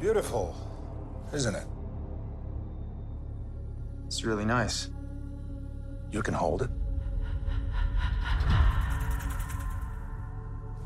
Beautiful, 0.00 0.54
isn't 1.32 1.56
it? 1.56 1.66
It's 4.06 4.22
really 4.22 4.44
nice. 4.44 4.90
You 6.12 6.22
can 6.22 6.34
hold 6.34 6.62
it. 6.62 6.70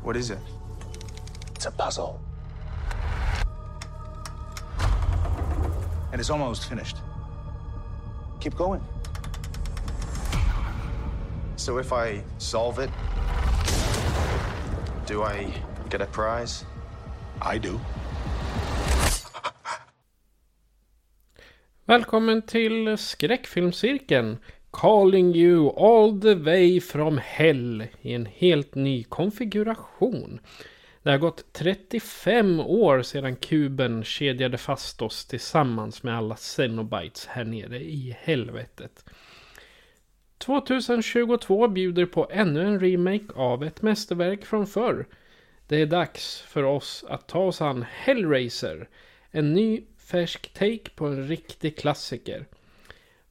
What 0.01 0.17
is 0.17 0.31
it? 0.31 0.39
It's 1.53 1.67
a 1.67 1.71
puzzle. 1.71 2.19
And 6.11 6.19
it's 6.19 6.31
almost 6.31 6.67
finished. 6.67 6.97
Keep 8.39 8.55
going. 8.55 8.81
So 11.55 11.77
if 11.77 11.93
I 11.93 12.23
solve 12.39 12.79
it, 12.79 12.89
do 15.05 15.21
I 15.21 15.53
get 15.91 16.01
a 16.01 16.07
prize? 16.07 16.65
I 17.39 17.59
do. 17.59 17.79
Välkommen 21.85 22.41
till 22.41 22.97
skräckfilmscirkeln. 22.97 24.37
Calling 24.71 25.35
you 25.35 25.69
all 25.69 26.21
the 26.21 26.35
way 26.35 26.81
from 26.81 27.17
hell 27.17 27.87
i 28.01 28.13
en 28.13 28.25
helt 28.25 28.75
ny 28.75 29.03
konfiguration. 29.03 30.39
Det 31.01 31.09
har 31.11 31.17
gått 31.17 31.53
35 31.53 32.59
år 32.59 33.01
sedan 33.01 33.35
kuben 33.35 34.03
kedjade 34.03 34.57
fast 34.57 35.01
oss 35.01 35.25
tillsammans 35.25 36.03
med 36.03 36.17
alla 36.17 36.35
Xenobites 36.35 37.25
här 37.25 37.43
nere 37.43 37.79
i 37.79 38.17
helvetet. 38.19 39.05
2022 40.37 41.67
bjuder 41.67 42.05
på 42.05 42.29
ännu 42.31 42.61
en 42.61 42.79
remake 42.79 43.33
av 43.35 43.63
ett 43.63 43.81
mästerverk 43.81 44.45
från 44.45 44.67
förr. 44.67 45.05
Det 45.67 45.81
är 45.81 45.85
dags 45.85 46.41
för 46.41 46.63
oss 46.63 47.05
att 47.09 47.27
ta 47.27 47.39
oss 47.39 47.61
an 47.61 47.85
Hellraiser. 47.89 48.89
En 49.31 49.53
ny 49.53 49.83
färsk 50.05 50.53
take 50.53 50.89
på 50.95 51.05
en 51.07 51.27
riktig 51.27 51.77
klassiker. 51.77 52.45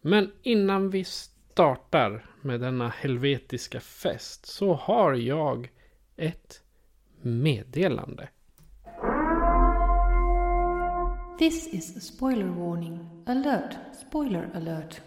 Men 0.01 0.33
innan 0.43 0.91
vi 0.91 1.05
startar 1.05 2.27
med 2.43 2.61
denna 2.61 2.89
helvetiska 2.89 3.81
fest 3.81 4.47
så 4.47 4.75
har 4.75 5.15
jag 5.15 5.71
ett 6.17 6.63
meddelande. 7.21 8.29
This 11.39 11.75
is 11.75 11.97
a 11.97 12.01
spoiler 12.01 12.49
warning. 12.49 12.99
Alert. 13.27 13.77
Spoiler 14.09 14.51
alert. 14.55 15.01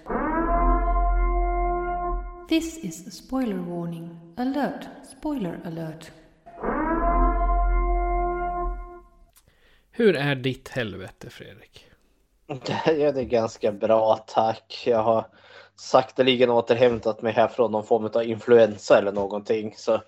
This 2.50 2.84
is 2.84 3.08
a 3.08 3.12
spoiler 3.12 3.58
warning. 3.58 4.18
Alert. 4.38 4.88
Spoiler 5.18 5.60
alert. 5.66 6.12
Hur 9.98 10.16
är 10.16 10.36
ditt 10.36 10.70
helvete 10.70 11.30
Fredrik? 11.30 11.86
Det 12.48 13.04
är 13.04 13.24
ganska 13.24 13.72
bra 13.72 14.16
tack. 14.28 14.84
Jag 14.86 15.04
har 15.04 15.26
sakteligen 15.76 16.50
återhämtat 16.50 17.22
mig 17.22 17.34
här 17.34 17.48
från 17.48 17.72
någon 17.72 17.86
form 17.86 18.06
av 18.06 18.24
influensa 18.24 18.98
eller 18.98 19.12
någonting. 19.12 19.74
Så 19.78 20.02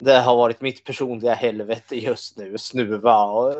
det 0.00 0.18
har 0.18 0.36
varit 0.36 0.60
mitt 0.60 0.84
personliga 0.84 1.34
helvete 1.34 1.96
just 1.96 2.36
nu. 2.36 2.58
Snuva 2.58 3.24
och 3.24 3.54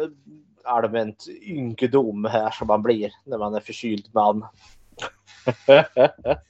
allmänt 0.65 1.27
ynkedom 1.43 2.25
här 2.25 2.51
som 2.51 2.67
man 2.67 2.83
blir 2.83 3.13
när 3.25 3.39
man 3.39 3.55
är 3.55 3.61
förkyld 3.61 4.09
man. 4.13 4.47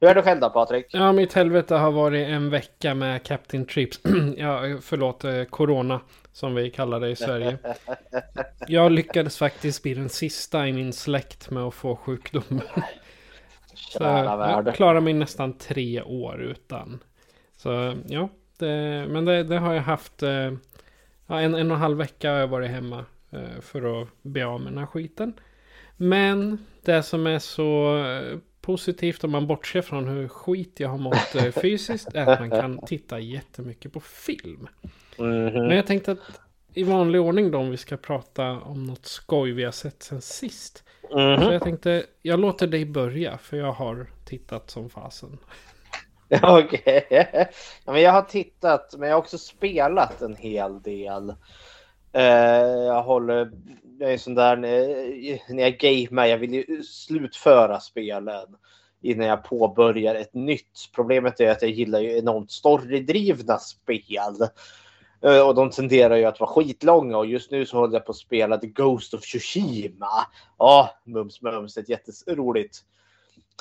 Hur 0.00 0.08
är 0.08 0.14
det 0.14 0.22
själv 0.22 0.40
då 0.40 0.50
Patrik? 0.50 0.86
Ja, 0.90 1.12
mitt 1.12 1.32
helvete 1.32 1.74
har 1.74 1.92
varit 1.92 2.26
en 2.28 2.50
vecka 2.50 2.94
med 2.94 3.22
Captain 3.22 3.66
Trips. 3.66 4.00
ja, 4.36 4.60
förlåt, 4.82 5.24
eh, 5.24 5.44
Corona 5.44 6.00
som 6.32 6.54
vi 6.54 6.70
kallar 6.70 7.00
det 7.00 7.08
i 7.10 7.16
Sverige. 7.16 7.58
Jag 8.68 8.92
lyckades 8.92 9.38
faktiskt 9.38 9.82
bli 9.82 9.94
den 9.94 10.08
sista 10.08 10.68
i 10.68 10.72
min 10.72 10.92
släkt 10.92 11.50
med 11.50 11.62
att 11.62 11.74
få 11.74 11.96
sjukdomen. 11.96 12.60
Så 13.74 14.02
jag 14.02 14.74
klarar 14.74 15.00
mig 15.00 15.12
nästan 15.12 15.58
tre 15.58 16.02
år 16.02 16.42
utan. 16.42 16.98
Så 17.56 17.94
ja, 18.06 18.28
det, 18.58 18.66
men 19.08 19.24
det, 19.24 19.42
det 19.42 19.58
har 19.58 19.74
jag 19.74 19.82
haft. 19.82 20.22
eh, 20.22 20.52
Ja, 21.26 21.40
en, 21.40 21.54
en 21.54 21.70
och 21.70 21.76
en 21.76 21.82
halv 21.82 21.98
vecka 21.98 22.30
har 22.32 22.38
jag 22.38 22.46
varit 22.48 22.70
hemma 22.70 23.04
eh, 23.30 23.60
för 23.60 24.02
att 24.02 24.08
bli 24.22 24.42
av 24.42 24.60
med 24.60 24.72
den 24.72 24.78
här 24.78 24.86
skiten. 24.86 25.32
Men 25.96 26.58
det 26.84 27.02
som 27.02 27.26
är 27.26 27.38
så 27.38 27.96
positivt 28.66 29.24
om 29.24 29.30
man 29.30 29.46
bortser 29.46 29.82
från 29.82 30.08
hur 30.08 30.28
skit 30.28 30.80
jag 30.80 30.88
har 30.88 30.98
mått 30.98 31.34
eh, 31.34 31.52
fysiskt 31.52 32.14
är 32.14 32.26
att 32.26 32.40
man 32.40 32.50
kan 32.50 32.78
titta 32.86 33.18
jättemycket 33.18 33.92
på 33.92 34.00
film. 34.00 34.68
Mhm. 35.18 35.52
Men 35.52 35.76
jag 35.76 35.86
tänkte 35.86 36.12
att 36.12 36.18
i 36.74 36.82
vanlig 36.82 37.20
ordning 37.20 37.50
då 37.50 37.58
om 37.58 37.70
vi 37.70 37.76
ska 37.76 37.96
prata 37.96 38.50
om 38.50 38.84
något 38.84 39.06
skoj 39.06 39.52
vi 39.52 39.64
har 39.64 39.72
sett 39.72 40.02
sen 40.02 40.22
sist. 40.22 40.84
Mhm. 41.02 41.44
Så 41.44 41.52
jag 41.52 41.62
tänkte, 41.62 42.06
jag 42.22 42.40
låter 42.40 42.66
dig 42.66 42.84
börja 42.84 43.38
för 43.38 43.56
jag 43.56 43.72
har 43.72 44.06
tittat 44.24 44.70
som 44.70 44.90
fasen. 44.90 45.38
Okej. 46.42 47.06
Ja, 47.84 47.92
men 47.92 48.02
jag 48.02 48.12
har 48.12 48.22
tittat, 48.22 48.94
men 48.98 49.08
jag 49.08 49.16
har 49.16 49.22
också 49.22 49.38
spelat 49.38 50.22
en 50.22 50.36
hel 50.36 50.82
del. 50.82 51.34
Eh, 52.16 52.84
jag 52.86 53.02
håller, 53.02 53.52
jag 53.98 54.12
är 54.12 54.18
sån 54.18 54.34
där 54.34 54.56
när, 54.56 55.60
jag 55.60 55.78
gamer, 55.78 56.26
jag 56.26 56.38
vill 56.38 56.54
ju 56.54 56.82
slutföra 56.82 57.80
spelen 57.80 58.56
innan 59.02 59.26
jag 59.26 59.44
påbörjar 59.44 60.14
ett 60.14 60.34
nytt. 60.34 60.90
Problemet 60.94 61.40
är 61.40 61.50
att 61.50 61.62
jag 61.62 61.70
gillar 61.70 62.00
ju 62.00 62.18
enormt 62.18 62.50
storydrivna 62.50 63.58
spel. 63.58 64.36
Eh, 65.22 65.48
och 65.48 65.54
de 65.54 65.70
tenderar 65.70 66.16
ju 66.16 66.24
att 66.24 66.40
vara 66.40 66.50
skitlånga 66.50 67.18
och 67.18 67.26
just 67.26 67.50
nu 67.50 67.66
så 67.66 67.76
håller 67.76 67.94
jag 67.94 68.06
på 68.06 68.12
att 68.12 68.16
spela 68.16 68.58
The 68.58 68.66
Ghost 68.66 69.14
of 69.14 69.20
Tsushima. 69.20 70.26
Ja, 70.58 70.90
mums 71.04 71.42
mums, 71.42 71.76
ett 71.76 71.88
jätteroligt 71.88 72.78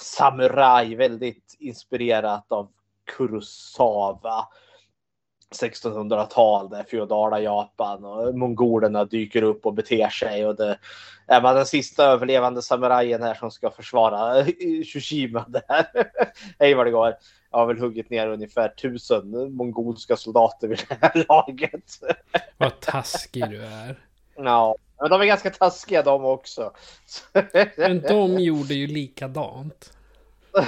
samurai, 0.02 0.96
väldigt 0.96 1.56
inspirerat 1.60 2.52
av 2.52 2.70
Kurosawa. 3.18 4.48
1600-tal, 5.62 6.70
det 6.70 6.86
feodala 6.90 7.40
Japan 7.40 8.06
och 8.06 8.36
mongolerna 8.36 9.06
dyker 9.06 9.42
upp 9.42 9.66
och 9.66 9.74
beter 9.74 10.10
sig 10.10 10.46
och 10.46 10.56
det 10.56 10.78
är 11.28 11.42
man 11.42 11.56
den 11.56 11.66
sista 11.66 12.06
överlevande 12.06 12.62
samurajen 12.62 13.24
här 13.24 13.34
som 13.34 13.52
ska 13.52 13.72
försvara 13.72 14.46
Tsushima 14.84 15.46
där. 15.48 15.86
Hej 16.60 16.74
vad 16.74 16.86
det 16.86 16.92
går. 16.92 17.14
Jag 17.52 17.60
har 17.60 17.66
väl 17.66 17.80
huggit 17.80 18.10
ner 18.10 18.28
ungefär 18.28 18.70
tusen 18.70 19.54
mongolska 19.56 20.16
soldater 20.16 20.68
vid 20.68 20.80
det 20.90 20.98
här 21.02 21.26
laget. 21.30 22.00
Vad 22.58 22.80
taskig 22.80 23.50
du 23.50 23.64
är. 23.64 24.00
Ja, 24.36 24.76
men 25.02 25.10
de 25.10 25.22
är 25.22 25.26
ganska 25.26 25.50
taskiga 25.50 26.02
de 26.02 26.26
också. 26.26 26.72
Men 27.78 28.02
de 28.02 28.40
gjorde 28.40 28.74
ju 28.74 28.88
likadant. 28.88 29.95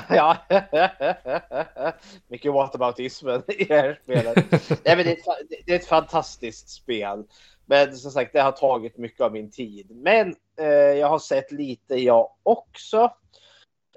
Ja. 0.10 0.38
Mycket 2.28 2.54
whataboutismen 2.54 3.44
i 3.48 3.64
det 3.64 3.82
här 3.82 4.00
spelet. 4.04 4.36
Nej, 4.86 4.96
men 4.96 5.06
det, 5.06 5.12
är 5.12 5.18
ett, 5.18 5.50
det 5.66 5.72
är 5.72 5.80
ett 5.80 5.88
fantastiskt 5.88 6.70
spel. 6.70 7.24
Men 7.66 7.98
som 7.98 8.12
sagt, 8.12 8.34
det 8.34 8.42
har 8.42 8.52
tagit 8.52 8.98
mycket 8.98 9.22
av 9.22 9.32
min 9.32 9.52
tid. 9.52 9.92
Men 9.92 10.36
eh, 10.60 10.68
jag 10.68 11.08
har 11.08 11.20
sett 11.20 11.52
lite 11.52 11.96
jag 11.96 12.30
också. 12.44 13.12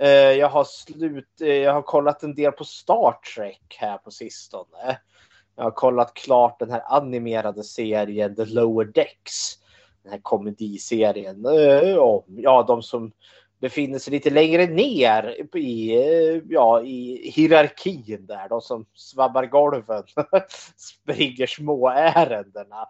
Eh, 0.01 0.09
jag, 0.11 0.49
har 0.49 0.65
slut, 0.65 1.41
eh, 1.41 1.49
jag 1.49 1.73
har 1.73 1.83
kollat 1.83 2.23
en 2.23 2.35
del 2.35 2.53
på 2.53 2.65
Star 2.65 3.19
Trek 3.35 3.77
här 3.79 3.99
på 3.99 4.11
sistone. 4.11 4.99
Jag 5.57 5.65
har 5.65 5.71
kollat 5.71 6.15
klart 6.15 6.59
den 6.59 6.71
här 6.71 6.83
animerade 6.87 7.65
serien 7.65 8.37
The 8.37 8.45
Lower 8.45 8.85
Decks. 8.85 9.59
Den 10.03 10.13
här 10.13 10.21
komediserien 10.23 11.47
eh, 11.47 11.97
om 11.97 12.23
ja, 12.27 12.63
de 12.63 12.83
som 12.83 13.13
befinner 13.61 13.99
sig 13.99 14.11
lite 14.11 14.31
längre 14.31 14.67
ner 14.67 15.57
i, 15.57 15.93
ja, 16.49 16.83
i 16.83 17.31
hierarkin 17.31 18.27
där. 18.27 18.49
De 18.49 18.61
som 18.61 18.87
svabbar 18.95 19.47
golven, 19.47 20.05
springer 20.77 21.47
små 21.47 21.89
ärendena. 21.89 22.89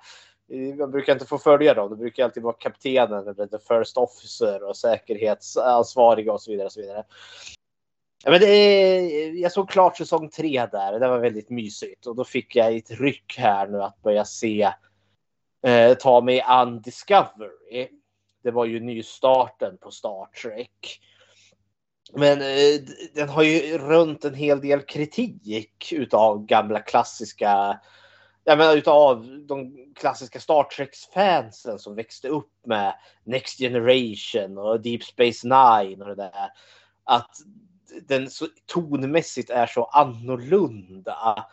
Man 0.78 0.90
brukar 0.90 1.12
inte 1.12 1.26
få 1.26 1.38
följa 1.38 1.74
dem. 1.74 1.90
Det 1.90 1.96
brukar 1.96 2.24
alltid 2.24 2.42
vara 2.42 2.54
kaptenen 2.54 3.28
eller 3.28 3.46
the 3.46 3.58
first 3.58 3.96
officer 3.96 4.62
och 4.62 4.76
säkerhetsansvariga 4.76 6.32
och 6.32 6.42
så 6.42 6.50
vidare. 6.50 6.66
Och 6.66 6.72
så 6.72 6.80
vidare. 6.80 7.04
Ja, 8.24 8.30
men 8.30 8.40
det 8.40 8.46
är, 8.46 9.30
jag 9.42 9.52
såg 9.52 9.70
klart 9.70 9.96
säsong 9.96 10.28
tre 10.28 10.66
där. 10.72 11.00
Det 11.00 11.08
var 11.08 11.18
väldigt 11.18 11.50
mysigt 11.50 12.06
och 12.06 12.16
då 12.16 12.24
fick 12.24 12.56
jag 12.56 12.76
ett 12.76 12.90
ryck 12.90 13.34
här 13.38 13.66
nu 13.66 13.82
att 13.82 14.02
börja 14.02 14.24
se. 14.24 14.72
Eh, 15.66 15.94
ta 15.94 16.20
mig 16.20 16.40
an 16.40 16.80
Discovery. 16.80 17.88
Det 18.42 18.50
var 18.50 18.64
ju 18.64 18.80
nystarten 18.80 19.78
på 19.78 19.90
Star 19.90 20.26
Trek. 20.42 21.00
Men 22.12 22.40
eh, 22.40 22.80
den 23.14 23.28
har 23.28 23.42
ju 23.42 23.78
runt 23.78 24.24
en 24.24 24.34
hel 24.34 24.60
del 24.60 24.80
kritik 24.80 25.92
utav 25.92 26.46
gamla 26.46 26.80
klassiska 26.80 27.80
jag 28.44 28.58
menar 28.58 28.76
utav 28.76 29.26
de 29.46 29.76
klassiska 29.94 30.40
Star 30.40 30.62
Trek-fansen 30.62 31.78
som 31.78 31.94
växte 31.94 32.28
upp 32.28 32.52
med 32.66 32.94
Next 33.24 33.58
Generation 33.58 34.58
och 34.58 34.80
Deep 34.80 35.02
Space 35.02 35.46
Nine 35.46 36.02
och 36.02 36.08
det 36.08 36.14
där. 36.14 36.50
Att 37.04 37.30
den 38.08 38.30
så 38.30 38.46
tonmässigt 38.66 39.50
är 39.50 39.66
så 39.66 39.84
annorlunda. 39.84 41.46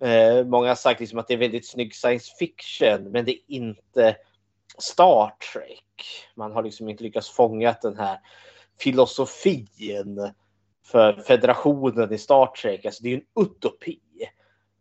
Eh, 0.00 0.44
många 0.44 0.68
har 0.68 0.74
sagt 0.74 1.00
liksom 1.00 1.18
att 1.18 1.28
det 1.28 1.34
är 1.34 1.38
väldigt 1.38 1.68
snygg 1.68 1.94
science 1.94 2.34
fiction, 2.38 3.10
men 3.10 3.24
det 3.24 3.32
är 3.32 3.40
inte 3.46 4.16
Star 4.80 5.34
Trek. 5.52 5.84
Man 6.34 6.52
har 6.52 6.62
liksom 6.62 6.88
inte 6.88 7.04
lyckats 7.04 7.30
fånga 7.30 7.76
den 7.82 7.98
här 7.98 8.18
filosofin 8.80 10.32
för 10.84 11.12
federationen 11.12 12.12
i 12.12 12.18
Star 12.18 12.46
Trek. 12.46 12.84
Alltså 12.84 13.02
det 13.02 13.12
är 13.12 13.16
en 13.16 13.42
utopi. 13.44 14.00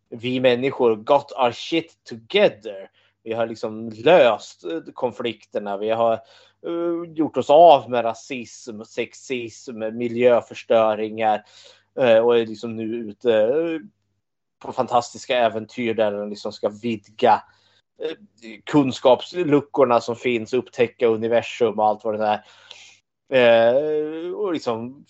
Vi 0.10 0.40
människor 0.40 0.96
got 0.96 1.32
our 1.32 1.52
shit 1.52 2.04
together. 2.10 2.90
Vi 3.24 3.34
har 3.34 3.48
liksom 3.48 3.90
löst 3.90 4.64
eh, 4.64 4.80
konflikterna. 4.94 5.78
Vi 5.78 5.90
har 5.90 6.20
uh, 6.68 7.12
gjort 7.14 7.38
oss 7.38 7.50
av 7.50 7.90
med 7.90 8.06
rasism, 8.06 8.84
sexism, 8.84 9.80
miljöförstöringar 9.98 11.44
uh, 12.00 12.18
och 12.18 12.38
är 12.38 12.46
liksom 12.46 12.76
nu 12.76 12.84
ute 12.84 13.48
uh, 13.48 13.80
på 14.60 14.72
fantastiska 14.72 15.38
äventyr 15.38 15.94
där 15.94 16.12
den 16.12 16.30
liksom 16.30 16.52
ska 16.52 16.70
vidga 16.70 17.44
kunskapsluckorna 18.64 20.02
som 20.02 20.16
finns, 20.16 20.54
upptäcka 20.54 21.08
universum 21.08 21.80
och 21.80 21.86
allt 21.86 22.04
vad 22.04 22.20
det 22.20 22.26
är. 22.26 22.44
Eh, 23.32 24.32
och 24.32 24.54
liksom, 24.54 25.06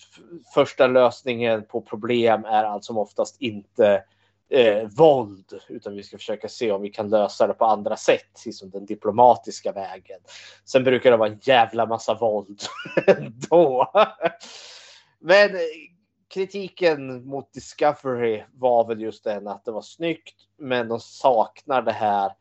första 0.53 0.87
lösningen 0.87 1.65
på 1.65 1.81
problem 1.81 2.45
är 2.45 2.63
allt 2.63 2.83
som 2.83 2.97
oftast 2.97 3.41
inte 3.41 4.03
eh, 4.49 4.87
våld, 4.97 5.59
utan 5.67 5.95
vi 5.95 6.03
ska 6.03 6.17
försöka 6.17 6.47
se 6.47 6.71
om 6.71 6.81
vi 6.81 6.89
kan 6.89 7.09
lösa 7.09 7.47
det 7.47 7.53
på 7.53 7.65
andra 7.65 7.97
sätt, 7.97 8.45
liksom 8.45 8.69
den 8.69 8.85
diplomatiska 8.85 9.71
vägen. 9.71 10.19
Sen 10.65 10.83
brukar 10.83 11.11
det 11.11 11.17
vara 11.17 11.29
en 11.29 11.39
jävla 11.41 11.85
massa 11.85 12.13
våld 12.13 12.61
ändå. 13.07 13.91
Men 15.19 15.55
eh, 15.55 15.61
kritiken 16.33 17.25
mot 17.25 17.53
Discovery 17.53 18.43
var 18.53 18.87
väl 18.87 19.01
just 19.01 19.23
den 19.23 19.47
att 19.47 19.65
det 19.65 19.71
var 19.71 19.81
snyggt, 19.81 20.35
men 20.57 20.87
de 20.87 20.99
saknar 20.99 21.81
det 21.81 21.91
här 21.91 22.31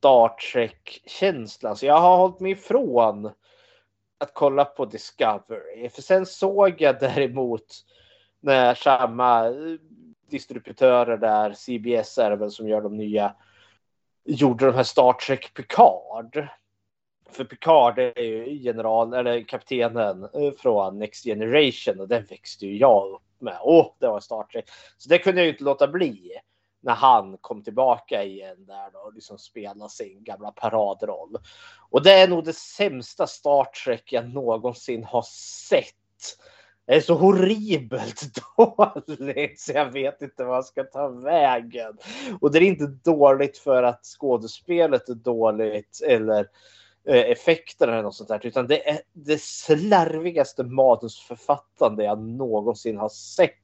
Star 0.00 0.28
Trek-känsla. 0.52 1.74
Så 1.74 1.86
jag 1.86 2.00
har 2.00 2.16
hållit 2.16 2.40
mig 2.40 2.52
ifrån 2.52 3.30
att 4.18 4.34
kolla 4.34 4.64
på 4.64 4.84
Discovery. 4.84 5.88
För 5.88 6.02
sen 6.02 6.26
såg 6.26 6.80
jag 6.80 7.00
däremot 7.00 7.66
när 8.40 8.74
samma 8.74 9.46
eh, 9.46 9.52
distributörer 10.30 11.16
där, 11.16 11.52
CBS 11.52 12.18
är 12.18 12.30
det 12.30 12.36
väl 12.36 12.50
som 12.50 12.68
gör 12.68 12.80
de 12.80 12.96
nya, 12.96 13.34
gjorde 14.24 14.66
de 14.66 14.74
här 14.74 14.82
Star 14.82 15.12
Trek 15.12 15.54
Picard. 15.54 16.48
För 17.30 17.44
Picard 17.44 17.98
är 17.98 18.22
ju 18.22 18.54
general, 18.54 19.14
eller 19.14 19.42
kaptenen 19.42 20.22
eh, 20.22 20.52
från 20.58 20.98
Next 20.98 21.24
Generation 21.24 22.00
och 22.00 22.08
den 22.08 22.24
växte 22.24 22.66
ju 22.66 22.76
jag 22.76 23.10
upp 23.10 23.40
med. 23.40 23.58
Åh, 23.62 23.86
oh, 23.86 23.92
det 23.98 24.06
var 24.06 24.20
Star 24.20 24.42
Trek. 24.42 24.64
Så 24.98 25.08
det 25.08 25.18
kunde 25.18 25.40
jag 25.40 25.46
ju 25.46 25.52
inte 25.52 25.64
låta 25.64 25.88
bli 25.88 26.40
när 26.80 26.94
han 26.94 27.38
kom 27.40 27.62
tillbaka 27.62 28.24
igen 28.24 28.64
där 28.66 28.90
då 28.92 28.98
och 28.98 29.14
liksom 29.14 29.38
spelade 29.38 29.90
sin 29.90 30.24
gamla 30.24 30.50
paradroll. 30.50 31.36
Och 31.90 32.02
det 32.02 32.12
är 32.12 32.28
nog 32.28 32.44
det 32.44 32.56
sämsta 32.56 33.26
Star 33.26 33.64
Trek 33.64 34.12
jag 34.12 34.28
någonsin 34.28 35.04
har 35.04 35.22
sett. 35.68 35.94
Det 36.86 36.94
är 36.96 37.00
så 37.00 37.14
horribelt 37.14 38.22
dåligt 38.56 39.60
så 39.60 39.72
jag 39.72 39.92
vet 39.92 40.22
inte 40.22 40.44
vad 40.44 40.56
jag 40.56 40.64
ska 40.64 40.84
ta 40.84 41.08
vägen. 41.08 41.98
Och 42.40 42.52
det 42.52 42.58
är 42.58 42.62
inte 42.62 42.86
dåligt 42.86 43.58
för 43.58 43.82
att 43.82 44.04
skådespelet 44.04 45.08
är 45.08 45.14
dåligt 45.14 46.00
eller 46.06 46.46
eh, 47.08 47.30
effekterna 47.30 47.92
eller 47.92 48.02
något 48.02 48.14
sånt 48.14 48.28
där, 48.28 48.46
utan 48.46 48.66
det 48.66 48.88
är 48.88 49.00
det 49.12 49.40
slarvigaste 49.40 50.64
manusförfattande 50.64 52.04
jag 52.04 52.18
någonsin 52.22 52.98
har 52.98 53.08
sett. 53.08 53.54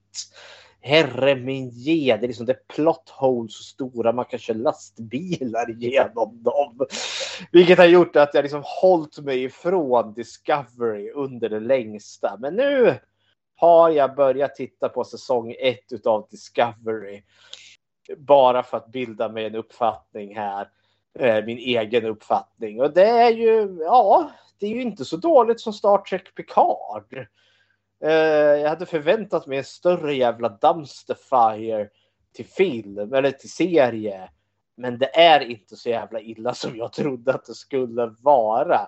Herre 0.87 1.35
min 1.35 1.69
ge, 1.69 2.17
det 2.17 2.27
är 2.27 2.29
liksom 2.29 2.47
det 2.47 2.69
plot 2.69 3.09
holes 3.09 3.57
så 3.57 3.63
stora 3.63 4.13
man 4.13 4.25
kan 4.25 4.39
köra 4.39 4.57
lastbilar 4.57 5.71
genom 5.71 6.43
dem. 6.43 6.87
Vilket 7.53 7.79
har 7.79 7.87
gjort 7.87 8.17
att 8.17 8.35
jag 8.35 8.43
liksom 8.43 8.63
hållit 8.65 9.19
mig 9.19 9.45
ifrån 9.45 10.15
Discovery 10.15 11.11
under 11.11 11.49
det 11.49 11.61
längsta. 11.61 12.37
Men 12.41 12.55
nu 12.55 12.95
har 13.57 13.91
jag 13.91 14.15
börjat 14.15 14.55
titta 14.55 14.89
på 14.89 15.05
säsong 15.05 15.55
ett 15.59 15.93
utav 15.93 16.27
Discovery. 16.31 17.23
Bara 18.17 18.63
för 18.63 18.77
att 18.77 18.93
bilda 18.93 19.29
mig 19.29 19.45
en 19.45 19.55
uppfattning 19.55 20.37
här. 20.37 20.69
Eh, 21.19 21.45
min 21.45 21.59
egen 21.59 22.05
uppfattning. 22.05 22.81
Och 22.81 22.93
det 22.93 23.09
är 23.09 23.31
ju, 23.31 23.79
ja, 23.81 24.31
det 24.59 24.67
är 24.67 24.71
ju 24.71 24.83
inte 24.83 25.05
så 25.05 25.17
dåligt 25.17 25.61
som 25.61 25.73
Star 25.73 25.99
Trek 25.99 26.35
Picard. 26.35 27.27
Eh, 28.01 28.11
jag 28.61 28.69
hade 28.69 28.87
förväntat 28.87 29.47
mig 29.47 29.59
en 29.59 29.65
större 29.65 30.15
jävla 30.15 30.49
dumpster 30.49 31.15
fire 31.31 31.89
till 32.33 32.47
film 32.47 33.15
eller 33.15 33.31
till 33.31 33.51
serie. 33.51 34.31
Men 34.77 34.99
det 34.99 35.17
är 35.19 35.41
inte 35.41 35.77
så 35.77 35.89
jävla 35.89 36.21
illa 36.21 36.55
som 36.55 36.77
jag 36.77 36.93
trodde 36.93 37.35
att 37.35 37.45
det 37.45 37.55
skulle 37.55 38.15
vara. 38.21 38.81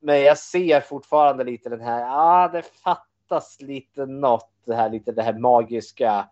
Men 0.00 0.20
jag 0.20 0.38
ser 0.38 0.80
fortfarande 0.80 1.44
lite 1.44 1.68
den 1.68 1.80
här, 1.80 2.00
ja 2.00 2.44
ah, 2.44 2.48
det 2.48 2.62
fattas 2.62 3.60
lite 3.60 4.06
något, 4.06 4.50
det 4.64 4.74
här 4.74 4.90
lite 4.90 5.12
det 5.12 5.22
här 5.22 5.38
magiska 5.38 6.28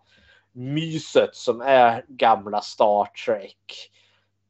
myset 0.51 1.35
som 1.35 1.61
är 1.61 2.05
gamla 2.07 2.61
Star 2.61 3.05
Trek. 3.25 3.91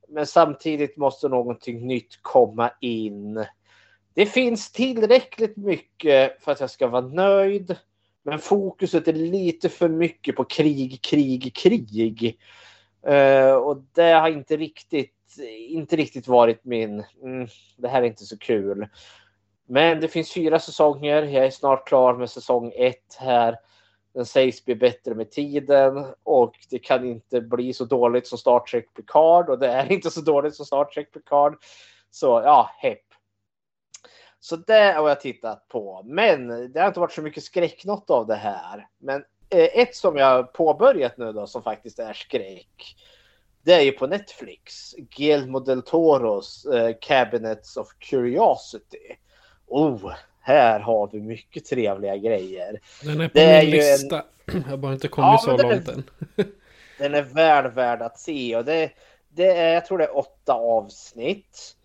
Men 0.08 0.26
samtidigt 0.26 0.98
måste 0.98 1.28
någonting 1.28 1.88
nytt 1.88 2.20
komma 2.22 2.72
in. 2.82 3.46
Det 4.16 4.26
finns 4.26 4.72
tillräckligt 4.72 5.58
mycket 5.58 6.44
för 6.44 6.52
att 6.52 6.60
jag 6.60 6.70
ska 6.70 6.88
vara 6.88 7.08
nöjd. 7.08 7.76
Men 8.24 8.40
fokuset 8.40 9.08
är 9.08 9.14
lite 9.14 9.70
för 9.70 9.90
mycket 9.90 10.36
på 10.36 10.44
krig, 10.44 11.02
krig, 11.02 11.56
krig. 11.56 12.40
Uh, 13.08 13.54
och 13.54 13.84
det 13.94 14.12
har 14.12 14.30
inte 14.30 14.58
riktigt, 14.58 15.38
inte 15.70 15.96
riktigt 15.96 16.28
varit 16.28 16.66
min... 16.66 17.04
Mm, 17.24 17.48
det 17.78 17.88
här 17.88 18.02
är 18.02 18.06
inte 18.06 18.26
så 18.26 18.38
kul. 18.38 18.88
Men 19.68 20.00
det 20.00 20.08
finns 20.08 20.34
fyra 20.34 20.60
säsonger. 20.60 21.24
Jag 21.24 21.46
är 21.46 21.50
snart 21.50 21.88
klar 21.88 22.14
med 22.14 22.30
säsong 22.30 22.72
ett 22.76 23.18
här. 23.20 23.58
Den 24.14 24.26
sägs 24.26 24.66
bli 24.66 24.76
bättre 24.76 25.16
med 25.16 25.32
tiden 25.32 26.06
och 26.24 26.56
det 26.70 26.80
kan 26.80 27.06
inte 27.06 27.42
bli 27.42 27.74
så 27.74 27.86
dåligt 27.86 28.28
som 28.28 28.38
Star 28.38 28.60
Trek 28.60 28.94
Picard 28.94 29.50
och 29.50 29.60
det 29.60 29.68
är 29.68 29.92
inte 29.92 30.12
så 30.12 30.22
dåligt 30.22 30.56
som 30.56 30.66
Star 30.66 30.86
Trek 30.86 31.14
Picard. 31.14 31.56
Så 32.12 32.26
ja, 32.26 32.70
hepp. 32.78 33.15
Så 34.46 34.56
det 34.56 34.94
har 34.98 35.10
jag 35.10 35.22
tittat 35.22 35.68
på. 35.70 36.02
Men 36.06 36.72
det 36.72 36.80
har 36.80 36.88
inte 36.88 37.00
varit 37.00 37.12
så 37.12 37.22
mycket 37.22 37.44
skräcknot 37.44 38.10
av 38.10 38.28
det 38.28 38.36
här. 38.36 38.88
Men 38.98 39.24
eh, 39.50 39.80
ett 39.80 39.96
som 39.96 40.18
jag 40.18 40.54
påbörjat 40.54 41.18
nu 41.18 41.32
då 41.32 41.48
som 41.48 41.64
faktiskt 41.64 42.00
är 42.00 42.14
skräck. 42.14 42.96
Det 43.64 43.74
är 43.74 43.82
ju 43.82 43.92
på 43.92 44.08
Netflix. 44.08 44.94
Guillermo 45.18 45.60
del 45.60 45.82
Toros 45.82 46.66
eh, 46.66 46.96
Cabinets 47.02 47.78
of 47.78 47.88
Curiosity. 48.00 49.16
Oh, 49.68 50.14
här 50.42 50.80
har 50.80 51.10
vi 51.12 51.22
mycket 51.22 51.66
trevliga 51.66 52.18
grejer. 52.18 52.80
Den 53.04 53.22
är 53.22 53.28
på 53.28 53.38
det 53.38 53.46
min 53.46 53.56
är 53.56 53.64
lista. 53.64 54.18
En... 54.18 54.24
Jag 54.64 54.70
har 54.70 54.78
bara 54.78 54.94
inte 54.94 55.08
kommit 55.08 55.40
ja, 55.46 55.58
så 55.58 55.58
långt 55.58 55.88
än. 55.88 56.04
den 56.98 57.14
är 57.14 57.22
väl 57.22 57.72
värd 57.72 58.02
att 58.02 58.20
se 58.20 58.56
och 58.56 58.66
det, 58.66 58.92
det 59.30 59.58
är, 59.58 59.74
jag 59.74 59.86
tror 59.86 59.98
det 59.98 60.04
är 60.04 60.18
åtta 60.18 60.54
avsnitt 60.54 61.76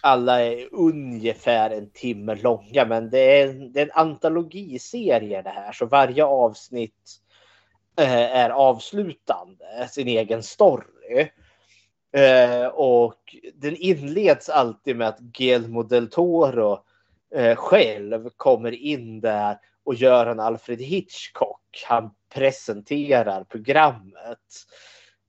alla 0.00 0.42
är 0.42 0.68
ungefär 0.72 1.70
en 1.70 1.90
timme 1.90 2.34
långa, 2.34 2.84
men 2.84 3.10
det 3.10 3.40
är, 3.40 3.52
det 3.52 3.80
är 3.80 3.84
en 3.84 3.92
antologiserie 3.94 5.42
det 5.42 5.50
här, 5.50 5.72
så 5.72 5.86
varje 5.86 6.24
avsnitt 6.24 7.20
eh, 7.98 8.36
är 8.36 8.50
avslutande, 8.50 9.88
sin 9.90 10.08
egen 10.08 10.42
story. 10.42 11.30
Eh, 12.12 12.66
och 12.66 13.36
den 13.54 13.76
inleds 13.76 14.48
alltid 14.48 14.96
med 14.96 15.08
att 15.08 15.18
Guillermo 15.18 15.82
del 15.82 16.10
Toro 16.10 16.78
eh, 17.34 17.56
själv 17.56 18.30
kommer 18.36 18.72
in 18.72 19.20
där 19.20 19.58
och 19.84 19.94
gör 19.94 20.26
en 20.26 20.40
Alfred 20.40 20.80
Hitchcock. 20.80 21.84
Han 21.88 22.10
presenterar 22.34 23.44
programmet 23.44 24.38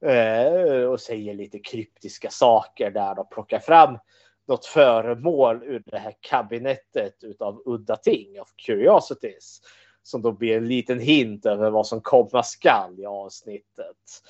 eh, 0.05 0.83
och 0.83 0.99
säger 0.99 1.33
lite 1.33 1.59
kryptiska 1.59 2.29
saker 2.29 2.91
där 2.91 3.19
och 3.19 3.31
plockar 3.31 3.59
fram 3.59 3.97
något 4.51 4.65
föremål 4.65 5.63
ur 5.63 5.83
det 5.85 5.97
här 5.97 6.13
kabinettet 6.19 7.23
utav 7.23 7.61
udda 7.65 7.95
ting, 7.95 8.41
of 8.41 8.49
curiosities. 8.65 9.61
Som 10.03 10.21
då 10.21 10.31
blir 10.31 10.57
en 10.57 10.67
liten 10.67 10.99
hint 10.99 11.45
över 11.45 11.69
vad 11.69 11.87
som 11.87 12.01
komma 12.01 12.43
skall 12.43 12.99
i 12.99 13.05
avsnittet. 13.05 14.21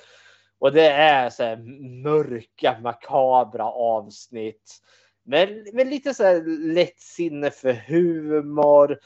Och 0.60 0.72
det 0.72 0.88
är 0.88 1.30
så 1.30 1.44
här 1.44 1.58
mörka, 2.04 2.80
makabra 2.82 3.66
avsnitt. 3.66 4.82
Men 5.24 5.68
med 5.74 5.88
lite 5.88 6.14
så 6.14 6.24
här 6.24 6.74
lätt 6.74 7.00
sinne 7.00 7.52
för 7.52 7.74
humor. 7.74 9.00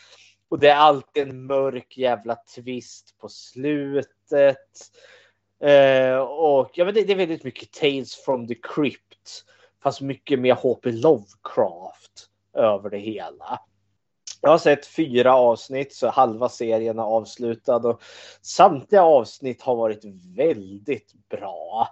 Och 0.50 0.60
det 0.60 0.70
är 0.70 0.76
alltid 0.76 1.28
en 1.28 1.46
mörk 1.46 1.98
jävla 1.98 2.36
twist 2.56 3.16
på 3.20 3.30
slutet. 3.30 4.92
Eh, 5.64 6.18
och 6.18 6.72
ja, 6.74 6.86
men 6.86 6.94
det, 6.94 7.04
det, 7.04 7.14
är 7.14 7.18
väldigt 7.18 7.44
mycket 7.44 7.72
Tales 7.72 8.16
from 8.16 8.48
the 8.48 8.56
Crypt. 8.56 9.46
Fast 9.86 10.02
mycket 10.02 10.40
mer 10.40 10.54
H.P. 10.54 10.92
Lovecraft 10.92 12.30
över 12.54 12.90
det 12.90 12.98
hela. 12.98 13.60
Jag 14.42 14.50
har 14.50 14.58
sett 14.58 14.88
fyra 14.88 15.36
avsnitt 15.36 15.94
så 15.94 16.10
halva 16.10 16.50
serien 16.50 17.00
är 17.00 17.04
avslutad 17.04 17.76
och 17.76 18.02
samtliga 18.42 19.04
avsnitt 19.04 19.62
har 19.62 19.76
varit 19.76 20.06
väldigt 20.38 21.14
bra. 21.30 21.88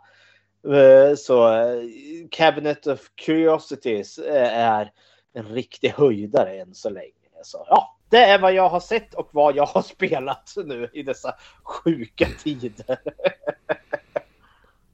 Eh, 0.67 1.15
så 1.15 1.53
eh, 1.53 1.83
Cabinet 2.31 2.88
of 2.88 3.09
Curiosities 3.15 4.17
eh, 4.17 4.57
är 4.57 4.91
en 5.33 5.45
riktig 5.45 5.89
höjdare 5.89 6.62
än 6.62 6.75
så 6.75 6.89
länge. 6.89 7.43
Så 7.43 7.65
ja, 7.69 7.97
det 8.09 8.23
är 8.23 8.39
vad 8.39 8.53
jag 8.53 8.69
har 8.69 8.79
sett 8.79 9.13
och 9.13 9.29
vad 9.31 9.55
jag 9.55 9.65
har 9.65 9.81
spelat 9.95 10.53
nu 10.65 10.89
i 10.93 11.03
dessa 11.03 11.35
sjuka 11.63 12.27
tider. 12.43 12.97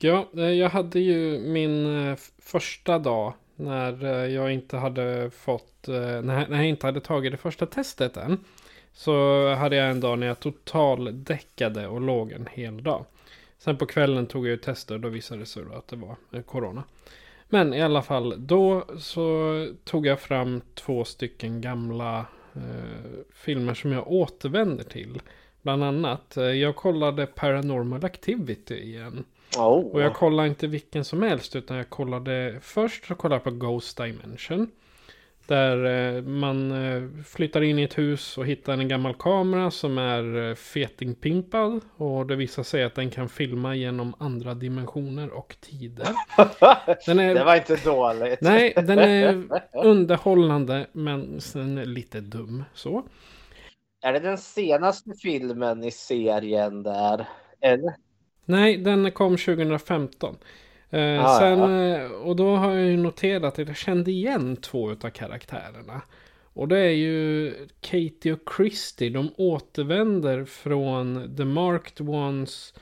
ja, 0.03 0.29
eh, 0.37 0.43
jag 0.43 0.69
hade 0.69 0.99
ju 0.99 1.39
min 1.39 2.07
eh, 2.07 2.17
första 2.37 2.99
dag 2.99 3.33
när 3.55 4.03
eh, 4.03 4.33
jag 4.33 4.53
inte 4.53 4.77
hade 4.77 5.29
fått, 5.29 5.87
när 6.23 6.55
jag 6.55 6.65
inte 6.65 6.85
hade 6.85 7.01
tagit 7.01 7.31
det 7.31 7.37
första 7.37 7.65
testet 7.65 8.17
än. 8.17 8.37
Så 8.93 9.13
hade 9.53 9.75
jag 9.75 9.89
en 9.89 9.99
dag 9.99 10.19
när 10.19 10.27
jag 10.27 10.39
totaldäckade 10.39 11.87
och 11.87 12.01
låg 12.01 12.31
en 12.31 12.47
hel 12.51 12.83
dag. 12.83 13.05
Sen 13.57 13.77
på 13.77 13.85
kvällen 13.85 14.25
tog 14.25 14.45
jag 14.45 14.51
ju 14.51 14.57
tester 14.57 14.95
och 14.95 15.01
då 15.01 15.09
visade 15.09 15.39
det 15.39 15.45
sig 15.45 15.63
att 15.73 15.87
det 15.87 15.95
var 15.95 16.41
corona. 16.41 16.83
Men 17.49 17.73
i 17.73 17.81
alla 17.81 18.01
fall, 18.01 18.33
då 18.37 18.85
så 18.97 19.67
tog 19.83 20.07
jag 20.07 20.19
fram 20.19 20.61
två 20.75 21.05
stycken 21.05 21.61
gamla 21.61 22.25
eh, 22.55 23.23
filmer 23.33 23.73
som 23.73 23.91
jag 23.91 24.11
återvänder 24.11 24.83
till. 24.83 25.21
Bland 25.61 25.83
annat, 25.83 26.33
jag 26.35 26.75
kollade 26.75 27.25
Paranormal 27.25 28.05
Activity 28.05 28.75
igen. 28.75 29.25
Oh. 29.57 29.85
Och 29.93 30.01
jag 30.01 30.15
kollade 30.15 30.49
inte 30.49 30.67
vilken 30.67 31.05
som 31.05 31.21
helst 31.21 31.55
utan 31.55 31.77
jag 31.77 31.89
kollade 31.89 32.59
först 32.61 33.05
så 33.05 33.15
kollade 33.15 33.35
jag 33.35 33.43
på 33.43 33.65
Ghost 33.65 33.97
Dimension. 33.97 34.71
Där 35.49 35.85
eh, 35.85 36.21
man 36.21 36.71
eh, 36.71 37.23
flyttar 37.25 37.61
in 37.61 37.79
i 37.79 37.83
ett 37.83 37.97
hus 37.97 38.37
och 38.37 38.45
hittar 38.45 38.73
en 38.73 38.87
gammal 38.87 39.13
kamera 39.13 39.71
som 39.71 39.97
är 39.97 40.49
eh, 40.49 40.55
fetingpimpad. 40.55 41.81
Och 41.97 42.27
det 42.27 42.35
visar 42.35 42.63
sig 42.63 42.83
att 42.83 42.95
den 42.95 43.09
kan 43.09 43.29
filma 43.29 43.75
genom 43.75 44.13
andra 44.19 44.53
dimensioner 44.53 45.29
och 45.29 45.55
tider. 45.59 46.07
Är, 46.37 47.33
det 47.33 47.43
var 47.43 47.55
inte 47.55 47.75
dåligt. 47.75 48.41
Nej, 48.41 48.73
den 48.75 48.99
är 48.99 49.43
underhållande 49.73 50.87
men 50.91 51.41
sen 51.41 51.75
lite 51.75 52.21
dum. 52.21 52.63
Så. 52.73 53.07
Är 54.01 54.13
det 54.13 54.19
den 54.19 54.37
senaste 54.37 55.11
filmen 55.21 55.83
i 55.83 55.91
serien 55.91 56.83
där? 56.83 57.27
Eller? 57.61 57.95
Nej, 58.49 58.77
den 58.77 59.11
kom 59.11 59.37
2015. 59.37 60.37
Eh, 60.89 61.25
ah, 61.25 61.39
sen, 61.39 61.59
ja. 61.59 61.97
Eh, 61.97 62.11
och 62.11 62.35
då 62.35 62.55
har 62.55 62.73
jag 62.73 62.85
ju 62.85 62.97
noterat 62.97 63.59
att 63.59 63.67
jag 63.67 63.77
kände 63.77 64.11
igen 64.11 64.55
två 64.55 64.91
av 64.91 65.09
karaktärerna. 65.09 66.01
Och 66.53 66.67
det 66.67 66.79
är 66.79 66.91
ju 66.91 67.53
Katie 67.81 68.33
och 68.33 68.53
Christy. 68.57 69.09
De 69.09 69.31
återvänder 69.37 70.45
från 70.45 71.35
The 71.37 71.45
Marked 71.45 72.09
Ones 72.09 72.73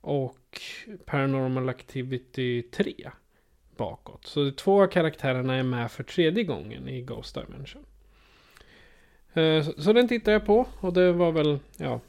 och 0.00 0.60
Paranormal 1.04 1.68
Activity 1.68 2.62
3 2.62 2.94
bakåt. 3.76 4.26
Så 4.26 4.50
två 4.50 4.82
av 4.82 4.86
karaktärerna 4.86 5.54
är 5.54 5.62
med 5.62 5.90
för 5.90 6.02
tredje 6.02 6.44
gången 6.44 6.88
i 6.88 7.02
Ghost 7.02 7.34
Dimension. 7.34 7.84
Eh, 9.34 9.62
så 9.78 9.92
den 9.92 10.08
tittar 10.08 10.32
jag 10.32 10.46
på 10.46 10.66
och 10.80 10.92
det 10.92 11.12
var 11.12 11.32
väl, 11.32 11.58
ja, 11.76 12.00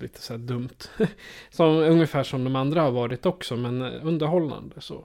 lite 0.00 0.22
så 0.22 0.32
här 0.32 0.38
dumt. 0.38 0.88
som, 1.50 1.66
ungefär 1.66 2.22
som 2.22 2.44
de 2.44 2.56
andra 2.56 2.82
har 2.82 2.90
varit 2.90 3.26
också, 3.26 3.56
men 3.56 3.82
underhållande 3.82 4.80
så. 4.80 5.04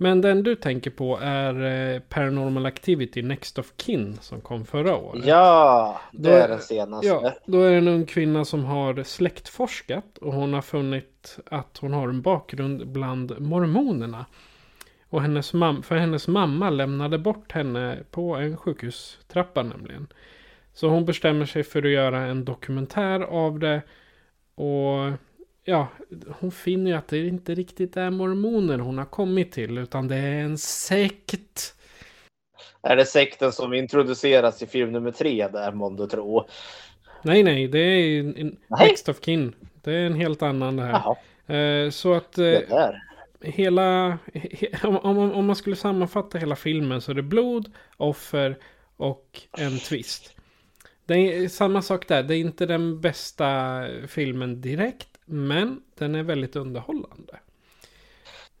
Men 0.00 0.20
den 0.20 0.42
du 0.42 0.54
tänker 0.54 0.90
på 0.90 1.18
är 1.22 1.64
eh, 1.94 2.00
Paranormal 2.00 2.66
Activity 2.66 3.22
Next 3.22 3.58
of 3.58 3.72
Kin 3.76 4.18
som 4.20 4.40
kom 4.40 4.64
förra 4.64 4.96
året. 4.96 5.24
Ja, 5.26 6.00
det 6.12 6.30
är 6.30 6.48
den 6.48 6.60
senaste. 6.60 7.06
Ja, 7.06 7.32
då 7.46 7.62
är 7.62 7.70
det 7.70 7.76
en 7.76 7.88
ung 7.88 8.06
kvinna 8.06 8.44
som 8.44 8.64
har 8.64 9.02
släktforskat 9.02 10.18
och 10.18 10.32
hon 10.32 10.52
har 10.52 10.62
funnit 10.62 11.38
att 11.46 11.78
hon 11.80 11.92
har 11.92 12.08
en 12.08 12.22
bakgrund 12.22 12.88
bland 12.88 13.40
mormonerna. 13.40 14.26
Och 15.08 15.22
hennes 15.22 15.52
mam 15.52 15.82
för 15.82 15.96
hennes 15.96 16.28
mamma 16.28 16.70
lämnade 16.70 17.18
bort 17.18 17.52
henne 17.52 17.98
på 18.10 18.36
en 18.36 18.56
sjukhustrappa 18.56 19.62
nämligen. 19.62 20.06
Så 20.74 20.88
hon 20.88 21.04
bestämmer 21.04 21.46
sig 21.46 21.64
för 21.64 21.82
att 21.82 21.90
göra 21.90 22.18
en 22.18 22.44
dokumentär 22.44 23.20
av 23.20 23.58
det. 23.58 23.82
Och 24.58 25.12
ja, 25.64 25.88
hon 26.40 26.50
finner 26.50 26.90
ju 26.90 26.96
att 26.96 27.08
det 27.08 27.26
inte 27.26 27.54
riktigt 27.54 27.96
är 27.96 28.10
mormoner 28.10 28.78
hon 28.78 28.98
har 28.98 29.04
kommit 29.04 29.52
till. 29.52 29.78
Utan 29.78 30.08
det 30.08 30.16
är 30.16 30.40
en 30.40 30.58
sekt. 30.58 31.74
Är 32.82 32.96
det 32.96 33.06
sekten 33.06 33.52
som 33.52 33.74
introduceras 33.74 34.62
i 34.62 34.66
film 34.66 34.92
nummer 34.92 35.10
tre 35.10 35.48
där 35.48 35.72
månde 35.72 36.06
tro? 36.06 36.46
Nej, 37.22 37.42
nej, 37.42 37.68
det 37.68 37.78
är 37.78 38.20
en 38.20 38.56
Next 38.80 39.08
of 39.08 39.24
Kin. 39.24 39.54
Det 39.82 39.92
är 39.92 40.06
en 40.06 40.14
helt 40.14 40.42
annan 40.42 40.76
det 40.76 40.82
här. 40.82 41.16
Eh, 41.56 41.90
så 41.90 42.14
att... 42.14 42.38
Eh, 42.38 42.58
hela... 43.40 44.18
He, 44.34 44.68
om, 44.82 45.32
om, 45.32 45.46
man 45.46 45.56
skulle 45.56 45.76
sammanfatta 45.76 46.38
hela 46.38 46.56
filmen 46.56 47.00
så 47.00 47.10
är 47.10 47.14
det 47.14 47.22
blod, 47.22 47.72
offer 47.96 48.58
och 48.96 49.40
en 49.58 49.78
twist. 49.78 50.37
Är 51.08 51.48
samma 51.48 51.82
sak 51.82 52.08
där. 52.08 52.22
Det 52.22 52.36
är 52.36 52.40
inte 52.40 52.66
den 52.66 53.00
bästa 53.00 53.82
filmen 54.08 54.60
direkt. 54.60 55.08
Men 55.24 55.82
den 55.94 56.14
är 56.14 56.22
väldigt 56.22 56.56
underhållande. 56.56 57.40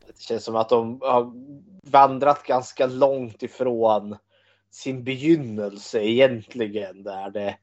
Det 0.06 0.20
känns 0.22 0.44
som 0.44 0.56
att 0.56 0.68
de 0.68 1.00
har 1.00 1.32
vandrat 1.90 2.46
ganska 2.46 2.86
långt 2.86 3.42
ifrån 3.42 4.16
sin 4.70 5.04
begynnelse 5.04 6.02
egentligen. 6.02 7.02
Där 7.02 7.30
det 7.30 7.56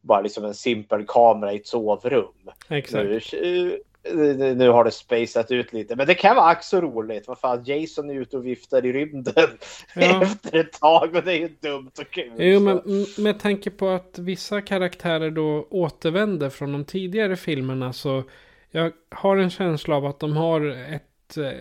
bara 0.00 0.20
liksom 0.20 0.44
en 0.44 0.54
simpel 0.54 1.04
kamera 1.06 1.52
i 1.52 1.56
ett 1.56 1.66
sovrum. 1.66 2.50
Exakt. 2.68 3.32
Nu, 3.32 3.80
nu 4.56 4.68
har 4.68 4.84
det 4.84 4.90
spacat 4.90 5.50
ut 5.50 5.72
lite, 5.72 5.96
men 5.96 6.06
det 6.06 6.14
kan 6.14 6.36
vara 6.36 6.60
så 6.60 6.80
roligt. 6.80 7.28
Vad 7.28 7.38
fan, 7.38 7.64
Jason 7.64 8.10
är 8.10 8.14
ute 8.14 8.36
och 8.36 8.46
viftar 8.46 8.86
i 8.86 8.92
rymden 8.92 9.48
ja. 9.94 10.22
efter 10.22 10.58
ett 10.58 10.72
tag 10.72 11.14
och 11.14 11.22
det 11.22 11.32
är 11.32 11.38
ju 11.38 11.48
dumt 11.48 11.90
och 11.98 12.10
kul. 12.10 12.32
Jo, 12.38 12.60
men 12.60 12.82
med 13.18 13.40
tanke 13.40 13.70
på 13.70 13.88
att 13.88 14.18
vissa 14.18 14.60
karaktärer 14.60 15.30
då 15.30 15.66
återvänder 15.70 16.50
från 16.50 16.72
de 16.72 16.84
tidigare 16.84 17.36
filmerna 17.36 17.92
så 17.92 18.22
jag 18.70 18.92
har 19.10 19.36
en 19.36 19.50
känsla 19.50 19.96
av 19.96 20.06
att 20.06 20.20
de 20.20 20.36
har 20.36 20.60
ett 20.94 21.02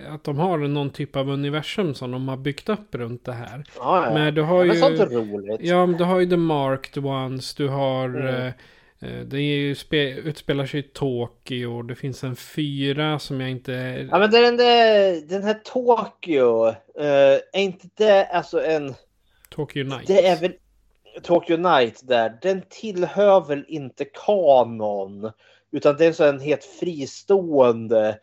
att 0.10 0.24
de 0.24 0.38
har 0.38 0.58
någon 0.58 0.90
typ 0.90 1.16
av 1.16 1.30
universum 1.30 1.94
som 1.94 2.12
de 2.12 2.28
har 2.28 2.38
byggt 2.38 2.70
upp 2.70 2.96
runt 2.96 3.26
det 3.26 3.34
här. 3.34 3.64
Ja, 3.78 4.06
ja. 4.06 4.14
Men 4.14 4.36
du 4.36 4.42
har 4.42 4.64
ju... 4.64 4.68
Men 4.68 4.78
sånt 4.78 5.00
är 5.00 5.06
roligt. 5.06 5.62
Ja, 5.62 5.86
du 5.98 6.04
har 6.04 6.20
ju 6.20 6.30
The 6.30 6.38
Marked 6.38 7.06
Ones, 7.06 7.56
du 7.56 7.68
har... 7.68 8.10
Mm. 8.10 8.52
Eh, 9.06 9.16
Eh, 9.40 9.76
spe, 9.76 10.10
utspelar 10.10 10.66
sig 10.66 10.80
i 10.80 10.84
Tokyo. 10.84 11.82
Det 11.82 11.96
finns 11.96 12.24
en 12.24 12.36
fyra 12.36 13.20
som 13.20 13.42
jag 13.42 13.50
inte... 13.50 13.72
Ja 14.12 14.20
men 14.20 14.32
den, 14.32 14.58
där, 14.58 15.22
den 15.28 15.44
här 15.44 15.54
Tokyo. 15.54 16.68
Uh, 16.68 17.40
är 17.54 17.60
inte 17.60 17.88
det 17.96 18.26
alltså 18.26 18.66
en... 18.66 18.96
Tokyo 19.50 19.84
Night. 19.84 20.08
Det 20.08 20.28
är 20.28 20.40
väl 20.42 20.54
Tokyo 21.24 21.58
Night 21.58 22.08
där. 22.08 22.38
Den 22.42 22.62
tillhör 22.70 23.42
väl 23.48 23.66
inte 23.68 24.06
kanon. 24.06 25.32
Utan 25.72 25.98
det 25.98 26.06
är 26.06 26.12
så 26.12 26.24
en 26.24 26.40
helt 26.40 26.64
fristående 26.64 28.20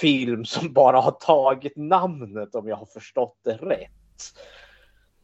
film 0.00 0.44
som 0.44 0.72
bara 0.72 1.00
har 1.00 1.10
tagit 1.10 1.76
namnet 1.76 2.54
om 2.54 2.68
jag 2.68 2.76
har 2.76 2.86
förstått 2.86 3.38
det 3.44 3.54
rätt. 3.54 3.90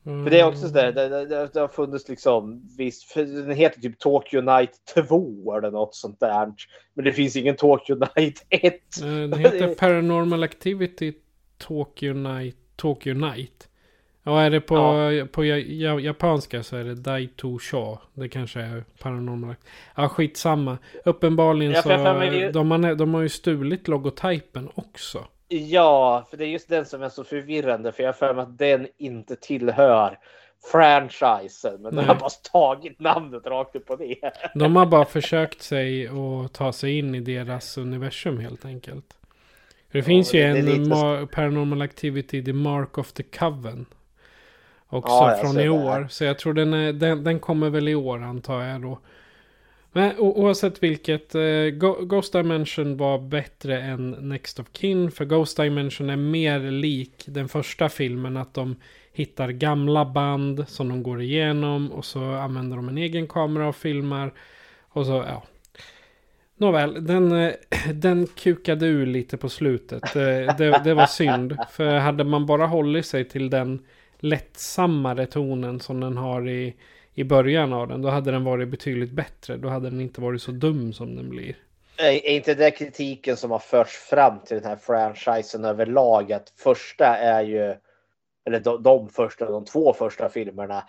Mm. 0.06 0.24
För 0.24 0.30
det 0.30 0.40
är 0.40 0.46
också 0.46 0.68
sådär, 0.68 0.92
det, 0.92 1.08
det, 1.08 1.48
det 1.52 1.60
har 1.60 1.68
funnits 1.68 2.08
liksom 2.08 2.62
visst, 2.78 3.04
för 3.04 3.24
den 3.24 3.56
heter 3.56 3.80
typ 3.80 3.98
Tokyo 3.98 4.40
Night 4.40 4.70
2 5.08 5.56
eller 5.56 5.70
något 5.70 5.94
sånt 5.94 6.20
där. 6.20 6.52
Men 6.94 7.04
det 7.04 7.12
finns 7.12 7.36
ingen 7.36 7.56
Tokyo 7.56 7.96
Night 8.16 8.46
1. 8.48 8.74
Den 9.00 9.38
heter 9.38 9.74
Paranormal 9.74 10.42
Activity 10.42 11.12
Tokyo 11.58 12.14
Night, 12.14 12.56
Tokyo 12.76 13.14
Night. 13.14 13.68
Och 14.24 14.40
är 14.40 14.50
det 14.50 14.60
på, 14.60 14.76
ja. 14.76 15.26
på 15.32 15.44
japanska 15.44 16.62
så 16.62 16.76
är 16.76 16.84
det 16.84 16.94
Daito 16.94 17.58
Sha. 17.58 17.98
Det 18.14 18.28
kanske 18.28 18.60
är 18.60 18.84
paranormal. 18.98 19.54
Ja, 19.96 20.08
skitsamma. 20.08 20.78
Uppenbarligen 21.04 21.72
ja, 21.72 21.82
så. 21.82 21.88
De, 21.88 22.70
har, 22.70 22.94
de 22.94 23.14
har 23.14 23.22
ju 23.22 23.28
stulit 23.28 23.88
logotypen 23.88 24.68
också. 24.74 25.24
Ja, 25.48 26.26
för 26.30 26.36
det 26.36 26.44
är 26.44 26.48
just 26.48 26.68
den 26.68 26.86
som 26.86 27.02
är 27.02 27.08
så 27.08 27.24
förvirrande. 27.24 27.92
För 27.92 28.02
jag 28.02 28.08
har 28.08 28.12
för 28.14 28.34
mig 28.34 28.42
att 28.42 28.58
den 28.58 28.86
inte 28.98 29.36
tillhör 29.36 30.18
franchisen. 30.72 31.82
Men 31.82 31.94
Nej. 31.94 32.04
de 32.04 32.08
har 32.08 32.14
bara 32.20 32.30
tagit 32.52 33.00
namnet 33.00 33.46
rakt 33.46 33.76
upp 33.76 33.90
och 33.90 34.00
ner. 34.00 34.32
De 34.58 34.76
har 34.76 34.86
bara 34.86 35.04
försökt 35.04 35.62
sig 35.62 36.10
och 36.10 36.52
ta 36.52 36.72
sig 36.72 36.98
in 36.98 37.14
i 37.14 37.20
deras 37.20 37.78
universum 37.78 38.38
helt 38.38 38.64
enkelt. 38.64 39.04
Det 39.92 40.02
finns 40.02 40.34
ju 40.34 40.40
det- 40.42 40.52
det 40.52 40.58
en 40.58 40.64
lite- 40.64 40.80
ma- 40.94 41.26
Paranormal 41.26 41.82
Activity, 41.82 42.44
The 42.44 42.52
Mark 42.52 42.98
of 42.98 43.12
the 43.12 43.22
Coven. 43.22 43.86
Också 44.88 45.12
Ja, 45.12 45.38
från 45.42 45.58
i 45.58 45.62
det. 45.62 45.68
år. 45.68 46.06
Så 46.10 46.24
jag 46.24 46.38
tror 46.38 46.52
den, 46.54 46.74
är, 46.74 46.92
den, 46.92 47.24
den 47.24 47.40
kommer 47.40 47.70
väl 47.70 47.88
i 47.88 47.94
år 47.94 48.22
antar 48.22 48.62
jag 48.62 48.82
då. 48.82 48.98
Men 49.96 50.18
oavsett 50.18 50.82
vilket, 50.82 51.34
eh, 51.34 51.68
Ghost 52.06 52.32
Dimension 52.32 52.96
var 52.96 53.18
bättre 53.18 53.80
än 53.80 54.10
Next 54.10 54.60
of 54.60 54.66
Kin. 54.72 55.10
För 55.10 55.24
Ghost 55.24 55.56
Dimension 55.56 56.10
är 56.10 56.16
mer 56.16 56.60
lik 56.60 57.24
den 57.26 57.48
första 57.48 57.88
filmen. 57.88 58.36
Att 58.36 58.54
de 58.54 58.76
hittar 59.12 59.48
gamla 59.48 60.04
band 60.04 60.68
som 60.68 60.88
de 60.88 61.02
går 61.02 61.22
igenom. 61.22 61.92
Och 61.92 62.04
så 62.04 62.20
använder 62.20 62.76
de 62.76 62.88
en 62.88 62.98
egen 62.98 63.28
kamera 63.28 63.68
och 63.68 63.76
filmar. 63.76 64.32
Och 64.88 65.06
så, 65.06 65.12
ja. 65.12 65.42
Nåväl, 66.56 67.06
den, 67.06 67.32
eh, 67.32 67.52
den 67.94 68.26
kukade 68.26 68.86
ur 68.86 69.06
lite 69.06 69.36
på 69.36 69.48
slutet. 69.48 70.02
Det, 70.14 70.54
det, 70.58 70.80
det 70.84 70.94
var 70.94 71.06
synd. 71.06 71.56
För 71.70 71.98
hade 71.98 72.24
man 72.24 72.46
bara 72.46 72.66
hållit 72.66 73.06
sig 73.06 73.24
till 73.24 73.50
den 73.50 73.84
lättsammare 74.18 75.26
tonen 75.26 75.80
som 75.80 76.00
den 76.00 76.16
har 76.16 76.48
i, 76.48 76.74
i 77.16 77.24
början 77.24 77.72
av 77.72 77.88
den. 77.88 78.02
Då 78.02 78.08
hade 78.08 78.30
den 78.30 78.44
varit 78.44 78.68
betydligt 78.68 79.12
bättre. 79.12 79.56
Då 79.56 79.68
hade 79.68 79.90
den 79.90 80.00
inte 80.00 80.20
varit 80.20 80.42
så 80.42 80.50
dum 80.50 80.92
som 80.92 81.16
den 81.16 81.28
blir. 81.28 81.56
Är 81.98 82.28
inte 82.28 82.54
det 82.54 82.70
kritiken 82.70 83.36
som 83.36 83.50
har 83.50 83.58
förts 83.58 83.96
fram 83.96 84.40
till 84.40 84.56
den 84.56 84.64
här 84.66 84.76
franchisen 84.76 85.64
överlag? 85.64 86.32
Att 86.32 86.52
första 86.56 87.06
är 87.06 87.42
ju, 87.42 87.74
eller 88.46 88.60
de, 88.60 88.82
de 88.82 89.08
första, 89.08 89.50
de 89.50 89.64
två 89.64 89.92
första 89.92 90.28
filmerna, 90.28 90.84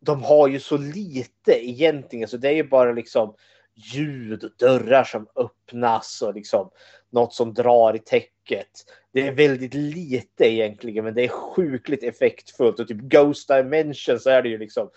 de 0.00 0.22
har 0.22 0.48
ju 0.48 0.60
så 0.60 0.76
lite 0.76 1.68
egentligen, 1.68 2.28
så 2.28 2.36
det 2.36 2.48
är 2.48 2.54
ju 2.54 2.68
bara 2.68 2.92
liksom 2.92 3.34
ljud, 3.78 4.52
dörrar 4.58 5.04
som 5.04 5.26
öppnas 5.36 6.22
och 6.22 6.34
liksom 6.34 6.70
något 7.10 7.34
som 7.34 7.54
drar 7.54 7.96
i 7.96 7.98
täcket. 7.98 8.68
Det 9.12 9.26
är 9.26 9.32
väldigt 9.32 9.74
lite 9.74 10.44
egentligen, 10.44 11.04
men 11.04 11.14
det 11.14 11.24
är 11.24 11.28
sjukligt 11.28 12.02
effektfullt. 12.02 12.80
Och 12.80 12.88
typ 12.88 13.00
Ghost 13.00 13.48
Dimension 13.48 14.20
så 14.20 14.30
är 14.30 14.42
det 14.42 14.48
ju 14.48 14.58
liksom 14.58 14.90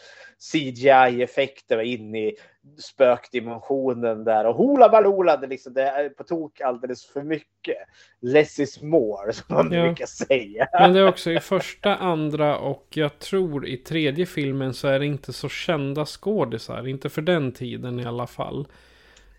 CGI-effekter 0.51 1.81
in 1.81 2.15
i 2.15 2.35
spökdimensionen 2.77 4.23
där. 4.23 4.45
Och 4.45 4.55
hula 4.55 4.89
baloola, 4.89 5.37
det, 5.37 5.47
liksom, 5.47 5.73
det 5.73 5.81
är 5.83 6.09
på 6.09 6.23
tok 6.23 6.61
alldeles 6.61 7.05
för 7.05 7.23
mycket. 7.23 7.77
Less 8.21 8.59
is 8.59 8.81
more, 8.81 9.33
som 9.33 9.55
man 9.55 9.71
Ja. 9.71 9.83
brukar 9.83 10.05
säga. 10.05 10.67
Men 10.73 10.93
det 10.93 10.99
är 10.99 11.07
också 11.07 11.31
i 11.31 11.39
första, 11.39 11.95
andra 11.95 12.57
och 12.57 12.87
jag 12.93 13.19
tror 13.19 13.67
i 13.67 13.77
tredje 13.77 14.25
filmen 14.25 14.73
så 14.73 14.87
är 14.87 14.99
det 14.99 15.05
inte 15.05 15.33
så 15.33 15.49
kända 15.49 16.05
skådisar. 16.05 16.87
Inte 16.87 17.09
för 17.09 17.21
den 17.21 17.51
tiden 17.51 17.99
i 17.99 18.05
alla 18.05 18.27
fall. 18.27 18.67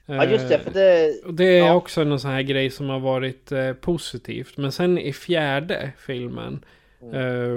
Ja, 0.06 0.24
just 0.24 0.48
det. 0.48 0.54
Eh, 0.54 0.60
För 0.60 0.70
det 0.70 1.12
det 1.32 1.58
är 1.58 1.66
Ja. 1.66 1.74
också 1.74 2.00
en 2.00 2.18
sån 2.20 2.30
här 2.30 2.42
grej 2.42 2.70
som 2.70 2.88
har 2.88 3.00
varit 3.00 3.52
eh, 3.52 3.72
positivt. 3.72 4.56
Men 4.56 4.72
sen 4.72 4.98
i 4.98 5.12
fjärde 5.12 5.92
filmen. 5.98 6.64
Mm. 7.02 7.14
eh, 7.14 7.48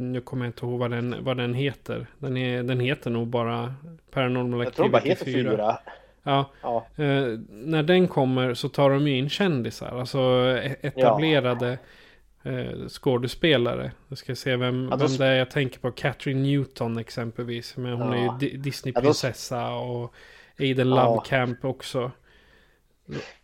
nu 0.00 0.20
kommer 0.20 0.44
jag 0.44 0.48
inte 0.48 0.66
ihåg 0.66 0.78
vad 0.78 0.90
den, 0.90 1.16
vad 1.24 1.36
den 1.36 1.54
heter. 1.54 2.06
Den, 2.18 2.36
är, 2.36 2.62
den 2.62 2.80
heter 2.80 3.10
nog 3.10 3.26
bara 3.28 3.74
Paranormal 4.10 4.64
jag 4.64 4.74
tror 4.74 4.88
bara 4.88 4.98
Activity 4.98 5.30
heter 5.30 5.40
4. 5.42 5.50
fyra. 5.50 5.78
Ja, 6.22 6.50
Ja. 6.62 6.86
eh, 6.96 7.38
när 7.48 7.82
den 7.82 8.08
kommer 8.08 8.54
så 8.54 8.68
tar 8.68 8.90
de 8.90 9.08
ju 9.08 9.18
in 9.18 9.28
kändisar. 9.28 9.98
Alltså 10.00 10.18
e- 10.64 10.76
etablerade 10.82 11.78
eh, 12.42 12.88
skådespelare. 12.88 13.92
Jag 14.08 14.18
ska 14.18 14.34
se 14.34 14.56
vem, 14.56 14.88
Ja, 14.90 14.96
då 14.96 15.06
vem 15.06 15.16
det 15.16 15.26
är 15.26 15.34
jag 15.34 15.50
tänker 15.50 15.78
på. 15.80 15.90
Catherine 15.90 16.42
Newton 16.42 16.98
exempelvis. 16.98 17.76
Men 17.76 17.92
hon 17.92 18.12
Ja. 18.12 18.18
är 18.18 18.22
ju 18.22 18.28
Di- 18.38 18.50
Ja, 18.52 18.56
då 18.58 18.62
Disney-prinsessa. 18.62 19.74
Och 19.74 20.14
Aiden 20.58 20.88
Ja. 20.88 20.94
Lovecamp 21.04 21.64
också. 21.64 22.10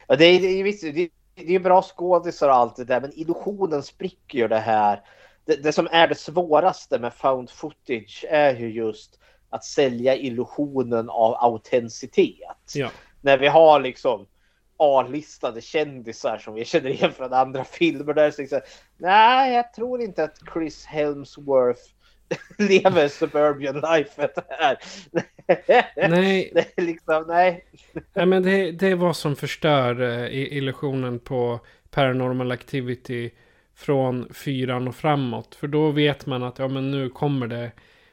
Ja, 0.07 0.17
det, 0.17 0.25
är, 0.25 0.41
det, 0.41 0.47
är, 1.01 1.09
det 1.47 1.55
är 1.55 1.61
bra 1.61 1.83
skådisar 1.83 2.49
och 2.49 2.55
allt 2.55 2.77
det 2.77 2.85
där, 2.85 3.01
men 3.01 3.13
illusionen 3.19 3.83
spricker 3.83 4.39
ju 4.39 4.49
det 4.49 4.59
här. 4.59 5.01
Det, 5.49 5.63
det 5.63 5.73
som 5.73 5.89
är 5.91 6.09
det 6.09 6.15
svåraste 6.15 6.99
med 6.99 7.15
found 7.15 7.51
footage 7.51 8.25
är 8.29 8.55
ju 8.55 8.71
just 8.71 9.19
att 9.51 9.65
sälja 9.65 10.17
illusionen 10.17 11.11
av 11.11 11.35
autenticitet. 11.35 12.75
Ja. 12.75 12.91
När 13.21 13.39
vi 13.39 13.47
har 13.47 13.81
liksom 13.81 14.27
A-listade 14.77 15.61
kändisar 15.61 16.39
som 16.39 16.55
vi 16.55 16.65
känner 16.65 16.91
igen 16.91 17.13
från 17.13 17.33
andra 17.33 17.65
filmer. 17.65 18.15
Där 18.15 18.35
liksom, 18.39 18.61
nej, 18.97 19.55
jag 19.55 19.73
tror 19.73 20.03
inte 20.03 20.25
att 20.25 20.39
Chris 20.53 20.85
Helmsworth 20.85 21.83
lever 22.59 23.09
suburban 23.09 23.97
life 23.97 24.29
här. 24.49 24.79
Nej, 26.09 26.51
Det 26.55 26.73
är 26.77 26.83
liksom, 26.83 27.25
nej. 27.29 27.65
Nej 28.15 28.27
men 28.27 28.43
det, 28.43 28.73
det 28.73 28.89
är 28.89 28.95
vad 28.95 29.17
som 29.17 29.37
förstör 29.37 30.01
eh, 30.01 30.57
illusionen 30.57 31.19
på 31.19 31.61
Paranormal 31.91 32.53
Activity 32.53 33.31
från 33.79 34.35
fyran 34.35 34.89
och 34.89 34.97
framåt. 34.97 35.55
För 35.55 35.69
då 35.69 35.91
vet 35.91 36.27
man 36.27 36.43
att 36.43 36.59
ja 36.59 36.69
men 36.69 36.91
nu 36.91 37.09
kommer 37.09 37.47
det 37.47 37.71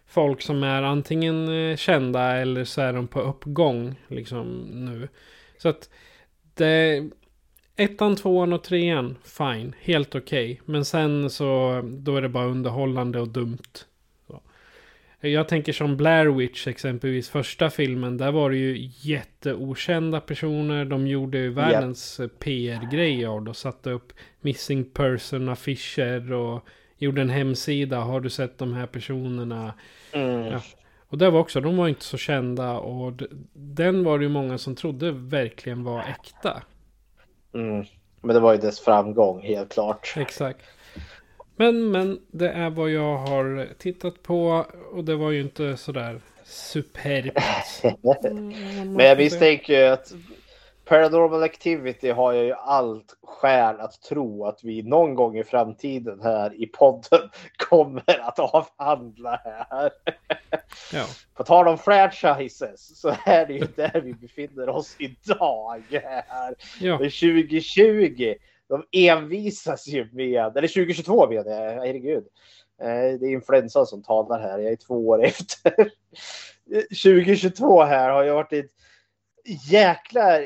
folk 0.07 0.41
som 0.41 0.63
är 0.63 0.83
antingen 0.83 1.69
eh, 1.69 1.77
kända 1.77 2.37
eller 2.37 2.63
så 2.65 2.81
är 2.81 2.93
de 2.93 3.07
på 3.07 3.21
uppgång 3.21 3.95
liksom 4.07 4.61
nu. 4.71 5.07
Så 5.57 5.69
att 5.69 5.89
det... 6.53 7.09
Ettan, 7.77 8.15
tvåan 8.15 8.53
och 8.53 8.63
trean, 8.63 9.15
fine, 9.23 9.75
helt 9.81 10.15
okej. 10.15 10.61
Men 10.65 10.85
sen 10.85 11.29
så 11.29 11.81
då 11.83 12.15
är 12.15 12.21
det 12.21 12.29
bara 12.29 12.45
underhållande 12.45 13.19
och 13.19 13.27
dumt. 13.27 13.85
Jag 15.19 15.47
tänker 15.47 15.73
som 15.73 15.97
Blair 15.97 16.25
Witch 16.25 16.67
exempelvis, 16.67 17.29
första 17.29 17.69
filmen. 17.69 18.17
Där 18.17 18.31
var 18.31 18.49
det 18.49 18.57
ju 18.57 18.89
jätteokända 19.01 20.21
personer. 20.21 20.85
De 20.85 21.07
gjorde 21.07 21.37
ju 21.37 21.49
världens 21.49 22.19
eh, 22.19 22.27
PR-grej 22.27 23.25
av 23.25 23.43
det. 23.43 23.49
Och 23.49 23.57
satte 23.57 23.89
upp 23.89 24.13
missing 24.41 24.83
person-affischer 24.83 26.33
och 26.33 26.65
gjorde 26.97 27.21
en 27.21 27.29
hemsida. 27.29 27.99
Har 27.99 28.19
du 28.19 28.29
sett 28.29 28.57
de 28.57 28.73
här 28.73 28.87
personerna? 28.87 29.73
Mm. 30.11 30.45
Ja. 30.45 30.61
Och 31.07 31.17
det 31.17 31.29
var 31.29 31.39
också, 31.39 31.61
de 31.61 31.77
var 31.77 31.87
inte 31.87 32.03
så 32.03 32.17
kända. 32.17 32.77
Och 32.77 33.13
den 33.53 34.03
var 34.03 34.19
det 34.19 34.23
ju 34.23 34.29
många 34.29 34.57
som 34.57 34.75
trodde 34.75 35.11
verkligen 35.11 35.83
var 35.83 35.99
äkta. 35.99 36.61
Mm. 37.53 37.85
Men 38.21 38.33
det 38.33 38.39
var 38.39 38.53
ju 38.53 38.59
dess 38.59 38.79
framgång 38.79 39.41
helt 39.41 39.73
klart. 39.73 40.13
Exakt. 40.17 40.65
Men, 41.55 41.91
men 41.91 42.19
det 42.31 42.49
är 42.49 42.69
vad 42.69 42.89
jag 42.89 43.17
har 43.17 43.67
tittat 43.77 44.23
på. 44.23 44.65
Och 44.91 45.03
det 45.03 45.15
var 45.15 45.31
ju 45.31 45.41
inte 45.41 45.77
sådär 45.77 46.21
superbt. 46.43 47.37
Men 48.85 49.05
jag 49.05 49.17
misstänker 49.17 49.79
ju 49.79 49.85
att 49.85 50.13
Paranormal 50.85 51.43
Activity 51.43 52.09
har 52.09 52.33
jag 52.33 52.45
ju 52.45 52.53
allt 52.53 53.17
skäl 53.23 53.79
att 53.79 54.01
tro 54.01 54.45
att 54.45 54.59
vi 54.63 54.83
någon 54.83 55.15
gång 55.15 55.37
i 55.37 55.43
framtiden 55.43 56.21
här 56.21 56.61
i 56.61 56.67
podden 56.67 57.29
kommer 57.57 58.19
att 58.21 58.39
avhandla 58.39 59.41
här. 59.43 59.91
Ja. 60.93 61.05
På 61.33 61.43
tal 61.43 61.67
om 61.67 61.77
franchises 61.77 62.99
så 62.99 63.15
är 63.25 63.45
det 63.45 63.53
ju 63.53 63.67
där 63.75 64.01
vi 64.01 64.13
befinner 64.13 64.69
oss 64.69 64.95
idag. 64.99 65.83
Här. 65.91 66.55
Ja. 66.79 66.99
Men 66.99 67.09
2020, 67.09 68.35
de 68.69 68.83
envisas 68.91 69.87
ju 69.87 70.09
med, 70.11 70.57
eller 70.57 70.67
2022 70.67 71.29
menar 71.29 71.51
jag, 71.51 71.71
herregud. 71.71 72.27
Eh, 72.81 73.19
det 73.19 73.25
är 73.25 73.31
influensan 73.31 73.85
som 73.85 74.03
talar 74.03 74.39
här, 74.39 74.59
jag 74.59 74.71
är 74.71 74.75
två 74.75 75.07
år 75.07 75.23
efter. 75.23 75.73
2022 77.03 77.83
här 77.83 78.09
har 78.09 78.23
ju 78.23 78.31
varit 78.31 78.53
ett 78.53 78.71
jäkla 79.69 80.39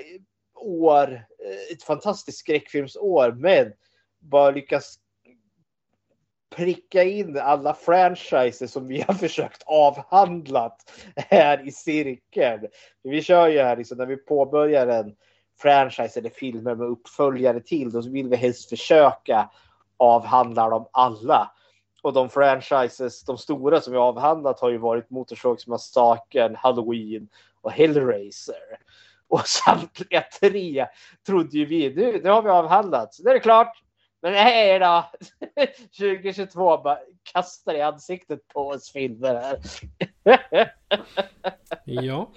år, 0.55 1.11
eh, 1.45 1.73
ett 1.73 1.83
fantastiskt 1.83 2.37
skräckfilmsår, 2.37 3.31
men 3.31 3.73
bara 4.19 4.51
lyckas 4.51 4.99
pricka 6.55 7.03
in 7.03 7.37
alla 7.37 7.73
franchises 7.73 8.71
som 8.71 8.87
vi 8.87 9.01
har 9.01 9.13
försökt 9.27 9.63
avhandlat 9.65 10.91
här 11.15 11.67
i 11.67 11.71
cirkeln. 11.71 12.67
Vi 13.03 13.21
kör 13.21 13.47
ju 13.47 13.59
här 13.59 13.77
liksom, 13.77 13.97
när 13.97 14.05
vi 14.05 14.17
påbörjar 14.17 14.87
en 14.87 15.15
franchise 15.61 16.19
eller 16.19 16.29
filmer 16.29 16.75
med 16.75 16.87
uppföljare 16.87 17.59
till, 17.59 17.91
då 17.91 18.01
vill 18.01 18.27
vi 18.27 18.35
helst 18.35 18.69
försöka 18.69 19.49
avhandla 19.97 20.69
dem 20.69 20.87
alla. 20.91 21.51
Och 22.01 22.13
de 22.13 22.29
franchises, 22.29 23.23
de 23.23 23.37
stora 23.37 23.81
som 23.81 23.93
vi 23.93 23.99
avhandlat 23.99 24.59
har 24.59 24.69
ju 24.69 24.77
varit 24.77 25.09
Motorsågsmassakern, 25.09 26.55
Halloween 26.55 27.29
och 27.61 27.71
Hellraiser. 27.71 28.55
Och 29.27 29.47
samtliga 29.47 30.23
tre 30.39 30.87
trodde 31.25 31.57
ju 31.57 31.65
vi, 31.65 31.95
nu, 31.95 32.21
nu 32.23 32.29
har 32.29 32.41
vi 32.41 32.49
avhandlat, 32.49 33.13
så 33.13 33.23
nu 33.23 33.29
är 33.29 33.33
det 33.33 33.39
klart. 33.39 33.83
Men 34.21 34.33
nej 34.33 34.79
då, 34.79 35.05
2022 35.97 36.77
bara 36.77 36.99
kastar 37.33 37.73
i 37.73 37.81
ansiktet 37.81 38.47
på 38.47 38.67
oss 38.67 38.91
filmer 38.91 39.35
här. 39.35 39.59
Ja. 41.85 42.31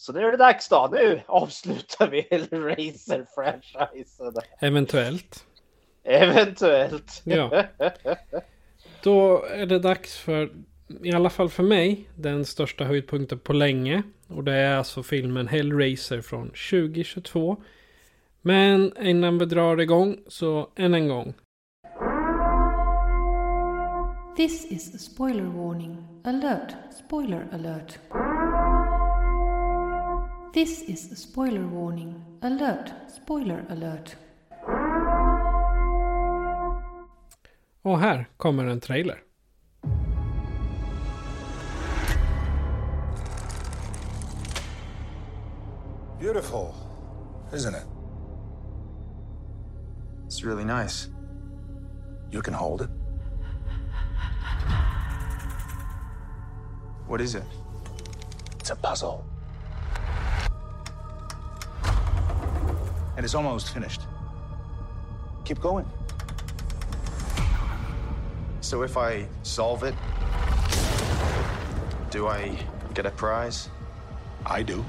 Så 0.00 0.12
nu 0.12 0.20
är 0.20 0.30
det 0.30 0.36
dags 0.36 0.68
då, 0.68 0.88
nu 0.92 1.20
avslutar 1.26 2.08
vi 2.08 2.20
Hellraiser-franchisen. 2.30 4.34
Eventuellt. 4.60 5.46
Eventuellt. 6.04 7.22
Ja. 7.24 7.64
Då 9.02 9.44
är 9.44 9.66
det 9.66 9.78
dags 9.78 10.18
för, 10.18 10.52
i 11.02 11.12
alla 11.12 11.30
fall 11.30 11.48
för 11.48 11.62
mig, 11.62 12.08
den 12.14 12.44
största 12.44 12.84
höjdpunkten 12.84 13.38
på 13.38 13.52
länge. 13.52 14.02
Och 14.28 14.44
det 14.44 14.52
är 14.52 14.76
alltså 14.76 15.02
filmen 15.02 15.48
Hellraiser 15.48 16.20
från 16.20 16.48
2022. 16.48 17.56
Men 18.42 19.06
innan 19.06 19.38
vi 19.38 19.44
drar 19.44 19.80
igång 19.80 20.18
så 20.26 20.68
än 20.76 20.94
en 20.94 21.08
gång. 21.08 21.34
This 24.36 24.72
is 24.72 24.94
a 24.94 24.98
spoiler 24.98 25.44
warning. 25.44 25.96
Alert! 26.24 26.74
Spoiler 27.06 27.48
alert. 27.52 27.98
This 30.52 30.82
is 30.82 31.12
a 31.12 31.16
spoiler 31.16 31.64
warning. 31.64 32.24
Alert! 32.42 32.92
Spoiler 33.08 33.64
alert. 33.68 34.16
Och 37.82 37.98
här 37.98 38.28
kommer 38.36 38.66
en 38.66 38.80
trailer. 38.80 39.22
Beautiful, 46.18 46.74
isn't 47.54 47.74
it? 47.74 47.86
It's 50.26 50.44
really 50.44 50.64
nice. 50.64 51.08
You 52.30 52.42
can 52.42 52.54
hold 52.54 52.80
it. 52.80 52.90
What 57.08 57.20
is 57.20 57.34
it? 57.34 57.44
It's 58.58 58.70
a 58.70 58.76
puzzle. 58.76 59.24
And 63.20 63.24
it's 63.26 63.34
almost 63.34 63.74
finished. 63.74 64.00
Keep 65.44 65.60
going. 65.60 65.84
So 68.62 68.80
if 68.80 68.96
I 68.96 69.28
solve 69.42 69.84
it, 69.84 69.94
do 72.08 72.28
I 72.28 72.56
get 72.94 73.04
a 73.04 73.10
prize? 73.10 73.68
I 74.46 74.62
do. 74.62 74.82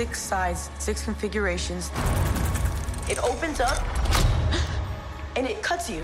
Six 0.00 0.18
sides, 0.18 0.70
six 0.78 1.04
configurations. 1.04 1.90
It 3.06 3.18
opens 3.22 3.60
up 3.60 3.84
and 5.36 5.46
it 5.46 5.62
cuts 5.62 5.90
you. 5.90 6.00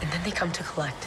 And 0.00 0.08
then 0.12 0.22
they 0.22 0.30
come 0.30 0.52
to 0.52 0.62
collect. 0.62 1.04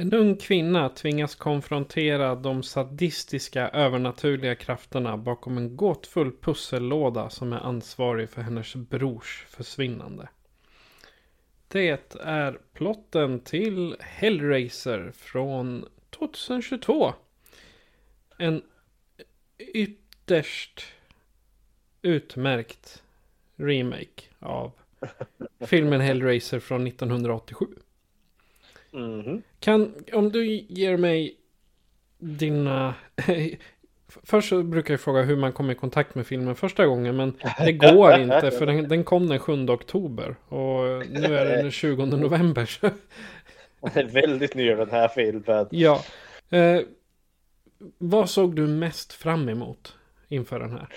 En 0.00 0.12
ung 0.12 0.36
kvinna 0.36 0.88
tvingas 0.88 1.34
konfrontera 1.34 2.34
de 2.34 2.62
sadistiska 2.62 3.68
övernaturliga 3.68 4.54
krafterna 4.54 5.16
bakom 5.16 5.58
en 5.58 5.76
gåtfull 5.76 6.32
pussellåda 6.32 7.30
som 7.30 7.52
är 7.52 7.58
ansvarig 7.58 8.30
för 8.30 8.42
hennes 8.42 8.74
brors 8.74 9.46
försvinnande. 9.48 10.28
Det 11.68 12.14
är 12.20 12.58
plotten 12.72 13.40
till 13.40 13.96
Hellraiser 14.00 15.12
från 15.16 15.84
2022. 16.10 17.14
En 18.38 18.62
ytterst 19.58 20.82
utmärkt 22.02 23.02
remake 23.56 24.22
av 24.38 24.72
filmen 25.60 26.00
Hellraiser 26.00 26.60
från 26.60 26.86
1987. 26.86 27.66
Mhm. 28.92 29.42
Kan, 29.60 29.94
om 30.12 30.32
du 30.32 30.46
ger 30.68 30.96
mig 30.96 31.36
dina... 32.18 32.94
Först 34.22 34.48
så 34.48 34.62
brukar 34.62 34.94
jag 34.94 35.00
fråga 35.00 35.22
hur 35.22 35.36
man 35.36 35.52
kom 35.52 35.70
i 35.70 35.74
kontakt 35.74 36.14
med 36.14 36.26
filmen 36.26 36.54
första 36.54 36.86
gången. 36.86 37.16
Men 37.16 37.36
det 37.58 37.72
går 37.72 38.18
inte 38.20 38.50
för 38.50 38.66
den, 38.66 38.88
den 38.88 39.04
kom 39.04 39.28
den 39.28 39.38
7 39.38 39.68
oktober. 39.68 40.36
Och 40.48 41.06
nu 41.10 41.36
är 41.36 41.44
det 41.44 41.62
den 41.62 41.70
20 41.70 42.06
november. 42.06 42.66
Så, 42.66 42.86
är 44.00 44.04
väldigt 44.04 44.54
ny 44.54 44.74
den 44.74 44.90
här 44.90 45.08
filmen. 45.08 45.66
ja. 45.70 46.04
Eh, 46.50 46.80
vad 47.98 48.30
såg 48.30 48.56
du 48.56 48.66
mest 48.66 49.12
fram 49.12 49.48
emot 49.48 49.96
inför 50.28 50.60
den 50.60 50.70
här? 50.70 50.88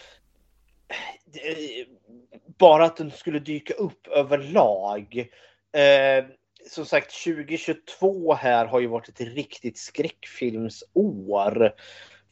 Bara 2.58 2.86
att 2.86 2.97
den 2.97 3.12
skulle 3.12 3.39
dyka 3.39 3.73
upp 3.73 4.08
överlag. 4.08 5.29
Eh, 5.73 6.25
som 6.69 6.86
sagt 6.86 7.23
2022 7.23 8.34
här 8.34 8.65
har 8.65 8.80
ju 8.80 8.88
varit 8.88 9.10
ett 9.10 9.21
riktigt 9.21 9.78
skräckfilmsår. 9.78 11.73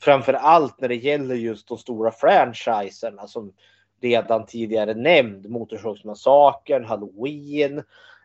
Framför 0.02 0.34
allt 0.34 0.82
när 0.82 0.88
det 0.88 0.96
gäller 0.96 1.36
just 1.36 1.67
de 1.67 1.78
stora 1.78 2.12
franchiserna 2.12 3.28
som 3.28 3.54
redan 4.02 4.46
tidigare 4.46 4.94
nämnd. 4.94 5.50
Motorsågsmassakern, 5.50 6.86
Halloween. 6.86 7.78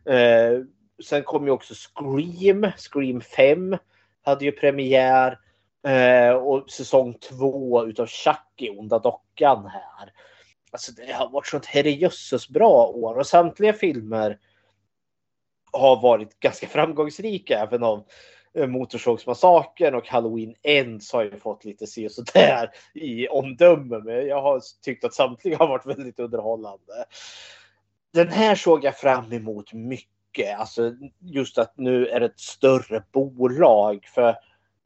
Eh, 0.04 0.60
sen 1.04 1.22
kom 1.22 1.46
ju 1.46 1.50
också 1.50 1.74
Scream, 1.74 2.72
Scream 2.76 3.20
5 3.20 3.76
hade 4.22 4.44
ju 4.44 4.52
premiär. 4.52 5.38
Eh, 5.86 6.34
och 6.34 6.70
säsong 6.70 7.14
2 7.14 7.86
utav 7.86 8.06
Chucky, 8.06 8.70
Onda 8.70 8.98
Dockan 8.98 9.66
här. 9.66 10.12
Alltså 10.70 10.92
det 10.92 11.12
har 11.12 11.30
varit 11.30 11.46
sånt 11.46 11.66
herrejösses 11.66 12.48
bra 12.48 12.86
år 12.86 13.18
och 13.18 13.26
samtliga 13.26 13.72
filmer 13.72 14.38
har 15.78 16.02
varit 16.02 16.40
ganska 16.40 16.66
framgångsrika. 16.66 17.58
Även 17.58 17.82
om 17.82 18.04
eh, 18.54 18.66
Motorsågsmassakern 18.66 19.94
och 19.94 20.08
Halloween 20.08 20.54
Ends 20.62 21.12
har 21.12 21.24
ju 21.24 21.36
fått 21.40 21.64
lite 21.64 21.86
se 21.86 22.10
så 22.10 22.22
där 22.34 22.70
i 22.94 23.28
omdöme. 23.28 23.98
Men 23.98 24.26
jag 24.26 24.42
har 24.42 24.60
tyckt 24.84 25.04
att 25.04 25.14
samtliga 25.14 25.58
har 25.58 25.68
varit 25.68 25.86
väldigt 25.86 26.18
underhållande. 26.18 27.04
Den 28.12 28.28
här 28.28 28.54
såg 28.54 28.84
jag 28.84 28.98
fram 28.98 29.32
emot 29.32 29.72
mycket. 29.72 30.58
Alltså 30.58 30.92
just 31.20 31.58
att 31.58 31.72
nu 31.76 32.06
är 32.06 32.20
det 32.20 32.26
ett 32.26 32.40
större 32.40 33.02
bolag. 33.12 34.04
För 34.14 34.36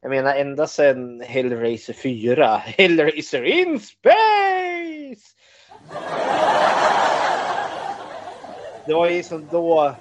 jag 0.02 0.10
menar 0.10 0.34
ända 0.34 0.66
sedan 0.66 1.20
Hellraiser 1.20 1.92
4, 1.92 2.56
Hellraiser 2.56 3.44
in 3.44 3.80
space! 3.80 5.36
Det 8.86 8.94
var 8.94 9.10
ju 9.10 9.22
som 9.22 9.48
då 9.50 9.94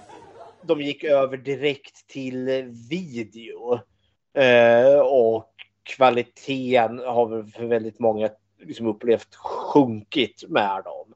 de 0.64 0.82
gick 0.82 1.04
över 1.04 1.38
direkt 1.38 2.08
till 2.08 2.74
video. 2.90 3.80
Eh, 4.34 5.00
och 5.00 5.54
kvaliteten 5.84 7.00
har 7.00 7.28
väl 7.28 7.48
för 7.48 7.66
väldigt 7.66 8.00
många 8.00 8.30
liksom 8.60 8.88
upplevt 8.88 9.36
sjunkit 9.36 10.44
med 10.48 10.82
dem. 10.84 11.14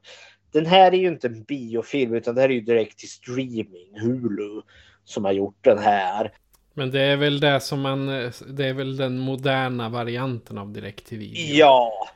Den 0.52 0.66
här 0.66 0.92
är 0.92 0.96
ju 0.96 1.08
inte 1.08 1.26
en 1.26 1.42
biofilm 1.42 2.14
utan 2.14 2.34
det 2.34 2.40
här 2.40 2.48
är 2.48 2.54
ju 2.54 2.60
direkt 2.60 2.98
till 2.98 3.10
streaming, 3.10 4.00
Hulu, 4.00 4.62
som 5.04 5.24
har 5.24 5.32
gjort 5.32 5.58
den 5.64 5.78
här. 5.78 6.32
Men 6.74 6.90
det 6.90 7.00
är 7.00 7.16
väl 7.16 7.40
det 7.40 7.60
som 7.60 7.80
man... 7.80 8.06
Det 8.46 8.66
är 8.66 8.72
väl 8.72 8.96
den 8.96 9.18
moderna 9.18 9.88
varianten 9.88 10.58
av 10.58 10.72
direkt 10.72 11.06
till 11.06 11.18
video. 11.18 11.56
Ja. 11.56 12.08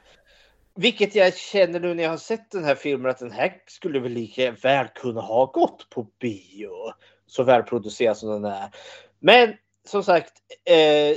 Vilket 0.74 1.14
jag 1.14 1.36
känner 1.36 1.80
nu 1.80 1.94
när 1.94 2.02
jag 2.02 2.10
har 2.10 2.16
sett 2.16 2.50
den 2.50 2.64
här 2.64 2.74
filmen 2.74 3.10
att 3.10 3.18
den 3.18 3.30
här 3.30 3.52
skulle 3.66 4.00
väl 4.00 4.12
lika 4.12 4.50
väl 4.50 4.86
kunna 4.94 5.20
ha 5.20 5.46
gått 5.46 5.90
på 5.90 6.06
bio. 6.20 6.92
Så 7.28 7.42
välproducerad 7.42 8.16
som 8.16 8.30
den 8.30 8.52
är. 8.52 8.70
Men 9.18 9.54
som 9.88 10.02
sagt, 10.02 10.32
eh, 10.64 11.16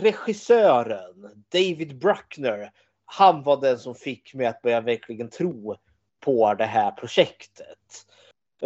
regissören 0.00 1.44
David 1.52 1.98
Bruckner. 1.98 2.70
han 3.04 3.42
var 3.42 3.60
den 3.60 3.78
som 3.78 3.94
fick 3.94 4.34
mig 4.34 4.46
att 4.46 4.62
börja 4.62 4.80
verkligen 4.80 5.30
tro 5.30 5.76
på 6.20 6.54
det 6.54 6.64
här 6.64 6.90
projektet. 6.90 8.06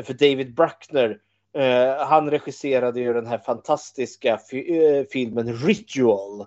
För 0.04 0.12
David 0.14 0.54
Bruckner, 0.54 1.18
eh, 1.54 2.06
han 2.06 2.30
regisserade 2.30 3.00
ju 3.00 3.12
den 3.12 3.26
här 3.26 3.38
fantastiska 3.38 4.38
fi 4.38 4.84
eh, 4.84 5.04
filmen 5.12 5.56
Ritual 5.56 6.46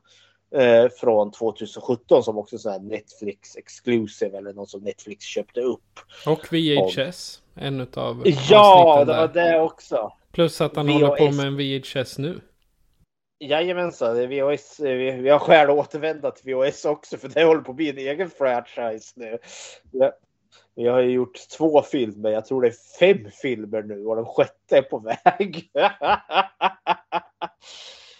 eh, 0.55 0.89
från 0.99 1.31
2017 1.31 2.23
som 2.23 2.37
också 2.37 2.69
är 2.69 2.75
en 2.75 2.87
Netflix 2.87 3.55
exclusive 3.55 4.37
eller 4.37 4.53
något 4.53 4.69
som 4.69 4.81
Netflix 4.81 5.25
köpte 5.25 5.61
upp. 5.61 5.99
Och 6.25 6.53
VHS, 6.53 7.41
och... 7.55 7.61
en 7.61 7.87
av 7.93 8.23
Ja, 8.49 9.05
det 9.05 9.13
var 9.13 9.27
det 9.27 9.59
också. 9.59 10.13
Plus 10.35 10.61
att 10.61 10.75
han 10.75 10.85
VHS. 10.85 10.93
håller 10.93 11.15
på 11.15 11.31
med 11.31 11.45
en 11.45 11.57
VHS 11.57 12.17
nu. 12.17 12.41
Jajamensan, 13.39 14.29
VHS, 14.29 14.79
vi, 14.79 15.11
vi 15.11 15.29
har 15.29 15.39
skäl 15.39 15.69
att 15.69 15.75
återvända 15.75 16.31
till 16.31 16.55
VHS 16.55 16.85
också 16.85 17.17
för 17.17 17.27
det 17.27 17.43
håller 17.43 17.61
på 17.61 17.71
att 17.71 17.75
bli 17.75 17.89
en 17.89 17.97
egen 17.97 18.29
franchise 18.29 19.13
nu. 19.15 19.37
Vi 20.75 20.87
har 20.87 20.99
ju 20.99 21.11
gjort 21.11 21.49
två 21.57 21.81
filmer, 21.81 22.29
jag 22.29 22.45
tror 22.45 22.61
det 22.61 22.67
är 22.67 22.97
fem 22.99 23.31
filmer 23.41 23.83
nu 23.83 24.05
och 24.05 24.15
den 24.15 24.25
sjätte 24.25 24.77
är 24.77 24.81
på 24.81 24.99
väg. 24.99 25.71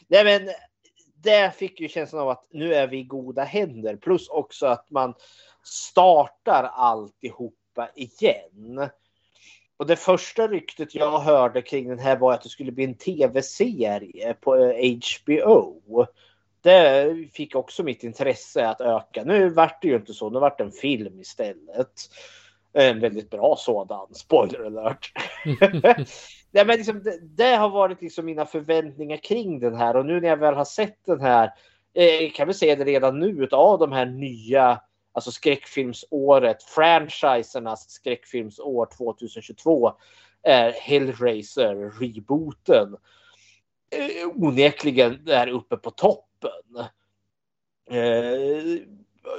Nej 0.08 0.24
men 0.24 0.50
det 1.24 1.56
fick 1.56 1.80
ju 1.80 1.88
känslan 1.88 2.22
av 2.22 2.30
att 2.30 2.48
nu 2.52 2.74
är 2.74 2.88
vi 2.88 2.98
i 2.98 3.04
goda 3.04 3.44
händer. 3.44 3.96
Plus 3.96 4.30
också 4.30 4.66
att 4.66 4.92
man 4.92 5.14
startar 5.64 6.64
alltihopa 6.64 7.90
igen. 7.96 8.90
Och 9.78 9.86
det 9.86 9.96
första 9.96 10.48
ryktet 10.48 10.96
jag 10.96 11.20
hörde 11.20 11.62
kring 11.62 11.90
den 11.90 12.00
här 12.00 12.18
var 12.18 12.34
att 12.34 12.42
det 12.42 12.50
skulle 12.50 12.72
bli 12.72 12.84
en 12.84 12.96
tv-serie 12.96 14.34
på 14.34 14.56
HBO. 14.56 16.02
Eh, 16.02 16.08
det 16.62 17.16
fick 17.34 17.56
också 17.56 17.84
mitt 17.84 18.04
intresse 18.04 18.68
att 18.68 18.82
öka. 18.82 19.24
Nu 19.24 19.50
vart 19.50 19.82
det 19.82 19.88
ju 19.88 19.96
inte 19.96 20.14
så, 20.14 20.30
nu 20.30 20.40
vart 20.40 20.58
det 20.58 20.64
en 20.64 20.72
film 20.72 21.20
istället. 21.20 21.92
En 22.74 23.00
väldigt 23.00 23.30
bra 23.30 23.56
sådan, 23.60 24.14
spoiler 24.14 24.66
alert. 24.66 25.12
Nej, 26.52 26.66
men 26.66 26.78
liksom, 26.78 27.04
det, 27.04 27.20
det, 27.22 27.56
har 27.56 27.70
varit 27.70 28.02
liksom 28.02 28.26
mina 28.26 28.46
förväntningar 28.46 29.18
kring 29.18 29.60
den 29.60 29.76
här 29.76 29.96
och 29.96 30.06
nu 30.06 30.22
när 30.22 30.30
jag 30.30 30.38
väl 30.38 30.54
har 30.54 30.66
sett 30.66 31.06
den 31.06 31.22
här 31.22 31.54
eh, 31.94 32.32
kan 32.32 32.48
vi 32.48 32.54
säga 32.54 32.76
det 32.76 32.84
redan 32.84 33.20
nu 33.20 33.48
av 33.52 33.80
de 33.80 33.92
här 33.92 34.06
nya 34.06 34.82
alltså 35.16 35.32
skräckfilmsåret, 35.32 36.64
franchisernas 36.64 37.90
skräckfilmsår 37.90 38.88
2022 38.98 39.92
är 40.44 40.68
eh, 40.68 40.74
Hellraiser 40.74 41.76
rebooten 42.00 42.96
eh, 43.92 44.28
onekligen 44.36 45.26
där 45.26 45.48
uppe 45.48 45.78
på 45.78 45.92
toppen. 45.92 46.86
Eh, 47.90 48.80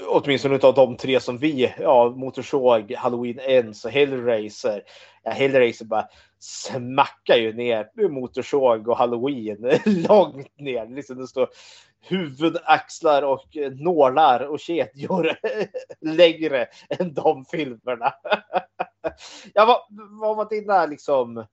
åtminstone 0.07 0.59
av 0.59 0.75
de 0.75 0.97
tre 0.97 1.21
som 1.21 1.39
vi, 1.39 1.75
ja, 1.79 2.15
Motorsåg, 2.17 2.93
Halloween 2.93 3.39
Ends 3.39 3.85
och 3.85 3.91
Hellraiser. 3.91 4.83
Ja, 5.23 5.31
Hellraiser 5.31 5.85
bara 5.85 6.09
smackar 6.39 7.37
ju 7.37 7.53
ner 7.53 8.09
Motorsåg 8.09 8.89
och 8.89 8.97
Halloween 8.97 9.59
långt 10.09 10.59
ner. 10.59 10.87
Liksom 10.87 11.19
det 11.19 11.27
står 11.27 11.49
huvud, 12.09 12.57
axlar 12.65 13.23
och 13.23 13.57
nålar 13.73 14.41
och 14.41 14.61
kedjor 14.61 15.31
längre 16.01 16.67
än 16.89 17.15
de 17.15 17.45
filmerna. 17.45 18.15
ja, 19.55 19.67
vad, 19.67 20.11
vad 20.21 20.37
var 20.37 20.49
dina 20.49 20.87
liksom 20.87 21.47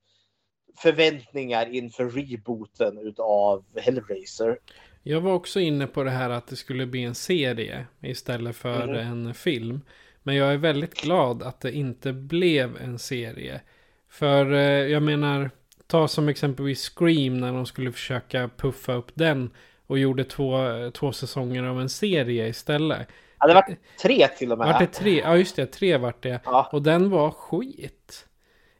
förväntningar 0.78 1.76
inför 1.76 2.10
rebooten 2.10 2.98
utav 2.98 3.66
Hellraiser? 3.76 4.58
Jag 5.04 5.22
var 5.22 5.34
också 5.34 5.60
inne 5.60 5.88
på 5.88 6.04
det 6.04 6.12
här 6.12 6.30
att 6.30 6.48
det 6.48 6.56
skulle 6.56 6.86
bli 6.86 7.04
en 7.04 7.16
serie 7.16 7.86
istället 8.02 8.56
för 8.56 8.84
mm. 8.84 8.96
en 8.96 9.34
film. 9.34 9.82
Men 10.24 10.36
jag 10.36 10.54
är 10.54 10.58
väldigt 10.58 11.02
glad 11.02 11.44
att 11.44 11.62
det 11.62 11.72
inte 11.72 12.14
blev 12.14 12.78
en 12.78 13.00
serie. 13.00 13.62
För 14.10 14.54
eh, 14.54 14.60
jag 14.62 15.04
menar, 15.04 15.52
ta 15.88 16.08
som 16.08 16.30
exempelvis 16.30 16.90
Scream 16.90 17.38
när 17.38 17.54
de 17.54 17.66
skulle 17.66 17.92
försöka 17.92 18.50
puffa 18.58 18.94
upp 18.94 19.12
den. 19.14 19.50
Och 19.88 20.00
gjorde 20.00 20.24
två, 20.24 20.58
två 20.94 21.12
säsonger 21.12 21.64
av 21.64 21.82
en 21.82 21.90
serie 21.90 22.48
istället. 22.48 23.08
Ja, 23.40 23.48
det 23.48 23.54
var 23.54 23.76
tre 24.02 24.28
till 24.28 24.52
och 24.52 24.58
med. 24.58 24.68
Vart 24.68 24.80
det 24.80 24.88
tre? 24.88 25.20
Ja, 25.20 25.38
just 25.38 25.56
det. 25.56 25.66
Tre 25.66 25.98
vart 25.98 26.24
det. 26.24 26.40
Ja. 26.46 26.70
Och 26.72 26.82
den 26.82 27.10
var 27.10 27.32
skit. 27.32 28.26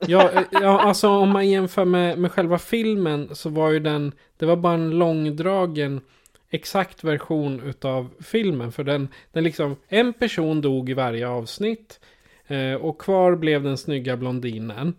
Ja, 0.08 0.32
eh, 0.32 0.44
ja, 0.52 0.82
alltså 0.82 1.10
om 1.10 1.30
man 1.30 1.50
jämför 1.50 1.86
med, 1.86 2.18
med 2.18 2.32
själva 2.32 2.58
filmen 2.58 3.36
så 3.36 3.50
var 3.50 3.72
ju 3.72 3.80
den, 3.80 4.12
det 4.38 4.46
var 4.46 4.56
bara 4.56 4.74
en 4.74 4.90
långdragen 4.90 6.02
exakt 6.50 7.04
version 7.04 7.64
utav 7.64 8.10
filmen. 8.20 8.72
För 8.72 8.84
den, 8.84 9.08
den 9.32 9.44
liksom, 9.44 9.76
en 9.88 10.14
person 10.14 10.62
dog 10.62 10.90
i 10.90 10.94
varje 10.94 11.28
avsnitt. 11.28 12.00
Eh, 12.48 12.74
och 12.74 13.02
kvar 13.02 13.36
blev 13.36 13.64
den 13.64 13.78
snygga 13.78 14.18
blondinen. 14.18 14.94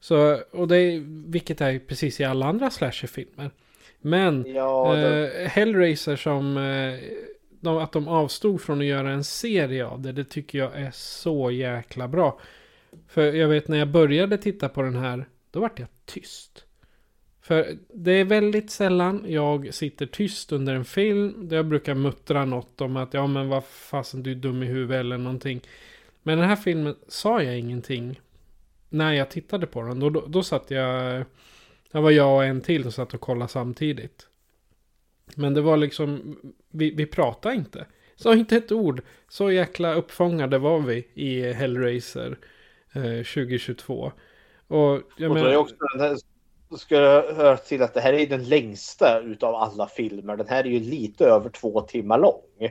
Så, 0.00 0.38
och 0.50 0.68
det, 0.68 1.02
vilket 1.26 1.60
är 1.60 1.78
precis 1.78 2.20
i 2.20 2.24
alla 2.24 2.46
andra 2.46 2.70
slasherfilmer. 2.70 3.50
Men 4.00 4.44
ja, 4.54 4.94
det... 4.94 5.42
eh, 5.42 5.48
Hellraiser 5.48 6.16
som 6.16 6.56
eh, 6.56 6.98
de, 7.60 7.76
att 7.76 7.92
de 7.92 8.08
avstod 8.08 8.60
från 8.60 8.78
att 8.80 8.86
göra 8.86 9.10
en 9.10 9.24
serie 9.24 9.86
av 9.86 10.00
det. 10.00 10.12
Det 10.12 10.24
tycker 10.24 10.58
jag 10.58 10.80
är 10.80 10.90
så 10.94 11.50
jäkla 11.50 12.08
bra. 12.08 12.40
För 13.08 13.32
jag 13.32 13.48
vet 13.48 13.68
när 13.68 13.78
jag 13.78 13.88
började 13.88 14.38
titta 14.38 14.68
på 14.68 14.82
den 14.82 14.96
här. 14.96 15.28
Då 15.50 15.60
vart 15.60 15.78
jag 15.78 15.88
tyst. 16.04 16.64
För 17.42 17.76
det 17.94 18.12
är 18.12 18.24
väldigt 18.24 18.70
sällan 18.70 19.24
jag 19.28 19.74
sitter 19.74 20.06
tyst 20.06 20.52
under 20.52 20.74
en 20.74 20.84
film. 20.84 21.48
Där 21.48 21.56
jag 21.56 21.66
brukar 21.66 21.94
muttra 21.94 22.44
något 22.44 22.80
om 22.80 22.96
att 22.96 23.14
ja 23.14 23.26
men 23.26 23.48
vad 23.48 23.64
fasen 23.64 24.22
du 24.22 24.30
är 24.30 24.34
dum 24.34 24.62
i 24.62 24.66
huvudet 24.66 25.00
eller 25.00 25.18
någonting. 25.18 25.60
Men 26.22 26.38
den 26.38 26.48
här 26.48 26.56
filmen 26.56 26.94
sa 27.08 27.42
jag 27.42 27.58
ingenting. 27.58 28.20
När 28.88 29.12
jag 29.12 29.30
tittade 29.30 29.66
på 29.66 29.82
den. 29.82 30.00
Då, 30.00 30.10
då, 30.10 30.24
då 30.26 30.42
satt 30.42 30.70
jag. 30.70 31.24
Det 31.92 32.00
var 32.00 32.10
jag 32.10 32.36
och 32.36 32.44
en 32.44 32.60
till 32.60 32.82
som 32.82 32.92
satt 32.92 33.14
och 33.14 33.20
kollade 33.20 33.50
samtidigt. 33.50 34.26
Men 35.34 35.54
det 35.54 35.60
var 35.60 35.76
liksom. 35.76 36.38
Vi, 36.70 36.90
vi 36.90 37.06
pratade 37.06 37.54
inte. 37.54 37.86
Sa 38.16 38.34
inte 38.34 38.56
ett 38.56 38.72
ord. 38.72 39.02
Så 39.28 39.50
jäkla 39.50 39.94
uppfångade 39.94 40.58
var 40.58 40.80
vi 40.80 41.08
i 41.14 41.52
Hellraiser 41.52 42.38
eh, 42.92 43.02
2022. 43.02 44.12
Och 44.66 45.02
jag 45.16 45.30
och 45.30 45.34
menar. 45.34 45.56
Också 45.56 45.74
här 45.98 46.16
ska 46.76 46.94
jag 46.94 47.34
höra 47.34 47.56
till 47.56 47.82
att 47.82 47.94
det 47.94 48.00
här 48.00 48.12
är 48.12 48.26
den 48.26 48.48
längsta 48.48 49.20
utav 49.20 49.54
alla 49.54 49.86
filmer. 49.86 50.36
Den 50.36 50.48
här 50.48 50.64
är 50.64 50.70
ju 50.70 50.80
lite 50.80 51.24
över 51.26 51.50
två 51.50 51.80
timmar 51.80 52.18
lång. 52.18 52.70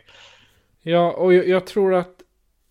Ja, 0.82 1.12
och 1.12 1.34
jag, 1.34 1.48
jag 1.48 1.68
tror 1.68 1.94
att 1.94 2.24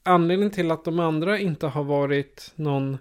anledningen 0.02 0.50
till 0.50 0.70
att 0.70 0.84
de 0.84 1.00
andra 1.00 1.38
inte 1.38 1.66
har 1.66 1.84
varit 1.84 2.52
någon... 2.54 2.98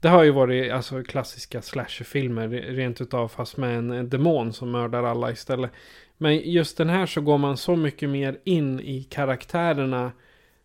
Det 0.00 0.08
har 0.08 0.24
ju 0.24 0.30
varit 0.30 0.72
alltså 0.72 1.02
klassiska 1.02 1.62
slasherfilmer 1.62 2.48
rent 2.48 3.00
utav 3.00 3.28
fast 3.28 3.56
med 3.56 3.78
en, 3.78 3.90
en 3.90 4.08
demon 4.08 4.52
som 4.52 4.70
mördar 4.70 5.02
alla 5.02 5.32
istället. 5.32 5.70
Men 6.18 6.38
just 6.50 6.76
den 6.76 6.88
här 6.88 7.06
så 7.06 7.20
går 7.20 7.38
man 7.38 7.56
så 7.56 7.76
mycket 7.76 8.08
mer 8.08 8.38
in 8.44 8.80
i 8.80 9.02
karaktärerna. 9.02 10.12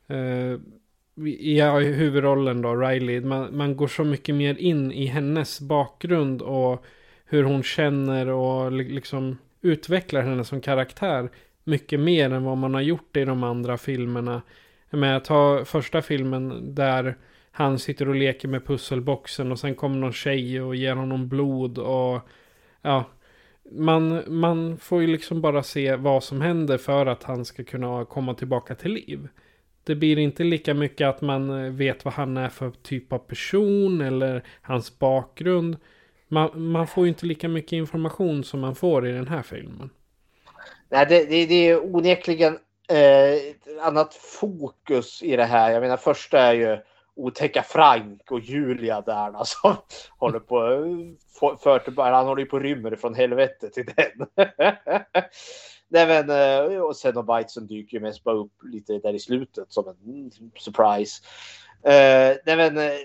Eh, 0.08 0.60
i 1.28 1.62
huvudrollen 1.93 2.62
då, 2.62 2.76
Riley. 2.76 3.22
Man, 3.22 3.58
man 3.58 3.78
går 3.78 3.88
så 3.88 4.04
mycket 4.04 4.36
mer 4.36 4.56
in 4.56 4.91
i 4.91 5.06
hennes 5.06 5.62
bakgrund 5.62 6.41
och 6.41 6.86
hur 7.26 7.43
hon 7.43 7.63
känner 7.63 8.28
och 8.28 8.72
liksom 8.72 9.38
utvecklar 9.62 10.22
henne 10.22 10.43
som 10.43 10.62
karaktär. 10.62 11.30
Mycket 11.63 12.00
mer 12.00 12.34
än 12.34 12.43
vad 12.43 12.58
man 12.58 12.74
har 12.74 12.82
gjort 12.82 13.17
i 13.17 13.26
de 13.26 13.43
andra 13.43 13.78
filmerna. 13.78 14.41
Med 14.89 15.24
ta 15.24 15.65
första 15.65 16.02
filmen 16.02 16.76
där 16.76 17.17
han 17.56 17.80
sitter 17.80 18.10
och 18.10 18.16
leker 18.16 18.48
med 18.48 18.66
pusselboxen 18.66 19.52
och 19.52 19.60
sen 19.60 19.76
kommer 19.76 19.98
någon 19.98 20.13
tjej 20.13 20.62
och 20.62 20.76
ger 20.76 20.96
honom 20.96 21.28
blod 21.28 21.78
och 21.78 22.22
ja. 22.82 23.06
Man, 23.72 24.24
man 24.28 24.78
får 24.78 25.02
ju 25.02 25.08
liksom 25.08 25.42
bara 25.42 25.63
se 25.63 25.96
vad 25.96 26.24
som 26.24 26.42
händer 26.42 26.78
för 26.78 27.06
att 27.06 27.24
han 27.24 27.46
ska 27.46 27.63
kunna 27.63 28.06
komma 28.06 28.34
tillbaka 28.34 28.76
till 28.76 28.92
liv. 28.92 29.28
Det 29.84 29.96
blir 29.96 30.18
inte 30.18 30.44
lika 30.44 30.74
mycket 30.74 31.08
att 31.08 31.22
man 31.22 31.66
eh, 31.66 31.72
vet 31.72 32.06
vad 32.06 32.13
han 32.13 32.38
är 32.38 32.50
för 32.50 32.72
typ 32.72 33.13
av 33.13 33.18
person 33.18 34.02
eller 34.02 34.44
hans 34.62 35.00
bakgrund. 35.00 35.78
Man, 36.28 36.72
man 36.72 36.88
får 36.88 37.04
ju 37.04 37.10
inte 37.10 37.26
lika 37.26 37.48
mycket 37.48 37.74
information 37.74 38.44
som 38.44 38.60
man 38.60 38.76
får 38.76 39.08
i 39.08 39.12
den 39.12 39.28
här 39.28 39.42
filmen. 39.42 39.89
Nej, 40.89 41.06
det, 41.10 41.26
det, 41.26 41.46
det 41.46 41.70
är 41.70 41.96
onekligen 41.96 42.58
eh, 42.89 43.34
ett 43.34 43.82
annat 43.82 44.13
fokus 44.13 45.24
i 45.24 45.36
det 45.36 45.46
här. 45.46 45.72
Jag 45.72 45.82
menar, 45.82 45.98
första 45.98 46.39
är 46.39 46.54
ju 46.54 46.78
otäcka 47.15 47.63
Frank 47.63 48.32
och 48.32 48.39
Julia 48.39 49.02
där 49.02 49.34
alltså, 49.38 49.78
håller 50.17 50.39
på 50.39 50.58
för, 51.39 51.56
för, 51.56 52.12
han 52.12 52.28
håller 52.28 52.41
ju 52.41 52.49
på 52.49 52.60
rymmer 52.60 52.95
från 52.95 53.15
helvetet 53.15 53.73
till 53.73 53.86
den. 53.86 54.28
Nej, 55.88 56.08
men, 56.08 56.30
eh, 56.30 56.80
och 56.80 56.95
Xenobitesen 56.95 57.67
dyker 57.67 57.97
ju 57.97 58.02
mest 58.02 58.23
bara 58.23 58.36
upp 58.36 58.54
lite 58.63 58.99
där 58.99 59.13
i 59.13 59.19
slutet 59.19 59.71
som 59.73 59.88
en 59.88 60.13
mm, 60.13 60.32
surprise. 60.56 61.23
Uh, 61.88 62.38
nej, 62.45 62.58
men, 62.58 62.78
eh, 62.78 62.99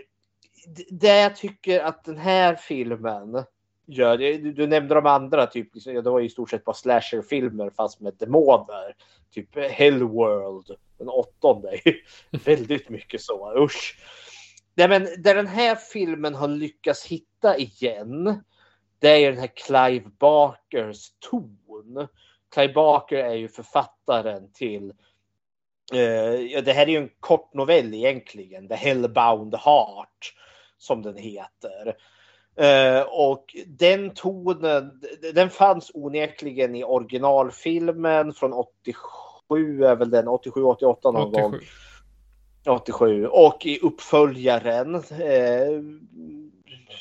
det 0.91 1.21
jag 1.21 1.37
tycker 1.37 1.81
att 1.81 2.05
den 2.05 2.17
här 2.17 2.55
filmen 2.55 3.45
gör. 3.89 4.19
Du, 4.19 4.53
du 4.53 4.67
nämnde 4.67 4.95
de 4.95 5.07
andra, 5.07 5.47
typ, 5.47 5.75
liksom, 5.75 5.95
ja, 5.95 6.03
det 6.03 6.11
var 6.11 6.21
i 6.21 6.29
stort 6.29 6.51
sett 6.51 6.65
bara 6.65 6.75
slasherfilmer 6.75 7.71
fast 7.71 8.01
med 8.01 8.15
demoner. 8.19 8.97
Typ 9.31 9.57
Hellworld, 9.57 10.77
den 10.99 11.09
åttonde. 11.09 11.81
Väldigt 12.45 12.89
mycket 12.89 13.21
så, 13.21 13.65
usch. 13.65 13.99
Nej, 14.75 14.89
men 14.89 15.09
där 15.19 15.35
den 15.35 15.47
här 15.47 15.75
filmen 15.75 16.35
har 16.35 16.49
lyckats 16.49 17.07
hitta 17.07 17.57
igen, 17.57 18.43
det 18.99 19.09
är 19.09 19.31
den 19.31 19.41
här 19.41 19.53
Clive 19.57 20.11
Barkers 20.19 21.13
ton. 21.31 22.09
Clive 22.55 22.73
Barker 22.73 23.17
är 23.17 23.35
ju 23.35 23.49
författaren 23.49 24.53
till 24.53 24.93
eh, 25.93 26.01
ja, 26.35 26.61
det 26.61 26.73
här 26.73 26.87
är 26.87 26.91
ju 26.91 26.97
en 26.97 27.11
kort 27.21 27.55
novell 27.55 27.95
egentligen, 27.95 28.69
The 28.69 28.75
Hellbound 28.75 29.55
Heart 29.55 30.35
som 30.79 31.03
den 31.03 31.17
heter. 31.17 31.97
Eh, 32.59 33.03
och 33.03 33.57
den 33.67 34.11
tonen, 34.11 35.01
den 35.35 35.51
fanns 35.51 35.91
onekligen 35.95 36.75
i 36.75 36.85
originalfilmen 36.85 38.33
från 38.33 38.53
87, 38.53 39.85
är 39.85 39.97
väl 39.97 40.11
den 40.11 40.29
87, 40.29 40.63
88 40.63 41.11
någon 41.11 41.29
87. 41.29 41.43
gång. 41.43 41.61
87 42.69 43.27
och 43.27 43.67
i 43.67 43.79
uppföljaren, 43.79 44.95
eh, 44.95 45.83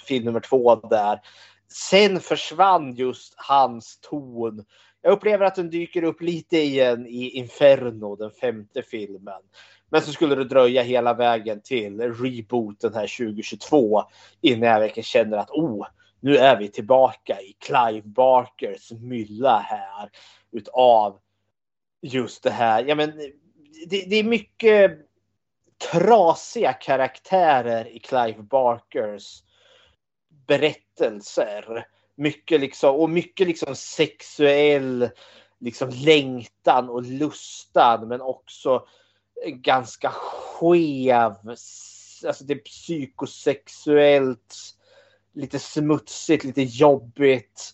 film 0.08 0.26
nummer 0.26 0.40
två 0.40 0.76
där. 0.76 1.22
Sen 1.90 2.20
försvann 2.20 2.96
just 2.96 3.34
hans 3.38 4.00
ton. 4.02 4.66
Jag 5.02 5.14
upplever 5.14 5.46
att 5.46 5.56
den 5.56 5.70
dyker 5.70 6.04
upp 6.04 6.22
lite 6.22 6.58
igen 6.58 7.08
i 7.08 7.30
Inferno, 7.30 8.16
den 8.16 8.32
femte 8.32 8.82
filmen. 8.82 9.42
Men 9.90 10.02
så 10.02 10.12
skulle 10.12 10.36
det 10.36 10.44
dröja 10.44 10.82
hela 10.82 11.14
vägen 11.14 11.62
till 11.62 12.02
rebooten 12.02 12.94
här 12.94 13.18
2022 13.18 14.04
innan 14.42 14.70
jag 14.70 14.80
verkligen 14.80 15.04
känner 15.04 15.38
att 15.38 15.50
oh, 15.50 15.88
nu 16.20 16.38
är 16.38 16.58
vi 16.58 16.68
tillbaka 16.68 17.42
i 17.42 17.56
Clive 17.60 18.08
Barkers 18.08 18.92
mylla 18.92 19.60
här 19.60 20.10
utav 20.52 21.20
just 22.02 22.44
det 22.44 22.52
här. 22.52 22.86
Ja, 22.88 22.96
men 22.96 23.18
det, 23.88 24.06
det 24.10 24.16
är 24.16 24.24
mycket 24.24 25.00
trasiga 25.92 26.74
karaktärer 26.74 27.88
i 27.88 28.00
Clive 28.00 28.42
Barkers 28.42 29.44
berättelser. 30.48 31.88
Mycket 32.16 32.62
liksom, 32.62 32.96
och 32.96 33.10
mycket 33.10 33.48
liksom 33.48 33.76
sexuell 33.76 35.10
liksom 35.60 35.90
längtan 35.90 36.90
och 36.90 37.04
lustan 37.04 38.08
men 38.08 38.22
också 38.22 38.88
ganska 39.46 40.10
skev. 40.10 41.36
Alltså 42.26 42.44
det 42.44 42.54
är 42.54 42.60
psykosexuellt. 42.60 44.56
Lite 45.34 45.60
smutsigt, 45.60 46.44
lite 46.44 46.62
jobbigt. 46.62 47.74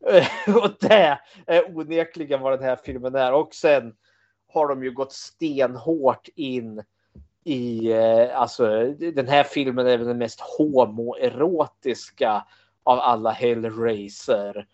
Och 0.62 0.70
det 0.80 1.18
är 1.46 1.76
onekligen 1.76 2.40
vad 2.40 2.52
den 2.52 2.68
här 2.68 2.78
filmen 2.84 3.14
är. 3.14 3.32
Och 3.32 3.54
sen 3.54 3.94
har 4.52 4.68
de 4.68 4.84
ju 4.84 4.90
gått 4.90 5.12
stenhårt 5.12 6.28
in 6.34 6.82
i, 7.44 7.92
eh, 7.92 8.40
alltså 8.40 8.92
den 8.92 9.28
här 9.28 9.44
filmen 9.44 9.86
är 9.86 9.98
väl 9.98 10.06
den 10.06 10.18
mest 10.18 10.40
homoerotiska 10.40 12.46
av 12.82 12.98
alla 12.98 13.30
Hellraiser. 13.30 14.66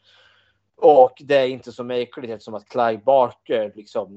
Och 0.81 1.13
det 1.21 1.37
är 1.37 1.47
inte 1.47 1.73
så 1.73 1.85
märkligt 1.85 2.31
eftersom 2.31 2.55
att 2.55 2.69
Clive 2.69 3.01
Barker 3.05 3.73
liksom 3.75 4.09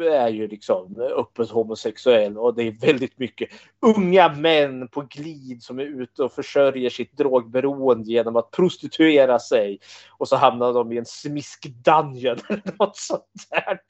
är 0.00 0.28
ju 0.28 0.48
liksom 0.48 0.96
öppet 1.18 1.50
homosexuell 1.50 2.38
och 2.38 2.54
det 2.54 2.62
är 2.62 2.86
väldigt 2.86 3.18
mycket 3.18 3.48
unga 3.86 4.28
män 4.28 4.88
på 4.88 5.00
glid 5.00 5.62
som 5.62 5.78
är 5.78 6.02
ute 6.02 6.22
och 6.22 6.32
försörjer 6.32 6.90
sitt 6.90 7.16
drogberoende 7.16 8.12
genom 8.12 8.36
att 8.36 8.50
prostituera 8.50 9.38
sig. 9.38 9.78
Och 10.18 10.28
så 10.28 10.36
hamnar 10.36 10.72
de 10.72 10.92
i 10.92 10.98
en 10.98 11.04
smisk-dungeon 11.04 12.40
eller 12.48 12.78
något 12.78 12.96
sånt 12.96 13.46
där. 13.50 13.80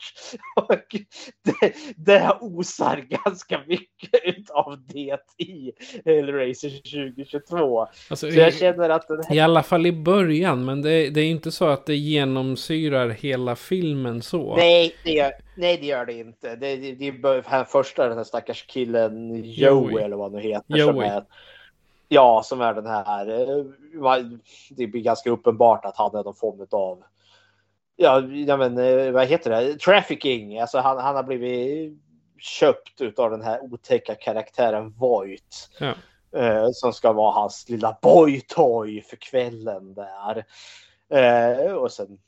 Och 0.57 0.97
det, 1.45 1.75
det 1.97 2.37
osar 2.41 2.97
ganska 2.97 3.61
mycket 3.67 4.51
av 4.51 4.85
det 4.87 5.19
i 5.39 5.73
Hellraiser 6.05 6.71
2022. 6.71 7.81
Alltså, 7.81 8.17
Så 8.31 8.39
jag 8.39 8.49
i, 8.49 8.53
känner 8.53 8.89
att 8.89 9.09
den 9.09 9.23
här 9.29 9.37
I 9.37 9.41
alla 9.41 9.63
fall 9.63 9.87
i 9.87 9.93
början, 9.93 10.65
men 10.65 10.83
det, 10.83 11.11
det 11.11 11.21
är 11.21 11.31
inte 11.31 11.53
så 11.53 11.72
att 11.73 11.87
det 11.87 11.97
genomsyrar 11.97 13.09
hela 13.09 13.57
filmen 13.57 14.23
så. 14.23 14.57
Nej, 14.57 14.97
det 15.05 15.11
gör, 15.13 15.33
nej, 15.57 15.77
det 15.77 15.87
gör 15.87 16.07
det 16.07 16.13
inte. 16.13 16.57
Det, 16.57 16.77
det, 16.77 16.93
det 16.95 17.09
är 17.09 17.49
här 17.49 17.65
första, 17.65 18.09
den 18.09 18.17
här 18.17 18.25
stackars 18.25 18.67
killen 18.67 19.35
Joey, 19.45 19.93
Joey. 19.93 20.05
eller 20.05 20.17
vad 20.17 20.33
han 20.33 20.41
nu 20.43 20.49
heter. 20.49 20.77
Som 20.79 20.97
Joey. 20.97 21.09
är, 21.09 21.25
ja, 22.09 22.43
som 22.45 22.61
är 22.61 22.75
den 22.75 22.87
här. 22.87 23.29
eh, 23.41 23.65
Det 24.71 24.87
blir 24.87 25.03
ganska 25.03 25.31
uppenbart 25.31 25.85
att 25.85 25.97
han 25.97 26.15
är 26.17 26.25
någon 26.25 26.35
form 26.35 26.67
av. 26.71 27.03
Ja, 27.97 28.21
men 28.57 28.79
eh, 28.79 29.13
vad 29.13 29.27
heter 29.27 29.51
det? 29.51 29.79
Trafficking. 29.79 30.59
Alltså 30.61 30.79
han, 30.79 30.99
han 30.99 31.17
har 31.17 31.23
blivit 31.23 31.99
köpt 32.39 33.01
utav 33.01 33.31
den 33.31 33.43
här 33.43 33.61
otäcka 33.63 34.15
karaktären 34.15 34.91
Voight. 34.99 35.71
Ja. 35.81 35.95
Eh, 36.37 36.69
som 36.73 36.93
ska 36.93 37.13
vara 37.13 37.33
hans 37.33 37.69
lilla 37.69 37.99
boytoy 38.03 39.03
för 39.03 39.17
kvällen 39.17 39.95
där. 39.95 40.45
Eh, 41.13 41.73
och 41.73 41.93
sen 41.93 42.19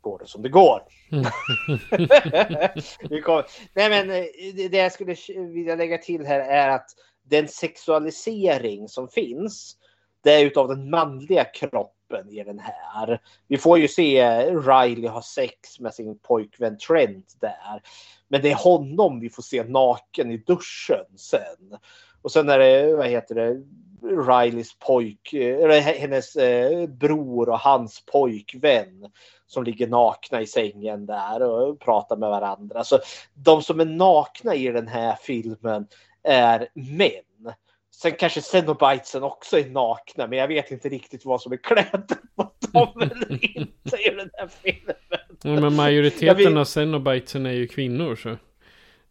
går 0.00 0.18
det 0.18 0.26
som 0.26 0.42
det 0.42 0.48
går. 0.48 0.82
Kom, 3.24 3.42
nej 3.74 3.90
men 3.90 4.10
eh, 4.10 4.24
det- 4.54 4.68
det 4.68 4.76
jag 4.76 4.92
skulle 4.92 5.16
vilja 5.52 5.74
lägga 5.76 5.98
till 5.98 6.26
här 6.26 6.40
är 6.40 6.68
att 6.68 6.90
den 7.22 7.48
sexualisering 7.48 8.88
som 8.88 9.08
finns, 9.08 9.76
det 10.22 10.32
är 10.32 10.44
utav 10.46 10.68
den 10.68 10.90
manliga 10.90 11.44
kroppen 11.44 12.28
i 12.30 12.44
den 12.44 12.58
här. 12.58 13.20
Vi 13.48 13.58
får 13.58 13.78
ju 13.78 13.88
se 13.88 14.44
Riley 14.50 15.08
ha 15.08 15.22
sex 15.22 15.80
med 15.80 15.94
sin 15.94 16.18
pojkvän 16.18 16.78
Trent 16.78 17.36
där. 17.40 17.82
Men 18.28 18.42
det 18.42 18.50
är 18.50 18.54
honom 18.54 19.20
vi 19.20 19.30
får 19.30 19.42
se 19.42 19.64
naken 19.64 20.30
i 20.30 20.36
duschen 20.36 21.04
sen. 21.16 21.78
Och 22.22 22.32
sen 22.32 22.48
är 22.48 22.58
det, 22.58 22.94
vad 22.96 23.06
heter 23.06 23.34
det, 23.34 23.62
Rileys 24.02 24.78
pojk, 24.78 25.32
eller 25.32 25.80
hennes 25.80 26.36
eh, 26.36 26.86
bror 26.86 27.48
och 27.48 27.58
hans 27.58 28.06
pojkvän 28.12 29.10
som 29.46 29.64
ligger 29.64 29.86
nakna 29.86 30.40
i 30.40 30.46
sängen 30.46 31.06
där 31.06 31.42
och 31.42 31.80
pratar 31.80 32.16
med 32.16 32.28
varandra. 32.30 32.84
Så 32.84 32.98
de 33.34 33.62
som 33.62 33.80
är 33.80 33.84
nakna 33.84 34.54
i 34.54 34.68
den 34.68 34.88
här 34.88 35.16
filmen 35.22 35.86
är 36.22 36.68
män. 36.74 37.54
Sen 37.94 38.12
kanske 38.12 38.40
Cenobitesen 38.42 39.22
också 39.22 39.58
är 39.58 39.70
nakna, 39.70 40.26
men 40.26 40.38
jag 40.38 40.48
vet 40.48 40.70
inte 40.70 40.88
riktigt 40.88 41.24
vad 41.24 41.40
som 41.40 41.52
är 41.52 41.56
kläder 41.56 42.16
på 42.36 42.50
dem 42.72 42.88
eller 43.00 43.32
inte 43.56 43.96
i 43.96 44.14
den 44.16 44.30
här 44.32 44.48
filmen. 44.62 44.96
Ja, 45.42 45.60
men 45.60 45.74
majoriteten 45.74 46.36
vill- 46.36 46.58
av 46.58 46.64
Cenobitesen 46.64 47.46
är 47.46 47.52
ju 47.52 47.66
kvinnor 47.66 48.16
så. 48.16 48.36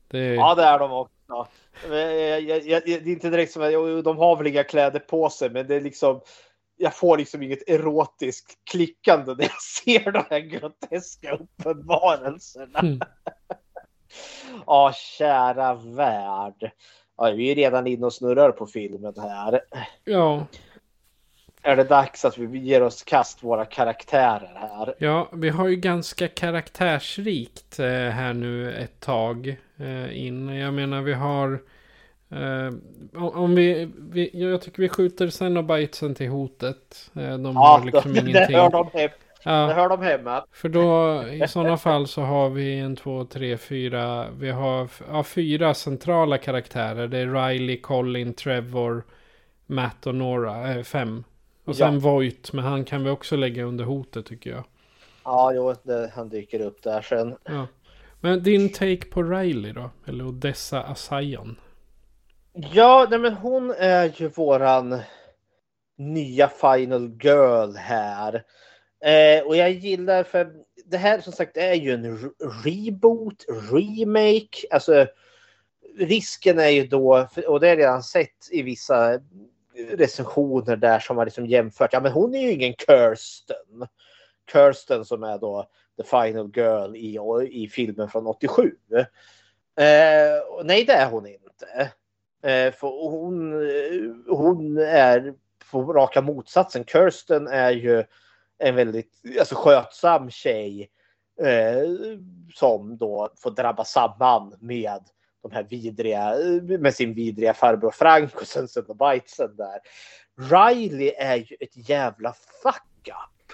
Det. 0.07 0.35
Ja, 0.35 0.55
det 0.55 0.63
är 0.63 0.79
de 0.79 0.91
också. 0.91 1.47
Men 1.87 2.19
jag, 2.19 2.41
jag, 2.41 2.67
jag, 2.67 2.83
det 2.85 2.93
är 2.93 3.07
inte 3.07 3.29
direkt 3.29 3.51
som 3.51 3.61
att 3.61 4.03
de 4.03 4.17
har 4.17 4.35
väl 4.35 4.47
inga 4.47 4.63
kläder 4.63 4.99
på 4.99 5.29
sig, 5.29 5.49
men 5.49 5.67
det 5.67 5.75
är 5.75 5.81
liksom. 5.81 6.21
Jag 6.81 6.95
får 6.95 7.17
liksom 7.17 7.43
inget 7.43 7.69
erotiskt 7.69 8.57
klickande 8.71 9.33
när 9.33 9.43
jag 9.43 9.61
ser 9.83 10.11
de 10.11 10.23
här 10.29 10.39
groteska 10.39 11.35
uppenbarelserna. 11.35 12.79
Mm. 12.79 12.99
Ja, 14.65 14.93
kära 15.17 15.73
värld. 15.73 16.71
Ja, 17.17 17.31
vi 17.31 17.51
är 17.51 17.55
redan 17.55 17.87
inne 17.87 18.05
och 18.05 18.13
snurrar 18.13 18.51
på 18.51 18.67
filmen 18.67 19.13
här. 19.17 19.61
ja, 20.03 20.45
Är 21.63 21.75
det 21.75 21.83
dags 21.83 22.25
att 22.25 22.37
vi 22.37 22.59
ger 22.59 22.83
oss 22.83 23.03
kast 23.03 23.43
våra 23.43 23.65
karaktärer 23.65 24.51
här? 24.55 24.95
ja, 24.97 25.29
vi 25.33 25.49
har 25.49 25.67
ju 25.67 25.75
ganska 25.75 26.27
karaktärsrikt 26.27 27.79
eh, 27.79 27.85
här 27.87 28.33
nu 28.33 28.73
ett 28.73 28.99
tag 28.99 29.57
eh, 29.77 30.25
in. 30.25 30.49
Jag 30.49 30.73
menar 30.73 31.01
vi 31.01 31.13
har... 31.13 31.61
Eh, 32.31 32.73
om 33.13 33.55
vi, 33.55 33.91
vi... 33.97 34.29
Jag 34.33 34.61
tycker 34.61 34.81
vi 34.81 34.89
skjuter 34.89 35.29
Cenobitesen 35.29 36.15
till 36.15 36.29
hotet. 36.29 37.11
De 37.13 37.55
har 37.55 37.85
liksom 37.85 38.13
det, 38.13 38.19
ingenting. 38.19 38.55
hör 38.55 38.69
de 38.69 38.83
hem, 38.93 39.09
det 39.09 39.29
Ja, 39.43 39.73
hör 39.73 39.89
de 39.89 40.01
hemma. 40.01 40.45
för 40.51 40.69
då 40.69 41.23
i 41.27 41.47
sådana 41.47 41.77
fall 41.77 42.07
så 42.07 42.21
har 42.21 42.49
vi 42.49 42.79
en, 42.79 42.95
två, 42.95 43.25
tre, 43.25 43.57
fyra. 43.57 44.29
Vi 44.31 44.49
har 44.51 44.89
ja, 45.11 45.23
fyra 45.23 45.73
centrala 45.73 46.37
karaktärer. 46.37 47.07
Det 47.07 47.17
är 47.17 47.27
Riley, 47.27 47.81
Colin, 47.81 48.33
Trevor, 48.33 49.03
Matt 49.65 50.07
och 50.07 50.15
Nora. 50.15 50.73
Eh, 50.73 50.83
fem. 50.83 51.23
Och 51.69 51.75
sen 51.75 51.93
Ja. 51.93 51.99
Voight, 51.99 52.53
men 52.53 52.63
han 52.65 52.85
kan 52.85 53.03
vi 53.03 53.09
också 53.09 53.35
lägga 53.35 53.63
under 53.63 53.85
hotet 53.85 54.25
tycker 54.25 54.49
jag. 54.49 54.63
Ja, 55.23 55.51
jo, 55.53 55.75
det, 55.83 56.11
han 56.15 56.29
dyker 56.29 56.59
upp 56.61 56.83
där 56.83 57.01
sen. 57.01 57.35
Ja. 57.45 57.67
Men 58.21 58.43
din 58.43 58.69
take 58.69 59.05
på 59.05 59.23
Riley 59.23 59.71
då? 59.71 59.89
Eller 60.07 60.27
Odessa 60.27 60.81
Asayan? 60.83 61.55
Ja, 62.53 63.07
nej 63.09 63.19
men 63.19 63.33
hon 63.33 63.71
är 63.77 64.11
ju 64.15 64.27
våran 64.27 64.99
nya 65.97 66.47
final 66.47 67.17
girl 67.23 67.75
här. 67.75 68.43
Eh, 69.05 69.47
och 69.47 69.55
jag 69.55 69.71
gillar 69.71 70.23
för 70.23 70.51
det 70.85 70.97
här 70.97 71.21
som 71.21 71.33
sagt 71.33 71.57
är 71.57 71.73
ju 71.73 71.91
en 71.93 72.17
re- 72.17 72.63
reboot, 72.63 73.45
remake. 73.71 74.67
Alltså 74.71 75.07
risken 75.99 76.59
är 76.59 76.69
ju 76.69 76.87
då, 76.87 77.27
och 77.47 77.59
det 77.59 77.67
har 77.67 77.75
jag 77.75 77.79
redan 77.79 78.03
sett 78.03 78.47
i 78.51 78.61
vissa 78.61 79.19
recensioner 79.89 80.75
där 80.75 80.99
som 80.99 81.17
har 81.17 81.25
liksom 81.25 81.45
jämfört. 81.45 81.93
Ja, 81.93 81.99
men 81.99 82.11
hon 82.11 82.35
är 82.35 82.39
ju 82.39 82.51
ingen 82.51 82.73
Kirsten. 82.73 83.87
Kirsten 84.51 85.05
som 85.05 85.23
är 85.23 85.37
då 85.37 85.69
the 85.97 86.03
final 86.03 86.51
girl 86.55 86.95
i, 86.95 87.19
i 87.63 87.67
filmen 87.67 88.09
från 88.09 88.27
87. 88.27 88.75
Eh, 89.79 90.63
nej, 90.63 90.85
det 90.85 90.93
är 90.93 91.09
hon 91.09 91.27
inte. 91.27 91.91
Eh, 92.43 92.73
för 92.73 93.09
hon, 93.09 93.53
hon 94.27 94.77
är 94.77 95.33
på 95.71 95.93
raka 95.93 96.21
motsatsen. 96.21 96.85
Kirsten 96.85 97.47
är 97.47 97.71
ju 97.71 98.03
en 98.57 98.75
väldigt 98.75 99.21
alltså, 99.39 99.55
skötsam 99.55 100.29
tjej 100.29 100.89
eh, 101.41 101.89
som 102.53 102.97
då 102.97 103.29
får 103.37 103.51
drabba 103.51 103.85
samman 103.85 104.55
med 104.59 105.01
de 105.41 105.51
här 105.51 105.63
vidriga, 105.63 106.35
med 106.79 106.95
sin 106.95 107.13
vidriga 107.13 107.53
farbror 107.53 107.91
Frank 107.91 108.35
och 108.35 108.47
sen 108.47 108.67
Cenobitesen 108.67 109.55
där. 109.55 109.79
Riley 110.37 111.13
är 111.17 111.35
ju 111.35 111.55
ett 111.59 111.89
jävla 111.89 112.33
fuck 112.63 113.07
up. 113.07 113.53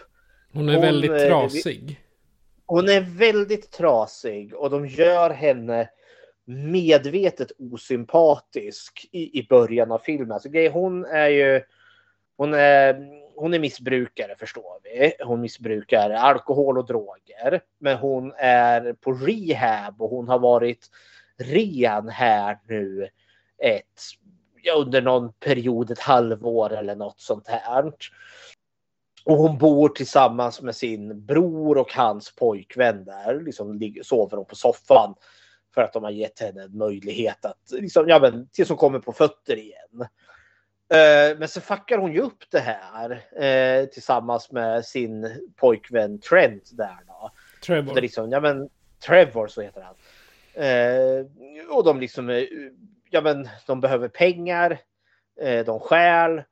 Hon 0.53 0.69
är 0.69 0.73
hon, 0.73 0.81
väldigt 0.81 1.11
eh, 1.11 1.17
trasig. 1.17 2.01
Hon 2.65 2.89
är 2.89 3.01
väldigt 3.01 3.71
trasig 3.71 4.53
och 4.53 4.69
de 4.69 4.87
gör 4.87 5.29
henne 5.29 5.89
medvetet 6.45 7.51
osympatisk 7.71 9.09
i, 9.11 9.39
i 9.39 9.47
början 9.47 9.91
av 9.91 9.99
filmen. 9.99 10.31
Alltså, 10.31 10.49
hon 10.71 11.05
är 11.05 11.29
ju 11.29 11.61
hon 12.37 12.53
är, 12.53 12.95
hon 13.35 13.53
är 13.53 13.59
missbrukare 13.59 14.35
förstår 14.39 14.79
vi. 14.83 15.13
Hon 15.19 15.41
missbrukar 15.41 16.09
alkohol 16.09 16.77
och 16.77 16.85
droger. 16.85 17.61
Men 17.79 17.97
hon 17.97 18.33
är 18.37 18.93
på 18.93 19.13
rehab 19.13 20.01
och 20.01 20.09
hon 20.09 20.27
har 20.27 20.39
varit 20.39 20.87
ren 21.37 22.09
här 22.09 22.59
nu 22.67 23.09
ett, 23.63 24.01
under 24.77 25.01
någon 25.01 25.33
period, 25.33 25.91
ett 25.91 25.99
halvår 25.99 26.73
eller 26.73 26.95
något 26.95 27.19
sånt 27.19 27.47
här. 27.47 27.91
Och 29.25 29.37
hon 29.37 29.57
bor 29.57 29.89
tillsammans 29.89 30.61
med 30.61 30.75
sin 30.75 31.25
bror 31.25 31.77
och 31.77 31.93
hans 31.93 32.35
pojkvän 32.35 33.05
där. 33.05 33.41
Liksom 33.41 33.93
sover 34.03 34.37
hon 34.37 34.45
på 34.45 34.55
soffan. 34.55 35.15
För 35.73 35.81
att 35.81 35.93
de 35.93 36.03
har 36.03 36.11
gett 36.11 36.39
henne 36.39 36.63
en 36.63 36.77
möjlighet 36.77 37.45
att, 37.45 37.71
liksom, 37.71 38.09
ja 38.09 38.19
men 38.19 38.47
tills 38.47 38.69
hon 38.69 38.77
kommer 38.77 38.99
på 38.99 39.13
fötter 39.13 39.57
igen. 39.57 40.07
Uh, 40.93 41.39
men 41.39 41.47
så 41.47 41.61
fuckar 41.61 41.97
hon 41.97 42.13
ju 42.13 42.21
upp 42.21 42.43
det 42.51 42.59
här 42.59 43.11
uh, 43.11 43.85
tillsammans 43.85 44.51
med 44.51 44.85
sin 44.85 45.43
pojkvän 45.55 46.19
Trent 46.19 46.69
där 46.77 46.97
då. 47.07 47.31
Trevor. 47.65 48.01
Liksom, 48.01 48.31
ja 48.31 48.39
men 48.39 48.69
Trevor 49.05 49.47
så 49.47 49.61
heter 49.61 49.81
han. 49.81 49.95
Eh, 50.55 51.25
och 51.69 51.83
de 51.83 51.99
liksom, 51.99 52.29
eh, 52.29 52.43
ja 53.09 53.21
men 53.21 53.49
de 53.67 53.81
behöver 53.81 54.07
pengar. 54.07 54.79
Eh, 55.41 55.65
de 55.65 55.79
stjäl. 55.79 56.43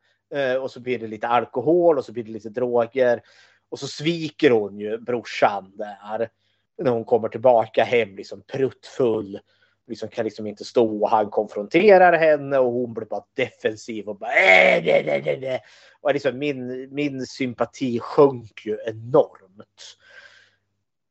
och 0.62 0.72
så 0.72 0.80
blir 0.80 1.00
det 1.00 1.08
lite 1.08 1.28
alkohol 1.28 1.98
och 1.98 2.06
så 2.06 2.12
blir 2.12 2.24
det 2.24 2.32
lite 2.32 2.50
droger. 2.50 3.22
Och 3.70 3.80
så 3.80 3.88
sviker 3.88 4.52
hon 4.52 4.80
ju 4.80 4.98
brorsan 4.98 5.72
där. 5.76 6.30
När 6.78 6.92
hon 6.92 7.06
kommer 7.06 7.30
tillbaka 7.30 7.84
hem 7.84 8.16
liksom 8.16 8.42
pruttfull 8.42 9.40
liksom 9.88 10.10
kan 10.10 10.26
liksom 10.26 10.48
inte 10.48 10.66
stå 10.66 11.02
och 11.02 11.10
han 11.10 11.30
konfronterar 11.30 12.18
henne 12.18 12.58
och 12.58 12.72
hon 12.72 12.94
blir 12.94 13.06
bara 13.06 13.26
defensiv 13.34 14.10
och 14.10 14.18
bara 14.18 14.32
äh, 14.32 14.84
nej, 14.84 15.04
nej, 15.06 15.22
nej, 15.26 15.40
nej. 15.40 15.62
Och 16.02 16.14
liksom 16.14 16.38
min, 16.38 16.90
min 16.94 17.26
sympati 17.26 18.00
sjönk 18.00 18.66
ju 18.66 18.78
enormt. 18.86 19.98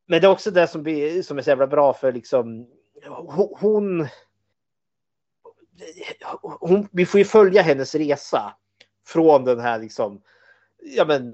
Men 0.06 0.20
det 0.20 0.26
är 0.26 0.30
också 0.30 0.50
det 0.50 0.66
som, 0.66 0.82
blir, 0.82 1.22
som 1.22 1.38
är 1.38 1.42
så 1.42 1.50
jävla 1.50 1.66
bra 1.66 1.92
för 1.92 2.12
liksom 2.12 2.68
hon, 3.08 4.08
hon, 6.60 6.88
vi 6.92 7.06
får 7.06 7.18
ju 7.18 7.24
följa 7.24 7.62
hennes 7.62 7.94
resa 7.94 8.54
från 9.06 9.44
den 9.44 9.60
här 9.60 9.78
liksom, 9.78 10.22
ja 10.96 11.04
men, 11.04 11.32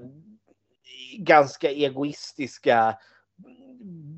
ganska 1.17 1.71
egoistiska 1.71 2.97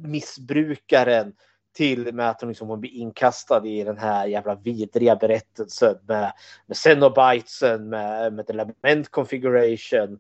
missbrukaren 0.04 1.34
till 1.74 2.14
med 2.14 2.30
att 2.30 2.42
hon 2.42 2.50
liksom 2.50 2.80
blir 2.80 2.92
inkastad 2.92 3.68
i 3.68 3.84
den 3.84 3.98
här 3.98 4.28
jävla 4.28 4.56
vidriga 4.56 5.16
berättelsen 5.16 5.96
med, 6.08 6.34
med 6.66 6.78
Cenobitesen, 6.78 7.90
med, 7.90 8.34
med 8.34 8.48
The 8.48 8.54
Lament 8.54 9.12
Configuration. 9.12 10.20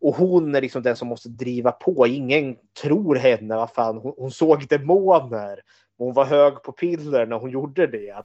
Och 0.00 0.16
hon 0.16 0.54
är 0.54 0.60
liksom 0.60 0.82
den 0.82 0.96
som 0.96 1.08
måste 1.08 1.28
driva 1.28 1.72
på. 1.72 2.06
Ingen 2.06 2.56
tror 2.82 3.16
henne. 3.16 3.56
Vad 3.56 3.70
fan, 3.70 3.96
hon, 3.96 4.14
hon 4.16 4.30
såg 4.30 4.68
demoner. 4.68 5.60
Hon 5.98 6.14
var 6.14 6.24
hög 6.24 6.62
på 6.62 6.72
piller 6.72 7.26
när 7.26 7.36
hon 7.36 7.50
gjorde 7.50 7.86
det. 7.86 8.24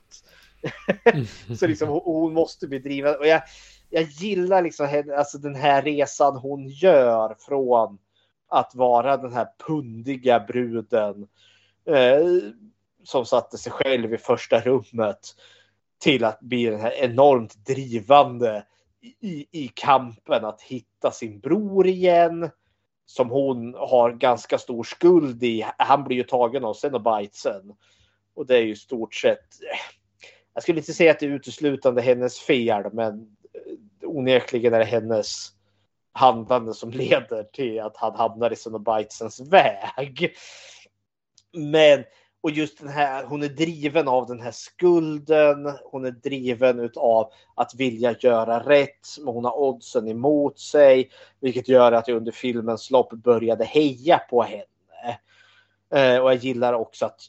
så 1.59 1.67
liksom, 1.67 1.89
hon, 1.89 2.01
hon 2.03 2.33
måste 2.33 2.67
bli 2.67 2.79
driven. 2.79 3.15
Och 3.15 3.27
jag, 3.27 3.41
jag 3.89 4.03
gillar 4.03 4.61
liksom 4.61 4.87
henne, 4.87 5.15
alltså 5.15 5.37
den 5.37 5.55
här 5.55 5.81
resan 5.81 6.37
hon 6.37 6.67
gör 6.67 7.35
från 7.39 7.97
att 8.47 8.75
vara 8.75 9.17
den 9.17 9.33
här 9.33 9.47
pundiga 9.67 10.39
bruden 10.39 11.27
eh, 11.85 12.25
som 13.03 13.25
satte 13.25 13.57
sig 13.57 13.71
själv 13.71 14.13
i 14.13 14.17
första 14.17 14.59
rummet 14.59 15.35
till 15.99 16.23
att 16.23 16.39
bli 16.39 16.65
den 16.65 16.79
här 16.79 16.91
enormt 16.91 17.65
drivande 17.65 18.65
i, 19.19 19.45
i 19.51 19.71
kampen 19.73 20.45
att 20.45 20.61
hitta 20.61 21.11
sin 21.11 21.39
bror 21.39 21.87
igen. 21.87 22.49
Som 23.09 23.29
hon 23.29 23.73
har 23.73 24.11
ganska 24.11 24.57
stor 24.57 24.83
skuld 24.83 25.43
i. 25.43 25.65
Han 25.77 26.03
blir 26.03 26.17
ju 26.17 26.23
tagen 26.23 26.65
av 26.65 26.73
Cenobitesen. 26.73 27.73
Och 28.35 28.45
det 28.45 28.57
är 28.57 28.61
ju 28.61 28.75
stort 28.75 29.15
sett. 29.15 29.63
Eh, 29.63 29.79
jag 30.53 30.63
skulle 30.63 30.79
inte 30.79 30.93
säga 30.93 31.11
att 31.11 31.19
det 31.19 31.25
är 31.25 31.29
uteslutande 31.29 32.01
hennes 32.01 32.39
fel, 32.39 32.83
men 32.93 33.37
eh, 33.53 34.09
onekligen 34.09 34.73
är 34.73 34.79
det 34.79 34.85
hennes 34.85 35.47
handlande 36.11 36.73
som 36.73 36.89
leder 36.91 37.43
till 37.43 37.79
att 37.79 37.97
han 37.97 38.15
hamnar 38.15 38.51
i 38.51 38.55
Cenobitesens 38.55 39.39
väg. 39.39 40.35
Men 41.53 42.03
och 42.41 42.51
just 42.51 42.79
den 42.79 42.87
här, 42.87 43.23
hon 43.23 43.43
är 43.43 43.49
driven 43.49 44.07
av 44.07 44.27
den 44.27 44.41
här 44.41 44.51
skulden. 44.51 45.73
Hon 45.91 46.05
är 46.05 46.11
driven 46.11 46.89
av 46.95 47.31
att 47.55 47.75
vilja 47.75 48.15
göra 48.19 48.59
rätt. 48.59 49.07
Men 49.19 49.33
hon 49.33 49.45
har 49.45 49.59
oddsen 49.59 50.07
emot 50.07 50.59
sig. 50.59 51.09
Vilket 51.39 51.67
gör 51.67 51.91
att 51.91 52.07
jag 52.07 52.17
under 52.17 52.31
filmens 52.31 52.91
lopp 52.91 53.13
började 53.13 53.65
heja 53.65 54.17
på 54.17 54.41
henne. 54.43 54.63
Eh, 55.93 56.21
och 56.21 56.29
jag 56.29 56.35
gillar 56.35 56.73
också 56.73 57.05
att 57.05 57.21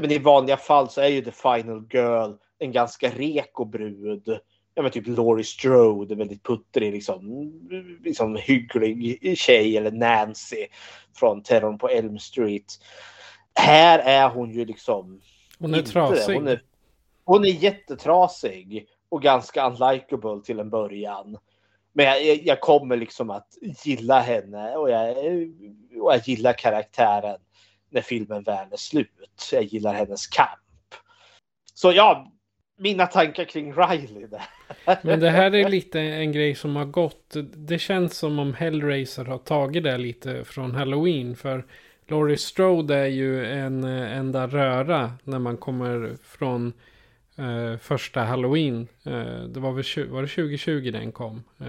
men 0.00 0.10
i 0.10 0.18
vanliga 0.18 0.56
fall 0.56 0.88
så 0.88 1.00
är 1.00 1.08
ju 1.08 1.20
The 1.20 1.30
Final 1.30 1.86
Girl 1.90 2.32
en 2.58 2.72
ganska 2.72 3.08
reko 3.08 3.64
brud. 3.64 4.38
Ja 4.74 4.82
men 4.82 4.90
typ 4.90 5.06
Laurie 5.06 5.44
Strode, 5.44 6.14
en 6.14 6.18
väldigt 6.18 6.42
puttrig, 6.42 6.92
liksom, 6.92 7.52
liksom 8.04 8.36
hygglig 8.36 9.38
tjej. 9.38 9.76
Eller 9.76 9.90
Nancy 9.90 10.66
från 11.14 11.42
Terrorn 11.42 11.78
på 11.78 11.88
Elm 11.88 12.18
Street 12.18 12.78
här 13.54 13.98
är 13.98 14.28
hon 14.28 14.50
ju 14.50 14.64
liksom... 14.64 15.20
Hon 15.58 15.74
är 15.74 15.78
inte, 15.78 15.90
trasig. 15.90 16.34
Hon 16.34 16.48
är, 16.48 16.62
hon 17.24 17.44
är 17.44 17.48
jättetrasig 17.48 18.86
och 19.08 19.22
ganska 19.22 19.66
unlikable 19.66 20.40
till 20.44 20.60
en 20.60 20.70
början. 20.70 21.38
Men 21.92 22.06
jag, 22.06 22.42
jag, 22.42 22.60
kommer 22.60 22.96
liksom 22.96 23.30
att 23.30 23.48
gilla 23.84 24.20
henne 24.20 24.76
och 24.76 24.90
jag, 24.90 25.16
och 26.00 26.12
jag 26.12 26.28
gillar 26.28 26.52
karaktären 26.52 27.38
när 27.90 28.00
filmen 28.00 28.42
väl 28.42 28.72
är 28.72 28.76
slut. 28.76 29.10
Jag 29.52 29.64
gillar 29.64 29.94
hennes 29.94 30.26
kamp. 30.26 30.48
Så 31.74 31.92
ja, 31.92 32.32
mina 32.78 33.06
tankar 33.06 33.44
kring 33.44 33.72
Riley. 33.72 34.26
Där. 34.26 34.42
Men 35.02 35.20
det 35.20 35.30
här 35.30 35.54
är 35.54 35.68
lite 35.68 36.00
en 36.00 36.32
grej 36.32 36.54
som 36.54 36.76
har 36.76 36.84
gått. 36.84 37.34
Det 37.54 37.78
känns 37.78 38.18
som 38.18 38.38
om 38.38 38.54
Hellraiser 38.54 39.24
har 39.24 39.38
tagit 39.38 39.84
det 39.84 39.98
lite 39.98 40.44
från 40.44 40.74
Halloween. 40.74 41.36
För 41.36 41.66
Laurie 42.06 42.36
Strode 42.36 42.96
är 42.96 43.06
ju 43.06 43.46
en 43.46 43.84
eh, 43.84 44.16
enda 44.18 44.46
röra 44.46 45.12
när 45.24 45.38
man 45.38 45.56
kommer 45.56 46.16
från 46.22 46.72
eh, 47.38 47.78
första 47.78 48.20
Halloween. 48.20 48.88
Eh, 49.04 49.44
det 49.48 49.60
var 49.60 49.72
väl 49.72 50.10
var 50.10 50.22
det 50.22 50.28
2020 50.28 50.90
den 50.92 51.12
kom? 51.12 51.42
Eh, 51.60 51.66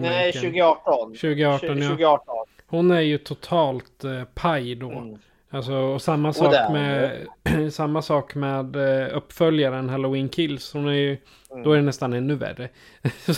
Nej, 0.00 0.32
2018. 0.32 1.08
2018, 1.14 1.68
2018. 1.68 2.24
Ja. 2.26 2.46
Hon 2.66 2.90
är 2.90 3.00
ju 3.00 3.18
totalt 3.18 4.04
eh, 4.04 4.24
paj 4.34 4.74
då. 4.74 4.90
Mm. 4.90 5.18
Alltså, 5.52 5.74
och 5.74 6.02
samma 6.02 6.32
sak 6.32 6.54
och 6.66 6.72
med, 6.72 7.26
samma 7.72 8.02
sak 8.02 8.34
med 8.34 8.76
eh, 8.76 9.16
uppföljaren 9.16 9.88
Halloween 9.88 10.28
Kills. 10.28 10.72
Hon 10.72 10.88
är 10.88 10.92
ju, 10.92 11.16
mm. 11.50 11.62
Då 11.62 11.72
är 11.72 11.76
det 11.76 11.82
nästan 11.82 12.12
ännu 12.12 12.34
värre. 12.34 12.68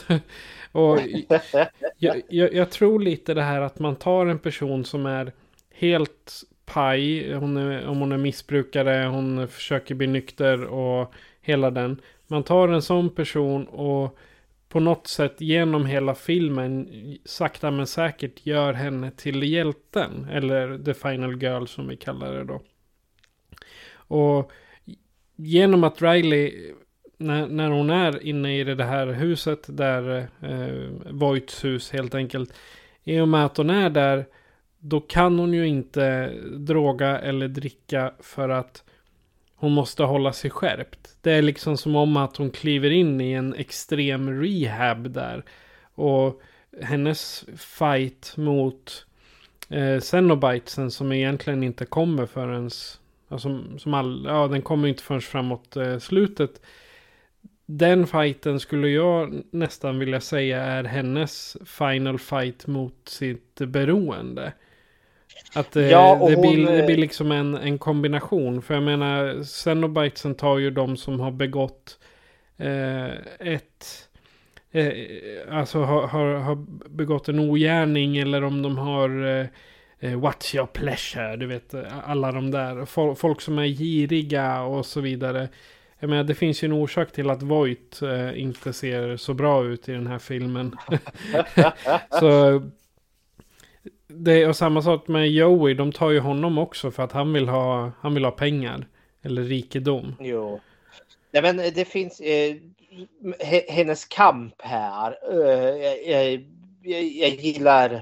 och 0.72 0.98
jag, 1.98 2.22
jag, 2.28 2.54
jag, 2.54 2.70
tror 2.70 3.00
lite 3.00 3.34
det 3.34 3.42
här 3.42 3.60
att 3.60 3.78
man 3.78 3.96
tar 3.96 4.26
en 4.26 4.38
person 4.38 4.84
som 4.84 5.06
är 5.06 5.32
helt 5.82 6.42
paj. 6.64 7.32
Hon 7.34 7.56
är, 7.56 7.86
om 7.86 7.98
hon 8.00 8.12
är 8.12 8.16
missbrukare, 8.16 9.06
hon 9.06 9.48
försöker 9.48 9.94
bli 9.94 10.06
nykter 10.06 10.64
och 10.64 11.14
hela 11.40 11.70
den. 11.70 12.00
Man 12.26 12.42
tar 12.42 12.68
en 12.68 12.82
sån 12.82 13.10
person 13.10 13.66
och 13.66 14.18
på 14.68 14.80
något 14.80 15.06
sätt 15.06 15.40
genom 15.40 15.86
hela 15.86 16.14
filmen 16.14 16.88
sakta 17.24 17.70
men 17.70 17.86
säkert 17.86 18.46
gör 18.46 18.72
henne 18.72 19.10
till 19.10 19.42
hjälten. 19.42 20.26
Eller 20.30 20.78
the 20.78 20.94
final 20.94 21.42
girl 21.42 21.66
som 21.66 21.88
vi 21.88 21.96
kallar 21.96 22.34
det 22.34 22.44
då. 22.44 22.62
Och 23.94 24.52
genom 25.36 25.84
att 25.84 26.02
Riley 26.02 26.72
när, 27.16 27.46
när 27.46 27.70
hon 27.70 27.90
är 27.90 28.22
inne 28.22 28.60
i 28.60 28.64
det 28.64 28.84
här 28.84 29.06
huset 29.06 29.66
där 29.68 30.18
eh, 30.40 31.12
Voights 31.12 31.64
hus 31.64 31.92
helt 31.92 32.14
enkelt. 32.14 32.54
I 33.04 33.20
och 33.20 33.28
med 33.28 33.44
att 33.44 33.56
hon 33.56 33.70
är 33.70 33.90
där 33.90 34.26
då 34.84 35.00
kan 35.00 35.38
hon 35.38 35.54
ju 35.54 35.66
inte 35.66 36.34
droga 36.58 37.18
eller 37.18 37.48
dricka 37.48 38.12
för 38.20 38.48
att 38.48 38.84
hon 39.54 39.72
måste 39.72 40.02
hålla 40.02 40.32
sig 40.32 40.50
skärpt. 40.50 41.16
Det 41.20 41.32
är 41.32 41.42
liksom 41.42 41.76
som 41.76 41.96
om 41.96 42.16
att 42.16 42.36
hon 42.36 42.50
kliver 42.50 42.90
in 42.90 43.20
i 43.20 43.32
en 43.32 43.54
extrem 43.54 44.42
rehab 44.42 45.10
där. 45.10 45.44
Och 45.94 46.42
hennes 46.82 47.44
fight 47.56 48.34
mot 48.36 49.06
eh, 49.68 50.00
Cenobitesen 50.00 50.90
som 50.90 51.12
egentligen 51.12 51.62
inte 51.62 51.84
kommer 51.84 52.26
förrän... 52.26 52.70
Alltså, 53.28 53.64
som 53.78 53.94
all, 53.94 54.24
ja, 54.28 54.48
den 54.48 54.62
kommer 54.62 54.88
inte 54.88 55.02
förrän 55.02 55.20
framåt 55.20 55.76
eh, 55.76 55.98
slutet. 55.98 56.60
Den 57.66 58.06
fighten 58.06 58.60
skulle 58.60 58.88
jag 58.88 59.42
nästan 59.50 59.98
vilja 59.98 60.20
säga 60.20 60.62
är 60.62 60.84
hennes 60.84 61.56
final 61.64 62.18
fight 62.18 62.66
mot 62.66 63.08
sitt 63.08 63.54
beroende. 63.54 64.52
Att 65.54 65.76
eh, 65.76 65.90
ja, 65.90 66.14
det, 66.28 66.34
hon... 66.34 66.40
blir, 66.40 66.72
det 66.72 66.82
blir 66.82 66.96
liksom 66.96 67.32
en, 67.32 67.54
en 67.54 67.78
kombination. 67.78 68.62
För 68.62 68.74
jag 68.74 68.82
menar, 68.82 69.42
Cenobitesen 69.42 70.34
tar 70.34 70.58
ju 70.58 70.70
de 70.70 70.96
som 70.96 71.20
har 71.20 71.30
begått 71.30 71.98
eh, 72.56 73.10
ett... 73.40 74.08
Eh, 74.72 74.92
alltså 75.50 75.82
har, 75.82 76.06
har, 76.06 76.34
har, 76.34 76.54
begått 76.88 77.28
en 77.28 77.38
ogärning 77.38 78.16
eller 78.16 78.44
om 78.44 78.62
de 78.62 78.78
har... 78.78 79.26
Eh, 79.26 79.46
eh 80.00 80.20
What's 80.20 80.56
your 80.56 80.66
pleasure? 80.66 81.36
Du 81.36 81.46
vet, 81.46 81.74
alla 82.04 82.32
de 82.32 82.50
där. 82.50 82.84
Folk, 82.84 83.18
folk 83.18 83.40
som 83.40 83.58
är 83.58 83.66
giriga 83.66 84.62
och 84.62 84.86
så 84.86 85.00
vidare. 85.00 85.48
Jag 85.98 86.10
menar, 86.10 86.24
det 86.24 86.34
finns 86.34 86.64
ju 86.64 86.66
en 86.66 86.72
orsak 86.72 87.12
till 87.12 87.30
att 87.30 87.42
Voight 87.42 88.02
eh, 88.02 88.40
inte 88.40 88.72
ser 88.72 89.16
så 89.16 89.34
bra 89.34 89.64
ut 89.64 89.88
i 89.88 89.92
den 89.92 90.06
här 90.06 90.18
filmen. 90.18 90.76
så 92.20 92.62
det 94.14 94.42
är 94.42 94.52
samma 94.52 94.82
sak 94.82 95.08
med 95.08 95.30
Joey. 95.30 95.74
De 95.74 95.92
tar 95.92 96.10
ju 96.10 96.20
honom 96.20 96.58
också 96.58 96.90
för 96.90 97.02
att 97.02 97.12
han 97.12 97.32
vill 97.32 97.48
ha, 97.48 97.92
han 98.00 98.14
vill 98.14 98.24
ha 98.24 98.32
pengar. 98.32 98.86
Eller 99.22 99.42
rikedom. 99.42 100.16
Jo. 100.20 100.60
Nej 101.30 101.42
men 101.42 101.56
det 101.56 101.84
finns 101.84 102.20
eh, 102.20 102.56
hennes 103.68 104.04
kamp 104.04 104.54
här. 104.62 105.18
Eh, 105.30 105.76
jag, 106.10 106.44
jag, 106.82 107.02
jag, 107.02 107.30
gillar 107.30 107.92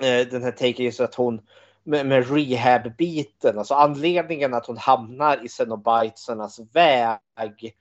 eh, 0.00 0.26
den 0.30 0.42
här 0.42 0.50
taken 0.50 0.84
just 0.84 1.00
att 1.00 1.14
hon 1.14 1.40
med, 1.84 2.06
med 2.06 2.30
rehab-biten. 2.30 3.58
Alltså 3.58 3.74
anledningen 3.74 4.54
att 4.54 4.66
hon 4.66 4.76
hamnar 4.76 5.44
i 5.44 5.48
Cenobitesernas 5.48 6.60
väg 6.72 7.74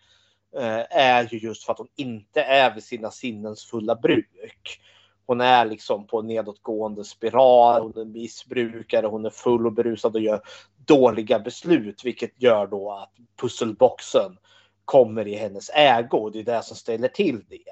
eh, 0.58 0.98
är 0.98 1.28
ju 1.32 1.38
just 1.40 1.64
för 1.64 1.74
att 1.74 1.80
hon 1.80 1.92
inte 1.96 2.42
är 2.42 2.74
vid 2.74 2.84
sina 2.84 3.12
sinnens 3.12 3.66
fulla 3.66 3.96
bruk. 3.96 4.82
Hon 5.28 5.42
är 5.42 5.66
liksom 5.66 6.08
på 6.08 6.20
en 6.20 6.28
nedåtgående 6.28 7.04
spiral, 7.04 7.82
hon 7.82 8.02
är 8.02 8.06
missbrukare, 8.06 9.08
hon 9.08 9.26
är 9.26 9.30
full 9.30 9.66
och 9.66 9.74
berusad 9.74 10.16
och 10.16 10.22
gör 10.22 10.42
dåliga 10.86 11.40
beslut, 11.40 12.06
vilket 12.06 12.42
gör 12.42 12.68
då 12.68 12.92
att 12.92 13.12
pusselboxen 13.42 14.38
kommer 14.86 15.28
i 15.28 15.36
hennes 15.36 15.70
ägo. 15.70 16.30
Det 16.30 16.40
är 16.40 16.44
det 16.44 16.64
som 16.64 16.78
ställer 16.78 17.08
till 17.08 17.46
det. 17.50 17.64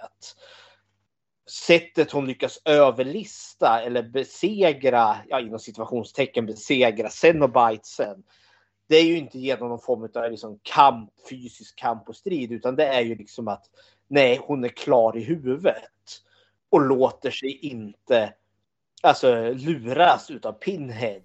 Sättet 1.49 2.11
hon 2.11 2.27
lyckas 2.27 2.61
överlista 2.65 3.81
eller 3.81 4.03
besegra, 4.03 5.15
ja 5.27 5.39
inom 5.39 5.59
situationstecken 5.59 6.45
besegra 6.45 7.09
Cenobitesen. 7.09 8.23
Det 8.87 8.95
är 8.95 9.03
ju 9.03 9.17
inte 9.17 9.39
genom 9.39 9.69
någon 9.69 9.79
form 9.79 10.09
av 10.15 10.31
liksom 10.31 10.59
kamp, 10.63 11.09
fysisk 11.29 11.75
kamp 11.75 12.09
och 12.09 12.15
strid, 12.15 12.51
utan 12.51 12.75
det 12.75 12.87
är 12.87 13.01
ju 13.01 13.15
liksom 13.15 13.47
att 13.47 13.65
nej, 14.07 14.39
hon 14.43 14.63
är 14.63 14.69
klar 14.69 15.17
i 15.17 15.23
huvudet 15.23 15.91
och 16.69 16.81
låter 16.81 17.31
sig 17.31 17.59
inte 17.61 18.33
alltså, 19.01 19.53
luras 19.53 20.31
utav 20.31 20.53
Pinhead. 20.53 21.21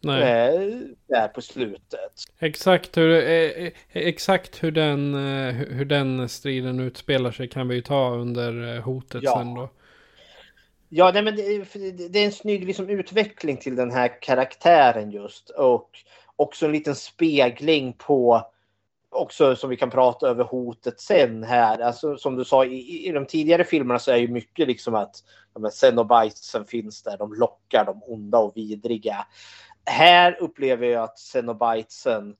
Nej. 0.00 0.22
Eh, 0.22 0.78
där 1.08 1.28
på 1.28 1.42
slutet. 1.42 2.12
Exakt 2.38 2.96
hur, 2.96 3.10
eh, 3.10 3.66
eh 3.66 3.72
exakt 3.92 4.62
hur 4.62 4.70
den, 4.70 5.14
eh, 5.14 5.54
hur 5.54 5.84
den 5.84 6.28
striden 6.28 6.80
utspelar 6.80 7.32
sig 7.32 7.48
kan 7.48 7.68
vi 7.68 7.74
ju 7.74 7.82
ta 7.82 8.10
under 8.10 8.80
hotet 8.80 9.22
ja. 9.22 9.38
sen 9.38 9.54
då. 9.54 9.70
Ja, 10.88 11.10
nej, 11.14 11.22
men 11.22 11.36
det, 11.36 11.42
det 12.08 12.18
är 12.18 12.24
en 12.24 12.32
snygg 12.32 12.64
liksom, 12.64 12.88
utveckling 12.88 13.56
till 13.56 13.76
den 13.76 13.90
här 13.90 14.22
karaktären 14.22 15.10
just. 15.10 15.50
Och 15.50 15.90
också 16.36 16.66
en 16.66 16.72
liten 16.72 16.94
spegling 16.94 17.92
på 17.92 18.50
också 19.10 19.56
som 19.56 19.70
vi 19.70 19.76
kan 19.76 19.90
prata 19.90 20.28
över 20.28 20.44
hotet 20.44 21.00
sen 21.00 21.44
här. 21.44 21.78
Alltså, 21.78 22.16
som 22.16 22.36
du 22.36 22.44
sa 22.44 22.64
i, 22.64 23.08
i 23.08 23.12
de 23.12 23.26
tidigare 23.26 23.64
filmerna 23.64 23.98
så 23.98 24.10
är 24.10 24.16
ju 24.16 24.28
mycket 24.28 24.68
liksom 24.68 24.94
att 24.94 25.16
ja, 25.54 25.70
Cenobitesen 25.70 26.64
finns 26.64 27.02
där. 27.02 27.18
De 27.18 27.34
lockar 27.34 27.84
de 27.84 28.02
onda 28.02 28.38
och 28.38 28.56
vidriga. 28.56 29.26
Här 29.84 30.36
upplever 30.40 30.86
jag 30.86 31.04
att 31.04 31.18
Xenobitesen 31.18 32.36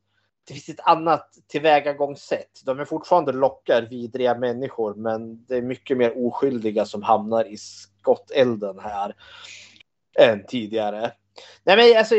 det 0.49 0.55
finns 0.55 0.69
ett 0.69 0.89
annat 0.89 1.35
tillvägagångssätt. 1.49 2.61
De 2.65 2.81
är 2.81 2.85
fortfarande 2.85 3.33
lockar 3.33 3.83
vidriga 3.83 4.35
människor, 4.35 4.95
men 4.95 5.45
det 5.47 5.57
är 5.57 5.63
mycket 5.63 5.97
mer 5.97 6.27
oskyldiga 6.27 6.85
som 6.85 7.03
hamnar 7.03 7.45
i 7.45 7.57
skottelden 7.57 8.79
här 8.79 9.15
än 10.19 10.47
tidigare. 10.47 11.13
Nej, 11.65 11.77
men 11.77 11.99
alltså 11.99 12.15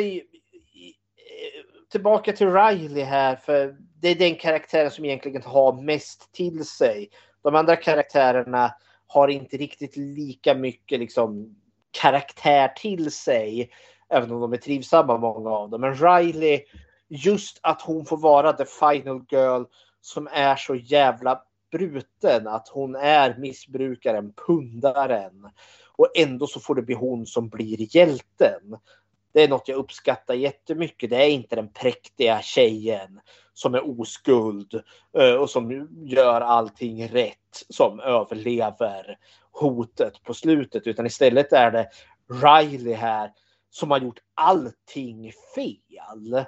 tillbaka 1.91 2.33
till 2.33 2.53
Riley 2.53 3.03
här, 3.03 3.35
för 3.35 3.77
det 4.01 4.09
är 4.09 4.15
den 4.15 4.35
karaktären 4.35 4.91
som 4.91 5.05
egentligen 5.05 5.43
har 5.43 5.81
mest 5.81 6.31
till 6.31 6.65
sig. 6.65 7.09
De 7.43 7.55
andra 7.55 7.75
karaktärerna 7.75 8.75
har 9.07 9.27
inte 9.27 9.57
riktigt 9.57 9.97
lika 9.97 10.55
mycket 10.55 10.99
liksom, 10.99 11.55
karaktär 11.91 12.67
till 12.67 13.11
sig, 13.11 13.71
även 14.09 14.31
om 14.31 14.41
de 14.41 14.53
är 14.53 14.57
trivsamma 14.57 15.17
många 15.17 15.49
av 15.49 15.69
dem. 15.69 15.81
Men 15.81 15.95
Riley, 15.95 16.61
just 17.07 17.59
att 17.63 17.81
hon 17.81 18.05
får 18.05 18.17
vara 18.17 18.53
the 18.53 18.65
final 18.65 19.25
girl 19.29 19.63
som 20.01 20.27
är 20.31 20.55
så 20.55 20.75
jävla 20.75 21.41
bruten, 21.71 22.47
att 22.47 22.67
hon 22.67 22.95
är 22.95 23.37
missbrukaren, 23.37 24.33
pundaren. 24.47 25.49
Och 25.95 26.11
ändå 26.15 26.47
så 26.47 26.59
får 26.59 26.75
det 26.75 26.81
bli 26.81 26.95
hon 26.95 27.25
som 27.25 27.49
blir 27.49 27.95
hjälten. 27.95 28.77
Det 29.33 29.43
är 29.43 29.47
något 29.47 29.67
jag 29.67 29.77
uppskattar 29.77 30.33
jättemycket. 30.33 31.09
Det 31.09 31.15
är 31.15 31.29
inte 31.29 31.55
den 31.55 31.73
präktiga 31.73 32.41
tjejen 32.41 33.19
som 33.59 33.75
är 33.75 33.99
oskuld 33.99 34.73
eh, 35.17 35.33
och 35.33 35.49
som 35.49 35.87
gör 36.05 36.41
allting 36.41 37.07
rätt 37.07 37.63
som 37.69 37.99
överlever 37.99 39.17
hotet 39.51 40.23
på 40.23 40.33
slutet. 40.33 40.87
Utan 40.87 41.05
istället 41.05 41.53
är 41.53 41.71
det 41.71 41.89
Riley 42.43 42.93
här 42.93 43.31
som 43.69 43.91
har 43.91 43.99
gjort 43.99 44.19
allting 44.33 45.31
fel. 45.55 46.45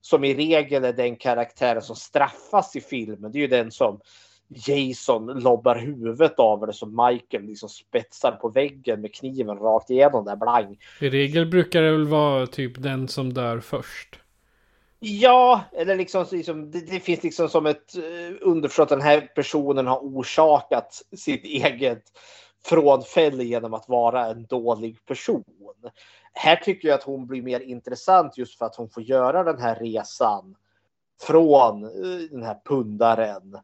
Som 0.00 0.24
i 0.24 0.34
regel 0.34 0.84
är 0.84 0.92
den 0.92 1.16
karaktären 1.16 1.82
som 1.82 1.96
straffas 1.96 2.76
i 2.76 2.80
filmen. 2.80 3.32
Det 3.32 3.38
är 3.38 3.40
ju 3.40 3.46
den 3.46 3.70
som 3.70 4.00
Jason 4.48 5.26
lobbar 5.26 5.76
huvudet 5.76 6.38
av 6.38 6.66
det 6.66 6.72
som 6.72 6.90
Michael 6.90 7.44
liksom 7.44 7.68
spetsar 7.68 8.32
på 8.32 8.48
väggen 8.48 9.00
med 9.00 9.14
kniven 9.14 9.56
rakt 9.56 9.90
igenom 9.90 10.24
där 10.24 10.36
blank. 10.36 10.78
I 11.00 11.10
regel 11.10 11.46
brukar 11.46 11.82
det 11.82 11.92
väl 11.92 12.06
vara 12.06 12.46
typ 12.46 12.82
den 12.82 13.08
som 13.08 13.32
dör 13.32 13.60
först. 13.60 14.21
Ja, 15.04 15.64
eller 15.72 15.96
liksom, 15.96 16.26
liksom 16.32 16.70
det, 16.70 16.80
det, 16.80 17.00
finns 17.00 17.22
liksom 17.22 17.48
som 17.48 17.66
ett 17.66 17.96
eh, 17.96 18.36
underförstått 18.40 18.92
att 18.92 18.98
den 18.98 19.06
här 19.06 19.20
personen 19.20 19.86
har 19.86 19.98
orsakat 19.98 21.02
sitt 21.16 21.44
eget 21.44 22.02
frånfälle 22.64 23.44
genom 23.44 23.74
att 23.74 23.88
vara 23.88 24.26
en 24.26 24.46
dålig 24.46 25.04
person. 25.06 25.44
Här 26.32 26.56
tycker 26.56 26.88
jag 26.88 26.94
att 26.94 27.02
hon 27.02 27.26
blir 27.26 27.42
mer 27.42 27.60
intressant 27.60 28.38
just 28.38 28.58
för 28.58 28.66
att 28.66 28.76
hon 28.76 28.90
får 28.90 29.02
göra 29.02 29.44
den 29.44 29.58
här 29.58 29.74
resan 29.74 30.54
från 31.22 31.84
eh, 31.84 32.20
den 32.30 32.42
här 32.42 32.60
pundaren 32.64 33.56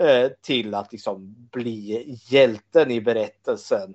Eh, 0.00 0.30
till 0.42 0.74
att 0.74 0.92
liksom 0.92 1.48
bli 1.52 2.18
hjälten 2.30 2.90
i 2.90 3.00
berättelsen. 3.00 3.94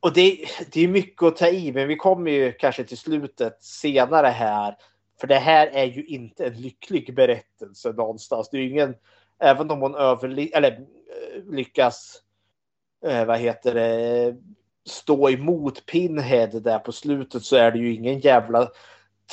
Och 0.00 0.12
det, 0.12 0.46
det 0.72 0.80
är 0.80 0.88
mycket 0.88 1.22
att 1.22 1.36
ta 1.36 1.48
i, 1.48 1.72
men 1.72 1.88
vi 1.88 1.96
kommer 1.96 2.30
ju 2.30 2.52
kanske 2.52 2.84
till 2.84 2.98
slutet 2.98 3.64
senare 3.64 4.26
här. 4.26 4.76
För 5.22 5.26
det 5.26 5.38
här 5.38 5.66
är 5.66 5.84
ju 5.84 6.04
inte 6.04 6.46
en 6.46 6.54
lycklig 6.54 7.14
berättelse 7.14 7.92
någonstans. 7.92 8.50
Det 8.50 8.56
är 8.56 8.60
ju 8.60 8.70
ingen, 8.70 8.94
även 9.38 9.70
om 9.70 9.80
hon 9.80 9.94
eller 9.94 10.72
eh, 10.72 11.44
lyckas, 11.50 12.22
eh, 13.06 13.24
vad 13.24 13.38
heter 13.38 13.74
det, 13.74 14.36
stå 14.86 15.30
emot 15.30 15.86
Pinhead 15.86 16.46
där 16.46 16.78
på 16.78 16.92
slutet 16.92 17.42
så 17.42 17.56
är 17.56 17.70
det 17.70 17.78
ju 17.78 17.94
ingen 17.94 18.18
jävla 18.18 18.68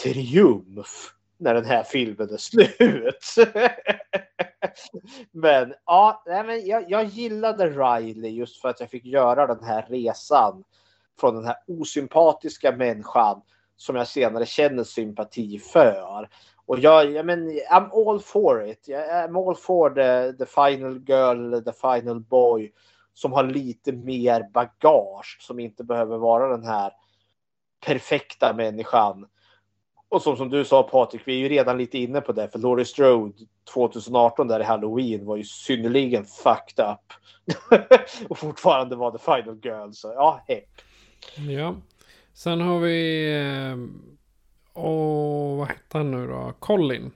triumf 0.03 1.13
när 1.37 1.53
den 1.53 1.65
här 1.65 1.83
filmen 1.83 2.33
är 2.33 2.37
slut. 2.37 3.35
men 5.31 5.73
ja, 5.85 6.23
nej, 6.25 6.43
men 6.43 6.65
jag, 6.65 6.91
jag 6.91 7.05
gillade 7.05 7.69
Riley 7.69 8.31
just 8.31 8.61
för 8.61 8.69
att 8.69 8.79
jag 8.79 8.89
fick 8.89 9.05
göra 9.05 9.47
den 9.47 9.63
här 9.63 9.85
resan 9.89 10.63
från 11.19 11.35
den 11.35 11.45
här 11.45 11.57
osympatiska 11.67 12.71
människan 12.71 13.41
som 13.80 13.95
jag 13.95 14.07
senare 14.07 14.45
känner 14.45 14.84
sympati 14.84 15.59
för. 15.59 16.30
Och 16.65 16.80
jag, 16.80 17.11
jag 17.11 17.25
men, 17.25 17.49
I'm 17.49 18.09
all 18.09 18.19
for 18.19 18.67
it. 18.67 18.88
Jag 18.88 19.01
I'm 19.01 19.47
all 19.47 19.55
for 19.55 19.89
the, 19.89 20.38
the 20.38 20.45
final 20.45 20.99
girl, 21.07 21.63
the 21.63 21.73
final 21.73 22.19
boy 22.19 22.71
som 23.13 23.34
har 23.34 23.43
lite 23.43 23.91
mer 23.91 24.49
bagage, 24.53 25.38
som 25.39 25.59
inte 25.59 25.84
behöver 25.84 26.17
vara 26.17 26.57
den 26.57 26.65
här 26.65 26.91
perfekta 27.86 28.53
människan. 28.53 29.27
Och 30.09 30.21
som, 30.21 30.38
som 30.38 30.49
du 30.49 30.65
sa 30.65 30.84
Patrik, 30.84 31.21
vi 31.25 31.34
är 31.34 31.38
ju 31.38 31.49
redan 31.49 31.77
lite 31.77 31.97
inne 31.97 32.21
på 32.21 32.32
det, 32.32 32.49
för 32.49 32.59
Laurie 32.59 32.86
Strode 32.86 33.34
2018 33.73 34.47
där 34.47 34.59
i 34.59 34.63
Halloween 34.63 35.25
var 35.25 35.38
ju 35.38 35.43
synnerligen 35.43 36.25
fucked 36.25 36.86
up. 36.86 37.13
och 38.30 38.38
fortfarande 38.38 38.95
var 38.95 39.11
the 39.11 39.17
final 39.17 39.59
girl, 39.63 39.91
så 39.91 40.07
ja, 40.07 40.43
hepp. 40.47 40.69
Ja. 41.49 41.75
Sen 42.39 42.61
har 42.61 42.79
vi... 42.79 43.25
Eh, 43.35 43.77
åh, 44.73 45.57
vad 45.57 45.67
hette 45.67 45.97
han 45.97 46.11
nu 46.11 46.27
då? 46.27 46.53
Colin. 46.59 47.11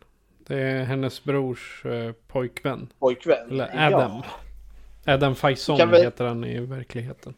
Det 0.48 0.60
är 0.62 0.84
hennes 0.84 1.24
brors 1.24 1.86
eh, 1.86 2.12
pojkvän. 2.28 2.88
Pojkvän? 3.00 3.52
Eller 3.52 3.88
Adam. 3.88 4.22
Ja. 5.06 5.14
Adam 5.14 5.36
Faison 5.36 5.92
vi- 5.92 6.02
heter 6.04 6.26
han 6.26 6.44
i 6.44 6.60
verkligheten. 6.60 7.34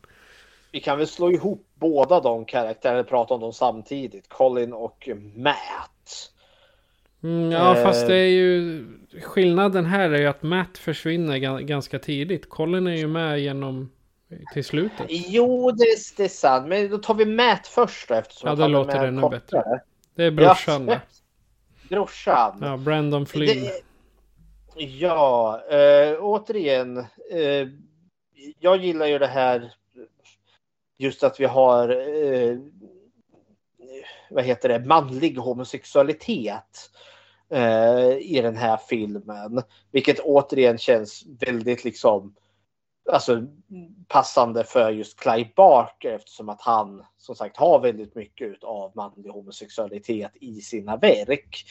Vi 0.71 0.79
kan 0.79 0.97
väl 0.97 1.07
slå 1.07 1.31
ihop 1.31 1.67
båda 1.73 2.19
de 2.19 2.45
karaktärerna 2.45 2.99
och 2.99 3.07
prata 3.07 3.33
om 3.33 3.41
dem 3.41 3.53
samtidigt. 3.53 4.29
Colin 4.29 4.73
och 4.73 5.09
Matt. 5.35 6.31
Mm, 7.23 7.51
ja, 7.51 7.77
Eh. 7.77 7.83
fast 7.83 8.07
det 8.07 8.15
är 8.15 8.29
ju... 8.29 8.85
Skillnaden 9.21 9.85
här 9.85 10.09
är 10.09 10.19
ju 10.19 10.27
att 10.27 10.43
Matt 10.43 10.77
försvinner 10.77 11.35
ga- 11.37 11.61
ganska 11.61 11.99
tidigt. 11.99 12.49
Colin 12.49 12.87
är 12.87 12.95
ju 12.95 13.07
med 13.07 13.39
genom... 13.39 13.89
Till 14.53 14.63
slutet. 14.63 15.05
Jo, 15.09 15.71
det, 15.71 15.83
är- 15.83 16.17
det 16.17 16.23
är 16.23 16.27
sant. 16.29 16.67
Men 16.67 16.89
då 16.89 16.97
tar 16.97 17.13
vi 17.13 17.25
Matt 17.25 17.67
först 17.67 18.07
då, 18.09 18.13
eftersom 18.15 18.49
Ja, 18.49 18.55
det 18.55 18.67
låter 18.67 18.99
med 18.99 19.07
ännu 19.07 19.29
bättre. 19.29 19.81
Det 20.15 20.23
är 20.23 20.31
brorsan. 20.31 20.87
Ja, 20.87 20.99
brorsan. 21.89 22.57
Ja, 22.61 22.77
Brandon 22.77 23.25
Flynn. 23.25 23.63
Det- 23.63 23.81
Ja, 24.77 25.61
eh, 25.69 26.17
återigen. 26.19 26.97
Eh, 27.31 27.67
jag 28.59 28.83
gillar 28.83 29.05
ju 29.05 29.19
det 29.19 29.27
här. 29.27 29.73
Just 30.97 31.23
att 31.23 31.39
vi 31.39 31.45
har. 31.45 31.89
Eh, 31.89 32.57
vad 34.29 34.43
heter 34.43 34.69
det? 34.69 34.79
Manlig 34.79 35.37
homosexualitet. 35.37 36.89
I 38.19 38.41
den 38.41 38.55
här 38.55 38.77
filmen. 38.89 39.61
Vilket 39.91 40.19
återigen 40.19 40.77
känns 40.77 41.23
väldigt 41.39 41.83
liksom. 41.83 42.35
Alltså 43.11 43.43
passande 44.07 44.63
för 44.63 44.91
just 44.91 45.19
Clive 45.19 45.49
Barker 45.55 46.11
eftersom 46.11 46.49
att 46.49 46.61
han 46.61 47.05
som 47.17 47.35
sagt 47.35 47.57
har 47.57 47.79
väldigt 47.79 48.15
mycket 48.15 48.63
av 48.63 48.91
manlig 48.95 49.29
homosexualitet 49.29 50.31
i 50.35 50.61
sina 50.61 50.97
verk. 50.97 51.65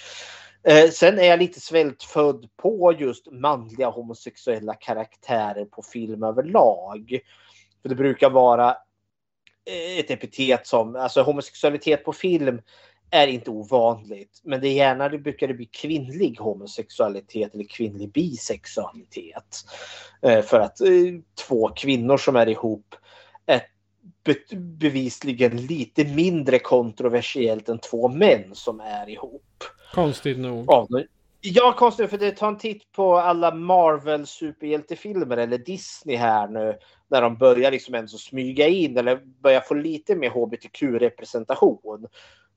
Eh, 0.63 0.91
sen 0.91 1.19
är 1.19 1.25
jag 1.25 1.39
lite 1.39 1.61
svältfödd 1.61 2.49
på 2.57 2.95
just 2.99 3.33
manliga 3.33 3.89
homosexuella 3.89 4.75
karaktärer 4.75 5.65
på 5.65 5.83
film 5.83 6.23
överlag. 6.23 7.19
För 7.83 7.89
det 7.89 7.95
brukar 7.95 8.31
vara 8.31 8.71
eh, 8.71 9.99
ett 9.99 10.11
epitet 10.11 10.67
som, 10.67 10.97
alltså 10.97 11.23
homosexualitet 11.23 12.05
på 12.05 12.13
film 12.13 12.61
är 13.11 13.27
inte 13.27 13.51
ovanligt. 13.51 14.41
Men 14.45 14.61
det 14.61 14.69
är 14.69 14.75
gärna 14.75 15.09
det 15.09 15.19
brukar 15.19 15.49
det 15.49 15.55
bli 15.55 15.67
kvinnlig 15.67 16.39
homosexualitet 16.39 17.55
eller 17.55 17.65
kvinnlig 17.65 18.13
bisexualitet. 18.13 19.57
Eh, 20.23 20.43
för 20.43 20.61
att 20.61 20.81
eh, 20.81 20.89
två 21.49 21.69
kvinnor 21.69 22.17
som 22.17 22.37
är 22.37 22.49
ihop 22.49 22.95
är 23.47 23.63
be- 24.25 24.57
bevisligen 24.57 25.57
lite 25.57 26.05
mindre 26.05 26.59
kontroversiellt 26.59 27.69
än 27.69 27.79
två 27.79 28.09
män 28.09 28.51
som 28.53 28.81
är 28.81 29.09
ihop. 29.09 29.65
Konstigt 29.95 30.39
nog. 30.39 30.65
Ja, 31.47 31.75
konstigt 31.79 32.11
för 32.11 32.19
det 32.19 32.31
tar 32.31 32.49
en 32.49 32.59
titt 32.59 32.93
på 32.93 33.17
alla 33.17 33.55
Marvel 33.55 34.27
superhjältefilmer 34.27 35.37
eller 35.37 35.59
Disney 35.59 36.17
här 36.17 36.49
nu. 36.49 36.79
När 37.09 37.23
de 37.23 37.37
börjar 37.37 37.71
liksom 37.71 37.95
ändå 37.95 38.09
smyga 38.09 38.69
in 38.69 38.99
eller 38.99 39.21
börjar 39.43 39.61
få 39.61 39.75
lite 39.75 40.17
mer 40.17 40.31
hbtq-representation. 40.31 42.07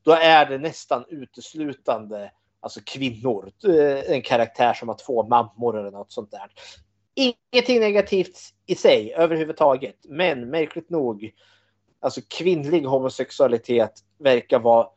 Då 0.08 0.14
är 0.14 0.46
det 0.46 0.58
nästan 0.58 1.06
uteslutande 1.10 2.32
alltså 2.60 2.80
kvinnor. 2.86 3.52
Eh, 3.68 4.12
En 4.12 4.22
karaktär 4.22 4.74
som 4.74 4.88
har 4.88 4.96
två 5.06 5.28
mammor 5.28 5.80
eller 5.80 5.92
något 5.92 6.12
sånt 6.12 6.32
där. 6.32 6.52
Ingenting 7.16 7.80
negativt 7.80 8.40
i 8.66 8.76
sig 8.76 9.14
överhuvudtaget. 9.14 9.96
Men 10.10 10.50
märkligt 10.50 10.90
nog, 10.90 11.32
alltså 12.00 12.22
kvinnlig 12.38 12.82
homosexualitet 12.82 13.92
verkar 14.20 14.60
vara 14.60 14.88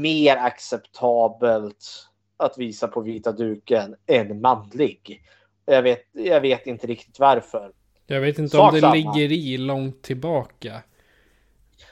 mer 0.00 0.36
acceptabelt 0.36 2.08
att 2.36 2.58
visa 2.58 2.88
på 2.88 3.00
vita 3.00 3.32
duken 3.32 3.96
än 4.06 4.40
manlig. 4.40 5.22
Jag 5.64 5.82
vet, 5.82 6.02
jag 6.12 6.40
vet 6.40 6.66
inte 6.66 6.86
riktigt 6.86 7.18
varför. 7.18 7.72
Jag 8.06 8.20
vet 8.20 8.38
inte 8.38 8.56
Sak 8.56 8.68
om 8.68 8.74
det 8.74 8.80
samma. 8.80 8.94
ligger 8.94 9.32
i 9.32 9.56
långt 9.56 10.02
tillbaka. 10.02 10.82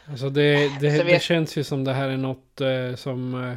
Alltså 0.06 0.30
det, 0.30 0.54
det, 0.80 0.90
Så 0.90 1.02
det 1.02 1.04
vet- 1.04 1.22
känns 1.22 1.56
ju 1.58 1.64
som 1.64 1.84
det 1.84 1.92
här 1.92 2.08
är 2.08 2.16
något 2.16 2.60
eh, 2.60 2.94
som 2.96 3.34
eh, 3.44 3.56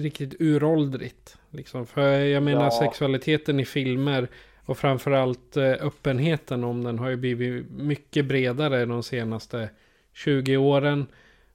riktigt 0.00 0.34
uråldrigt. 0.38 1.36
Liksom. 1.50 1.86
För 1.86 2.08
jag 2.18 2.42
menar 2.42 2.64
Ja. 2.64 2.70
sexualiteten 2.70 3.60
i 3.60 3.64
filmer 3.64 4.28
och 4.64 4.78
framförallt 4.78 5.56
eh, 5.56 5.64
öppenheten 5.72 6.64
om 6.64 6.84
den 6.84 6.98
har 6.98 7.08
ju 7.08 7.16
blivit 7.16 7.70
mycket 7.70 8.24
bredare 8.26 8.84
de 8.86 9.02
senaste 9.02 9.70
20 10.12 10.56
åren. 10.56 11.06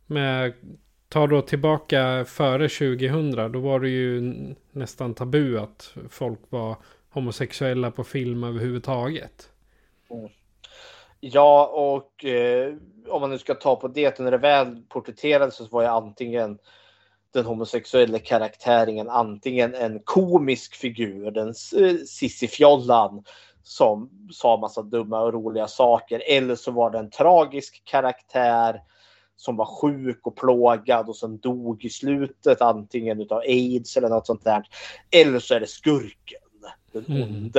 Med, 0.05 0.53
ta 1.09 1.27
då 1.27 1.41
tillbaka 1.41 2.25
före 2.27 2.69
2000 2.69 3.51
då 3.51 3.59
var 3.59 3.79
det 3.79 3.89
ju 3.89 4.33
nästan 4.71 5.13
tabu 5.13 5.59
att 5.59 5.93
folk 6.09 6.39
var 6.49 6.77
homosexuella 7.09 7.91
på 7.91 8.03
film 8.03 8.43
överhuvudtaget. 8.43 9.49
Ja, 11.19 11.65
och 11.65 12.25
eh, 12.25 12.73
om 13.07 13.21
man 13.21 13.29
nu 13.29 13.37
ska 13.37 13.53
ta 13.55 13.75
på 13.75 13.87
det, 13.87 14.19
när 14.19 14.31
det 14.31 14.37
väl 14.37 14.81
porträtterades 14.89 15.55
så 15.55 15.65
var 15.65 15.83
jag 15.83 16.03
antingen 16.03 16.59
den 17.33 17.45
homosexuella 17.45 18.19
karaktären 18.19 19.09
antingen 19.09 19.75
en 19.75 19.99
komisk 20.03 20.75
figur, 20.75 21.31
den 21.31 21.47
eh, 21.47 21.95
Sissifjollan 22.07 23.23
som 23.63 24.09
sa 24.31 24.57
massa 24.57 24.81
dumma 24.81 25.19
och 25.19 25.33
roliga 25.33 25.67
saker, 25.67 26.23
eller 26.27 26.55
så 26.55 26.71
var 26.71 26.91
det 26.91 26.99
en 26.99 27.09
tragisk 27.09 27.81
karaktär 27.85 28.81
som 29.35 29.55
var 29.55 29.65
sjuk 29.65 30.27
och 30.27 30.35
plågad 30.35 31.09
och 31.09 31.15
som 31.15 31.37
dog 31.37 31.85
i 31.85 31.89
slutet 31.89 32.61
antingen 32.61 33.21
utav 33.21 33.39
aids 33.39 33.97
eller 33.97 34.09
något 34.09 34.27
sånt 34.27 34.43
där. 34.43 34.63
Eller 35.11 35.39
så 35.39 35.53
är 35.53 35.59
det 35.59 35.67
skurken, 35.67 36.41
den 36.91 37.05
Mm. 37.07 37.51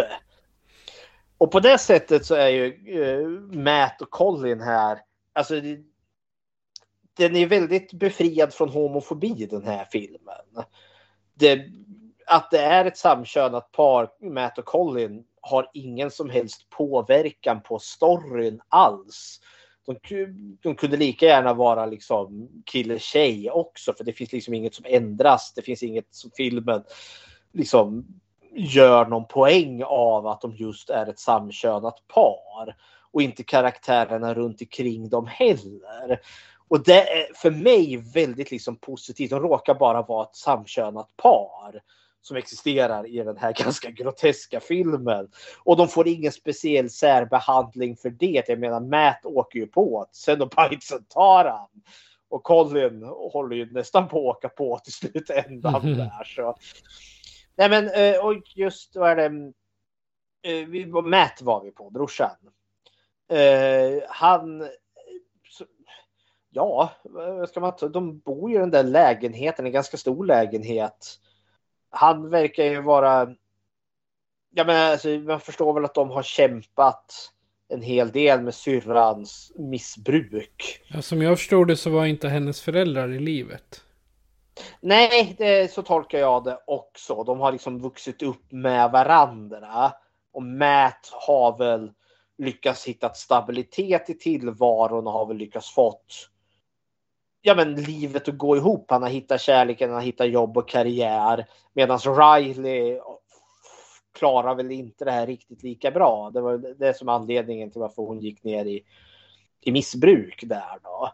Och 1.40 1.50
på 1.50 1.60
det 1.60 1.78
sättet 1.78 2.26
så 2.26 2.34
är 2.34 2.48
ju 2.48 2.98
uh, 3.00 3.28
Matt 3.58 4.02
och 4.02 4.10
Colin 4.10 4.60
här, 4.60 4.98
alltså 5.32 5.60
det, 5.60 5.78
den 7.16 7.36
är 7.36 7.46
väldigt 7.46 7.92
befriad 7.92 8.54
från 8.54 8.68
homofobi 8.68 9.46
den 9.50 9.66
här 9.66 9.86
filmen. 9.92 10.64
Det, 11.34 11.64
att 12.26 12.50
det 12.50 12.58
är 12.58 12.84
ett 12.84 12.96
samkönat 12.96 13.72
par, 13.72 14.08
Matt 14.30 14.58
och 14.58 14.64
Colin, 14.64 15.24
har 15.40 15.70
ingen 15.74 16.10
som 16.10 16.30
helst 16.30 16.70
påverkan 16.70 17.62
på 17.62 17.78
storyn 17.78 18.60
alls. 18.68 19.40
De, 19.86 19.98
de 20.62 20.74
kunde 20.74 20.96
lika 20.96 21.26
gärna 21.26 21.54
vara 21.54 21.86
liksom 21.86 22.48
kille-tjej 22.66 23.50
också 23.50 23.92
för 23.92 24.04
det 24.04 24.12
finns 24.12 24.32
liksom 24.32 24.54
inget 24.54 24.74
som 24.74 24.84
ändras. 24.88 25.52
Det 25.54 25.62
finns 25.62 25.82
inget 25.82 26.14
som 26.14 26.30
filmen 26.36 26.82
liksom 27.52 28.19
gör 28.54 29.06
någon 29.06 29.26
poäng 29.26 29.82
av 29.84 30.26
att 30.26 30.40
de 30.40 30.54
just 30.54 30.90
är 30.90 31.06
ett 31.06 31.18
samkönat 31.18 32.02
par. 32.08 32.76
Och 33.12 33.22
inte 33.22 33.42
karaktärerna 33.42 34.34
runt 34.34 34.60
omkring 34.60 35.08
dem 35.08 35.26
heller. 35.26 36.20
Och 36.68 36.84
det 36.84 37.08
är 37.08 37.34
för 37.34 37.50
mig 37.50 37.96
väldigt 37.96 38.50
liksom 38.50 38.76
positivt. 38.76 39.30
De 39.30 39.40
råkar 39.40 39.74
bara 39.74 40.02
vara 40.02 40.24
ett 40.24 40.36
samkönat 40.36 41.16
par 41.16 41.80
som 42.22 42.36
existerar 42.36 43.06
i 43.06 43.16
den 43.16 43.36
här 43.36 43.52
ganska 43.58 43.90
groteska 43.90 44.60
filmen. 44.60 45.28
Och 45.64 45.76
de 45.76 45.88
får 45.88 46.08
ingen 46.08 46.32
speciell 46.32 46.90
särbehandling 46.90 47.96
för 47.96 48.10
det. 48.10 48.44
Jag 48.48 48.58
menar, 48.58 48.80
Matt 48.80 49.20
åker 49.24 49.58
ju 49.58 49.66
på 49.66 50.06
det. 50.10 50.16
Cenobitesen 50.16 51.04
tar 51.04 51.44
han. 51.44 51.68
Och 52.28 52.42
Colin 52.42 53.04
håller 53.32 53.56
ju 53.56 53.72
nästan 53.72 54.08
på 54.08 54.30
att 54.30 54.36
åka 54.36 54.48
på 54.48 54.78
till 54.78 54.92
slutändan 54.92 55.82
där. 55.96 56.24
Så. 56.24 56.56
Nej 57.60 57.68
men, 57.68 57.88
eh, 57.88 58.24
och 58.24 58.42
just 58.54 58.96
vad 58.96 59.10
är 59.10 59.16
det? 59.16 59.52
eh, 60.42 60.66
vi, 60.66 60.86
Matt 60.86 61.42
var 61.42 61.64
vi 61.64 61.70
på, 61.70 61.90
brorsan. 61.90 62.36
Eh, 63.28 64.02
han... 64.08 64.68
Ja, 66.50 66.92
vad 67.02 67.48
ska 67.48 67.60
man 67.60 67.76
ta? 67.76 67.88
De 67.88 68.18
bor 68.18 68.50
ju 68.50 68.56
i 68.56 68.58
den 68.58 68.70
där 68.70 68.82
lägenheten, 68.82 69.66
en 69.66 69.72
ganska 69.72 69.96
stor 69.96 70.26
lägenhet. 70.26 71.18
Han 71.90 72.30
verkar 72.30 72.64
ju 72.64 72.82
vara... 72.82 73.34
ja 74.50 74.64
men 74.64 74.92
alltså, 74.92 75.08
man 75.08 75.40
förstår 75.40 75.74
väl 75.74 75.84
att 75.84 75.94
de 75.94 76.10
har 76.10 76.22
kämpat 76.22 77.32
en 77.68 77.82
hel 77.82 78.10
del 78.10 78.42
med 78.42 78.54
syrrans 78.54 79.52
missbruk. 79.56 80.82
Ja, 80.88 81.02
som 81.02 81.22
jag 81.22 81.38
förstod 81.38 81.68
det 81.68 81.76
så 81.76 81.90
var 81.90 82.06
inte 82.06 82.28
hennes 82.28 82.62
föräldrar 82.62 83.12
i 83.12 83.18
livet. 83.18 83.84
Nej, 84.80 85.34
det, 85.38 85.72
så 85.72 85.82
tolkar 85.82 86.18
jag 86.18 86.44
det 86.44 86.58
också. 86.66 87.24
De 87.24 87.40
har 87.40 87.52
liksom 87.52 87.78
vuxit 87.78 88.22
upp 88.22 88.52
med 88.52 88.90
varandra. 88.90 89.92
Och 90.32 90.42
Matt 90.42 91.10
har 91.12 91.58
väl 91.58 91.92
lyckats 92.38 92.84
hitta 92.84 93.14
stabilitet 93.14 94.10
i 94.10 94.14
tillvaron 94.14 95.06
och 95.06 95.12
har 95.12 95.26
väl 95.26 95.36
lyckats 95.36 95.74
fått 95.74 96.30
ja, 97.42 97.54
men 97.54 97.74
livet 97.74 98.28
att 98.28 98.38
gå 98.38 98.56
ihop. 98.56 98.90
Han 98.90 99.02
har 99.02 99.10
hittat 99.10 99.40
kärleken, 99.40 99.88
han 99.88 99.98
har 99.98 100.06
hittat 100.06 100.30
jobb 100.30 100.56
och 100.56 100.68
karriär. 100.68 101.46
Medan 101.72 101.98
Riley 101.98 103.00
klarar 104.18 104.54
väl 104.54 104.70
inte 104.70 105.04
det 105.04 105.10
här 105.10 105.26
riktigt 105.26 105.62
lika 105.62 105.90
bra. 105.90 106.30
Det 106.30 106.40
var 106.40 106.74
det 106.78 106.96
som 106.96 107.08
är 107.08 107.12
anledningen 107.12 107.70
till 107.70 107.80
varför 107.80 108.02
hon 108.02 108.20
gick 108.20 108.44
ner 108.44 108.64
i, 108.64 108.84
i 109.60 109.72
missbruk 109.72 110.44
där 110.46 110.78
då. 110.82 111.10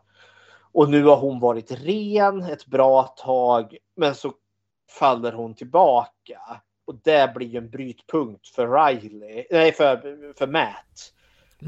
Och 0.77 0.91
nu 0.91 1.05
har 1.05 1.17
hon 1.17 1.41
varit 1.41 1.73
ren 1.73 2.43
ett 2.43 2.67
bra 2.67 3.03
tag, 3.03 3.77
men 3.97 4.15
så 4.15 4.33
faller 4.99 5.33
hon 5.33 5.55
tillbaka. 5.55 6.41
Och 6.87 6.95
det 7.05 7.33
blir 7.35 7.47
ju 7.47 7.59
en 7.59 7.71
brytpunkt 7.71 8.49
för 8.49 8.69
Riley, 8.69 9.47
nej 9.51 9.73
för, 9.73 9.99
för 10.39 10.47
Matt. 10.47 11.13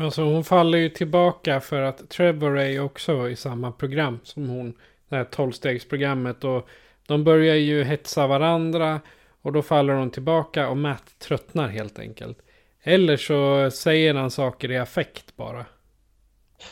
Alltså 0.01 0.23
hon 0.23 0.45
faller 0.45 0.79
ju 0.79 0.89
tillbaka 0.89 1.61
för 1.61 1.83
att 1.83 2.09
Trevor 2.11 2.59
är 2.59 2.69
ju 2.69 2.81
också 2.81 3.29
i 3.29 3.37
samma 3.37 3.73
program 3.73 4.21
som 4.23 4.49
hon. 4.49 4.75
Det 5.09 5.17
här 5.17 5.25
tolvstegsprogrammet 5.25 6.45
och 6.45 6.69
de 7.07 7.25
börjar 7.25 7.55
ju 7.55 7.85
hetsa 7.85 8.27
varandra 8.27 9.01
och 9.43 9.53
då 9.53 9.63
faller 9.63 9.95
hon 9.95 10.11
tillbaka 10.11 10.69
och 10.69 10.77
Matt 10.77 11.19
tröttnar 11.19 11.69
helt 11.69 11.99
enkelt. 11.99 12.39
Eller 12.83 13.17
så 13.17 13.71
säger 13.71 14.15
han 14.15 14.31
saker 14.31 14.71
i 14.71 14.79
affekt 14.79 15.37
bara. 15.37 15.67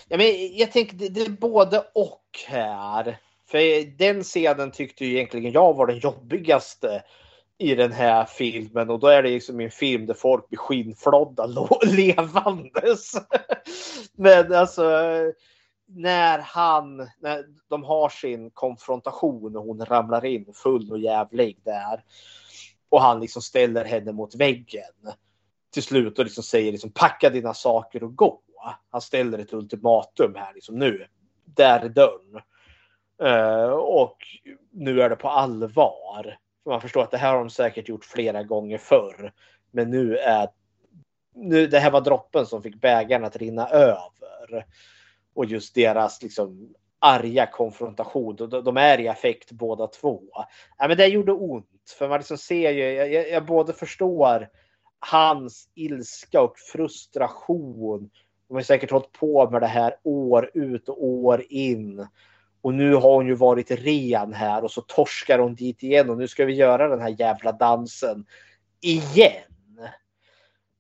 Ja, 0.09 0.17
men 0.17 0.57
jag 0.57 0.73
tänker 0.73 0.97
det, 0.97 1.09
det 1.09 1.21
är 1.21 1.31
både 1.31 1.85
och 1.95 2.25
här. 2.47 3.19
För 3.49 3.87
den 3.99 4.23
scenen 4.23 4.71
tyckte 4.71 5.05
ju 5.05 5.15
egentligen 5.15 5.53
jag 5.53 5.75
var 5.77 5.87
den 5.87 5.99
jobbigaste 5.99 7.03
i 7.59 7.75
den 7.75 7.93
här 7.93 8.25
filmen 8.25 8.91
och 8.91 9.01
då 9.01 9.07
är 9.07 9.23
det 9.23 9.31
liksom 9.31 9.61
en 9.61 9.71
film 9.71 10.07
där 10.07 10.15
folk 10.15 10.49
blir 10.49 10.59
skinnflådda 10.59 11.47
levandes. 11.83 13.13
Men 14.17 14.53
alltså 14.53 14.91
när 15.87 16.39
han, 16.39 16.97
när 16.97 17.45
de 17.69 17.85
har 17.85 18.09
sin 18.09 18.51
konfrontation 18.51 19.57
och 19.57 19.63
hon 19.63 19.85
ramlar 19.85 20.25
in 20.25 20.53
full 20.55 20.93
och 20.93 20.99
jävlig 20.99 21.61
där. 21.65 22.05
Och 22.89 23.03
han 23.03 23.21
liksom 23.21 23.43
ställer 23.43 23.85
henne 23.85 24.13
mot 24.13 24.35
väggen 24.35 25.13
till 25.73 25.83
slut 25.83 26.19
och 26.19 26.25
liksom 26.25 26.45
säger 26.45 26.73
liksom 26.73 26.91
packa 26.91 27.31
dina 27.31 27.55
saker 27.55 28.03
och 28.03 28.17
gå. 28.17 28.41
Han 28.91 29.01
ställer 29.01 29.39
ett 29.39 29.53
ultimatum 29.53 30.35
här 30.35 30.55
liksom 30.55 30.79
nu. 30.79 31.07
Där 31.45 31.81
är 31.81 31.89
dörren. 31.89 32.43
Uh, 33.23 33.73
och 33.73 34.17
nu 34.71 35.03
är 35.03 35.11
det 35.11 35.17
på 35.17 35.29
allvar. 35.29 36.39
Man 36.67 36.81
förstår 36.81 37.03
att 37.03 37.11
det 37.11 37.19
här 37.19 37.33
har 37.33 37.39
de 37.39 37.51
säkert 37.51 37.89
gjort 37.89 38.05
flera 38.05 38.43
gånger 38.43 38.79
förr. 38.79 39.33
Men 39.71 39.91
nu 39.91 40.17
är 40.17 40.49
nu, 41.37 41.67
det 41.67 41.79
här 41.79 41.91
var 41.91 42.01
droppen 42.01 42.47
som 42.47 42.63
fick 42.63 42.81
bägaren 42.81 43.25
att 43.25 43.37
rinna 43.37 43.69
över. 43.69 44.67
Och 45.35 45.45
just 45.45 45.75
deras 45.75 46.23
liksom 46.23 46.75
arga 46.99 47.47
konfrontation. 47.47 48.37
De, 48.37 48.65
de 48.65 48.77
är 48.77 49.01
i 49.01 49.09
affekt 49.09 49.53
båda 49.53 49.87
två. 49.87 50.23
Ja, 50.79 50.89
men 50.89 50.97
det 50.97 51.07
gjorde 51.07 51.33
ont. 51.33 51.67
För 51.99 52.09
man 52.09 52.19
liksom 52.19 52.39
ser 52.39 52.71
ju, 52.71 52.83
jag, 52.83 53.13
jag, 53.13 53.31
jag 53.31 53.47
både 53.47 53.73
förstår 53.73 54.49
hans 54.99 55.69
ilska 55.75 56.41
och 56.41 56.59
frustration. 56.59 58.11
De 58.49 58.55
har 58.55 58.63
säkert 58.63 58.91
hållit 58.91 59.13
på 59.13 59.51
med 59.51 59.63
det 59.63 59.67
här 59.67 59.97
år 60.03 60.51
ut 60.55 60.89
och 60.89 61.05
år 61.05 61.45
in. 61.49 62.07
Och 62.61 62.75
nu 62.75 62.95
har 62.95 63.15
hon 63.15 63.27
ju 63.27 63.35
varit 63.35 63.71
ren 63.71 64.33
här 64.33 64.65
och 64.65 64.71
så 64.71 64.81
torskar 64.81 65.39
hon 65.39 65.55
dit 65.55 65.83
igen 65.83 66.11
och 66.11 66.19
nu 66.19 66.29
ska 66.29 66.45
vi 66.45 66.55
göra 66.55 66.89
den 66.89 67.01
här 67.01 67.15
jävla 67.19 67.53
dansen 67.53 68.27
igen. 68.81 69.43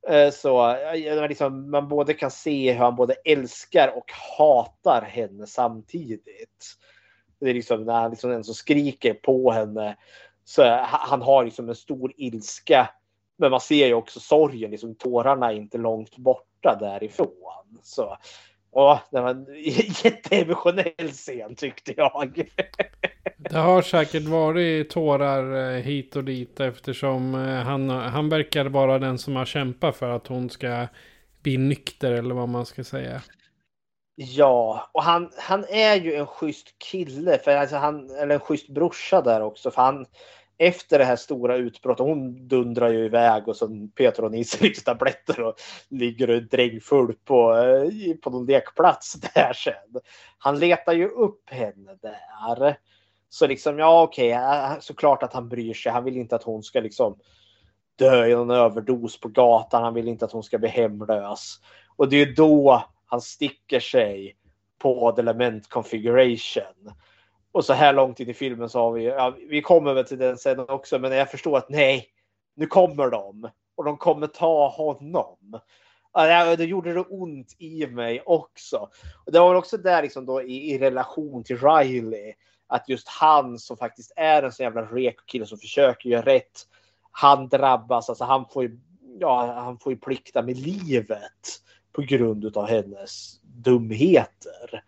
Eh, 0.08 0.30
så 0.30 0.70
eh, 0.70 1.28
liksom, 1.28 1.70
man 1.70 1.88
både 1.88 2.14
kan 2.14 2.30
se 2.30 2.72
hur 2.72 2.78
han 2.78 2.96
både 2.96 3.14
älskar 3.24 3.96
och 3.96 4.12
hatar 4.38 5.02
henne 5.02 5.46
samtidigt. 5.46 6.76
Det 7.40 7.50
är 7.50 7.54
liksom 7.54 7.84
när 7.84 8.00
han 8.00 8.10
liksom 8.10 8.30
den 8.30 8.44
skriker 8.44 9.14
på 9.14 9.50
henne. 9.50 9.96
Så 10.44 10.62
eh, 10.62 10.78
han 10.82 11.22
har 11.22 11.44
liksom 11.44 11.68
en 11.68 11.74
stor 11.74 12.12
ilska. 12.16 12.90
Men 13.38 13.50
man 13.50 13.60
ser 13.60 13.86
ju 13.86 13.94
också 13.94 14.20
sorgen, 14.20 14.70
liksom 14.70 14.94
tårarna 14.94 15.52
är 15.52 15.56
inte 15.56 15.78
långt 15.78 16.18
borta 16.66 16.84
därifrån. 16.84 17.28
Så 17.82 18.16
Åh, 18.70 19.00
det 19.10 19.20
var 19.20 19.30
en 19.30 19.46
jätteemotionell 20.04 21.10
scen 21.12 21.54
tyckte 21.54 21.94
jag. 21.96 22.50
Det 23.38 23.58
har 23.58 23.82
säkert 23.82 24.22
varit 24.22 24.90
tårar 24.90 25.74
eh, 25.74 25.82
hit 25.82 26.16
och 26.16 26.24
dit 26.24 26.60
eftersom 26.60 27.34
eh, 27.34 27.40
han, 27.40 27.90
han 27.90 28.28
verkar 28.28 28.64
vara 28.64 28.98
den 28.98 29.18
som 29.18 29.36
har 29.36 29.44
kämpat 29.44 29.96
för 29.96 30.08
att 30.08 30.26
hon 30.26 30.50
ska 30.50 30.86
bli 31.42 31.56
nykter 31.56 32.12
eller 32.12 32.34
vad 32.34 32.48
man 32.48 32.66
ska 32.66 32.84
säga. 32.84 33.22
Ja, 34.14 34.90
och 34.92 35.02
han, 35.02 35.30
han 35.38 35.64
är 35.68 35.94
ju 35.94 36.14
en 36.14 36.26
schysst 36.26 36.74
kille, 36.90 37.38
för 37.38 37.56
alltså 37.56 37.76
han, 37.76 38.10
eller 38.10 38.34
en 38.34 38.40
schysst 38.40 38.68
brorsa 38.68 39.22
där 39.22 39.42
också. 39.42 39.70
För 39.70 39.82
han, 39.82 40.06
efter 40.58 40.98
det 40.98 41.04
här 41.04 41.16
stora 41.16 41.56
utbrottet, 41.56 42.06
hon 42.06 42.48
dundrar 42.48 42.88
ju 42.88 43.04
iväg 43.04 43.48
och 43.48 43.56
så 43.56 43.88
petar 43.94 44.22
hon 44.22 44.34
i 44.34 44.44
sig 44.44 44.68
lite 44.68 44.80
tabletter 44.80 45.40
och 45.40 45.54
ligger 45.88 46.30
och 46.30 46.42
drängfull 46.42 47.14
på, 47.24 47.56
eh, 47.56 48.16
på 48.16 48.30
någon 48.30 48.46
lekplats 48.46 49.12
där 49.12 49.52
sen. 49.52 50.00
Han 50.38 50.58
letar 50.58 50.92
ju 50.92 51.08
upp 51.08 51.50
henne 51.50 51.96
där. 52.02 52.78
Så 53.28 53.46
liksom, 53.46 53.78
ja 53.78 54.02
okej, 54.02 54.32
okay, 54.32 54.80
såklart 54.80 55.22
att 55.22 55.32
han 55.32 55.48
bryr 55.48 55.74
sig. 55.74 55.92
Han 55.92 56.04
vill 56.04 56.16
inte 56.16 56.36
att 56.36 56.42
hon 56.42 56.62
ska 56.62 56.80
liksom 56.80 57.18
dö 57.96 58.26
i 58.26 58.34
någon 58.34 58.50
överdos 58.50 59.20
på 59.20 59.28
gatan. 59.28 59.82
Han 59.82 59.94
vill 59.94 60.08
inte 60.08 60.24
att 60.24 60.32
hon 60.32 60.42
ska 60.42 60.58
bli 60.58 60.68
hemlös. 60.68 61.60
Och 61.96 62.08
det 62.08 62.16
är 62.22 62.34
då 62.34 62.84
han 63.06 63.20
sticker 63.20 63.80
sig 63.80 64.36
på 64.78 65.12
The 65.12 65.22
Lament 65.22 65.68
Configuration. 65.68 66.92
Och 67.56 67.64
så 67.64 67.72
här 67.72 67.92
långt 67.92 68.20
in 68.20 68.30
i 68.30 68.34
filmen 68.34 68.68
så 68.68 68.78
har 68.80 68.92
vi, 68.92 69.04
ja, 69.04 69.36
vi 69.48 69.62
kommer 69.62 69.94
väl 69.94 70.04
till 70.04 70.18
den 70.18 70.38
sen 70.38 70.60
också, 70.60 70.98
men 70.98 71.12
jag 71.12 71.30
förstår 71.30 71.58
att 71.58 71.68
nej, 71.68 72.08
nu 72.56 72.66
kommer 72.66 73.10
de 73.10 73.50
och 73.76 73.84
de 73.84 73.96
kommer 73.96 74.26
ta 74.26 74.68
honom. 74.68 75.60
Ja, 76.12 76.56
det 76.56 76.64
gjorde 76.64 76.92
det 76.92 77.00
ont 77.00 77.56
i 77.58 77.86
mig 77.86 78.22
också. 78.26 78.88
Och 79.26 79.32
det 79.32 79.40
var 79.40 79.48
väl 79.48 79.56
också 79.56 79.76
där 79.76 80.02
liksom 80.02 80.26
då 80.26 80.42
i, 80.42 80.70
i 80.72 80.78
relation 80.78 81.44
till 81.44 81.58
Riley, 81.58 82.34
att 82.66 82.88
just 82.88 83.08
han 83.08 83.58
som 83.58 83.76
faktiskt 83.76 84.12
är 84.16 84.42
en 84.42 84.52
sån 84.52 84.64
jävla 84.64 84.82
reko 84.82 85.24
kille 85.26 85.46
som 85.46 85.58
försöker 85.58 86.10
göra 86.10 86.26
rätt, 86.26 86.66
han 87.10 87.48
drabbas, 87.48 88.08
alltså 88.08 88.24
han 88.24 88.44
får 88.48 88.62
ju, 88.62 88.78
ja, 89.18 89.52
han 89.52 89.78
får 89.78 89.92
ju 89.92 89.98
plikta 89.98 90.42
med 90.42 90.56
livet 90.58 91.62
på 91.92 92.02
grund 92.02 92.56
av 92.56 92.66
hennes 92.66 93.40
dumheter. 93.42 94.82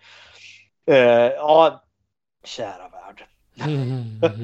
Uh, 0.91 0.97
ja, 1.37 1.85
Kära 2.45 2.89
värld. 2.89 3.25
Mm. 3.61 4.21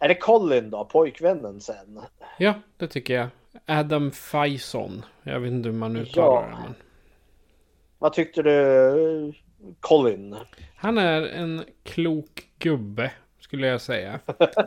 är 0.00 0.08
det 0.08 0.14
Colin 0.14 0.70
då, 0.70 0.84
pojkvännen 0.84 1.60
sen? 1.60 2.00
Ja, 2.38 2.54
det 2.76 2.88
tycker 2.88 3.14
jag. 3.14 3.28
Adam 3.66 4.10
Faison. 4.10 5.04
Jag 5.22 5.40
vet 5.40 5.52
inte 5.52 5.68
hur 5.68 5.76
man 5.76 5.96
uttalar 5.96 6.50
ja. 6.50 6.56
det. 6.56 6.62
Men... 6.62 6.74
Vad 7.98 8.12
tyckte 8.12 8.42
du 8.42 9.32
Colin? 9.80 10.36
Han 10.76 10.98
är 10.98 11.22
en 11.22 11.64
klok 11.82 12.48
gubbe. 12.58 13.12
Skulle 13.38 13.66
jag 13.66 13.80
säga. 13.80 14.20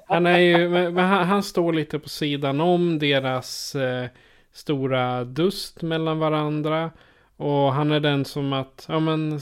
Han 0.08 0.26
är 0.26 0.40
ju, 0.40 0.70
men 0.70 0.98
han, 0.98 1.28
han 1.28 1.44
står 1.44 1.74
lite 1.74 2.00
på 2.00 2.10
sidan 2.10 2.62
om 2.62 3.00
deras 3.00 3.76
eh, 3.76 4.08
stora 4.52 5.24
dust 5.24 5.82
mellan 5.82 6.20
varandra. 6.20 6.92
Och 7.38 7.74
han 7.74 7.92
är 7.92 8.00
den 8.00 8.26
som 8.26 8.54
att, 8.54 8.86
ja 8.90 9.00
men 9.00 9.40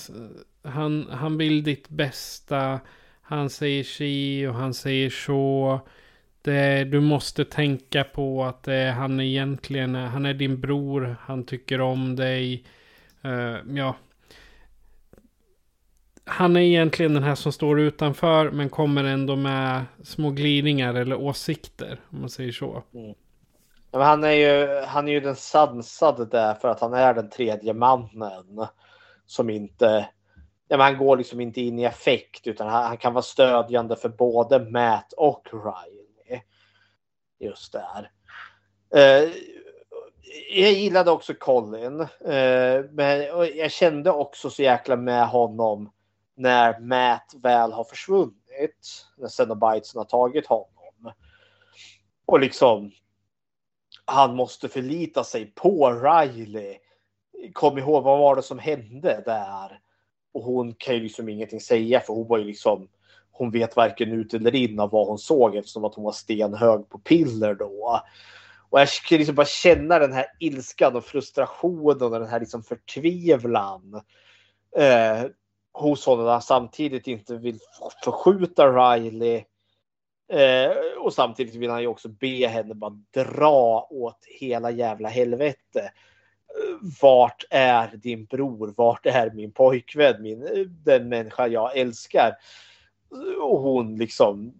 han, 0.63 1.07
han 1.09 1.37
vill 1.37 1.63
ditt 1.63 1.89
bästa. 1.89 2.79
Han 3.21 3.49
säger 3.49 3.83
si 3.83 4.47
och 4.47 4.53
han 4.53 4.73
säger 4.73 5.09
så. 5.09 5.79
Det, 6.41 6.83
du 6.83 6.99
måste 6.99 7.45
tänka 7.45 8.03
på 8.03 8.43
att 8.43 8.63
det, 8.63 8.91
han 8.97 9.19
egentligen 9.19 9.95
är, 9.95 10.05
han 10.05 10.25
är 10.25 10.33
din 10.33 10.61
bror. 10.61 11.15
Han 11.21 11.45
tycker 11.45 11.81
om 11.81 12.15
dig. 12.15 12.63
Uh, 13.25 13.77
ja. 13.77 13.95
Han 16.25 16.55
är 16.55 16.61
egentligen 16.61 17.13
den 17.13 17.23
här 17.23 17.35
som 17.35 17.51
står 17.51 17.79
utanför 17.79 18.51
men 18.51 18.69
kommer 18.69 19.03
ändå 19.03 19.35
med 19.35 19.85
små 20.03 20.29
glidningar 20.29 20.93
eller 20.93 21.15
åsikter. 21.15 21.99
Om 22.09 22.19
man 22.19 22.29
säger 22.29 22.51
så. 22.51 22.83
Mm. 22.93 23.13
Men 23.91 24.01
han, 24.01 24.23
är 24.23 24.31
ju, 24.31 24.81
han 24.85 25.07
är 25.07 25.11
ju 25.11 25.19
den 25.19 25.35
sansade 25.35 26.25
där 26.25 26.53
för 26.53 26.67
att 26.67 26.81
han 26.81 26.93
är 26.93 27.13
den 27.13 27.29
tredje 27.29 27.73
mannen. 27.73 28.67
Som 29.25 29.49
inte 29.49 30.07
ja, 30.71 30.83
han 30.83 30.97
går 30.97 31.17
liksom 31.17 31.39
inte 31.41 31.61
in 31.61 31.79
i 31.79 31.83
effekt 31.83 32.47
utan 32.47 32.67
han, 32.67 32.83
han, 32.83 32.97
kan 32.97 33.13
vara 33.13 33.23
stödjande 33.23 33.95
för 33.95 34.09
både 34.09 34.59
Matt 34.59 35.13
och 35.13 35.47
Riley. 35.51 36.41
Just 37.39 37.73
där. 37.73 38.11
Uh, 38.95 39.31
jag 40.51 40.71
gillade 40.71 41.11
också 41.11 41.33
Colin. 41.33 41.99
Uh, 42.01 42.85
men 42.91 43.21
jag 43.55 43.71
kände 43.71 44.11
också 44.11 44.49
så 44.49 44.63
jäkla 44.63 44.95
med 44.95 45.27
honom 45.27 45.91
när 46.35 46.79
Matt 46.79 47.33
väl 47.43 47.71
har 47.71 47.83
försvunnit. 47.83 49.05
När 49.17 49.27
Cenobitesen 49.27 49.99
har 49.99 50.05
tagit 50.05 50.47
honom. 50.47 51.13
Och 52.25 52.39
liksom 52.39 52.91
han 54.05 54.35
måste 54.35 54.69
förlita 54.69 55.23
sig 55.23 55.45
på 55.45 55.91
Riley. 55.91 56.77
Kom 57.53 57.77
ihåg 57.77 58.03
vad 58.03 58.19
var 58.19 58.35
det 58.35 58.43
som 58.43 58.59
hände 58.59 59.23
där? 59.25 59.80
Och 60.33 60.43
hon 60.43 60.73
kan 60.73 60.95
ju 60.95 61.01
liksom 61.01 61.29
ingenting 61.29 61.61
säga 61.61 61.99
för 61.99 62.13
hon 62.13 62.27
var 62.27 62.37
ju 62.37 62.43
liksom 62.43 62.87
hon 63.31 63.51
vet 63.51 63.75
varken 63.75 64.11
ut 64.11 64.33
eller 64.33 64.55
in 64.55 64.79
av 64.79 64.89
vad 64.91 65.07
hon 65.07 65.17
såg 65.17 65.55
eftersom 65.55 65.85
att 65.85 65.95
hon 65.95 66.03
var 66.03 66.11
stenhög 66.11 66.89
på 66.89 66.99
piller 66.99 67.55
då. 67.55 68.01
Och 68.69 68.79
jag 68.79 68.89
kan 68.89 69.17
liksom 69.17 69.35
bara 69.35 69.45
känna 69.45 69.99
den 69.99 70.13
här 70.13 70.25
ilskan 70.39 70.95
och 70.95 71.03
frustrationen 71.05 72.01
och 72.01 72.11
den 72.19 72.27
här 72.27 72.39
liksom 72.39 72.63
förtvivlan 72.63 74.01
eh, 74.77 75.25
hos 75.73 76.05
honom 76.05 76.25
när 76.25 76.31
han 76.31 76.41
samtidigt 76.41 77.07
inte 77.07 77.37
vill 77.37 77.59
förskjuta 78.03 78.67
Riley. 78.67 79.43
Eh, 80.31 80.71
och 80.99 81.13
samtidigt 81.13 81.55
vill 81.55 81.69
han 81.69 81.81
ju 81.81 81.87
också 81.87 82.09
be 82.09 82.47
henne 82.47 82.73
bara 82.73 83.03
dra 83.13 83.87
åt 83.89 84.19
hela 84.39 84.71
jävla 84.71 85.09
helvete. 85.09 85.91
Vart 87.01 87.43
är 87.49 87.97
din 87.97 88.25
bror? 88.25 88.73
Vart 88.77 89.05
är 89.05 89.31
min 89.31 89.51
pojkvän? 89.51 90.21
Min, 90.21 90.69
den 90.85 91.09
människa 91.09 91.47
jag 91.47 91.77
älskar? 91.77 92.35
Och 93.41 93.59
hon 93.59 93.95
liksom, 93.95 94.53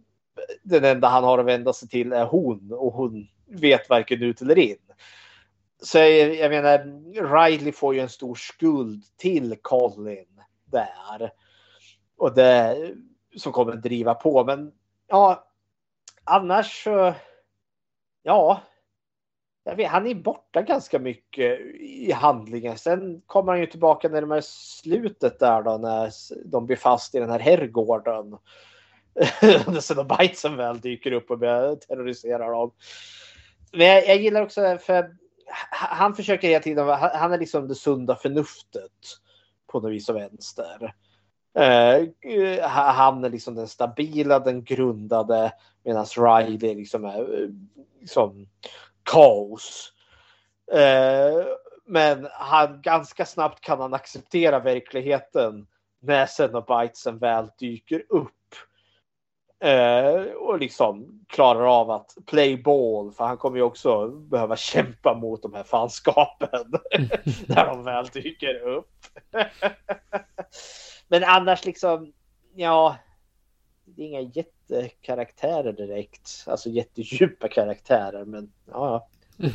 den 0.64 0.84
enda 0.84 1.08
han 1.08 1.24
har 1.24 1.38
att 1.38 1.46
vända 1.46 1.74
sig 1.74 1.89
till 1.89 2.14
är 2.14 2.26
hon 2.26 2.72
och 2.74 2.94
hon 2.94 3.28
vet 3.48 3.89
varken 3.89 4.24
ut 4.24 4.42
eller 4.42 4.58
in. 4.58 4.78
Så 5.84 5.98
jag, 5.98 6.36
jag 6.36 6.50
menar, 6.50 6.78
Riley 7.36 7.72
får 7.72 7.94
ju 7.94 8.00
en 8.00 8.10
stor 8.10 8.36
skuld 8.36 9.04
till 9.18 9.56
Colin 9.62 10.42
där. 10.66 11.32
Och 12.18 12.36
det 12.36 12.78
som 13.36 13.52
kommer 13.52 13.74
att 13.74 13.84
driva 13.84 14.14
på. 14.14 14.44
Men 14.44 14.72
ja, 15.08 15.48
annars 16.24 16.84
så, 16.84 17.14
ja. 18.24 18.62
Vet, 19.64 19.89
han 19.89 20.07
är 20.07 20.16
borta 20.16 20.62
ganska 20.62 20.99
mycket 20.99 21.59
i 21.80 22.12
handlingen. 22.12 22.78
Sen 22.78 23.22
kommer 23.26 23.51
han 23.51 23.62
ju 23.62 23.66
tillbaka 23.66 24.09
närmare 24.09 24.41
slutet 24.43 25.39
där 25.39 25.62
då 25.62 25.78
när 25.78 26.12
de 26.45 26.66
blir 26.66 26.78
fast 26.78 27.16
i 27.16 27.20
den 27.20 27.30
här 27.30 27.39
herrgården. 27.39 28.38
när 29.41 29.80
Cenobitesen 29.80 30.57
väl 30.57 30.80
dyker 30.80 31.12
upp 31.12 31.32
och 31.32 31.39
börjar 31.39 31.76
terrorisera 31.76 32.49
dem. 32.51 32.72
Men 33.72 33.88
jag, 33.88 34.07
jag, 34.07 34.18
gillar 34.18 34.41
också 34.41 34.78
för 34.82 35.16
han 35.72 36.16
försöker 36.16 36.47
hela 36.47 36.64
tiden, 36.64 36.88
han 36.89 37.34
är 37.34 37.38
liksom 37.38 37.68
det 37.68 37.76
sunda 37.76 38.16
förnuftet 38.16 38.91
på 39.72 39.80
något 39.80 39.91
vis 39.91 40.09
och 40.09 40.16
vänster. 40.16 40.95
Uh, 41.59 42.62
han 42.68 43.24
är 43.24 43.30
liksom 43.30 43.55
den 43.55 43.68
stabila, 43.68 44.39
den 44.39 44.64
grundade 44.64 45.51
medan 45.84 46.05
Riley 46.05 46.76
liksom 46.76 47.05
är 47.05 47.49
liksom 47.99 48.47
kaos. 49.12 49.93
Eh, 50.72 51.45
men 51.86 52.28
han 52.32 52.82
ganska 52.82 53.26
snabbt 53.26 53.62
kan 53.62 53.80
han 53.80 53.93
acceptera 53.93 54.59
verkligheten 54.59 55.68
när 56.01 56.26
Cenobitesen 56.26 57.18
väl 57.18 57.47
dyker 57.59 58.05
upp. 58.09 58.32
Eh, 59.64 60.22
och 60.34 60.59
liksom 60.59 61.20
klarar 61.28 61.82
av 61.82 61.91
att 61.91 62.18
play 62.26 62.57
ball 62.57 63.12
för 63.12 63.26
han 63.26 63.38
kommer 63.38 63.57
ju 63.57 63.64
också 63.64 64.07
behöva 64.07 64.55
kämpa 64.55 65.14
mot 65.14 65.41
de 65.41 65.53
här 65.53 65.64
fanskapen 65.64 66.72
när 67.47 67.66
de 67.66 67.84
väl 67.84 68.05
dyker 68.05 68.68
upp. 68.68 68.91
Men 71.07 71.24
annars 71.24 71.66
liksom, 71.66 72.14
ja, 72.55 72.95
det 73.96 74.02
är 74.02 74.06
inga 74.06 74.22
jättekaraktärer 74.22 75.74
direkt. 75.74 76.44
Alltså 76.48 76.70
jättedjupa 76.70 77.48
karaktärer, 77.48 78.26
men 78.26 78.52
ja. 78.72 79.08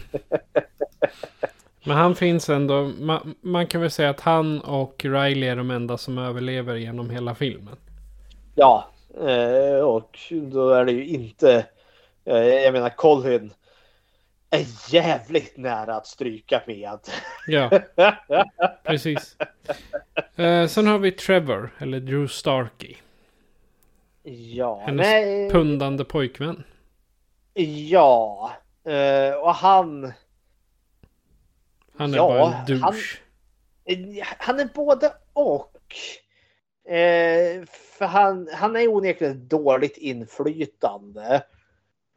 men 1.84 1.96
han 1.96 2.14
finns 2.14 2.48
ändå, 2.48 2.82
man, 2.82 3.34
man, 3.40 3.66
kan 3.66 3.80
väl 3.80 3.90
säga 3.90 4.10
att 4.10 4.20
han 4.20 4.60
och 4.60 5.04
Riley 5.04 5.48
är 5.48 5.56
de 5.56 5.70
enda 5.70 5.98
som 5.98 6.18
överlever 6.18 6.74
genom 6.74 7.10
hela 7.10 7.34
filmen. 7.34 7.76
Ja, 8.54 8.90
eh, 9.20 9.80
och 9.80 10.18
då 10.30 10.70
är 10.70 10.84
det 10.84 10.92
ju 10.92 11.06
inte, 11.06 11.66
eh, 12.24 12.36
jag 12.36 12.72
menar 12.72 12.90
Colin 12.90 13.52
är 14.50 14.94
jävligt 14.94 15.56
nära 15.56 15.94
att 15.94 16.06
stryka 16.06 16.62
med. 16.66 16.98
Ja, 17.46 17.70
precis. 18.84 19.36
Eh, 20.36 20.66
sen 20.66 20.86
har 20.86 20.98
vi 20.98 21.12
Trevor, 21.12 21.70
eller 21.78 22.00
Drew 22.00 22.28
Starkey. 22.28 22.96
Ja, 24.28 24.82
Hennes 24.86 25.06
nej. 25.06 25.50
pundande 25.50 26.04
pojkvän. 26.04 26.64
Ja, 27.88 28.52
eh, 28.84 29.34
och 29.34 29.54
han... 29.54 30.12
Han 31.96 32.12
är 32.12 32.16
ja, 32.16 32.28
bara 32.28 32.56
en 32.56 32.66
douche. 32.66 33.18
Han, 33.84 34.22
han 34.38 34.60
är 34.60 34.68
både 34.74 35.12
och. 35.32 35.72
Eh, 36.92 37.64
för 37.98 38.04
han, 38.04 38.48
han 38.52 38.76
är 38.76 38.88
onekligen 38.88 39.48
dåligt 39.48 39.96
inflytande. 39.96 41.42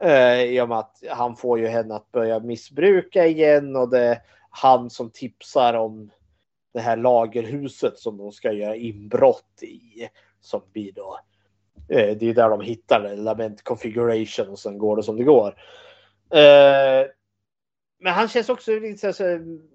Eh, 0.02 0.42
I 0.42 0.60
och 0.60 0.68
med 0.68 0.78
att 0.78 1.02
han 1.10 1.36
får 1.36 1.58
ju 1.58 1.66
henne 1.66 1.94
att 1.94 2.12
börja 2.12 2.40
missbruka 2.40 3.26
igen 3.26 3.76
och 3.76 3.90
det 3.90 4.00
är 4.00 4.22
han 4.50 4.90
som 4.90 5.10
tipsar 5.10 5.74
om 5.74 6.10
det 6.72 6.80
här 6.80 6.96
lagerhuset 6.96 7.98
som 7.98 8.16
de 8.16 8.32
ska 8.32 8.52
göra 8.52 8.76
inbrott 8.76 9.62
i. 9.62 10.08
Som 10.40 10.62
blir 10.72 10.92
då, 10.92 11.18
eh, 11.90 12.16
det 12.16 12.28
är 12.28 12.34
där 12.34 12.50
de 12.50 12.60
hittar 12.60 13.00
det. 13.00 13.16
lament 13.16 13.64
configuration 13.64 14.48
och 14.48 14.58
sen 14.58 14.78
går 14.78 14.96
det 14.96 15.02
som 15.02 15.16
det 15.16 15.24
går. 15.24 15.48
Eh, 16.30 17.06
men 18.00 18.12
han 18.12 18.28
känns 18.28 18.48
också 18.48 18.72
lite 18.72 19.12
så 19.12 19.24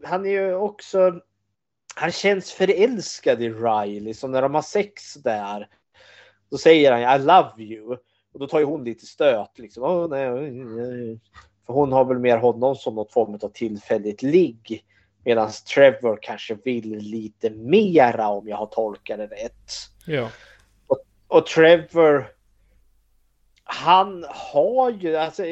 han 0.04 0.26
är 0.26 0.30
ju 0.30 0.56
också, 0.56 1.20
han 1.96 2.12
känns 2.12 2.52
förälskad 2.52 3.42
i 3.42 3.50
Riley. 3.50 4.14
Så 4.14 4.28
när 4.28 4.42
de 4.42 4.56
har 4.56 4.62
sex 4.62 5.14
där, 5.14 5.68
då 6.52 6.58
säger 6.58 6.92
han 6.92 7.22
I 7.22 7.26
love 7.26 7.64
you. 7.64 7.98
Och 8.34 8.40
då 8.40 8.48
tar 8.48 8.60
ju 8.60 8.66
hon 8.66 8.84
lite 8.84 9.06
stöt. 9.06 9.60
Liksom. 9.60 9.84
Oh, 9.84 10.10
nej, 10.10 10.52
nej. 10.52 11.20
För 11.66 11.74
hon 11.74 11.92
har 11.92 12.06
väl 12.06 12.20
mer 12.20 12.38
honom 12.38 12.76
som 12.76 12.96
något 12.96 13.14
form 13.14 13.40
av 13.42 13.50
tillfälligt 13.50 14.22
ligg. 14.22 14.86
Medan 15.26 15.50
Trevor 15.74 16.20
kanske 16.22 16.58
vill 16.64 16.98
lite 16.98 17.50
mera 17.50 18.28
om 18.28 18.48
jag 18.48 18.58
har 18.58 18.66
tolkat 18.66 19.18
det 19.18 19.28
rätt. 19.28 19.72
Ja. 20.06 20.30
Och, 21.28 21.46
Trevor. 21.46 22.32
Han 23.64 24.26
har 24.30 24.92
ju, 24.92 25.16
alltså, 25.16 25.44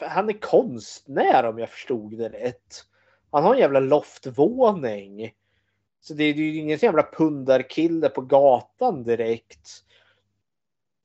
han 0.00 0.28
är 0.28 0.40
konstnär 0.40 1.44
om 1.44 1.58
jag 1.58 1.68
förstod 1.68 2.18
det 2.18 2.28
rätt. 2.28 2.84
Han 3.30 3.44
har 3.44 3.54
en 3.54 3.60
jävla 3.60 3.80
loftvåning. 3.80 5.32
Så 6.00 6.14
det 6.14 6.24
är 6.24 6.34
ju 6.34 6.56
ingen 6.56 6.78
jävla 6.78 7.02
pundarkille 7.02 8.08
på 8.08 8.20
gatan 8.20 9.02
direkt. 9.02 9.68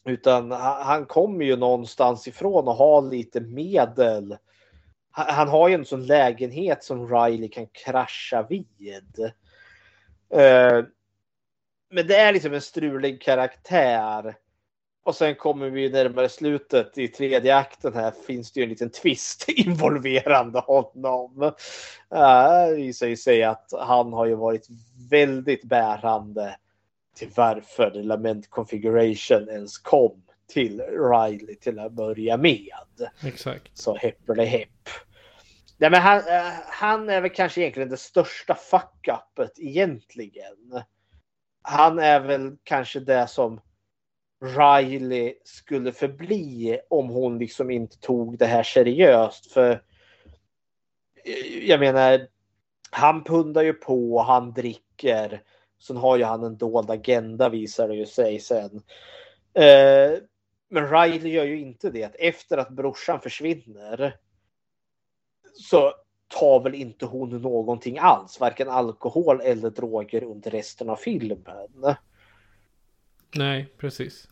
Utan 0.06 0.52
han 0.52 1.06
kommer 1.06 1.46
ju 1.46 1.56
någonstans 1.56 2.28
ifrån 2.28 2.68
och 2.68 2.74
har 2.76 3.02
lite 3.02 3.42
medel. 3.42 4.38
Han 5.12 5.48
har 5.48 5.68
ju 5.68 5.76
en 5.76 5.86
sån 5.86 6.06
lägenhet 6.06 6.84
som 6.84 7.10
Riley 7.10 7.50
kan 7.50 7.68
krascha 7.68 8.48
vid. 8.50 9.32
Eh, 10.30 10.84
men 11.90 12.08
det 12.08 12.16
är 12.16 12.34
liksom 12.34 12.54
en 12.54 12.62
strulig 12.62 13.22
karaktär. 13.22 14.36
Och 15.04 15.16
sen 15.16 15.36
kommer 15.36 15.70
vi 15.70 15.90
närmare 15.90 16.30
slutet 16.30 16.98
i 16.98 17.08
tredje 17.08 17.56
akten 17.56 17.94
här 17.94 18.14
finns 18.28 18.52
det 18.52 18.60
ju 18.60 18.64
en 18.64 18.70
liten 18.70 18.90
twist 18.90 19.46
involverande 19.48 20.60
honom. 20.60 21.52
Det 22.10 22.76
visar 22.76 23.08
ju 23.08 23.18
sig 23.18 23.44
att 23.44 23.70
han 23.80 24.14
har 24.14 24.26
ju 24.26 24.36
varit 24.36 24.68
väldigt 25.10 25.64
bärande 25.64 26.56
till 27.16 27.30
varför 27.36 27.92
Lament 27.92 28.50
Configuration 28.50 29.50
ens 29.50 29.78
kom 29.78 30.24
till 30.48 30.82
Riley 30.82 31.56
till 31.56 31.80
att 31.80 31.92
börja 31.92 32.38
med. 32.38 32.74
Exakt. 33.24 33.78
Så 33.78 33.96
hepp 33.96 34.30
eller 34.30 34.46
hepp. 34.46 34.90
Nej, 35.78 35.90
men 35.90 36.02
han, 36.02 36.18
eh, 36.18 36.54
han 36.66 37.10
är 37.10 37.22
väl 37.22 37.32
kanske 37.32 37.62
egentligen 37.62 37.90
det 37.90 37.98
största 37.98 38.54
fuck-upet 38.54 39.52
egentligen. 39.58 40.82
Han 41.70 42.00
är 42.00 42.20
väl 42.20 42.58
kanske 42.64 43.00
det 43.00 43.28
som 43.28 43.62
Riley 44.42 45.34
skulle 45.44 45.92
förbli 45.92 46.80
om 46.90 47.10
hon 47.10 47.38
liksom 47.38 47.72
inte 47.72 48.00
tog 48.00 48.38
det 48.38 48.46
här 48.46 48.64
seriöst. 48.64 49.52
För 49.52 49.72
eh, 51.24 51.68
jag 51.68 51.80
menar, 51.80 52.28
han 52.92 53.24
pundar 53.24 53.64
ju 53.64 53.74
på, 53.74 54.22
han 54.22 54.54
dricker. 54.54 55.44
Sen 55.80 55.98
har 55.98 56.18
ju 56.18 56.24
han 56.24 56.44
en 56.44 56.58
dold 56.58 56.90
agenda 56.90 57.50
visar 57.50 57.88
det 57.88 57.96
ju 57.96 58.06
sig 58.06 58.40
sen. 58.40 58.82
Eh, 59.54 60.20
men 60.70 60.92
Riley 60.92 61.32
gör 61.32 61.46
ju 61.46 61.60
inte 61.60 61.90
det. 61.90 62.16
Efter 62.16 62.58
att 62.58 62.70
brorsan 62.70 63.22
försvinner 63.22 64.18
så 65.54 65.94
tar 66.28 66.60
väl 66.60 66.76
inte 66.76 67.06
hon 67.06 67.42
någonting 67.42 67.98
alls, 68.00 68.40
varken 68.40 68.70
alkohol 68.70 69.42
eller 69.42 69.70
droger 69.70 70.24
under 70.24 70.52
resten 70.52 70.90
av 70.90 70.96
filmen. 70.96 71.96
Nej, 73.36 73.74
precis. 73.78 74.28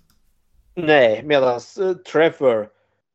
Nej, 0.76 1.24
medan 1.24 1.60
Trevor, 2.12 2.70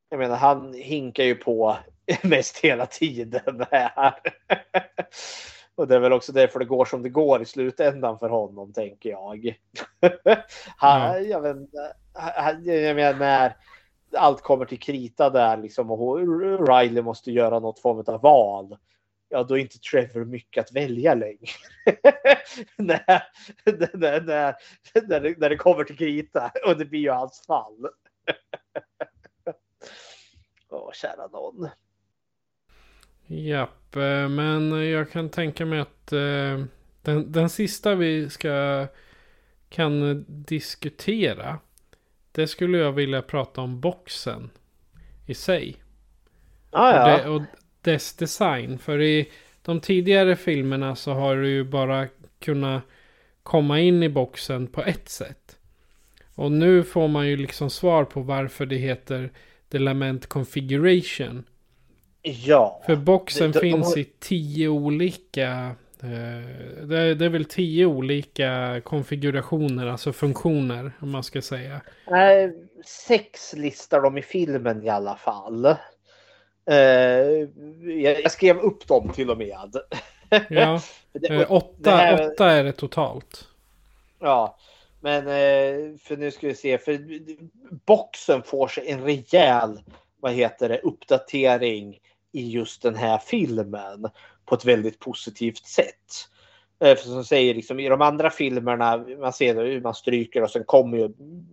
jag 0.08 0.18
menar 0.18 0.36
han 0.36 0.74
hinkar 0.74 1.24
ju 1.24 1.34
på 1.34 1.76
mest 2.22 2.58
hela 2.58 2.86
tiden 2.86 3.66
här. 3.70 4.14
Och 5.74 5.88
det 5.88 5.94
är 5.94 6.00
väl 6.00 6.12
också 6.12 6.32
därför 6.32 6.58
det 6.58 6.64
går 6.64 6.84
som 6.84 7.02
det 7.02 7.08
går 7.08 7.42
i 7.42 7.44
slutändan 7.44 8.18
för 8.18 8.28
honom, 8.28 8.72
tänker 8.72 9.10
jag. 9.10 9.58
han, 10.76 11.00
Ja. 11.00 11.18
jag, 11.18 11.40
vet, 11.40 11.56
han, 12.12 12.64
jag 12.64 12.96
menar 12.96 13.18
när 13.18 13.56
allt 14.16 14.42
kommer 14.42 14.64
till 14.64 14.80
krita 14.80 15.30
där 15.30 15.56
liksom 15.56 15.90
och 15.90 16.18
Riley 16.68 17.02
måste 17.02 17.32
göra 17.32 17.58
något 17.58 17.80
form 17.80 18.04
av 18.06 18.20
val. 18.20 18.76
Ja, 19.28 19.42
då 19.42 19.58
är 19.58 19.60
inte 19.60 19.78
Trevor 19.78 20.24
mycket 20.24 20.64
att 20.64 20.76
välja 20.76 21.14
längre. 21.14 21.46
när, 22.76 23.22
när, 23.64 23.96
när, 23.96 24.54
när, 25.08 25.20
det, 25.20 25.38
när 25.38 25.48
det 25.48 25.56
kommer 25.56 25.84
till 25.84 25.96
krita 25.98 26.52
och 26.66 26.78
det 26.78 26.84
blir 26.84 27.00
ju 27.00 27.10
hans 27.10 27.46
fall. 27.46 27.86
Åh, 30.68 30.92
kära 30.92 31.26
någon. 31.26 31.68
Japp, 33.26 33.96
eh, 33.96 34.28
men 34.28 34.90
jag 34.90 35.10
kan 35.10 35.30
tänka 35.30 35.66
mig 35.66 35.80
att 35.80 36.12
eh, 36.12 36.64
den, 37.02 37.32
den 37.32 37.50
sista 37.50 37.94
vi 37.94 38.30
ska 38.30 38.86
kan 39.68 40.24
diskutera. 40.28 41.58
Det 42.32 42.46
skulle 42.46 42.78
jag 42.78 42.92
vilja 42.92 43.22
prata 43.22 43.60
om 43.60 43.80
boxen 43.80 44.50
i 45.26 45.34
sig. 45.34 45.76
Ah, 46.70 46.92
ja. 46.92 47.02
Och, 47.14 47.18
det, 47.22 47.28
och 47.28 47.42
dess 47.82 48.12
design. 48.12 48.78
För 48.78 49.00
i 49.02 49.30
de 49.62 49.80
tidigare 49.80 50.36
filmerna 50.36 50.96
så 50.96 51.12
har 51.12 51.36
du 51.36 51.48
ju 51.48 51.64
bara 51.64 52.08
kunnat 52.38 52.82
komma 53.42 53.80
in 53.80 54.02
i 54.02 54.08
boxen 54.08 54.66
på 54.66 54.82
ett 54.82 55.08
sätt. 55.08 55.56
Och 56.34 56.52
nu 56.52 56.82
får 56.82 57.08
man 57.08 57.28
ju 57.28 57.36
liksom 57.36 57.70
svar 57.70 58.04
på 58.04 58.20
varför 58.20 58.66
det 58.66 58.76
heter 58.76 59.32
The 59.70 59.78
Lament 59.78 60.26
Configuration. 60.26 61.44
Ja. 62.22 62.82
För 62.86 62.96
boxen 62.96 63.52
De- 63.52 63.60
de- 63.60 63.70
de 63.70 63.72
finns 63.72 63.96
i 63.96 64.04
tio 64.18 64.68
olika... 64.68 65.76
Det, 66.00 66.96
är, 66.98 67.14
det 67.14 67.24
är 67.24 67.28
väl 67.28 67.44
tio 67.44 67.86
olika 67.86 68.80
konfigurationer, 68.84 69.86
alltså 69.86 70.12
funktioner 70.12 70.92
om 71.00 71.10
man 71.10 71.24
ska 71.24 71.42
säga. 71.42 71.80
Nej, 72.10 72.52
sex 73.06 73.52
listar 73.56 74.00
de 74.00 74.18
i 74.18 74.22
filmen 74.22 74.82
i 74.84 74.88
alla 74.88 75.16
fall. 75.16 75.66
Eh, 76.70 76.76
jag, 78.02 78.30
skrev 78.32 78.58
upp 78.58 78.86
dem 78.86 79.08
till 79.14 79.30
och 79.30 79.38
med. 79.38 79.76
Ja, 80.48 80.80
Det- 81.12 81.28
eh, 81.34 81.52
åtta, 81.52 81.90
här- 81.90 82.30
åtta 82.32 82.50
är 82.50 82.64
det 82.64 82.72
totalt. 82.72 83.48
Ja, 84.20 84.58
men 85.00 85.26
eh, 85.26 85.96
för 85.98 86.16
nu 86.16 86.30
ska 86.30 86.46
vi 86.46 86.54
se. 86.54 86.78
För 86.78 86.98
boxen 87.86 88.42
får 88.42 88.68
sig 88.68 88.90
en 88.90 89.02
rejäl, 89.04 89.80
vad 90.20 90.32
heter 90.32 90.68
det, 90.68 90.78
uppdatering 90.78 91.98
i 92.32 92.50
just 92.50 92.82
den 92.82 92.94
här 92.94 93.18
filmen 93.18 94.08
på 94.50 94.56
ett 94.56 94.64
väldigt 94.64 94.98
positivt 94.98 95.66
sätt. 95.66 96.28
Eh, 96.80 96.96
För 96.96 97.04
som 97.04 97.24
säger 97.24 97.54
liksom 97.54 97.80
i 97.80 97.88
de 97.88 98.02
andra 98.02 98.30
filmerna, 98.30 98.96
man 98.96 99.32
ser 99.32 99.54
hur 99.54 99.80
man 99.80 99.94
stryker 99.94 100.42
och 100.42 100.50
sen 100.50 100.64
kommer 100.64 100.98
ju, 100.98 101.08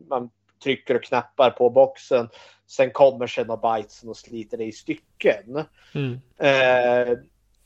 man 0.10 0.30
trycker 0.64 0.96
och 0.96 1.04
knappar 1.04 1.50
på 1.50 1.70
boxen. 1.70 2.30
Sen 2.68 2.92
kommer 2.92 3.28
Xenobitesen 3.28 4.10
och 4.10 4.18
sliter 4.18 4.58
det 4.58 4.64
i 4.64 4.72
stycken. 4.72 5.64
Mm. 5.96 6.20
Eh, 6.38 7.18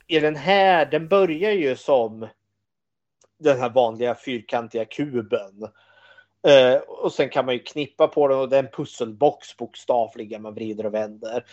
I 0.07 0.19
den 0.19 0.35
här, 0.35 0.85
den 0.85 1.07
börjar 1.07 1.51
ju 1.51 1.75
som 1.75 2.27
den 3.39 3.59
här 3.59 3.69
vanliga 3.69 4.15
fyrkantiga 4.15 4.85
kuben. 4.85 5.67
Eh, 6.47 6.75
och 6.81 7.13
sen 7.13 7.29
kan 7.29 7.45
man 7.45 7.53
ju 7.53 7.59
knippa 7.59 8.07
på 8.07 8.27
den 8.27 8.39
och 8.39 8.49
det 8.49 8.57
är 8.57 8.63
en 8.63 8.71
pusselbox 8.71 9.57
bokstavligen 9.57 10.41
man 10.41 10.53
vrider 10.53 10.85
och 10.85 10.93
vänder. 10.93 11.45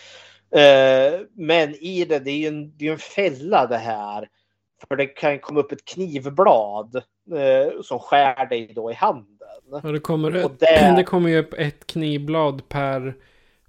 Eh, 0.50 1.20
men 1.34 1.74
i 1.74 2.04
det, 2.08 2.18
det 2.18 2.30
är 2.30 2.36
ju 2.36 2.46
en, 2.46 2.76
det 2.78 2.88
är 2.88 2.92
en 2.92 2.98
fälla 2.98 3.66
det 3.66 3.76
här. 3.76 4.28
För 4.88 4.96
det 4.96 5.06
kan 5.06 5.38
komma 5.38 5.60
upp 5.60 5.72
ett 5.72 5.84
knivblad 5.84 6.96
eh, 6.96 7.80
som 7.82 7.98
skär 7.98 8.46
dig 8.46 8.72
då 8.74 8.90
i 8.90 8.94
handen. 8.94 9.48
Och 9.82 9.92
det 9.92 10.00
kommer, 10.00 10.44
Och 10.44 10.52
det- 10.58 10.92
det 10.96 11.04
kommer 11.04 11.28
ju 11.30 11.38
upp 11.38 11.54
ett 11.54 11.86
knivblad 11.86 12.68
per, 12.68 13.14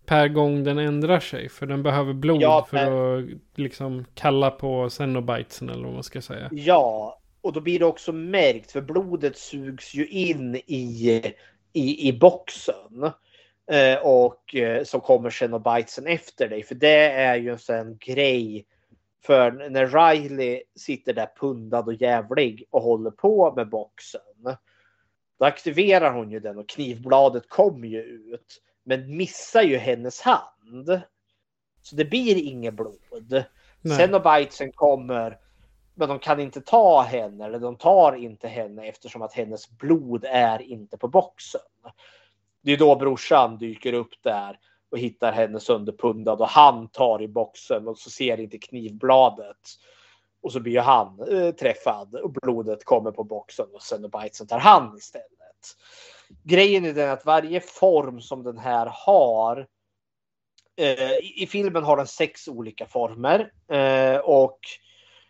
per 0.05 0.27
gång 0.27 0.63
den 0.63 0.77
ändrar 0.77 1.19
sig. 1.19 1.49
För 1.49 1.65
den 1.65 1.83
behöver 1.83 2.13
blod 2.13 2.41
Ja, 2.41 2.67
för 2.69 3.17
att 3.19 3.25
liksom 3.55 4.05
kalla 4.13 4.51
på 4.51 4.89
Xenobitesen 4.89 5.69
eller 5.69 5.83
vad 5.83 5.93
man 5.93 6.03
ska 6.03 6.21
säga. 6.21 6.49
Ja, 6.51 7.19
och 7.41 7.53
då 7.53 7.61
blir 7.61 7.79
det 7.79 7.85
också 7.85 8.11
märkt 8.11 8.71
för 8.71 8.81
blodet 8.81 9.37
sugs 9.37 9.93
ju 9.93 10.07
in 10.07 10.55
i, 10.55 11.33
i, 11.73 12.07
i 12.09 12.13
boxen. 12.13 13.11
Eh, 13.69 13.97
och 13.97 14.55
eh, 14.55 14.83
så 14.83 14.99
kommer 14.99 15.29
Xenobitesen 15.29 16.07
efter 16.07 16.49
dig. 16.49 16.63
För 16.63 16.75
det 16.75 17.11
är 17.11 17.35
ju 17.35 17.51
en 17.51 17.59
sån 17.59 17.97
grej. 17.97 18.65
För 19.25 19.51
när 19.51 19.87
Riley 19.87 20.63
sitter 20.75 21.13
där 21.13 21.29
pundad 21.39 21.87
och 21.87 21.93
jävlig 21.93 22.63
och 22.69 22.81
håller 22.81 23.11
på 23.11 23.53
med 23.55 23.69
boxen. 23.69 24.21
Då 25.39 25.45
aktiverar 25.45 26.13
hon 26.13 26.31
ju 26.31 26.39
den 26.39 26.57
och 26.57 26.69
knivbladet 26.69 27.49
kommer 27.49 27.87
ju 27.87 28.01
ut. 28.01 28.61
Men 28.83 29.17
missar 29.17 29.61
ju 29.61 29.77
hennes 29.77 30.21
hand. 30.21 31.01
Så 31.81 31.95
det 31.95 32.05
blir 32.05 32.35
inget 32.35 32.73
blod. 32.73 33.43
Nej. 33.81 33.97
Xenobitesen 33.97 34.71
kommer 34.71 35.37
men 35.99 36.09
de 36.09 36.19
kan 36.19 36.39
inte 36.39 36.61
ta 36.61 37.01
henne 37.01 37.45
eller 37.45 37.59
de 37.59 37.75
tar 37.75 38.15
inte 38.15 38.47
henne 38.47 38.85
eftersom 38.85 39.21
att 39.21 39.33
hennes 39.33 39.69
blod 39.69 40.25
är 40.27 40.61
inte 40.61 40.97
på 40.97 41.07
boxen. 41.07 41.61
Det 42.61 42.71
är 42.71 42.77
då 42.77 42.95
brorsan 42.95 43.57
dyker 43.57 43.93
upp 43.93 44.13
där 44.23 44.59
och 44.91 44.99
hittar 44.99 45.31
henne 45.31 45.59
sönderpundad 45.59 46.41
och 46.41 46.47
han 46.47 46.87
tar 46.87 47.21
i 47.21 47.27
boxen 47.27 47.87
och 47.87 47.97
så 47.97 48.09
ser 48.09 48.39
inte 48.39 48.57
knivbladet. 48.57 49.57
Och 50.41 50.51
så 50.51 50.59
blir 50.59 50.73
ju 50.73 50.79
han 50.79 51.19
eh, 51.31 51.51
träffad 51.51 52.15
och 52.15 52.31
blodet 52.31 52.85
kommer 52.85 53.11
på 53.11 53.23
boxen 53.23 53.65
och 53.73 53.81
Xenobitesen 53.81 54.47
tar 54.47 54.59
han 54.59 54.97
istället. 54.97 55.27
Grejen 56.43 56.85
är 56.85 56.93
den 56.93 57.09
att 57.09 57.25
varje 57.25 57.61
form 57.61 58.21
som 58.21 58.43
den 58.43 58.57
här 58.57 58.91
har 58.93 59.67
eh, 60.75 61.11
i, 61.11 61.43
I 61.43 61.47
filmen 61.47 61.83
har 61.83 61.97
den 61.97 62.07
sex 62.07 62.47
olika 62.47 62.85
former 62.85 63.51
eh, 63.71 64.17
och 64.17 64.59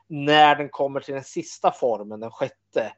när 0.08 0.56
den 0.56 0.70
kommer 0.70 1.00
till 1.00 1.14
den 1.14 1.24
sista 1.24 1.72
formen, 1.72 2.20
den 2.20 2.32
sjätte, 2.32 2.94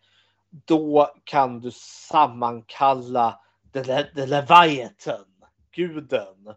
då 0.49 1.13
kan 1.23 1.59
du 1.59 1.71
sammankalla 1.71 3.39
The, 3.73 3.83
Le- 3.83 4.11
The 4.15 4.25
Leviathan, 4.25 5.25
guden, 5.71 6.55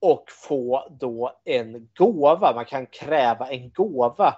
och 0.00 0.24
få 0.28 0.88
då 1.00 1.40
en 1.44 1.88
gåva. 1.98 2.54
Man 2.54 2.64
kan 2.64 2.86
kräva 2.86 3.50
en 3.50 3.70
gåva 3.70 4.34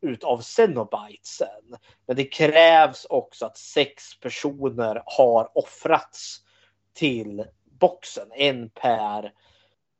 utav 0.00 0.42
Xenobitesen. 0.42 1.76
Men 2.06 2.16
det 2.16 2.24
krävs 2.24 3.04
också 3.04 3.46
att 3.46 3.56
sex 3.56 4.20
personer 4.20 5.02
har 5.06 5.58
offrats 5.58 6.36
till 6.94 7.44
boxen, 7.80 8.28
en 8.34 8.70
per, 8.70 9.32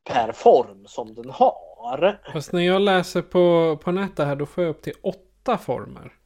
per 0.05 0.33
form 0.33 0.87
som 0.87 1.14
den 1.14 1.31
har. 1.31 2.20
Fast 2.33 2.53
när 2.53 2.61
jag 2.62 2.83
läser 2.83 3.22
på, 3.22 3.76
på 3.85 3.93
nätet 3.93 4.26
här 4.26 4.37
då 4.37 4.47
får 4.47 4.64
jag 4.64 4.70
upp 4.70 4.83
till 4.83 4.95
åtta 5.03 5.59
former. 5.59 6.17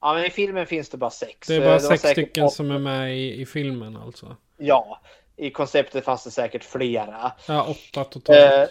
Ja, 0.00 0.14
men 0.14 0.24
i 0.24 0.30
filmen 0.30 0.66
finns 0.66 0.88
det 0.88 0.96
bara 0.96 1.10
sex. 1.10 1.48
Det 1.48 1.54
är 1.54 1.60
Eh, 1.60 1.64
bara 1.66 1.72
var 1.72 1.96
sex 1.96 2.02
stycken 2.02 2.44
åtta. 2.44 2.54
som 2.54 2.70
är 2.70 2.78
med 2.78 3.16
i, 3.18 3.40
i 3.40 3.46
filmen 3.46 3.96
alltså. 3.96 4.36
Ja, 4.56 5.00
i 5.36 5.50
konceptet 5.50 6.04
fanns 6.04 6.24
det 6.24 6.30
säkert 6.30 6.64
flera. 6.64 7.32
Ja, 7.48 7.66
åtta 7.68 8.04
totalt. 8.04 8.38
Eh, 8.38 8.68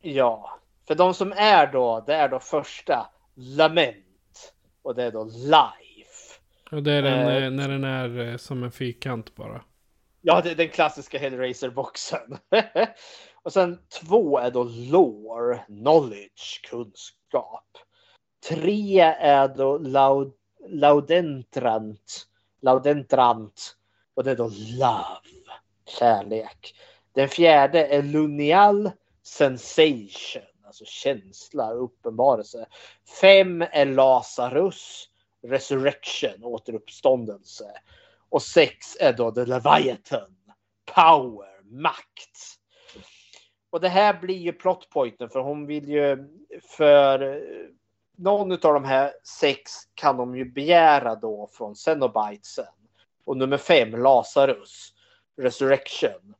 ja, 0.00 0.58
för 0.86 0.94
de 0.94 1.14
som 1.14 1.32
är 1.36 1.66
då, 1.66 2.04
det 2.06 2.14
är 2.14 2.28
då 2.28 2.38
första 2.38 3.10
Lament 3.34 4.54
och 4.82 4.94
det 4.94 5.02
är 5.04 5.12
då 5.12 5.24
Life. 5.24 6.40
Och 6.70 6.82
det 6.82 6.92
är 6.92 7.02
den, 7.02 7.28
eh, 7.28 7.44
eh, 7.44 7.50
när 7.50 7.68
den 7.68 7.84
är 7.84 8.18
eh, 8.28 8.36
som 8.36 8.62
en 8.62 8.72
fyrkant 8.72 9.34
bara. 9.34 9.62
Ja, 10.20 10.40
det 10.44 10.50
är 10.50 10.54
den 10.54 10.68
klassiska 10.68 11.18
Hellraiser-boxen. 11.18 12.38
och 13.42 13.52
sen 13.52 13.78
två 14.00 14.38
är 14.38 14.50
då 14.50 14.64
Lore, 14.64 15.58
Knowledge, 15.66 16.60
kunskap. 16.70 17.64
Tre 18.48 19.00
är 19.20 19.48
då 19.48 19.78
laud, 19.78 20.32
Laudentrant, 20.70 22.26
Laudentrant 22.60 23.76
och 24.14 24.24
det 24.24 24.30
är 24.30 24.36
då 24.36 24.50
Love, 24.78 25.52
kärlek. 25.98 26.74
Den 27.12 27.28
fjärde 27.28 27.86
är 27.86 28.02
Lunial 28.02 28.90
Sensation, 29.22 30.42
alltså 30.66 30.84
känsla, 30.84 31.72
uppenbarelse. 31.72 32.66
Fem 33.20 33.62
är 33.62 33.86
Lazarus, 33.86 35.08
Resurrection, 35.42 36.44
återuppståndelse. 36.44 37.64
Och 38.28 38.42
sex 38.42 38.96
är 39.00 39.12
då 39.12 39.30
The 39.30 39.44
Leviathan, 39.44 40.36
Power, 40.94 41.62
makt. 41.62 42.58
Och 43.70 43.80
det 43.80 43.88
här 43.88 44.20
blir 44.20 44.38
ju 44.38 44.52
plotpointen 44.52 45.28
för 45.28 45.40
hon 45.40 45.66
vill 45.66 45.88
ju 45.88 46.28
för 46.62 47.42
någon 48.18 48.52
av 48.52 48.58
de 48.74 48.84
här 48.84 49.12
sex 49.40 49.72
kan 49.94 50.16
de 50.16 50.36
ju 50.36 50.44
begära 50.44 51.14
då 51.14 51.48
från 51.52 51.74
Xenobitesen. 51.74 52.64
Och 53.24 53.36
nummer 53.36 53.56
fem, 53.56 54.02
Lazarus, 54.02 54.92
Resurrection. 55.36 56.34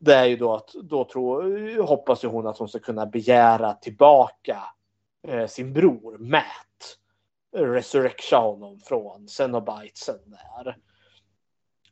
Det 0.00 0.14
är 0.14 0.24
ju 0.24 0.36
då 0.36 0.54
att 0.54 0.72
då 0.72 1.04
tror, 1.04 1.82
hoppas 1.82 2.24
ju 2.24 2.28
hon 2.28 2.46
att 2.46 2.58
hon 2.58 2.68
ska 2.68 2.78
kunna 2.78 3.06
begära 3.06 3.72
tillbaka 3.72 4.62
eh, 5.28 5.46
sin 5.46 5.72
bror 5.72 6.18
Matt. 6.18 6.98
Resurrection 7.56 8.40
honom 8.40 8.80
från 8.80 9.28
Cenobitesen 9.28 10.18
där. 10.26 10.76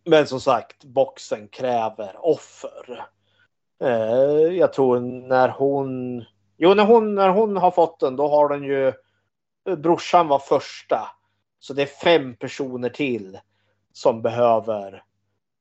Men 0.05 0.27
som 0.27 0.41
sagt, 0.41 0.85
boxen 0.85 1.49
kräver 1.49 2.17
offer. 2.27 3.07
Eh, 3.81 4.57
jag 4.57 4.73
tror 4.73 5.01
när 5.01 5.49
hon... 5.49 6.25
Jo, 6.65 6.75
när 6.75 6.85
hon, 6.85 7.15
när 7.15 7.29
hon 7.29 7.57
har 7.57 7.71
fått 7.71 8.01
den, 8.01 8.17
då 8.17 8.29
har 8.29 8.49
den 8.49 8.63
ju... 8.63 8.93
Brorsan 9.77 10.29
var 10.29 10.39
första. 10.39 11.09
Så 11.59 11.75
det 11.75 11.83
är 11.83 11.87
fem 11.87 12.37
personer 12.37 12.89
till 12.89 13.39
som 13.93 14.23
behöver 14.23 15.03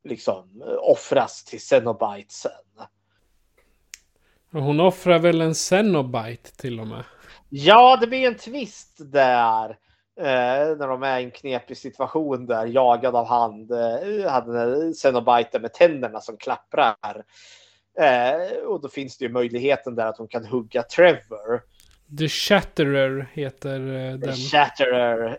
liksom 0.04 0.64
offras 0.80 1.44
till 1.44 1.62
Cenobitesen. 1.62 2.52
Och 4.54 4.62
hon 4.62 4.80
offrar 4.80 5.20
väl 5.20 5.42
en 5.42 5.56
Cenobite 5.56 6.56
till 6.56 6.80
och 6.80 6.88
med? 6.88 7.04
Ja, 7.50 7.98
det 8.02 8.08
blir 8.08 8.28
en 8.28 8.38
twist 8.38 8.98
där. 9.00 9.70
Eh, 10.20 10.78
när 10.78 10.88
de 10.88 11.04
är 11.04 11.20
i 11.20 11.24
en 11.24 11.32
knepig 11.32 11.78
situation 11.78 12.46
där, 12.46 12.66
jagad 12.66 13.16
av 13.16 13.26
hand. 13.26 13.72
Eh, 13.72 14.32
hade 14.32 14.94
Cenobite 14.94 15.60
med 15.60 15.74
tänderna 15.74 16.20
som 16.20 16.38
klapprar. 16.38 17.24
Eh, 18.00 18.58
och 18.58 18.82
då 18.82 18.90
finns 18.90 19.18
det 19.18 19.26
ju 19.26 19.32
möjligheten 19.32 19.96
där 19.96 20.06
att 20.06 20.18
hon 20.18 20.28
kan 20.28 20.46
hugga 20.46 20.84
Trevor. 20.84 21.62
The 22.18 22.30
Shatterer 22.30 23.30
heter 23.34 23.80
eh, 23.80 24.18
den. 24.18 24.22
The 24.22 24.34
Shatterer. 24.34 25.38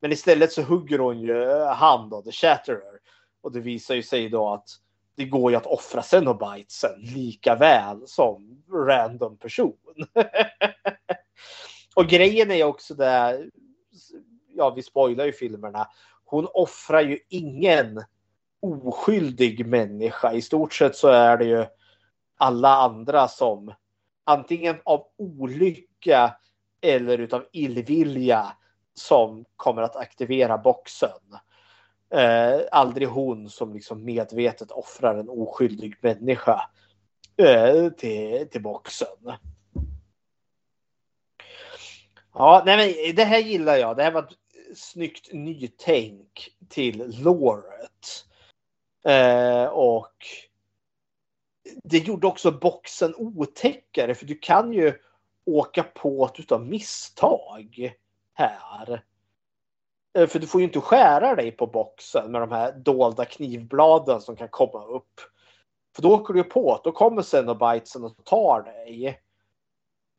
Men 0.00 0.12
istället 0.12 0.52
så 0.52 0.62
hugger 0.62 0.98
hon 0.98 1.20
ju 1.20 1.44
han 1.64 2.10
då, 2.10 2.22
The 2.22 2.32
Shatterer. 2.32 2.98
Och 3.42 3.52
det 3.52 3.60
visar 3.60 3.94
ju 3.94 4.02
sig 4.02 4.28
då 4.28 4.52
att 4.52 4.68
det 5.16 5.24
går 5.24 5.50
ju 5.50 5.56
att 5.56 5.66
offra 5.66 6.02
Cenobitesen 6.02 7.00
lika 7.00 7.54
väl 7.54 8.02
som 8.06 8.62
random 8.72 9.38
person. 9.38 9.76
och 11.94 12.06
grejen 12.06 12.50
är 12.50 12.64
också 12.64 12.94
det, 12.94 13.40
ja 14.56 14.70
vi 14.70 14.82
spoilar 14.82 15.24
ju 15.24 15.32
filmerna, 15.32 15.88
hon 16.24 16.48
offrar 16.54 17.00
ju 17.00 17.18
ingen 17.28 18.04
oskyldig 18.60 19.66
människa. 19.66 20.32
I 20.32 20.42
stort 20.42 20.74
sett 20.74 20.96
så 20.96 21.08
är 21.08 21.36
det 21.36 21.44
ju 21.44 21.66
alla 22.36 22.76
andra 22.76 23.28
som 23.28 23.74
antingen 24.24 24.76
av 24.84 25.06
olycka 25.16 26.36
eller 26.80 27.18
utav 27.18 27.44
illvilja 27.52 28.52
som 28.94 29.44
kommer 29.56 29.82
att 29.82 29.96
aktivera 29.96 30.58
boxen. 30.58 31.38
Eh, 32.14 32.60
aldrig 32.72 33.08
hon 33.08 33.50
som 33.50 33.74
liksom 33.74 34.04
medvetet 34.04 34.70
offrar 34.70 35.14
en 35.14 35.28
oskyldig 35.28 35.96
människa 36.00 36.70
eh, 37.36 37.88
till, 37.88 38.48
till 38.50 38.62
boxen. 38.62 39.32
Ja, 42.34 42.62
nej 42.66 42.76
men 42.76 43.16
det 43.16 43.24
här 43.24 43.38
gillar 43.38 43.76
jag. 43.76 43.96
Det 43.96 44.02
här 44.02 44.12
var 44.12 44.22
ett 44.22 44.78
snyggt 44.78 45.32
nytänk 45.32 46.48
till 46.68 47.22
låret. 47.22 48.26
Eh, 49.04 49.64
och 49.64 50.14
det 51.84 51.98
gjorde 51.98 52.26
också 52.26 52.50
boxen 52.50 53.14
otäckare 53.16 54.14
för 54.14 54.26
du 54.26 54.38
kan 54.38 54.72
ju 54.72 54.94
åka 55.46 55.82
på 55.82 56.30
det 56.34 56.42
utav 56.42 56.66
misstag 56.66 57.92
här. 58.34 59.04
Eh, 60.18 60.26
för 60.26 60.38
du 60.38 60.46
får 60.46 60.60
ju 60.60 60.66
inte 60.66 60.80
skära 60.80 61.34
dig 61.34 61.52
på 61.52 61.66
boxen 61.66 62.32
med 62.32 62.40
de 62.40 62.52
här 62.52 62.72
dolda 62.72 63.24
knivbladen 63.24 64.20
som 64.20 64.36
kan 64.36 64.48
komma 64.48 64.84
upp. 64.84 65.20
För 65.94 66.02
då 66.02 66.14
åker 66.14 66.34
du 66.34 66.44
på 66.44 66.74
att 66.74 66.84
då 66.84 66.92
kommer 66.92 67.22
Cenobitesen 67.22 68.04
och 68.04 68.24
tar 68.24 68.62
dig. 68.62 69.20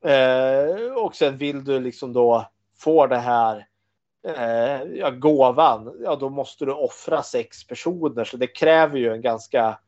Eh, 0.05 0.93
och 0.93 1.15
sen 1.15 1.37
vill 1.37 1.63
du 1.63 1.79
liksom 1.79 2.13
då 2.13 2.51
få 2.77 3.07
det 3.07 3.17
här 3.17 3.67
eh, 4.27 4.83
ja, 4.83 5.09
gåvan. 5.09 5.97
Ja, 6.03 6.15
då 6.15 6.29
måste 6.29 6.65
du 6.65 6.71
offra 6.71 7.23
sex 7.23 7.67
personer. 7.67 8.23
Så 8.23 8.37
det 8.37 8.47
kräver 8.47 8.97
ju 8.97 9.13
en 9.13 9.21
ganska 9.21 9.79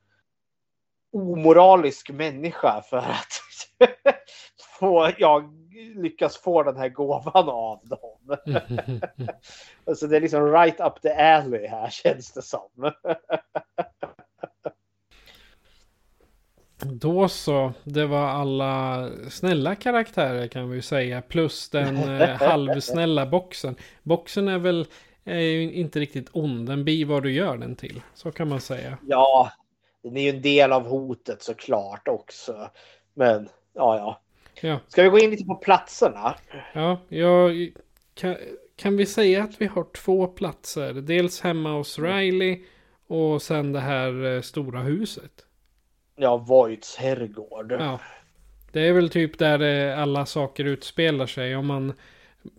omoralisk 1.13 2.09
människa 2.09 2.81
för 2.81 2.97
att 2.97 3.41
få, 4.79 5.11
ja, 5.17 5.43
lyckas 5.95 6.37
få 6.37 6.63
den 6.63 6.77
här 6.77 6.89
gåvan 6.89 7.49
av 7.49 7.79
dem. 7.83 8.37
så 9.95 10.07
det 10.07 10.17
är 10.17 10.21
liksom 10.21 10.51
right 10.51 10.79
up 10.79 11.01
the 11.01 11.13
alley 11.13 11.67
här 11.67 11.89
känns 11.89 12.31
det 12.31 12.41
som. 12.41 12.91
Då 16.85 17.27
så, 17.27 17.73
det 17.83 18.05
var 18.05 18.27
alla 18.27 19.09
snälla 19.29 19.75
karaktärer 19.75 20.47
kan 20.47 20.69
vi 20.69 20.81
säga. 20.81 21.21
Plus 21.21 21.69
den 21.69 22.21
eh, 22.21 22.29
halvsnälla 22.29 23.25
boxen. 23.25 23.75
Boxen 24.03 24.47
är 24.47 24.57
väl 24.57 24.87
är 25.23 25.39
ju 25.39 25.73
inte 25.73 25.99
riktigt 25.99 26.29
ond, 26.31 26.67
den 26.67 26.83
blir 26.83 27.05
vad 27.05 27.23
du 27.23 27.31
gör 27.31 27.57
den 27.57 27.75
till. 27.75 28.01
Så 28.13 28.31
kan 28.31 28.49
man 28.49 28.61
säga. 28.61 28.97
Ja, 29.07 29.51
den 30.03 30.17
är 30.17 30.21
ju 30.21 30.29
en 30.29 30.41
del 30.41 30.71
av 30.71 30.87
hotet 30.87 31.43
såklart 31.43 32.07
också. 32.07 32.69
Men 33.13 33.49
ja, 33.73 33.97
ja. 33.97 34.19
Ja. 34.61 34.79
Ska 34.87 35.03
vi 35.03 35.09
gå 35.09 35.19
in 35.19 35.29
lite 35.29 35.45
på 35.45 35.55
platserna? 35.55 36.35
Ja, 36.73 36.99
jag, 37.07 37.71
kan, 38.13 38.35
kan 38.75 38.97
vi 38.97 39.05
säga 39.05 39.43
att 39.43 39.61
vi 39.61 39.65
har 39.65 39.83
två 39.83 40.27
platser? 40.27 40.93
Dels 40.93 41.41
hemma 41.41 41.73
hos 41.73 41.99
Riley 41.99 42.63
och 43.07 43.41
sen 43.41 43.71
det 43.71 43.79
här 43.79 44.25
eh, 44.25 44.41
stora 44.41 44.79
huset. 44.79 45.45
Ja, 46.15 46.37
Voights 46.37 46.95
herrgård. 46.95 47.71
Ja. 47.71 47.99
Det 48.71 48.87
är 48.87 48.93
väl 48.93 49.09
typ 49.09 49.37
där 49.37 49.61
eh, 49.61 49.99
alla 49.99 50.25
saker 50.25 50.65
utspelar 50.65 51.25
sig. 51.25 51.55
Om 51.55 51.67
man, 51.67 51.93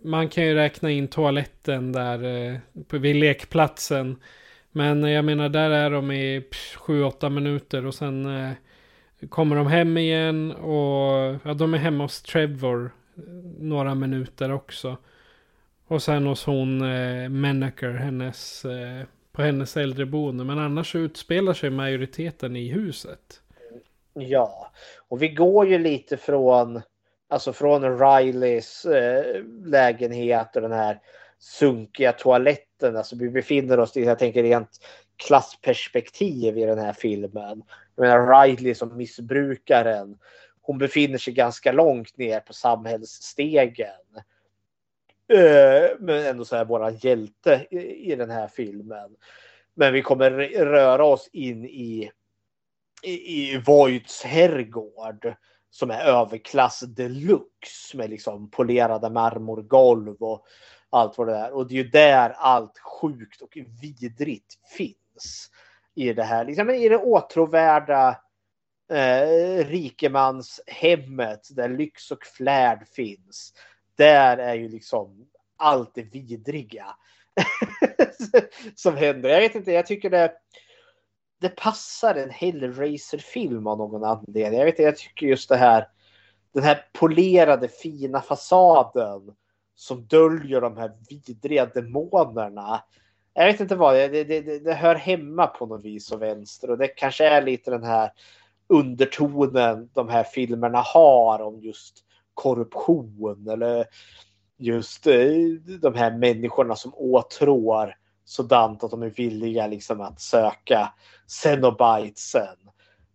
man 0.03 0.29
kan 0.29 0.43
ju 0.43 0.53
räkna 0.53 0.91
in 0.91 1.07
toaletten 1.07 1.91
där 1.91 2.23
eh, 2.23 2.99
vid 2.99 3.15
lekplatsen. 3.15 4.21
Men 4.71 5.03
jag 5.03 5.25
menar 5.25 5.49
där 5.49 5.69
är 5.69 5.89
de 5.89 6.11
i 6.11 6.39
7-8 6.75 7.29
minuter 7.29 7.85
och 7.85 7.95
sen 7.95 8.25
eh, 8.25 8.51
kommer 9.29 9.55
de 9.55 9.67
hem 9.67 9.97
igen 9.97 10.51
och 10.51 11.39
ja, 11.43 11.53
de 11.53 11.73
är 11.73 11.77
hemma 11.77 12.03
hos 12.03 12.21
Trevor 12.21 12.91
några 13.59 13.95
minuter 13.95 14.51
också. 14.51 14.97
Och 15.87 16.03
sen 16.03 16.25
hos 16.25 16.45
hon 16.45 16.81
eh, 16.81 17.29
Menaker, 17.29 17.91
hennes, 17.91 18.65
eh, 18.65 19.05
på 19.31 19.41
hennes 19.41 19.77
äldreboende. 19.77 20.43
Men 20.43 20.59
annars 20.59 20.95
utspelar 20.95 21.53
sig 21.53 21.69
majoriteten 21.69 22.55
i 22.55 22.67
huset. 22.67 23.41
Ja, 24.19 24.71
och 25.07 25.21
vi 25.21 25.27
går 25.27 25.67
ju 25.67 25.77
lite 25.77 26.17
från, 26.17 26.81
alltså 27.27 27.53
från 27.53 27.99
Rileys 27.99 28.85
eh, 28.85 29.43
lägenhet 29.65 30.55
och 30.55 30.61
den 30.61 30.71
här 30.71 30.99
sunkiga 31.39 32.11
toaletten. 32.11 32.97
Alltså 32.97 33.15
vi 33.15 33.29
befinner 33.29 33.79
oss 33.79 33.97
i, 33.97 34.03
jag 34.03 34.19
tänker 34.19 34.43
rent 34.43 34.69
klassperspektiv 35.17 36.57
i 36.57 36.65
den 36.65 36.79
här 36.79 36.93
filmen. 36.93 37.63
Jag 37.95 38.03
menar 38.03 38.43
Riley 38.43 38.75
som 38.75 38.97
missbrukaren. 38.97 40.17
Hon 40.61 40.77
befinner 40.77 41.17
sig 41.17 41.33
ganska 41.33 41.71
långt 41.71 42.17
ner 42.17 42.39
på 42.39 42.53
samhällsstegen. 42.53 43.89
Eh, 45.33 45.89
men 45.99 46.25
ändå 46.25 46.45
så 46.45 46.55
är 46.55 46.65
våran 46.65 46.95
hjälte 46.95 47.65
i, 47.71 48.11
i 48.11 48.15
den 48.15 48.29
här 48.29 48.47
filmen. 48.47 49.15
Men 49.73 49.93
vi 49.93 50.01
kommer 50.01 50.31
röra 50.65 51.05
oss 51.05 51.29
in 51.33 51.65
i 51.65 52.11
i, 53.09 53.57
Voits 53.57 54.23
herrgård 54.23 55.35
som 55.69 55.91
är 55.91 55.99
överklass 55.99 56.79
deluxe 56.79 57.97
med 57.97 58.09
liksom 58.09 58.51
polerade 58.51 59.09
marmorgolv 59.09 60.15
och 60.19 60.45
allt 60.89 61.17
vad 61.17 61.27
det 61.27 61.35
är. 61.35 61.51
Och 61.51 61.67
det 61.67 61.73
är 61.73 61.83
ju 61.83 61.89
där 61.89 62.29
allt 62.29 62.79
sjukt 62.79 63.41
och 63.41 63.57
vidrigt 63.81 64.53
finns 64.77 65.49
i 65.95 66.13
det 66.13 66.23
här, 66.23 66.45
liksom 66.45 66.69
i 66.69 66.89
det 66.89 66.97
åtråvärda 66.97 68.21
eh, 68.91 69.65
rikemanshemmet 69.65 71.47
där 71.49 71.69
lyx 71.69 72.11
och 72.11 72.25
flärd 72.25 72.87
finns. 72.87 73.53
Där 73.97 74.37
är 74.37 74.53
ju 74.53 74.69
liksom 74.69 75.27
allt 75.57 75.95
det 75.95 76.03
vidriga 76.03 76.85
som 78.75 78.97
händer. 78.97 79.29
Jag 79.29 79.39
vet 79.39 79.55
inte, 79.55 79.71
jag 79.71 79.85
tycker 79.85 80.09
det 80.09 80.31
det 81.41 81.49
passar 81.49 82.15
en 82.15 82.29
Hellraiser-film 82.29 83.67
av 83.67 83.77
någon 83.77 84.03
anledning. 84.03 84.59
Jag, 84.59 84.65
vet, 84.65 84.79
jag 84.79 84.97
tycker 84.97 85.27
just 85.27 85.49
det 85.49 85.57
här, 85.57 85.87
den 86.53 86.63
här 86.63 86.85
polerade 86.93 87.67
fina 87.67 88.21
fasaden 88.21 89.35
som 89.75 90.05
döljer 90.05 90.61
de 90.61 90.77
här 90.77 90.91
vidriga 91.09 91.65
demonerna. 91.65 92.83
Jag 93.33 93.45
vet 93.45 93.59
inte 93.59 93.75
vad, 93.75 93.95
det, 93.95 94.07
det, 94.07 94.41
det, 94.41 94.59
det 94.59 94.73
hör 94.73 94.95
hemma 94.95 95.47
på 95.47 95.65
något 95.65 95.85
vis 95.85 96.11
och 96.11 96.21
vänster 96.21 96.69
och 96.69 96.77
det 96.77 96.87
kanske 96.87 97.27
är 97.27 97.41
lite 97.41 97.71
den 97.71 97.83
här 97.83 98.11
undertonen 98.67 99.89
de 99.93 100.09
här 100.09 100.23
filmerna 100.23 100.81
har 100.81 101.41
om 101.41 101.61
just 101.61 102.03
korruption 102.33 103.47
eller 103.49 103.85
just 104.57 105.07
eh, 105.07 105.29
de 105.81 105.95
här 105.95 106.17
människorna 106.17 106.75
som 106.75 106.93
åtrår 106.95 107.95
sådant 108.25 108.83
att 108.83 108.91
de 108.91 109.03
är 109.03 109.09
villiga 109.09 109.67
liksom 109.67 110.01
att 110.01 110.21
söka 110.21 110.93
Cenobitesen. 111.27 112.57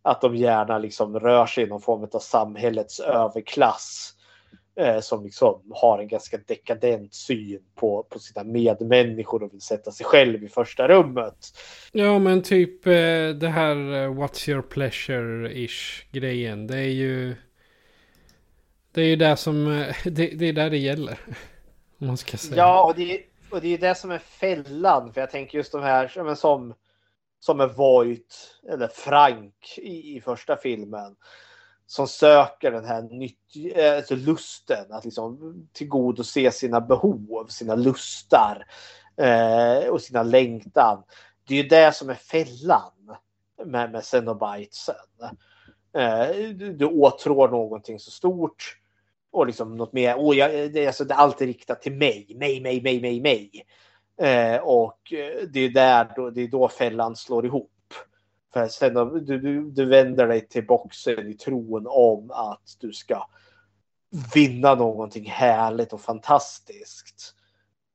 Att 0.03 0.21
de 0.21 0.37
gärna 0.37 0.79
liksom 0.79 1.21
rör 1.21 1.47
sig 1.47 1.65
i 1.65 1.67
någon 1.67 1.81
form 1.81 2.09
av 2.13 2.19
samhällets 2.19 3.01
överklass. 3.01 4.15
Eh, 4.77 5.01
som 5.01 5.25
liksom 5.25 5.63
har 5.71 5.99
en 5.99 6.09
ganska 6.09 6.39
dekadent 6.47 7.15
syn 7.15 7.61
på, 7.75 8.03
på 8.03 8.19
sina 8.19 8.45
medmänniskor 8.45 9.43
och 9.43 9.53
vill 9.53 9.61
sätta 9.61 9.91
sig 9.91 10.07
själv 10.07 10.45
i 10.45 10.49
första 10.49 10.89
rummet. 10.89 11.47
Ja 11.93 12.19
men 12.19 12.43
typ 12.43 12.87
eh, 12.87 12.93
det 13.41 13.49
här 13.49 13.77
eh, 13.77 14.11
What's 14.11 14.51
your 14.51 14.63
pleasure-ish 14.63 16.05
grejen. 16.13 16.67
Det 16.67 16.79
är 16.79 16.93
ju... 16.93 17.35
Det 18.93 19.01
är 19.01 19.07
ju 19.07 19.17
det 19.17 19.37
som... 19.37 19.81
eh, 19.81 19.97
Det, 20.05 20.27
det 20.27 20.47
är 20.47 20.53
där 20.53 20.71
det 20.71 20.79
gäller. 20.79 21.19
Om 22.01 22.07
man 22.07 22.17
ska 22.17 22.37
säga. 22.37 22.57
Ja, 22.57 22.85
och 22.85 22.95
det, 22.97 23.23
och 23.53 23.61
det 23.61 23.67
är 23.67 23.71
ju 23.71 23.77
det 23.77 23.95
som 23.95 24.11
är 24.11 24.19
fällan. 24.19 25.13
För 25.13 25.21
jag 25.21 25.31
tänker 25.31 25.59
just 25.59 25.73
de 25.73 25.83
här 25.83 26.23
men 26.25 26.37
som, 26.37 26.75
som 27.41 27.61
är 27.61 27.67
Voight 27.67 28.61
eller 28.69 28.89
Frank 28.89 29.79
i, 29.79 30.17
i 30.17 30.21
första 30.21 30.57
filmen. 30.57 31.17
Som 31.87 32.09
söker 32.09 32.71
den 32.71 32.85
här 32.85 33.03
nytt, 33.03 33.75
eh, 33.75 33.97
alltså 33.97 34.17
lusten 34.17 34.93
att 34.93 35.05
liksom 35.05 35.55
tillgodose 35.73 36.51
sina 36.51 36.81
behov, 36.81 37.47
sina 37.49 37.75
lustar 37.75 38.67
eh, 39.17 39.89
och 39.89 40.01
sina 40.01 40.23
längtan. 40.23 41.03
Det 41.47 41.55
är 41.55 41.63
ju 41.63 41.69
det 41.69 41.95
som 41.95 42.11
är 42.11 42.15
fällan 42.15 43.17
med, 43.65 43.93
med 43.93 44.05
Cenobitesen. 44.05 44.95
Eh, 45.97 46.29
du, 46.55 46.73
du 46.73 46.87
åtrår 46.87 47.49
någonting 47.49 47.99
så 47.99 48.11
stort 48.11 48.80
och 49.33 49.47
liksom 49.47 49.77
något 49.77 49.93
mer. 49.93 50.15
Oh, 50.15 50.37
jag, 50.37 50.73
det, 50.73 50.83
är 50.83 50.87
alltså, 50.87 51.05
det 51.05 51.15
är 51.15 51.19
alltid 51.19 51.49
riktat 51.49 51.83
till 51.83 51.93
mig, 51.93 52.33
mig, 52.37 52.61
mig, 52.61 52.83
mig, 52.83 53.01
mig, 53.01 53.21
mig. 53.21 53.67
Eh, 54.21 54.61
och 54.61 55.13
eh, 55.13 55.49
det 55.49 55.61
är 55.61 55.69
där 55.69 56.13
då, 56.17 56.31
det 56.31 56.43
är 56.43 56.49
då 56.49 56.69
fällan 56.69 57.17
slår 57.17 57.47
ihop. 57.47 57.71
För 58.53 58.69
sen 58.69 58.95
du, 58.95 59.39
du, 59.39 59.71
du 59.71 59.85
vänder 59.85 60.27
dig 60.27 60.49
till 60.49 60.67
boxen 60.67 61.29
i 61.29 61.35
tron 61.35 61.87
om 61.89 62.31
att 62.31 62.77
du 62.81 62.93
ska 62.93 63.27
vinna 64.35 64.75
någonting 64.75 65.31
härligt 65.31 65.93
och 65.93 66.01
fantastiskt. 66.01 67.35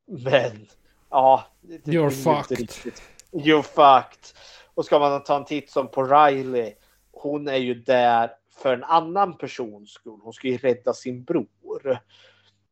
Men 0.08 0.68
ja, 1.10 1.44
det, 1.62 1.86
det 1.86 1.92
You're 1.92 2.10
fucked. 2.10 2.58
riktigt. 2.58 3.02
You're 3.32 3.62
fucked. 3.62 4.40
Och 4.74 4.86
ska 4.86 5.00
man 5.00 5.24
ta 5.24 5.36
en 5.36 5.46
titt 5.46 5.72
som 5.72 5.88
på 5.88 6.04
Riley. 6.04 6.74
Hon 7.12 7.48
är 7.48 7.58
ju 7.58 7.74
där 7.74 8.32
för 8.58 8.74
en 8.74 8.84
annan 8.84 9.38
persons 9.38 9.92
skull. 9.92 10.20
Hon 10.24 10.34
ska 10.34 10.48
ju 10.48 10.58
rädda 10.58 10.94
sin 10.94 11.24
bror. 11.24 12.00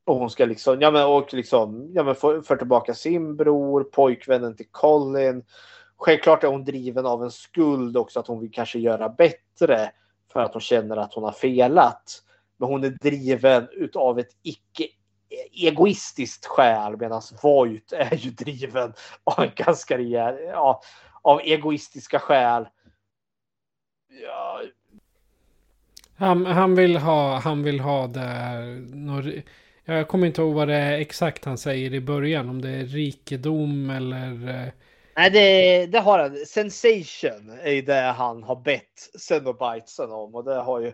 Och 0.06 0.16
hon 0.16 0.30
ska 0.30 0.46
liksom, 0.46 0.82
ja 0.82 0.92
men, 0.92 1.06
och 1.06 1.34
liksom, 1.34 1.92
ja 1.94 2.04
men 2.04 2.16
få, 2.16 2.42
tillbaka 2.42 2.94
sin 2.94 3.36
bror, 3.36 3.84
pojkvännen 3.84 4.56
till 4.56 4.70
Colin. 4.72 5.44
Självklart 5.98 6.44
är 6.44 6.48
hon 6.48 6.66
driven 6.66 7.06
av 7.06 7.24
en 7.24 7.32
skuld 7.32 7.98
också 7.98 8.20
att 8.20 8.28
hon 8.28 8.40
vill 8.40 8.52
kanske 8.52 8.80
göra 8.80 9.10
bättre. 9.10 9.92
För 10.34 10.40
att 10.40 10.54
hon 10.54 10.62
känner 10.62 10.98
att 10.98 11.14
hon 11.14 11.24
har 11.24 11.32
felat. 11.32 12.24
Men 12.58 12.70
hon 12.70 12.84
är 12.84 12.90
driven 12.90 13.68
utav 13.72 14.20
ett 14.20 14.32
icke 14.42 14.88
egoistiskt 15.52 16.46
skäl 16.46 16.98
medan 16.98 17.22
Voight 17.44 17.94
är 17.94 18.16
ju 18.16 18.30
driven 18.30 18.94
av 19.24 19.44
en 19.44 19.52
ganska 19.56 19.98
rejäl, 19.98 20.36
ja, 20.42 20.82
av 21.22 21.40
egoistiska 21.40 22.20
skäl. 22.20 22.68
Ja, 24.10 24.62
han, 26.24 26.46
han, 26.46 26.76
vill 26.76 26.98
ha, 26.98 27.40
han 27.40 27.64
vill 27.64 27.80
ha 27.80 28.08
det 28.08 28.20
här... 28.20 29.44
Jag 29.86 30.08
kommer 30.08 30.28
inte 30.28 30.42
ihåg 30.42 30.54
vad 30.54 30.68
det 30.68 30.76
är 30.76 31.00
exakt 31.00 31.46
han 31.46 31.58
säger 31.58 31.94
i 31.94 32.02
början. 32.02 32.50
Om 32.50 32.62
det 32.62 32.70
är 32.70 32.84
rikedom 32.86 33.90
eller... 33.90 34.50
eh, 34.50 34.70
Nej, 35.16 35.30
det, 35.30 35.86
det 35.86 36.00
har 36.00 36.20
han. 36.20 36.36
Sensation 36.36 37.60
är 37.64 37.82
det 37.82 38.02
han 38.02 38.44
har 38.44 38.56
bett 38.56 39.10
Cenobitesen 39.20 40.12
om 40.12 40.36
och 40.36 40.44
det 40.44 40.56
har 40.56 40.80
ju 40.80 40.94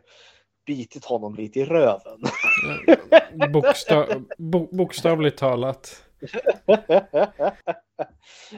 bitit 0.65 1.06
honom 1.06 1.35
lite 1.35 1.60
i 1.60 1.65
röven. 1.65 2.22
Bokstav, 3.53 4.26
bo, 4.38 4.76
bokstavligt 4.76 5.38
talat. 5.38 6.03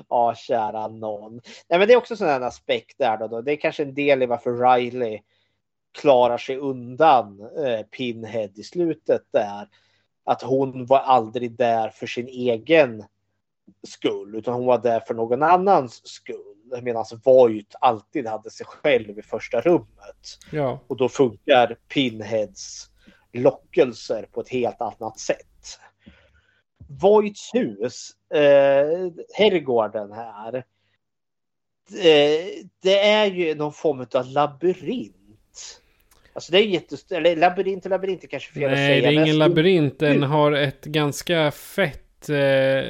ja, 0.10 0.36
kära 0.36 0.88
någon. 0.88 1.42
Nej, 1.70 1.80
men 1.80 1.88
det 1.88 1.94
är 1.94 1.98
också 1.98 2.26
här 2.26 2.42
aspekt 2.42 2.98
där 2.98 3.18
då, 3.18 3.28
då. 3.28 3.42
Det 3.42 3.52
är 3.52 3.56
kanske 3.56 3.84
en 3.84 3.94
del 3.94 4.24
i 4.24 4.26
varför 4.26 4.76
Riley 4.76 5.20
klarar 5.92 6.38
sig 6.38 6.58
undan 6.58 7.40
eh, 7.66 7.86
Pinhead 7.86 8.50
i 8.56 8.64
slutet 8.64 9.22
där. 9.32 9.68
Att 10.24 10.42
hon 10.42 10.86
var 10.86 11.00
aldrig 11.00 11.52
där 11.52 11.90
för 11.90 12.08
sin 12.08 12.28
egen 12.28 13.04
skull, 13.88 14.36
utan 14.36 14.54
hon 14.54 14.66
var 14.66 14.78
där 14.78 15.00
för 15.00 15.14
någon 15.14 15.44
annans 15.44 16.08
skull. 16.08 16.38
Medan 16.82 17.06
Voight 17.24 17.76
alltid 17.82 18.28
hade 18.28 18.50
sig 18.50 18.66
själv 18.66 19.20
i 19.20 19.22
första 19.22 19.62
rummet. 19.62 20.38
Ja. 20.52 20.80
Och 20.88 20.98
då 20.98 21.10
funkar 21.10 21.78
Pinheads 21.88 22.90
lockelser 23.34 24.28
på 24.32 24.42
ett 24.42 24.50
helt 24.50 24.82
annat 24.82 25.20
sätt. 25.20 25.80
Voights 27.02 27.54
hus, 27.54 28.12
eh, 28.34 29.12
herrgården 29.34 30.12
här. 30.12 30.56
Eh, 31.90 32.66
det 32.82 33.00
är 33.00 33.26
ju 33.26 33.56
någon 33.56 33.74
form 33.74 34.06
av 34.14 34.26
labyrint. 34.26 35.21
Alltså 36.34 36.52
det 36.52 36.58
är 36.58 36.64
jättestort, 36.64 37.18
eller 37.18 37.36
labyrint 37.36 37.86
och 37.86 37.90
labyrint 37.90 38.24
är 38.24 38.28
kanske 38.28 38.54
fel 38.54 38.72
att 38.72 38.78
säga. 38.78 38.88
Nej, 38.88 39.02
det 39.02 39.08
är 39.08 39.24
ingen 39.26 39.38
labyrint. 39.38 40.00
Den 40.00 40.24
har 40.24 40.52
ett 40.52 40.86
ganska 40.86 41.52
fett... 41.52 42.30
Eh, 42.30 42.84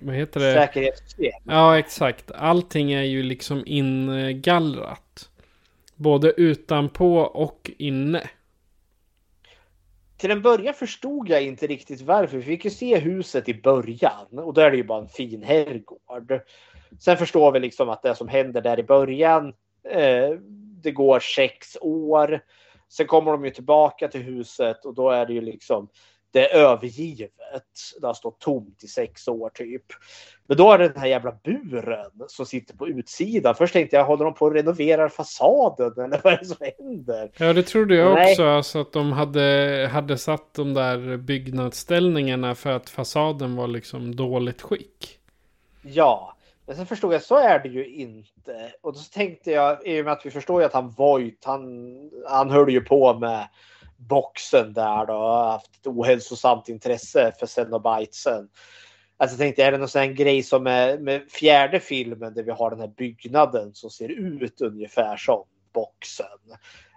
vad 0.00 0.14
heter 0.14 0.40
det? 0.40 0.54
Säkerhetssystem. 0.54 1.42
Ja, 1.44 1.78
exakt. 1.78 2.30
Allting 2.30 2.92
är 2.92 3.02
ju 3.02 3.22
liksom 3.22 3.62
ingallrat. 3.66 5.30
Både 5.94 6.32
utanpå 6.36 7.18
och 7.18 7.70
inne. 7.78 8.30
Till 10.16 10.30
en 10.30 10.42
början 10.42 10.74
förstod 10.74 11.28
jag 11.28 11.42
inte 11.42 11.66
riktigt 11.66 12.00
varför. 12.00 12.36
Vi 12.36 12.42
fick 12.42 12.64
ju 12.64 12.70
se 12.70 12.98
huset 12.98 13.48
i 13.48 13.54
början 13.54 14.38
och 14.38 14.54
då 14.54 14.60
är 14.60 14.70
det 14.70 14.76
ju 14.76 14.84
bara 14.84 15.02
en 15.02 15.08
fin 15.08 15.42
herrgård. 15.42 16.40
Sen 16.98 17.16
förstår 17.16 17.52
vi 17.52 17.60
liksom 17.60 17.88
att 17.88 18.02
det 18.02 18.14
som 18.14 18.28
händer 18.28 18.60
där 18.60 18.78
i 18.78 18.82
början, 18.82 19.54
eh, 19.90 20.30
det 20.82 20.90
går 20.90 21.20
sex 21.20 21.76
år. 21.80 22.40
Sen 22.88 23.06
kommer 23.06 23.32
de 23.32 23.44
ju 23.44 23.50
tillbaka 23.50 24.08
till 24.08 24.22
huset 24.22 24.84
och 24.84 24.94
då 24.94 25.10
är 25.10 25.26
det 25.26 25.32
ju 25.32 25.40
liksom 25.40 25.88
det 26.32 26.52
är 26.52 26.58
övergivet. 26.58 27.30
Det 28.00 28.06
har 28.06 28.14
stått 28.14 28.40
tomt 28.40 28.84
i 28.84 28.86
sex 28.86 29.28
år 29.28 29.50
typ. 29.54 29.84
Men 30.46 30.56
då 30.56 30.72
är 30.72 30.78
det 30.78 30.88
den 30.88 31.00
här 31.00 31.08
jävla 31.08 31.32
buren 31.44 32.10
som 32.28 32.46
sitter 32.46 32.76
på 32.76 32.88
utsidan. 32.88 33.54
Först 33.54 33.72
tänkte 33.72 33.96
jag, 33.96 34.04
håller 34.04 34.24
de 34.24 34.34
på 34.34 34.46
att 34.46 34.54
renovera 34.54 35.08
fasaden 35.08 35.92
eller 36.04 36.20
vad 36.24 36.32
är 36.32 36.38
det 36.38 36.44
som 36.44 36.56
händer? 36.78 37.30
Ja, 37.36 37.52
det 37.52 37.62
trodde 37.62 37.94
jag 37.94 38.14
Nej. 38.14 38.32
också. 38.32 38.44
Alltså 38.44 38.80
att 38.80 38.92
de 38.92 39.12
hade, 39.12 39.88
hade 39.92 40.18
satt 40.18 40.54
de 40.54 40.74
där 40.74 41.16
byggnadsställningarna 41.16 42.54
för 42.54 42.70
att 42.70 42.90
fasaden 42.90 43.56
var 43.56 43.66
liksom 43.66 44.16
dåligt 44.16 44.62
skick. 44.62 45.18
Ja, 45.82 46.36
men 46.70 46.76
sen 46.76 46.86
förstod 46.86 47.14
jag 47.14 47.22
så 47.22 47.36
är 47.36 47.58
det 47.58 47.68
ju 47.68 47.86
inte. 47.86 48.72
Och 48.80 48.92
då 48.92 48.98
tänkte 49.12 49.50
jag, 49.50 49.86
i 49.86 50.00
och 50.00 50.04
med 50.04 50.12
att 50.12 50.26
vi 50.26 50.30
förstår 50.30 50.60
ju 50.60 50.66
att 50.66 50.72
han 50.72 50.90
Voight, 50.90 51.44
han, 51.44 51.96
han 52.28 52.50
höll 52.50 52.70
ju 52.70 52.80
på 52.80 53.18
med 53.18 53.48
boxen 53.96 54.72
där 54.72 55.06
då 55.06 55.12
har 55.12 55.50
haft 55.50 55.76
ett 55.76 55.86
ohälsosamt 55.86 56.68
intresse 56.68 57.32
för 57.38 57.46
Cenobitesen. 57.46 58.48
Alltså 59.16 59.36
tänkte 59.36 59.62
jag 59.62 59.68
är 59.68 59.72
det 59.72 59.78
någon 59.78 59.88
sån 59.88 60.00
här 60.00 60.08
grej 60.08 60.42
som 60.42 60.66
är 60.66 60.98
med 60.98 61.30
fjärde 61.30 61.80
filmen 61.80 62.34
där 62.34 62.42
vi 62.42 62.50
har 62.50 62.70
den 62.70 62.80
här 62.80 62.92
byggnaden 62.96 63.74
som 63.74 63.90
ser 63.90 64.08
ut 64.08 64.60
ungefär 64.60 65.16
som 65.16 65.44
boxen? 65.72 66.26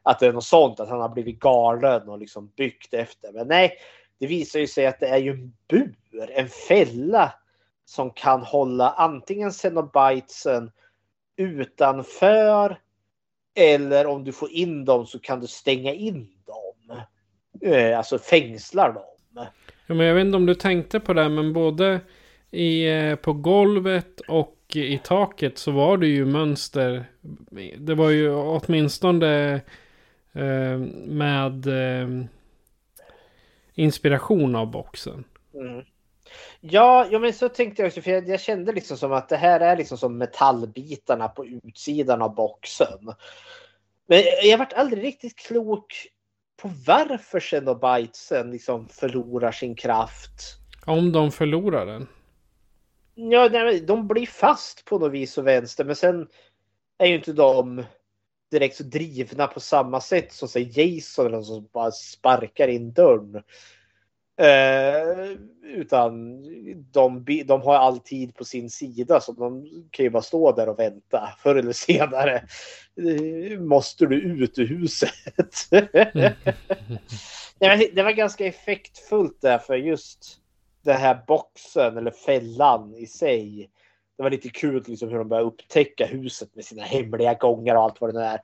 Att 0.03 0.19
det 0.19 0.27
är 0.27 0.33
något 0.33 0.43
sånt, 0.43 0.79
att 0.79 0.89
han 0.89 1.01
har 1.01 1.09
blivit 1.09 1.39
galen 1.39 2.09
och 2.09 2.19
liksom 2.19 2.51
byggt 2.57 2.93
efter. 2.93 3.31
Men 3.31 3.47
nej, 3.47 3.77
det 4.19 4.27
visar 4.27 4.59
ju 4.59 4.67
sig 4.67 4.85
att 4.85 4.99
det 4.99 5.07
är 5.07 5.17
ju 5.17 5.31
en 5.31 5.53
bur, 5.67 6.31
en 6.35 6.49
fälla 6.49 7.33
som 7.94 8.11
kan 8.11 8.41
hålla 8.41 8.90
antingen 8.91 9.52
Cenobitesen 9.52 10.72
utanför 11.38 12.80
eller 13.56 14.07
om 14.07 14.24
du 14.24 14.32
får 14.32 14.52
in 14.52 14.86
dem 14.86 15.06
så 15.06 15.20
kan 15.20 15.40
du 15.40 15.48
stänga 15.48 15.94
in 15.94 16.28
dem. 16.45 16.98
Eh, 17.61 17.98
Alltså 17.98 18.18
fängslar 18.18 18.94
dem. 18.94 19.03
Ja, 19.88 19.95
men 19.95 19.99
jag 20.07 20.15
vet 20.15 20.26
inte 20.26 20.38
om 20.38 20.45
du 20.45 20.56
tänkte 20.56 20.99
på 20.99 21.14
det, 21.14 21.30
men 21.30 21.53
både 21.53 21.99
i, 22.52 22.88
eh, 22.88 23.15
på 23.15 23.34
golvet 23.34 24.20
och 24.20 24.57
i 24.76 24.98
taket 24.98 25.57
så 25.57 25.72
var 25.72 25.98
det 25.98 26.07
ju 26.07 26.26
mönster. 26.26 27.06
Det 27.78 27.95
var 27.95 28.10
ju 28.10 28.34
åtminstone 28.36 29.53
eh, 30.34 30.78
med 31.07 31.68
eh, 31.68 32.26
inspiration 33.74 34.56
av 34.56 34.72
boxen. 34.72 35.24
Mm. 35.53 35.84
Ja, 36.65 37.07
ja, 37.11 37.19
men 37.19 37.34
så 37.34 37.49
tänkte 37.49 37.81
jag 37.81 37.88
också, 37.88 38.02
för 38.02 38.11
jag, 38.11 38.30
jag 38.30 38.40
kände 38.40 38.72
liksom 38.72 38.98
som 38.98 39.11
att 39.11 39.30
det 39.30 39.38
här 39.38 39.60
är 39.60 39.77
liksom 39.77 39.98
som 39.98 40.18
metallbitarna 40.18 41.27
på 41.27 41.45
utsidan 41.45 42.22
av 42.22 42.35
boxen. 42.35 43.14
Men 44.07 44.23
jag 44.44 44.57
vart 44.57 44.73
aldrig 44.73 45.03
riktigt 45.03 45.35
klok 45.35 46.07
på 46.61 46.72
varför 46.88 47.40
Cenobitesen 47.40 48.52
liksom 48.52 48.88
förlorar 48.90 49.52
sin 49.52 49.76
kraft. 49.76 50.57
Om 50.85 51.11
de 51.11 51.31
förlorar 51.31 51.85
den. 51.85 52.07
Ja, 53.15 53.49
nej, 53.52 53.81
de 53.81 54.07
blir 54.07 54.26
fast 54.26 54.85
på 54.85 54.99
något 54.99 55.11
vis 55.11 55.38
och 55.38 55.48
vänster, 55.48 55.85
men 55.85 55.95
sen 55.95 56.27
är 56.98 57.06
ju 57.06 57.15
inte 57.15 57.34
de 57.34 57.84
direkt 58.52 58.76
så 58.76 58.84
drivna 58.84 59.48
på 59.48 59.60
samma 59.60 60.02
sätt 60.02 60.34
som 60.34 60.48
säg 60.48 60.80
Jason 60.80 61.26
eller 61.26 61.35
någon 61.35 61.45
som 61.45 61.68
bara 61.73 61.91
sparkar 61.91 62.68
in 62.68 62.94
dörren. 62.94 63.44
Eh, 64.38 65.38
utan 65.64 66.43
de, 66.91 67.26
de 67.45 67.61
har 67.61 67.76
all 67.76 67.99
tid 67.99 68.35
på 68.35 68.45
sin 68.45 68.69
sida 68.69 69.22
så 69.22 69.31
de 69.31 69.68
kan 69.91 70.03
ju 70.03 70.10
bara 70.10 70.23
stå 70.23 70.51
där 70.51 70.69
och 70.69 70.80
vänta. 70.80 71.30
Förr 71.39 71.55
eller 71.55 71.73
senare 71.73 72.35
eh, 72.95 73.60
måste 73.60 74.05
du 74.05 74.15
ut 74.15 74.60
ur 74.60 74.68
huset. 74.68 75.10
mm. 75.72 76.34
det 77.95 78.03
var 78.03 78.11
ganska 78.11 78.45
effektfullt 78.45 79.41
där 79.41 79.57
för 79.57 79.76
just 79.76 80.39
den 80.84 80.97
här 80.97 81.23
boxen 81.27 81.97
eller 81.97 82.11
fällan 82.11 82.95
i 82.95 83.07
sig. 83.07 83.69
Det 84.18 84.23
var 84.23 84.30
lite 84.30 84.49
kul 84.49 84.84
liksom 84.88 85.10
hur 85.10 85.18
de 85.18 85.30
började 85.30 85.47
upptäcka 85.47 86.05
huset 86.05 86.55
med 86.55 86.65
sina 86.65 86.84
hemliga 86.84 87.34
gångar 87.34 87.76
och 87.76 87.84
allt 87.84 88.01
vad 88.01 88.14
det 88.14 88.23
är. 88.23 88.39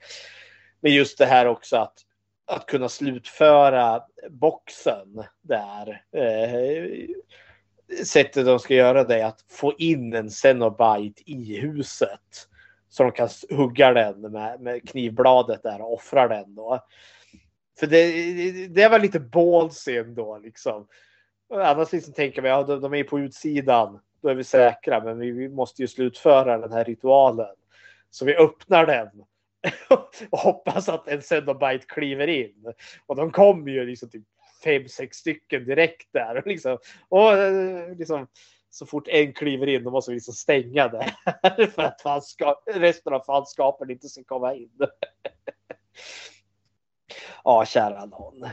Men 0.82 0.94
just 0.94 1.18
det 1.18 1.26
här 1.26 1.46
också 1.46 1.78
att 1.78 2.06
att 2.50 2.66
kunna 2.66 2.90
slutföra 2.90 4.04
boxen 4.30 5.24
där. 5.42 6.04
Eh, 6.12 7.08
sättet 8.06 8.46
de 8.46 8.60
ska 8.60 8.74
göra 8.74 9.04
det 9.04 9.22
är 9.22 9.26
att 9.26 9.46
få 9.50 9.74
in 9.78 10.14
en 10.14 10.32
Cenobite 10.32 11.22
i 11.26 11.60
huset. 11.60 12.48
Så 12.90 13.04
de 13.04 13.12
kan 13.12 13.30
hugga 13.50 13.94
den 13.94 14.22
med, 14.22 14.62
med 14.62 14.90
knivbladet 14.90 15.64
där 15.64 15.82
och 15.82 15.94
offra 15.94 16.28
den 16.28 16.56
då. 16.56 16.86
För 17.80 17.88
det, 17.88 18.68
det 18.68 18.90
var 18.90 19.00
lite 19.00 19.20
ballsy 19.20 19.98
ändå 19.98 20.38
liksom. 20.38 20.88
Annars 21.54 21.92
liksom 21.92 22.14
tänker 22.14 22.42
man, 22.42 22.52
ja 22.52 22.64
de, 22.64 22.82
de 22.82 22.94
är 22.94 23.04
på 23.04 23.20
utsidan, 23.20 24.00
då 24.22 24.30
är 24.30 24.36
vi 24.36 24.44
säkra, 24.44 25.04
men 25.04 25.20
vi, 25.20 25.32
vi 25.32 25.50
måste 25.50 25.82
ju 25.82 25.88
slutföra 25.88 26.58
den 26.58 26.72
här 26.72 26.84
ritualen. 26.84 27.56
Så 28.10 28.26
vi 28.26 28.36
öppnar 28.36 28.86
den 28.86 29.24
och 30.30 30.40
hoppas 30.40 30.90
att 30.90 31.08
en 31.08 31.22
Cenobite 31.22 31.86
kliver 31.88 32.28
in. 32.28 32.74
Och 33.06 33.16
de 33.16 33.32
kommer 33.32 33.72
ju 33.72 33.86
liksom 33.86 34.10
typ 34.10 34.24
fem, 34.64 34.88
sex 34.88 35.18
stycken 35.18 35.66
direkt 35.66 36.08
där. 36.14 36.38
Och 36.38 36.48
liksom, 36.48 36.78
och 37.10 37.34
eh, 37.34 37.96
liksom, 37.96 38.28
så 38.70 38.86
fort 38.86 39.08
en 39.08 39.34
kliver 39.34 39.68
in 39.68 39.84
då 39.84 39.92
måste 39.92 40.12
vi 40.12 40.16
liksom 40.16 40.34
stänga 40.34 40.88
det. 40.88 41.16
för 41.76 41.84
att 41.84 42.02
fanska, 42.02 42.56
resten 42.74 43.14
av 43.14 43.20
fanskapen 43.20 43.90
inte 43.90 44.08
ska 44.08 44.24
komma 44.24 44.56
in. 44.56 44.72
ja, 47.44 47.66
kära 47.66 48.06
någon. 48.06 48.50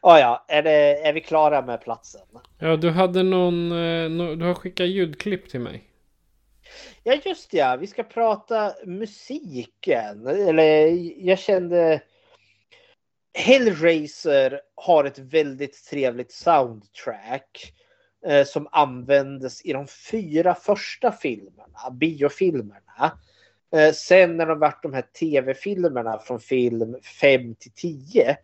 Ah, 0.00 0.18
ja, 0.18 0.44
är, 0.48 0.62
det, 0.62 1.06
är 1.08 1.12
vi 1.12 1.20
klara 1.20 1.62
med 1.62 1.80
platsen? 1.80 2.26
Ja, 2.58 2.76
du 2.76 2.90
hade 2.90 3.22
någon, 3.22 3.72
eh, 3.72 4.36
du 4.36 4.44
har 4.44 4.54
skickat 4.54 4.86
ljudklipp 4.86 5.48
till 5.48 5.60
mig. 5.60 5.91
Ja, 7.04 7.14
just 7.24 7.54
ja. 7.54 7.76
Vi 7.76 7.86
ska 7.86 8.02
prata 8.02 8.74
musiken. 8.84 10.26
Eller 10.26 10.86
jag 11.26 11.38
kände... 11.38 12.00
Hellraiser 13.34 14.60
har 14.74 15.04
ett 15.04 15.18
väldigt 15.18 15.84
trevligt 15.84 16.32
soundtrack 16.32 17.72
eh, 18.26 18.44
som 18.44 18.68
användes 18.72 19.64
i 19.64 19.72
de 19.72 19.86
fyra 19.86 20.54
första 20.54 21.12
filmerna, 21.12 21.90
biofilmerna. 21.90 23.18
Eh, 23.76 23.92
sen 23.92 24.36
när 24.36 24.46
de 24.46 24.58
varit 24.58 24.82
de 24.82 24.92
här 24.92 25.02
tv-filmerna 25.02 26.18
från 26.18 26.40
film 26.40 26.96
5 27.20 27.54
till 27.54 27.72
10 27.72 28.36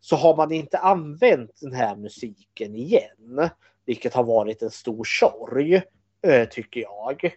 så 0.00 0.16
har 0.16 0.36
man 0.36 0.52
inte 0.52 0.78
använt 0.78 1.60
den 1.60 1.72
här 1.72 1.96
musiken 1.96 2.74
igen. 2.74 3.50
Vilket 3.86 4.14
har 4.14 4.24
varit 4.24 4.62
en 4.62 4.70
stor 4.70 5.04
sorg, 5.04 5.82
eh, 6.26 6.48
tycker 6.48 6.80
jag. 6.80 7.34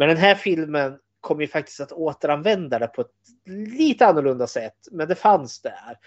Men 0.00 0.08
den 0.08 0.16
här 0.16 0.34
filmen 0.34 0.98
kommer 1.20 1.42
ju 1.42 1.48
faktiskt 1.48 1.80
att 1.80 1.92
återanvända 1.92 2.78
det 2.78 2.86
på 2.86 3.00
ett 3.00 3.10
lite 3.78 4.06
annorlunda 4.06 4.46
sätt. 4.46 4.76
Men 4.90 5.08
det 5.08 5.14
fanns 5.14 5.62
där. 5.62 5.98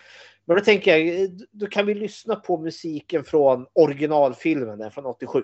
Men 0.45 0.57
då 0.57 0.64
tänker 0.64 0.98
jag, 0.98 1.30
då 1.52 1.68
kan 1.68 1.86
vi 1.86 1.94
lyssna 1.94 2.36
på 2.36 2.57
musiken 2.57 3.24
från 3.24 3.68
originalfilmen 3.74 4.91
från 4.91 5.06
87. 5.06 5.44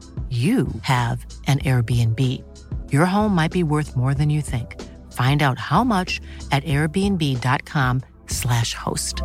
you 0.31 0.67
have 0.83 1.25
an 1.47 1.59
Airbnb. 1.59 2.19
Your 2.93 3.05
home 3.05 3.35
might 3.35 3.51
be 3.51 3.63
worth 3.63 3.97
more 3.97 4.13
than 4.13 4.29
you 4.29 4.41
think. 4.41 4.81
Find 5.11 5.41
out 5.43 5.59
how 5.59 5.83
much 5.83 6.21
at 6.51 6.63
airbnb.com 6.63 8.01
slash 8.27 8.73
host. 8.73 9.21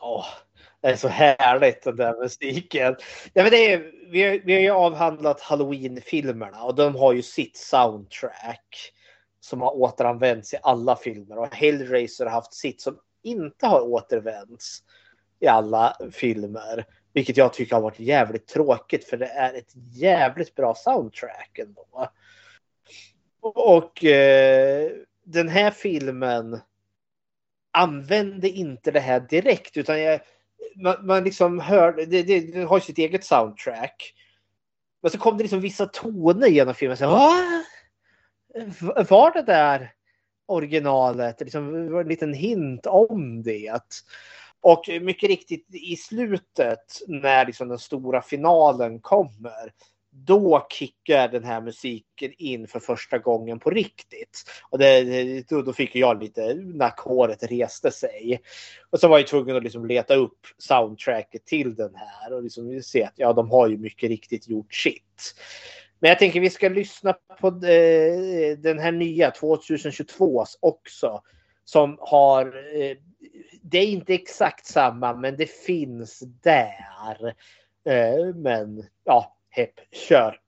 Oh, 0.00 0.26
Det 0.84 0.90
är 0.90 0.96
så 0.96 1.08
härligt 1.08 1.82
den 1.82 1.96
där 1.96 2.22
musiken. 2.22 2.96
Ja, 3.32 3.42
men 3.42 3.50
det 3.50 3.72
är, 3.72 3.90
vi, 4.10 4.22
har, 4.22 4.40
vi 4.44 4.54
har 4.54 4.60
ju 4.60 4.70
avhandlat 4.70 5.40
Halloween-filmerna 5.40 6.62
och 6.62 6.74
de 6.74 6.96
har 6.96 7.12
ju 7.12 7.22
sitt 7.22 7.56
soundtrack 7.56 8.92
som 9.40 9.60
har 9.60 9.76
återanvänts 9.76 10.54
i 10.54 10.56
alla 10.62 10.96
filmer 10.96 11.38
och 11.38 11.54
Hellraiser 11.54 12.24
har 12.24 12.32
haft 12.32 12.54
sitt 12.54 12.80
som 12.80 12.98
inte 13.24 13.66
har 13.66 13.80
återvänts 13.80 14.82
i 15.40 15.46
alla 15.46 15.96
filmer. 16.12 16.86
Vilket 17.12 17.36
jag 17.36 17.52
tycker 17.52 17.74
har 17.74 17.82
varit 17.82 18.00
jävligt 18.00 18.46
tråkigt 18.46 19.04
för 19.04 19.16
det 19.16 19.26
är 19.26 19.54
ett 19.54 19.72
jävligt 19.92 20.54
bra 20.54 20.74
soundtrack 20.74 21.58
ändå. 21.58 22.10
Och 23.40 24.04
eh, 24.04 24.90
den 25.24 25.48
här 25.48 25.70
filmen 25.70 26.60
använde 27.70 28.48
inte 28.48 28.90
det 28.90 29.00
här 29.00 29.20
direkt 29.20 29.76
utan 29.76 30.00
jag, 30.00 30.20
man, 30.76 31.06
man 31.06 31.24
liksom 31.24 31.60
hör, 31.60 31.92
det, 31.92 32.22
det, 32.22 32.40
det 32.40 32.64
har 32.64 32.80
sitt 32.80 32.98
eget 32.98 33.24
soundtrack. 33.24 34.14
Men 35.02 35.10
så 35.10 35.18
kom 35.18 35.36
det 35.36 35.44
liksom 35.44 35.60
vissa 35.60 35.86
toner 35.86 36.48
genom 36.48 36.74
filmen. 36.74 36.96
Så, 36.96 37.06
var 39.08 39.32
det 39.32 39.42
där 39.42 39.92
originalet? 40.46 41.40
Liksom, 41.40 41.72
det 41.86 41.92
var 41.92 42.00
en 42.00 42.08
liten 42.08 42.34
hint 42.34 42.86
om 42.86 43.42
det. 43.42 43.80
Och 44.60 44.84
mycket 45.00 45.28
riktigt 45.28 45.66
i 45.74 45.96
slutet 45.96 47.00
när 47.06 47.46
liksom 47.46 47.68
den 47.68 47.78
stora 47.78 48.22
finalen 48.22 49.00
kommer 49.00 49.72
då 50.16 50.66
kickar 50.70 51.28
den 51.28 51.44
här 51.44 51.60
musiken 51.60 52.32
in 52.38 52.68
för 52.68 52.80
första 52.80 53.18
gången 53.18 53.58
på 53.58 53.70
riktigt. 53.70 54.44
Och 54.70 54.78
det, 54.78 55.48
då, 55.48 55.62
då 55.62 55.72
fick 55.72 55.96
jag 55.96 56.22
lite 56.22 56.54
nackhåret 56.54 57.42
reste 57.42 57.90
sig. 57.90 58.40
Och 58.90 59.00
så 59.00 59.08
var 59.08 59.18
jag 59.18 59.26
tvungen 59.26 59.56
att 59.56 59.62
liksom 59.62 59.86
leta 59.86 60.14
upp 60.14 60.38
soundtracket 60.58 61.46
till 61.46 61.74
den 61.74 61.94
här 61.94 62.32
och 62.32 62.42
liksom 62.42 62.82
se 62.82 63.04
att 63.04 63.12
ja, 63.16 63.32
de 63.32 63.50
har 63.50 63.68
ju 63.68 63.78
mycket 63.78 64.08
riktigt 64.08 64.48
gjort 64.48 64.74
sitt. 64.74 65.34
Men 66.04 66.08
jag 66.08 66.18
tänker 66.18 66.40
vi 66.40 66.50
ska 66.50 66.68
lyssna 66.68 67.12
på 67.40 67.48
eh, 67.48 68.58
den 68.58 68.78
här 68.78 68.92
nya 68.92 69.30
2022 69.30 70.44
också. 70.60 71.22
Som 71.64 71.96
har, 72.00 72.46
eh, 72.46 72.96
det 73.62 73.78
är 73.78 73.86
inte 73.86 74.14
exakt 74.14 74.66
samma 74.66 75.14
men 75.14 75.36
det 75.36 75.50
finns 75.50 76.22
där. 76.42 77.34
Eh, 77.88 78.34
men 78.34 78.84
ja, 79.04 79.36
Hepp, 79.50 79.74
kör! 80.08 80.43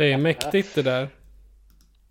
Det 0.00 0.12
är 0.12 0.18
mäktigt 0.18 0.74
det 0.74 0.82
där. 0.82 1.08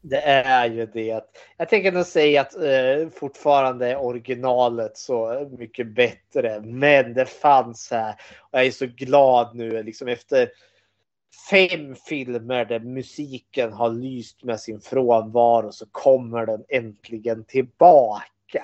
Det 0.02 0.22
är 0.22 0.70
ju 0.70 0.86
det. 0.86 1.24
Jag 1.58 1.70
tänker 1.70 1.92
nog 1.92 2.06
säga 2.06 2.42
att 2.42 2.56
eh, 2.56 3.10
fortfarande 3.20 3.88
är 3.88 3.98
originalet 3.98 4.98
så 4.98 5.50
mycket 5.60 5.88
bättre. 5.88 6.62
Men 6.62 7.14
det 7.14 7.26
fanns 7.26 7.92
här. 7.92 8.16
Och 8.40 8.60
jag 8.60 8.66
är 8.66 8.72
så 8.72 8.86
glad 8.86 9.56
nu 9.56 9.84
liksom 9.84 10.08
efter 10.08 10.50
fem 11.50 11.96
filmer 11.96 12.66
där 12.66 12.80
musiken 12.80 13.74
har 13.74 13.90
lyst 13.90 14.44
med 14.44 14.60
sin 14.60 14.82
frånvaro 14.82 15.72
så 15.72 15.86
kommer 15.92 16.46
den 16.46 16.64
äntligen 16.70 17.44
tillbaka. 17.44 18.64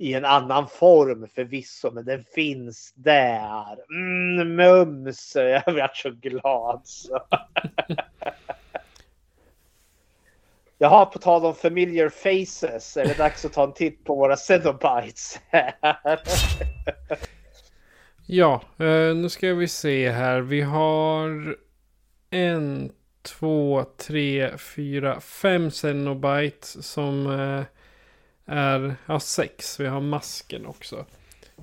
I 0.00 0.14
en 0.14 0.24
annan 0.24 0.68
form 0.68 1.28
förvisso, 1.34 1.90
men 1.90 2.04
den 2.04 2.24
finns 2.34 2.92
där. 2.96 3.76
Mm, 3.90 4.56
mums! 4.56 5.36
Jag 5.36 5.74
blev 5.74 5.88
så 5.94 6.10
glad. 6.10 6.80
Så. 6.84 7.20
Jaha, 10.80 11.06
på 11.06 11.18
tal 11.18 11.44
om 11.44 11.54
familiar 11.54 12.08
faces 12.08 12.96
är 12.96 13.04
det 13.04 13.18
dags 13.18 13.44
att 13.44 13.52
ta 13.52 13.64
en 13.64 13.72
titt 13.72 14.04
på 14.04 14.14
våra 14.14 14.36
Cenobites. 14.36 15.40
ja, 18.26 18.62
eh, 18.78 19.14
nu 19.14 19.28
ska 19.28 19.54
vi 19.54 19.68
se 19.68 20.10
här. 20.10 20.40
Vi 20.40 20.60
har 20.60 21.56
en, 22.30 22.92
två, 23.22 23.84
tre, 23.96 24.58
fyra, 24.58 25.20
fem 25.20 25.70
Cenobites 25.70 26.86
som 26.86 27.26
eh, 27.26 27.62
är, 28.48 28.96
ja 29.06 29.20
sex. 29.20 29.80
Vi 29.80 29.86
har 29.86 30.00
masken 30.00 30.66
också. 30.66 31.06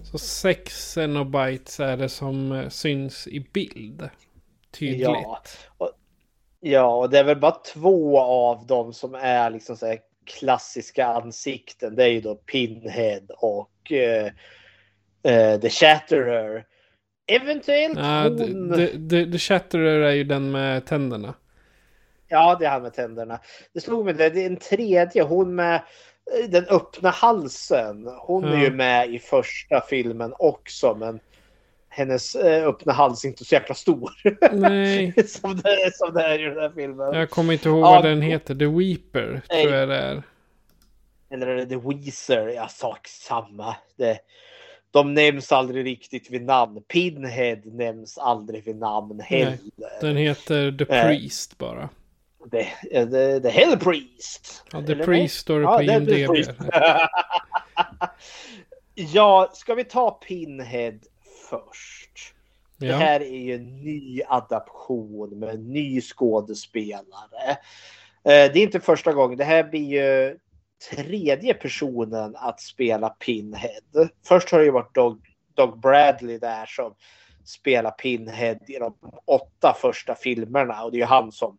Så 0.04 0.18
sex 0.18 0.92
Cenobites 0.94 1.80
är 1.80 1.98
det 1.98 2.10
som 2.10 2.52
eh, 2.52 2.70
syns 2.70 3.28
i 3.28 3.40
bild. 3.40 4.10
Tydligt. 4.72 5.02
Ja, 5.02 5.42
och, 5.78 5.92
Ja, 6.68 6.96
och 6.96 7.10
det 7.10 7.20
är 7.20 7.24
väl 7.24 7.40
bara 7.40 7.52
två 7.74 8.20
av 8.20 8.66
dem 8.68 8.94
som 8.94 9.16
är 9.16 9.50
liksom 9.50 9.78
så 9.78 9.98
klassiska 10.26 11.06
ansikten. 11.06 11.96
Det 11.96 12.04
är 12.04 12.08
ju 12.08 12.22
då 12.22 12.36
Pinhead 12.36 13.22
och 13.38 13.92
uh, 13.92 14.26
uh, 15.32 15.60
The 15.60 15.70
Chatterer. 15.70 16.66
Eventuellt 17.28 17.98
uh, 17.98 18.04
hon... 18.04 18.74
The, 18.74 18.88
the, 18.88 19.32
the 19.32 19.38
Chatterer 19.38 20.02
är 20.02 20.12
ju 20.12 20.24
den 20.24 20.52
med 20.52 20.86
tänderna. 20.86 21.34
Ja, 22.28 22.58
det 22.60 22.66
är 22.66 22.70
han 22.70 22.82
med 22.82 22.94
tänderna. 22.94 23.40
Det 23.74 23.82
slog 23.82 24.06
mig 24.06 24.14
det, 24.14 24.30
det 24.30 24.42
är 24.42 24.50
en 24.50 24.58
tredje. 24.58 25.24
Hon 25.24 25.56
med 25.56 25.76
eh, 25.76 25.82
den 26.50 26.66
öppna 26.66 27.10
halsen. 27.10 28.08
Hon 28.20 28.44
är 28.44 28.64
ju 28.64 28.72
med 28.72 29.14
i 29.14 29.20
första 29.20 29.82
filmen 29.82 30.34
också, 30.40 30.96
men 30.96 31.20
hennes 31.90 32.36
eh, 32.36 32.68
öppna 32.68 32.94
hals 32.94 33.26
inte 33.26 33.46
så 33.46 33.56
jäkla 33.56 33.76
stor. 33.76 34.12
Nej. 34.52 35.28
som, 35.28 35.56
det, 35.56 35.92
som 35.94 36.14
det 36.14 36.24
är 36.24 36.40
i 36.40 36.44
den 36.44 36.60
här 36.60 36.72
filmen. 36.76 37.14
Jag 37.14 37.30
kommer 37.30 37.54
inte 37.54 37.70
ihåg 37.70 37.80
ja, 37.80 37.92
vad 37.92 38.04
den 38.04 38.22
heter. 38.22 38.56
The 38.56 38.66
Weeper 38.66 39.42
nej. 39.50 39.64
tror 39.64 39.76
jag 39.76 39.90
det 39.90 39.98
är. 39.98 40.24
Eller 41.30 41.48
är 41.48 41.56
det 41.56 41.66
The 41.66 41.76
Weezer? 41.76 42.48
Ja, 42.48 42.68
sak 42.68 43.08
samma. 43.08 43.76
Det, 43.98 44.20
de 44.92 45.14
nämns 45.14 45.52
aldrig 45.52 45.86
riktigt 45.86 46.32
vid 46.32 46.42
namn. 46.42 46.82
Pinhead 46.88 47.62
nämns 47.66 48.18
aldrig 48.18 48.66
vid 48.66 48.76
namn 48.76 49.20
heller. 49.20 49.58
Den 50.02 50.18
heter 50.18 50.72
The 50.72 50.96
eh, 50.96 51.08
Priest 51.08 51.58
bara. 51.58 51.90
The, 52.52 52.70
the, 53.06 53.40
the 53.40 53.50
Hell 53.50 53.80
Priest. 53.80 54.64
Ja, 54.72 54.82
The 54.82 54.92
Eller 54.92 55.06
Priest 55.06 55.38
står 55.38 55.60
det 55.60 55.66
på 55.66 55.84
ja, 55.84 55.98
IMDB. 55.98 56.50
ja, 59.14 59.52
ska 59.54 59.76
vi 59.76 59.84
ta 59.84 60.12
Pinhead 60.12 61.00
först. 61.50 62.34
Ja. 62.78 62.88
Det 62.88 62.94
här 62.94 63.20
är 63.20 63.38
ju 63.38 63.56
en 63.56 63.76
ny 63.84 64.22
adaption 64.28 65.40
med 65.40 65.50
en 65.50 65.74
ny 65.74 66.02
skådespelare. 66.02 67.52
Eh, 68.24 68.52
det 68.52 68.56
är 68.56 68.58
inte 68.58 68.80
första 68.80 69.14
gången. 69.14 69.38
Det 69.38 69.44
här 69.44 69.64
blir 69.64 69.94
ju 69.94 70.38
tredje 70.92 71.54
personen 71.54 72.36
att 72.36 72.62
spela 72.62 73.10
Pinhead. 73.10 74.10
Först 74.28 74.52
har 74.52 74.60
det 74.60 74.66
ju 74.66 74.72
varit 74.72 74.96
Doug, 74.96 75.22
Doug 75.54 75.80
Bradley 75.80 76.38
där 76.38 76.66
som 76.66 76.96
spelar 77.46 77.92
Pinhead 77.92 78.60
i 78.68 78.80
de 78.80 78.96
åtta 79.26 79.76
första 79.82 80.16
filmerna 80.16 80.84
och 80.84 80.92
det 80.92 80.98
är 80.98 81.00
ju 81.00 81.06
han 81.06 81.32
som 81.32 81.58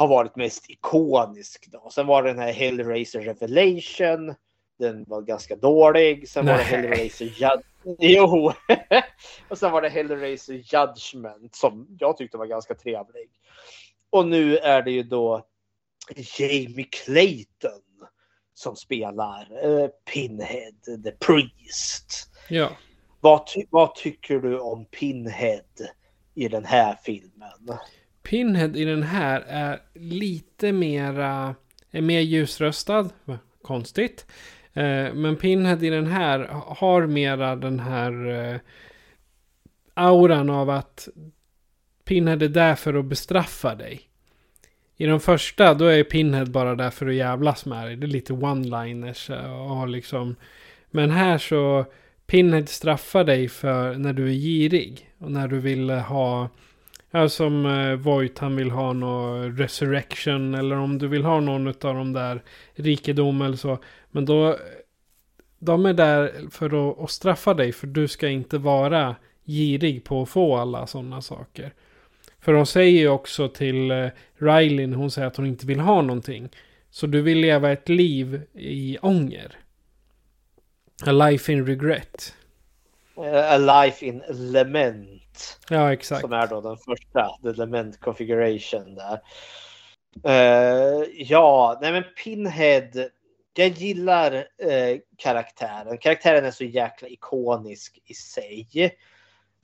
har 0.00 0.08
varit 0.08 0.36
mest 0.36 0.70
ikonisk. 0.70 1.68
Då. 1.72 1.90
Sen 1.90 2.06
var 2.06 2.22
det 2.22 2.30
den 2.30 2.38
här 2.38 2.52
Hellraiser 2.52 3.20
Revelation. 3.20 4.34
Den 4.78 5.04
var 5.04 5.22
ganska 5.22 5.56
dålig. 5.56 6.28
Sen 6.28 6.46
var 6.46 6.52
det 6.52 6.62
Hellraiser 6.62 7.24
Jud- 7.24 7.62
Jo. 7.98 8.52
och 9.48 9.58
sen 9.58 9.72
var 9.72 9.82
det 9.82 9.88
Hellraiser 9.88 10.54
Judgment 10.54 11.54
som 11.54 11.86
jag 12.00 12.16
tyckte 12.16 12.38
var 12.38 12.46
ganska 12.46 12.74
trevlig. 12.74 13.30
Och 14.10 14.26
nu 14.26 14.56
är 14.56 14.82
det 14.82 14.90
ju 14.90 15.02
då 15.02 15.46
Jamie 16.38 16.86
Clayton 16.90 17.82
som 18.54 18.76
spelar 18.76 19.66
uh, 19.66 19.88
Pinhead, 20.12 21.02
The 21.04 21.10
Priest. 21.10 22.30
Ja. 22.48 22.70
Vad, 23.20 23.46
ty 23.46 23.64
vad 23.70 23.94
tycker 23.94 24.38
du 24.38 24.60
om 24.60 24.84
Pinhead 24.84 25.88
i 26.34 26.48
den 26.48 26.64
här 26.64 26.98
filmen? 27.02 27.78
Pinhead 28.30 28.76
i 28.76 28.84
den 28.84 29.02
här 29.02 29.44
är 29.48 29.80
lite 29.94 30.72
mera, 30.72 31.54
är 31.90 32.00
mer 32.00 32.20
ljusröstad. 32.20 33.10
Konstigt. 33.62 34.26
Eh, 34.72 35.14
men 35.14 35.36
Pinhead 35.36 35.82
i 35.82 35.90
den 35.90 36.06
här 36.06 36.38
har 36.66 37.06
mera 37.06 37.56
den 37.56 37.80
här 37.80 38.28
eh, 38.28 38.60
auran 39.94 40.50
av 40.50 40.70
att 40.70 41.08
Pinhead 42.04 42.42
är 42.42 42.48
där 42.48 42.74
för 42.74 42.94
att 42.94 43.04
bestraffa 43.04 43.74
dig. 43.74 44.00
I 44.96 45.06
de 45.06 45.20
första 45.20 45.74
då 45.74 45.84
är 45.84 46.04
Pinhead 46.04 46.46
bara 46.46 46.74
där 46.74 46.90
för 46.90 47.06
att 47.06 47.14
jävlas 47.14 47.66
med 47.66 47.86
dig. 47.86 47.96
Det 47.96 48.06
är 48.06 48.08
lite 48.08 48.32
one-liners 48.32 49.30
och 49.80 49.88
liksom. 49.88 50.36
Men 50.90 51.10
här 51.10 51.38
så 51.38 51.84
Pinhead 52.26 52.66
straffar 52.66 53.24
dig 53.24 53.48
för 53.48 53.94
när 53.94 54.12
du 54.12 54.28
är 54.28 54.34
girig. 54.34 55.10
Och 55.18 55.32
när 55.32 55.48
du 55.48 55.58
vill 55.58 55.90
ha 55.90 56.48
Ja, 57.10 57.28
som 57.28 57.66
eh, 57.66 57.94
Voight, 57.94 58.38
han 58.38 58.56
vill 58.56 58.70
ha 58.70 58.92
någon 58.92 59.56
resurrection 59.56 60.54
eller 60.54 60.76
om 60.76 60.98
du 60.98 61.08
vill 61.08 61.24
ha 61.24 61.40
någon 61.40 61.68
av 61.68 61.74
de 61.94 62.12
där 62.12 62.42
rikedom 62.74 63.42
eller 63.42 63.56
så. 63.56 63.78
Men 64.10 64.24
då, 64.24 64.56
de 65.58 65.86
är 65.86 65.92
där 65.92 66.32
för 66.50 66.90
att, 66.90 66.98
att 66.98 67.10
straffa 67.10 67.54
dig 67.54 67.72
för 67.72 67.86
du 67.86 68.08
ska 68.08 68.28
inte 68.28 68.58
vara 68.58 69.16
girig 69.44 70.04
på 70.04 70.22
att 70.22 70.28
få 70.28 70.56
alla 70.56 70.86
sådana 70.86 71.22
saker. 71.22 71.72
För 72.40 72.52
de 72.52 72.66
säger 72.66 73.00
ju 73.00 73.08
också 73.08 73.48
till 73.48 73.90
eh, 73.90 74.06
Riley, 74.38 74.94
hon 74.94 75.10
säger 75.10 75.28
att 75.28 75.36
hon 75.36 75.46
inte 75.46 75.66
vill 75.66 75.80
ha 75.80 76.02
någonting. 76.02 76.48
Så 76.90 77.06
du 77.06 77.22
vill 77.22 77.38
leva 77.38 77.72
ett 77.72 77.88
liv 77.88 78.42
i 78.54 78.98
ånger. 79.02 79.58
A 81.06 81.12
life 81.12 81.52
in 81.52 81.66
regret. 81.66 82.34
A 83.16 83.58
life 83.58 84.06
in 84.06 84.22
lament. 84.28 85.19
Ja, 85.70 85.92
exakt. 85.92 86.20
Som 86.20 86.32
är 86.32 86.46
då 86.46 86.60
den 86.60 86.76
första, 86.76 87.30
the 87.42 87.52
lament 87.52 88.00
configuration 88.00 88.94
där. 88.94 89.20
Uh, 90.26 91.04
ja, 91.14 91.78
nej 91.82 91.92
men 91.92 92.04
Pinhead. 92.24 93.08
Jag 93.54 93.68
gillar 93.68 94.34
uh, 94.34 94.98
karaktären. 95.16 95.98
Karaktären 95.98 96.44
är 96.44 96.50
så 96.50 96.64
jäkla 96.64 97.08
ikonisk 97.08 97.98
i 98.04 98.14
sig. 98.14 98.68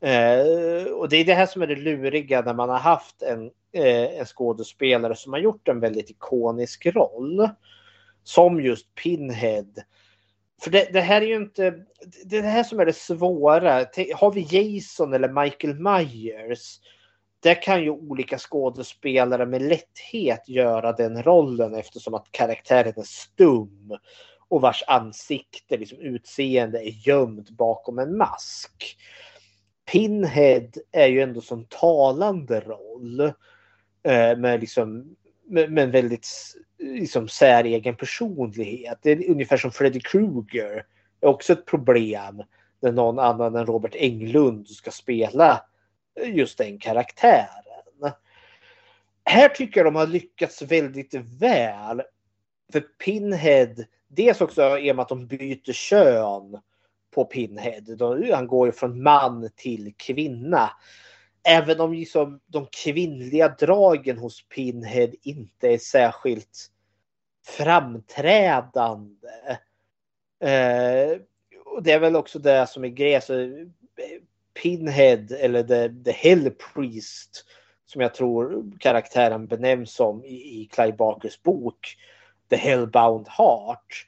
Uh, 0.03 0.93
och 0.93 1.09
det 1.09 1.17
är 1.17 1.25
det 1.25 1.35
här 1.35 1.47
som 1.47 1.63
är 1.63 1.67
det 1.67 1.77
luriga 1.77 2.41
när 2.41 2.55
man 2.55 2.69
har 2.69 2.79
haft 2.79 3.23
en, 3.23 3.51
en 3.73 4.27
skådespelare 4.27 5.17
som 5.17 5.33
har 5.33 5.41
gjort 5.41 5.69
en 5.69 5.81
väldigt 5.81 6.11
ikonisk 6.11 6.87
roll. 6.87 7.49
Som 8.25 8.61
just 8.61 8.95
Pinhead 8.95 9.83
för 10.63 10.71
det, 10.71 10.89
det, 10.93 11.01
här 11.01 11.23
är 11.23 11.27
ju 11.27 11.37
inte, 11.37 11.71
det 12.25 12.39
är 12.39 12.43
det 12.43 12.49
här 12.49 12.65
som 12.65 12.81
är 12.81 12.87
det 12.87 12.97
svåra. 12.97 13.87
Har 14.15 14.33
vi 14.33 14.47
Jason 14.51 15.15
eller 15.15 15.43
Michael 15.43 15.75
Myers, 15.75 16.81
där 17.41 17.63
kan 17.63 17.83
ju 17.83 17.91
olika 17.91 18.39
skådespelare 18.39 19.47
med 19.47 19.63
lätthet 19.63 20.49
göra 20.49 20.93
den 20.93 21.23
rollen 21.23 21.75
eftersom 21.75 22.15
att 22.15 22.27
karaktären 22.31 22.93
är 22.97 23.03
stum 23.03 23.99
och 24.49 24.61
vars 24.61 24.85
ansikte, 24.87 25.77
liksom 25.77 25.99
utseende, 25.99 26.79
är 26.79 27.09
gömd 27.09 27.49
bakom 27.57 27.99
en 27.99 28.17
mask. 28.17 28.99
Pinhead 29.93 30.71
är 30.93 31.07
ju 31.07 31.21
ändå 31.21 31.41
som 31.41 31.65
talande 31.65 32.61
roll 32.61 33.21
eh, 34.03 34.37
med 34.37 34.61
liksom 34.61 35.17
men 35.49 35.91
väldigt 35.91 36.29
liksom, 36.79 37.29
säregen 37.29 37.97
personlighet. 37.97 38.99
Det 39.03 39.11
är 39.11 39.31
ungefär 39.31 39.57
som 39.57 39.71
Freddy 39.71 40.01
Krueger. 40.01 40.85
Det 41.21 41.27
är 41.27 41.31
också 41.31 41.53
ett 41.53 41.67
problem 41.67 42.43
när 42.81 42.93
någon 42.93 43.19
annan 43.19 43.55
än 43.57 43.67
Robert 43.67 43.95
Englund 43.95 44.69
ska 44.69 44.91
spela 44.91 45.65
eh, 46.21 46.37
just 46.37 46.59
den 46.59 46.79
karaktären. 46.79 48.13
Här 49.25 49.49
tycker 49.49 49.81
jag 49.81 49.87
de 49.87 49.95
har 49.95 50.07
lyckats 50.07 50.63
väldigt 50.63 51.15
väl. 51.15 52.03
För 52.73 52.81
Pinhead, 52.81 53.75
dels 54.09 54.41
också 54.41 54.79
i 54.79 54.93
och 54.93 54.97
med 54.97 55.03
att 55.03 55.09
de 55.09 55.27
byter 55.27 55.73
kön 55.73 56.61
på 57.15 57.25
Pinhead. 57.25 57.83
Han 58.35 58.47
går 58.47 58.67
ju 58.67 58.73
från 58.73 59.03
man 59.03 59.51
till 59.57 59.95
kvinna 59.97 60.71
även 61.47 61.81
om 61.81 61.93
liksom 61.93 62.41
de 62.47 62.67
kvinnliga 62.67 63.49
dragen 63.49 64.19
hos 64.19 64.49
Pinhead 64.49 65.11
inte 65.23 65.69
är 65.69 65.79
särskilt 65.79 66.71
framträdande. 67.47 69.29
Eh, 70.41 71.21
och 71.65 71.83
det 71.83 71.93
är 71.93 71.99
väl 71.99 72.17
också 72.17 72.39
det 72.39 72.67
som 72.67 72.85
är 72.85 72.89
grejen. 72.89 73.21
Eh, 73.31 74.23
Pinhead 74.63 75.27
eller 75.41 75.63
the, 75.63 76.05
the 76.05 76.13
Hell 76.13 76.51
Priest 76.51 77.45
som 77.87 78.01
jag 78.01 78.15
tror 78.15 78.73
karaktären 78.81 79.47
benämns 79.47 79.95
som 79.95 80.25
i, 80.25 80.35
i 80.35 80.69
Clive 80.73 80.97
Barkers 80.97 81.43
bok 81.43 81.97
The 82.51 82.57
Hellbound 82.57 83.29
Heart. 83.29 84.07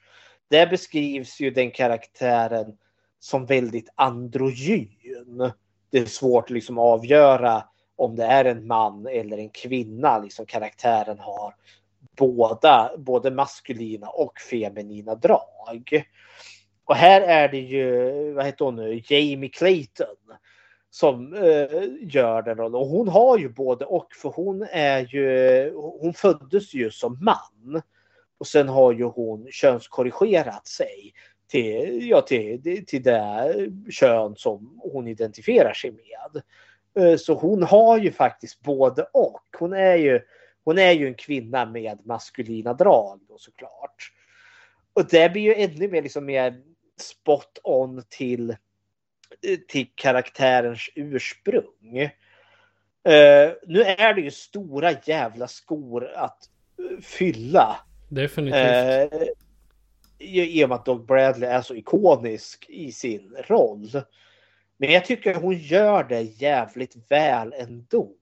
Där 0.48 0.66
beskrivs 0.66 1.40
ju 1.40 1.50
den 1.50 1.70
karaktären 1.70 2.78
som 3.18 3.46
väldigt 3.46 3.88
androgyn 3.94 5.52
det 5.90 5.98
är 5.98 6.04
svårt 6.06 6.50
att 6.50 6.78
avgöra 6.78 7.64
om 7.96 8.16
det 8.16 8.24
är 8.24 8.44
en 8.44 8.66
man 8.66 9.06
eller 9.06 9.38
en 9.38 9.50
kvinna 9.50 10.18
liksom 10.18 10.46
karaktären 10.46 11.18
har 11.18 11.54
båda, 12.16 12.90
både 12.98 13.30
maskulina 13.30 14.08
och 14.08 14.38
feminina 14.50 15.14
drag. 15.14 16.04
Och 16.84 16.94
här 16.94 17.20
är 17.20 17.48
det 17.48 17.58
ju, 17.58 18.32
vad 18.32 18.46
heter 18.46 18.64
hon 18.64 18.76
nu, 18.76 19.02
Jamie 19.08 19.50
Clayton 19.50 20.16
som 20.90 21.34
eh, 21.34 21.82
gör 22.00 22.42
den 22.42 22.56
rollen. 22.56 22.74
Och 22.74 22.86
hon 22.86 23.08
har 23.08 23.38
ju 23.38 23.48
både 23.48 23.84
och 23.84 24.14
för 24.14 24.28
hon 24.28 24.66
är 24.70 25.14
ju, 25.14 25.72
hon 25.74 26.14
föddes 26.14 26.74
ju 26.74 26.90
som 26.90 27.18
man. 27.20 27.82
Och 28.38 28.46
sen 28.46 28.68
har 28.68 28.92
ju 28.92 29.04
hon 29.04 29.46
könskorrigerat 29.50 30.66
sig 30.66 31.12
till, 31.48 32.08
ja, 32.08 32.20
till, 32.20 32.86
till 32.86 33.02
det 33.02 33.54
kön 33.90 34.36
som 34.36 34.80
hon 34.82 35.08
identifierar 35.08 35.72
sig 35.72 35.90
med. 35.92 36.42
Eh, 36.98 37.16
så 37.16 37.34
hon 37.34 37.62
har 37.62 37.98
ju 37.98 38.12
faktiskt 38.12 38.60
både 38.60 39.02
och. 39.02 39.44
Hon 39.58 39.72
är 39.72 39.96
ju, 39.96 40.20
hon 40.64 40.78
är 40.78 40.92
ju 40.92 41.06
en 41.06 41.14
kvinna 41.14 41.66
med 41.66 42.06
maskulina 42.06 42.74
drag 42.74 43.20
då 43.28 43.38
såklart. 43.38 44.12
Och 44.92 45.06
det 45.10 45.32
blir 45.32 45.42
ju 45.42 45.54
ännu 45.54 45.88
mer, 45.88 46.02
liksom 46.02 46.24
mer 46.24 46.60
spot 47.00 47.58
on 47.62 48.02
till, 48.08 48.56
till 49.68 49.86
karaktärens 49.94 50.90
ursprung. 50.94 52.00
Uh, 53.08 53.52
nu 53.66 53.82
är 53.82 54.14
det 54.14 54.20
ju 54.20 54.30
stora 54.30 54.92
jävla 55.04 55.48
skor 55.48 56.10
att 56.14 56.38
fylla. 57.02 57.76
Definitivt. 58.08 59.12
Uh, 59.12 59.28
i 60.18 60.64
och 60.64 60.68
med 60.68 60.76
att 60.76 60.84
Doug 60.84 61.06
Bradley 61.06 61.50
är 61.50 61.62
så 61.62 61.74
ikonisk 61.74 62.66
i 62.68 62.92
sin 62.92 63.36
roll. 63.48 64.02
Men 64.76 64.92
jag 64.92 65.04
tycker 65.04 65.34
hon 65.34 65.58
gör 65.58 66.04
det 66.04 66.22
jävligt 66.22 66.96
väl 67.10 67.54
ändå. 67.58 68.14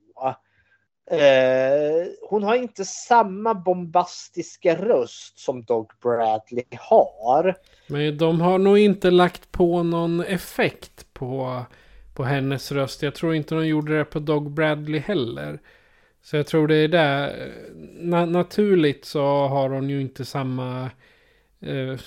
Eh, 1.11 2.07
hon 2.29 2.43
har 2.43 2.55
inte 2.57 2.85
samma 2.85 3.55
bombastiska 3.55 4.77
röst 4.77 5.39
som 5.39 5.63
Doug 5.63 5.87
Bradley 6.03 6.65
har. 6.79 7.55
Men 7.87 8.19
de 8.19 8.41
har 8.41 8.59
nog 8.59 8.79
inte 8.79 9.11
lagt 9.11 9.53
på 9.53 9.83
någon 9.83 10.21
effekt 10.21 11.07
på, 11.13 11.63
på 12.15 12.25
hennes 12.25 12.73
röst. 12.73 13.03
Jag 13.03 13.15
tror 13.15 13.35
inte 13.35 13.55
de 13.55 13.67
gjorde 13.67 13.99
det 13.99 14.05
på 14.05 14.19
Doug 14.19 14.51
Bradley 14.51 15.01
heller. 15.01 15.59
Så 16.23 16.37
jag 16.37 16.47
tror 16.47 16.69
det 16.69 16.77
är 16.77 16.89
där. 16.89 17.29
Eh, 17.29 17.53
na 17.99 18.27
naturligt 18.27 19.05
så 19.05 19.23
har 19.47 19.69
hon 19.71 19.91
ju 19.91 20.01
inte 20.01 20.25
samma 20.25 20.91
eh, 21.61 21.99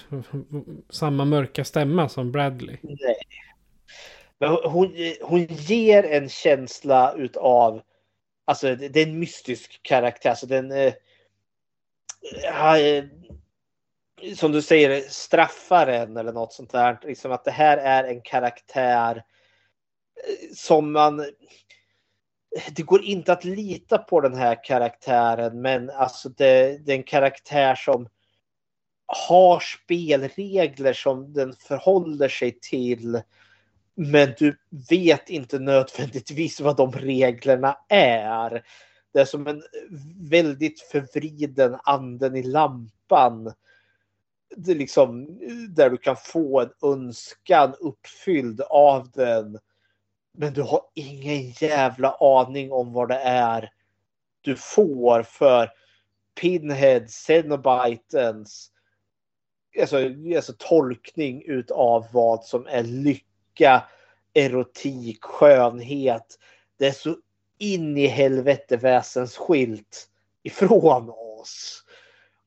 samma 0.89 1.25
mörka 1.25 1.63
stämma 1.63 2.09
som 2.09 2.31
Bradley. 2.31 2.77
Nej. 2.81 3.15
Men 4.39 4.49
hon, 4.49 4.95
hon 5.21 5.45
ger 5.45 6.03
en 6.03 6.29
känsla 6.29 7.13
utav, 7.17 7.81
alltså 8.45 8.75
det 8.75 8.99
är 8.99 9.07
en 9.07 9.19
mystisk 9.19 9.79
karaktär. 9.83 10.29
Alltså 10.29 10.47
den, 10.47 10.71
eh, 10.71 10.93
eh, 12.77 13.03
som 14.35 14.51
du 14.51 14.61
säger, 14.61 15.01
straffar 15.01 15.87
en 15.87 16.17
eller 16.17 16.33
något 16.33 16.53
sånt 16.53 16.71
där. 16.71 16.99
Liksom 17.03 17.31
att 17.31 17.45
det 17.45 17.51
här 17.51 17.77
är 17.77 18.03
en 18.03 18.21
karaktär 18.21 19.15
eh, 19.15 20.53
som 20.55 20.91
man... 20.91 21.25
Det 22.75 22.81
går 22.81 23.03
inte 23.03 23.33
att 23.33 23.45
lita 23.45 23.97
på 23.97 24.21
den 24.21 24.33
här 24.33 24.63
karaktären, 24.63 25.61
men 25.61 25.89
alltså 25.89 26.29
det, 26.29 26.77
det 26.85 26.91
är 26.91 26.97
en 26.97 27.03
karaktär 27.03 27.75
som 27.75 28.09
har 29.11 29.59
spelregler 29.59 30.93
som 30.93 31.33
den 31.33 31.53
förhåller 31.53 32.29
sig 32.29 32.59
till. 32.61 33.21
Men 33.95 34.33
du 34.37 34.57
vet 34.89 35.29
inte 35.29 35.59
nödvändigtvis 35.59 36.61
vad 36.61 36.77
de 36.77 36.91
reglerna 36.91 37.77
är. 37.89 38.63
Det 39.13 39.19
är 39.19 39.25
som 39.25 39.47
en 39.47 39.63
väldigt 40.29 40.81
förvriden 40.81 41.77
anden 41.83 42.35
i 42.35 42.43
lampan. 42.43 43.53
Det 44.55 44.73
liksom, 44.73 45.39
där 45.69 45.89
du 45.89 45.97
kan 45.97 46.15
få 46.15 46.61
en 46.61 46.71
önskan 46.83 47.73
uppfylld 47.79 48.61
av 48.61 49.11
den. 49.11 49.59
Men 50.37 50.53
du 50.53 50.61
har 50.61 50.81
ingen 50.93 51.49
jävla 51.49 52.11
aning 52.19 52.71
om 52.71 52.93
vad 52.93 53.09
det 53.09 53.19
är 53.19 53.69
du 54.41 54.55
får 54.55 55.23
för 55.23 55.69
Pinhead, 56.41 57.07
Cenobitens 57.07 58.71
alltså, 59.81 59.97
alltså 60.35 60.53
tolkning 60.57 61.43
utav 61.45 62.05
vad 62.11 62.43
som 62.43 62.67
är 62.67 62.83
lycka, 62.83 63.83
erotik, 64.33 65.23
skönhet. 65.23 66.39
Det 66.77 66.87
är 66.87 66.91
så 66.91 67.15
in 67.57 67.97
i 67.97 68.07
helvete 68.07 68.77
väsensskilt 68.77 70.07
ifrån 70.43 71.09
oss. 71.09 71.83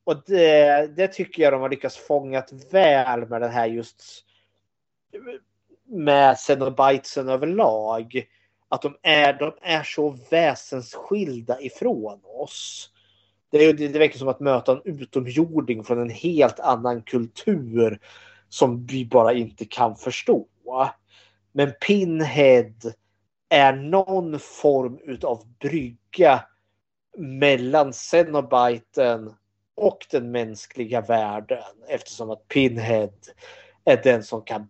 Och 0.04 0.22
det, 0.26 0.96
det 0.96 1.08
tycker 1.08 1.42
jag 1.42 1.52
de 1.52 1.60
har 1.60 1.70
lyckats 1.70 1.96
fångat 1.96 2.52
väl 2.70 3.28
med 3.28 3.40
den 3.40 3.50
här 3.50 3.66
just 3.66 4.02
med 5.84 6.38
Cenobitesen 6.38 7.28
överlag. 7.28 8.26
Att 8.68 8.82
de 8.82 8.96
är, 9.02 9.32
de 9.32 9.52
är 9.62 9.82
så 9.82 10.18
väsensskilda 10.30 11.60
ifrån 11.60 12.20
oss. 12.24 12.90
Det, 13.52 13.64
är 13.64 13.72
det 13.72 13.98
verkar 13.98 14.18
som 14.18 14.28
att 14.28 14.40
möta 14.40 14.72
en 14.72 14.82
utomjording 14.84 15.84
från 15.84 15.98
en 15.98 16.10
helt 16.10 16.60
annan 16.60 17.02
kultur 17.02 18.00
som 18.48 18.86
vi 18.86 19.06
bara 19.06 19.32
inte 19.32 19.64
kan 19.64 19.96
förstå. 19.96 20.46
Men 21.52 21.72
Pinhead 21.86 22.74
är 23.48 23.72
någon 23.72 24.38
form 24.38 24.98
utav 25.04 25.42
brygga 25.58 26.44
mellan 27.18 27.92
Cenobiten 27.92 29.34
och 29.74 30.06
den 30.10 30.30
mänskliga 30.30 31.00
världen 31.00 31.62
eftersom 31.88 32.30
att 32.30 32.48
Pinhead 32.48 33.12
är 33.84 34.00
den 34.02 34.22
som 34.22 34.42
kan 34.42 34.68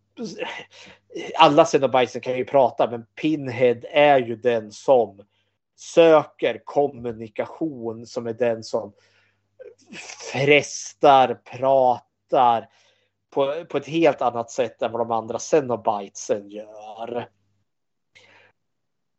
alla 1.38 1.64
Cenobiten 1.64 2.20
kan 2.20 2.36
ju 2.36 2.44
prata 2.44 2.90
men 2.90 3.06
Pinhead 3.20 3.80
är 3.90 4.18
ju 4.18 4.36
den 4.36 4.72
som 4.72 5.20
söker 5.76 6.62
kommunikation 6.64 8.06
som 8.06 8.26
är 8.26 8.32
den 8.32 8.62
som 8.62 8.92
frestar, 10.32 11.34
pratar 11.34 12.68
på, 13.30 13.64
på 13.64 13.76
ett 13.76 13.86
helt 13.86 14.22
annat 14.22 14.50
sätt 14.50 14.82
än 14.82 14.92
vad 14.92 15.00
de 15.00 15.10
andra 15.10 15.38
Cenobitesen 15.38 16.50
gör. 16.50 17.28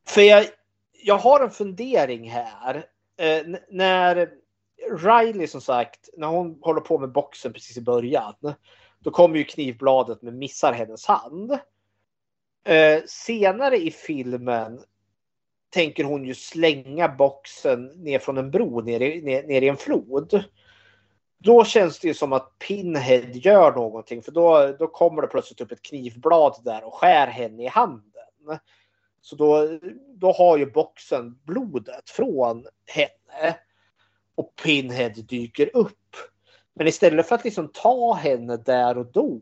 För 0.07 0.21
jag, 0.21 0.45
jag 1.03 1.17
har 1.17 1.43
en 1.43 1.51
fundering 1.51 2.29
här. 2.29 2.85
Eh, 3.17 3.45
när 3.69 4.29
Riley 4.91 5.47
som 5.47 5.61
sagt, 5.61 6.09
när 6.17 6.27
hon 6.27 6.59
håller 6.61 6.81
på 6.81 6.99
med 6.99 7.11
boxen 7.11 7.53
precis 7.53 7.77
i 7.77 7.81
början. 7.81 8.35
Då 8.99 9.11
kommer 9.11 9.37
ju 9.37 9.43
knivbladet 9.43 10.21
men 10.21 10.37
missar 10.37 10.73
hennes 10.73 11.05
hand. 11.05 11.51
Eh, 12.65 13.03
senare 13.05 13.77
i 13.77 13.91
filmen 13.91 14.81
tänker 15.73 16.03
hon 16.03 16.25
ju 16.25 16.35
slänga 16.35 17.09
boxen 17.09 17.85
ner 17.85 18.19
från 18.19 18.37
en 18.37 18.51
bro 18.51 18.81
ner 18.81 19.01
i, 19.01 19.21
ner, 19.21 19.43
ner 19.43 19.61
i 19.61 19.67
en 19.67 19.77
flod. 19.77 20.43
Då 21.37 21.65
känns 21.65 21.99
det 21.99 22.07
ju 22.07 22.13
som 22.13 22.33
att 22.33 22.59
Pinhead 22.59 23.31
gör 23.33 23.71
någonting 23.71 24.21
för 24.21 24.31
då, 24.31 24.75
då 24.79 24.87
kommer 24.87 25.21
det 25.21 25.27
plötsligt 25.27 25.61
upp 25.61 25.71
ett 25.71 25.81
knivblad 25.81 26.61
där 26.63 26.83
och 26.83 26.93
skär 26.93 27.27
henne 27.27 27.63
i 27.63 27.67
handen. 27.67 28.59
Så 29.21 29.35
då, 29.35 29.79
då 30.15 30.31
har 30.31 30.57
ju 30.57 30.71
boxen 30.71 31.39
blodet 31.43 32.09
från 32.09 32.65
henne. 32.85 33.57
Och 34.35 34.55
Pinhead 34.63 35.09
dyker 35.09 35.69
upp. 35.73 36.15
Men 36.73 36.87
istället 36.87 37.27
för 37.27 37.35
att 37.35 37.43
liksom 37.43 37.67
ta 37.67 38.13
henne 38.13 38.57
där 38.57 38.97
och 38.97 39.11
då. 39.11 39.41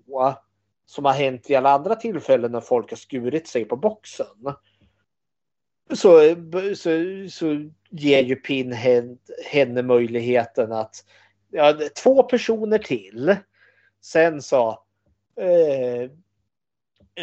Som 0.86 1.06
har 1.06 1.14
hänt 1.14 1.50
vid 1.50 1.58
alla 1.58 1.72
andra 1.72 1.96
tillfällen 1.96 2.52
när 2.52 2.62
folk 2.62 2.90
har 2.90 2.98
skurit 2.98 3.48
sig 3.48 3.66
på 3.66 3.76
boxen 3.76 4.54
så, 5.96 6.36
så, 6.76 6.90
så 7.30 7.70
ger 7.90 8.24
ju 8.24 8.36
Pinhead 8.36 9.18
henne 9.52 9.82
möjligheten 9.82 10.72
att 10.72 10.96
ja, 11.52 11.78
två 12.04 12.24
personer 12.24 12.78
till. 12.78 13.36
Sen 14.02 14.42
så, 14.42 14.84
eh, 15.40 16.02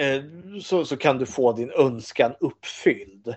eh, 0.02 0.24
så, 0.62 0.84
så 0.84 0.96
kan 0.96 1.18
du 1.18 1.26
få 1.26 1.52
din 1.52 1.70
önskan 1.70 2.34
uppfylld. 2.40 3.34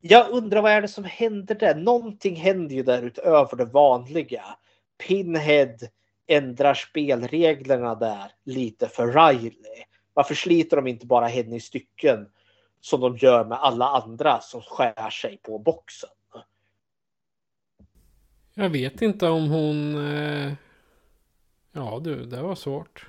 Jag 0.00 0.30
undrar 0.30 0.62
vad 0.62 0.72
är 0.72 0.82
det 0.82 0.88
som 0.88 1.04
händer 1.04 1.54
där? 1.54 1.74
Någonting 1.74 2.36
händer 2.36 2.74
ju 2.74 2.82
där 2.82 3.02
utöver 3.02 3.56
det 3.56 3.64
vanliga. 3.64 4.44
Pinhead 5.06 5.76
ändrar 6.26 6.74
spelreglerna 6.74 7.94
där 7.94 8.32
lite 8.44 8.88
för 8.88 9.06
Riley. 9.06 9.84
Varför 10.14 10.34
sliter 10.34 10.76
de 10.76 10.86
inte 10.86 11.06
bara 11.06 11.26
henne 11.26 11.56
i 11.56 11.60
stycken 11.60 12.26
som 12.84 13.00
de 13.00 13.16
gör 13.16 13.44
med 13.44 13.58
alla 13.58 13.88
andra 13.88 14.40
som 14.40 14.60
skär 14.60 15.10
sig 15.10 15.36
på 15.42 15.58
boxen. 15.58 16.10
Jag 18.54 18.70
vet 18.70 19.02
inte 19.02 19.28
om 19.28 19.50
hon... 19.50 20.06
Eh, 20.06 20.52
ja 21.72 22.00
du, 22.04 22.24
det 22.24 22.42
var 22.42 22.54
svårt. 22.54 23.06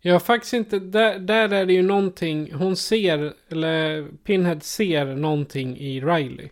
Jag 0.00 0.14
har 0.14 0.20
faktiskt 0.20 0.52
inte... 0.52 0.78
Där, 0.78 1.18
där 1.18 1.52
är 1.52 1.66
det 1.66 1.72
ju 1.72 1.82
någonting. 1.82 2.52
Hon 2.52 2.76
ser, 2.76 3.34
eller 3.48 4.08
Pinhead 4.24 4.60
ser 4.60 5.06
någonting 5.06 5.76
i 5.76 6.00
Riley. 6.00 6.48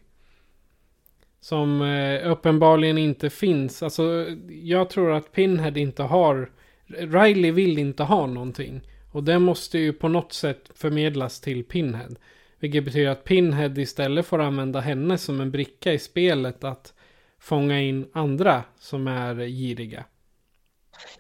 Som 1.41 1.83
eh, 1.83 2.31
uppenbarligen 2.31 2.99
inte 2.99 3.31
finns. 3.31 3.83
Alltså 3.83 4.27
jag 4.49 4.91
tror 4.91 5.13
att 5.13 5.33
Pinhead 5.33 5.77
inte 5.77 6.03
har... 6.03 6.51
Riley 6.87 7.51
vill 7.51 7.79
inte 7.79 8.03
ha 8.03 8.27
någonting. 8.27 8.83
Och 9.17 9.25
det 9.25 9.39
måste 9.39 9.79
ju 9.79 9.93
på 9.93 10.09
något 10.09 10.33
sätt 10.33 10.71
förmedlas 10.75 11.41
till 11.41 11.65
Pinhead. 11.65 12.15
Vilket 12.59 12.85
betyder 12.85 13.11
att 13.11 13.25
Pinhead 13.25 13.79
istället 13.79 14.27
får 14.27 14.39
använda 14.39 14.81
henne 14.81 15.19
som 15.19 15.41
en 15.41 15.51
bricka 15.51 15.93
i 15.93 15.99
spelet 15.99 16.65
att 16.65 16.95
fånga 17.39 17.81
in 17.81 18.11
andra 18.13 18.65
som 18.79 19.09
är 19.09 19.35
giriga. 19.35 20.05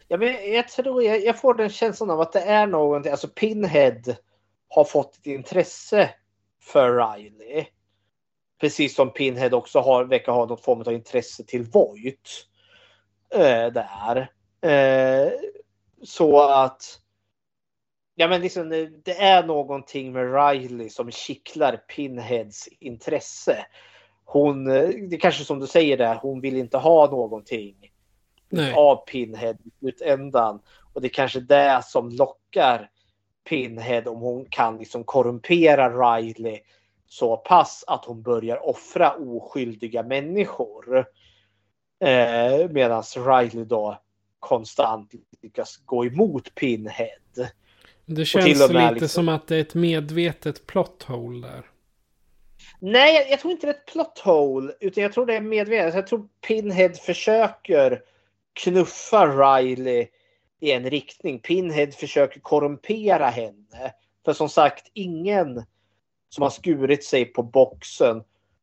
Ja, 0.09 0.16
men 0.16 0.52
jag 0.52 0.68
tror 0.68 1.02
jag, 1.02 1.24
jag 1.24 1.40
får 1.40 1.55
den 1.55 1.70
känslan 1.70 2.10
av 2.10 2.20
att 2.20 2.32
det 2.32 2.40
är 2.40 2.66
någonting, 2.66 3.12
alltså 3.12 3.28
Pinhead 3.28 4.02
har 4.68 4.85
fått 4.85 5.16
ett 5.16 5.27
intresse 5.27 6.10
för 6.62 6.93
Riley. 6.93 7.66
Precis 8.60 8.94
som 8.94 9.12
Pinhead 9.12 9.56
också 9.56 9.78
har, 9.78 10.05
verkar 10.05 10.32
ha 10.32 10.47
någon 10.47 10.59
form 10.59 10.81
av 10.81 10.93
intresse 10.93 11.44
till 11.44 11.62
Voight. 11.62 12.47
Äh, 13.35 13.73
där. 13.73 14.31
Äh, 14.60 15.32
så 16.02 16.40
att 16.40 17.01
Ja 18.19 18.29
men 18.29 18.41
liksom, 18.41 18.69
det 19.05 19.23
är 19.23 19.47
någonting 19.47 20.13
med 20.13 20.35
Riley 20.35 20.89
som 20.89 21.11
kittlar 21.11 21.77
Pinheads 21.77 22.69
intresse. 22.81 23.67
Hon, 24.25 24.65
det 24.65 25.17
är 25.17 25.21
kanske 25.21 25.45
som 25.45 25.61
du 25.61 25.67
säger 25.67 25.97
där, 25.97 26.15
hon 26.15 26.41
vill 26.41 26.57
inte 26.57 26.79
ha 26.79 27.11
någonting 27.11 27.91
Nej. 28.49 28.75
av 28.75 28.97
Pinhead 28.97 29.57
i 29.65 29.71
slutändan. 29.79 30.61
Och 30.93 31.01
det 31.01 31.07
är 31.07 31.13
kanske 31.13 31.41
det 31.41 31.83
som 31.85 32.11
lockar 32.11 32.91
Pinhead 33.49 34.03
om 34.07 34.21
hon 34.21 34.47
kan 34.51 34.79
liksom 34.79 35.05
korrumpera 35.05 36.17
Riley 36.17 36.61
så 37.07 37.37
pass 37.37 37.85
att 37.87 38.05
hon 38.05 38.23
börjar 38.23 38.67
offra 38.67 39.15
oskyldiga 39.15 40.03
människor. 40.03 40.99
Eh, 42.01 42.71
Medan 42.71 43.03
Riley 43.03 43.65
då 43.65 44.01
konstant 44.41 45.13
lyckas 45.43 45.77
gå 45.77 46.05
emot 46.05 46.55
Pinhead. 46.55 47.49
Det 48.07 48.24
känns 48.24 48.47
lite 48.47 48.91
liksom... 48.91 49.09
som 49.09 49.28
att 49.28 49.47
det 49.47 49.57
är 49.57 49.61
ett 49.61 49.74
medvetet 49.74 50.66
plot 50.66 51.03
hole 51.03 51.49
där. 51.49 51.70
Nej, 52.78 53.15
jag, 53.15 53.31
jag, 53.31 53.41
tror 53.41 53.53
inte 53.53 53.66
det 53.66 53.70
är 53.70 53.74
ett 53.74 53.87
plot 53.87 54.19
hole. 54.19 54.73
Utan 54.81 55.03
jag 55.03 55.12
tror 55.12 55.27
det 55.27 55.35
är 55.35 55.41
medvetet. 55.41 55.95
Jag 55.95 56.07
tror 56.07 56.28
Pinhead 56.47 56.95
försöker 56.95 58.03
knuffa 58.53 59.27
Riley 59.27 60.07
i 60.61 60.73
en 60.73 60.91
riktning. 60.91 61.39
Pinhead 61.39 61.91
försöker 61.93 62.41
korrumpera 62.41 63.27
henne. 63.27 63.93
För 64.24 64.33
som 64.33 64.49
sagt, 64.49 64.91
ingen 64.93 65.65
som 66.28 66.43
har 66.43 66.51
skurit 66.51 67.05
sig 67.05 67.24
på 67.24 67.43
boxen 67.43 68.23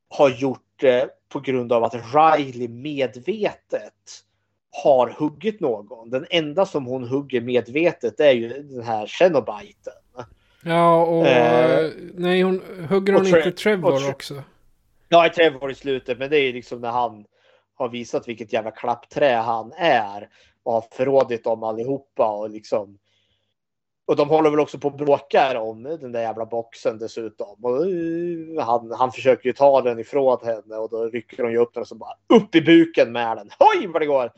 har 0.09 0.29
gjort 0.29 0.59
det 0.75 1.09
på 1.29 1.39
grund 1.39 1.73
av 1.73 1.83
att 1.83 1.95
Riley 2.13 2.67
medvetet 2.67 4.23
har 4.83 5.09
huggit 5.09 5.59
någon. 5.59 6.09
Den 6.09 6.25
enda 6.29 6.65
som 6.65 6.85
hon 6.85 7.03
hugger 7.03 7.41
medvetet 7.41 8.19
är 8.19 8.31
ju 8.31 8.49
den 8.63 8.83
här 8.83 9.07
Cenobiten. 9.07 9.93
Ja, 10.63 11.05
och 11.05 11.27
Eh, 11.27 11.91
nej, 12.13 12.41
hon 12.41 12.61
hugger 12.89 13.13
hon 13.13 13.27
inte 13.27 13.51
Trevor 13.51 13.97
Tre- 13.99 14.09
också? 14.11 14.43
Ja, 15.09 15.29
Trevor 15.35 15.71
i 15.71 15.75
slutet, 15.75 16.19
men 16.19 16.29
det 16.29 16.37
är 16.37 16.41
ju 16.43 16.53
liksom 16.53 16.81
när 16.81 16.91
han 16.91 17.25
har 17.75 17.89
visat 17.89 18.27
vilket 18.27 18.53
jävla 18.53 18.71
klappträ 18.71 19.35
han 19.35 19.73
är 19.77 20.29
och 20.63 20.73
har 20.73 20.83
förrådit 20.91 21.43
dem 21.43 21.63
allihopa 21.63 22.29
och 22.29 22.49
liksom. 22.49 22.97
Och 24.05 24.15
de 24.15 24.29
håller 24.29 24.49
väl 24.49 24.59
också 24.59 24.79
på 24.79 24.87
och 24.87 24.97
bråkar 24.97 25.55
om 25.55 25.83
den 25.83 26.11
där 26.11 26.21
jävla 26.21 26.45
boxen 26.45 26.97
dessutom. 26.97 27.57
Och 27.61 27.85
eh, 27.85 28.65
han, 28.65 28.91
han 28.91 29.11
försöker 29.11 29.49
ju 29.49 29.53
ta 29.53 29.81
den 29.81 29.99
ifrån 29.99 30.37
henne 30.43 30.75
och 30.75 30.89
då 30.89 31.05
rycker 31.05 31.43
hon 31.43 31.51
ju 31.51 31.57
upp 31.57 31.73
den 31.73 31.81
och 31.81 31.87
så 31.87 31.95
bara 31.95 32.17
upp 32.33 32.55
i 32.55 32.61
buken 32.61 33.11
med 33.11 33.37
den. 33.37 33.49
Oj 33.59 33.87
vad 33.87 34.01
det 34.01 34.05
går! 34.05 34.31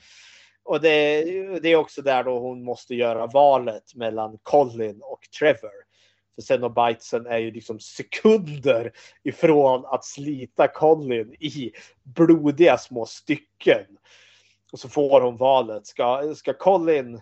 Och 0.63 0.81
det, 0.81 1.23
det 1.59 1.69
är 1.69 1.75
också 1.75 2.01
där 2.01 2.23
då 2.23 2.39
hon 2.39 2.63
måste 2.63 2.95
göra 2.95 3.27
valet 3.27 3.95
mellan 3.95 4.37
Colin 4.43 5.01
och 5.03 5.19
Trevor. 5.39 5.85
För 6.35 6.41
Cenobitesen 6.41 7.25
är 7.25 7.37
ju 7.37 7.51
liksom 7.51 7.79
sekunder 7.79 8.91
ifrån 9.23 9.85
att 9.85 10.05
slita 10.05 10.67
Colin 10.67 11.33
i 11.39 11.71
blodiga 12.03 12.77
små 12.77 13.05
stycken. 13.05 13.85
Och 14.71 14.79
så 14.79 14.89
får 14.89 15.21
hon 15.21 15.37
valet. 15.37 15.87
Ska, 15.87 16.33
ska 16.35 16.53
Colin 16.53 17.21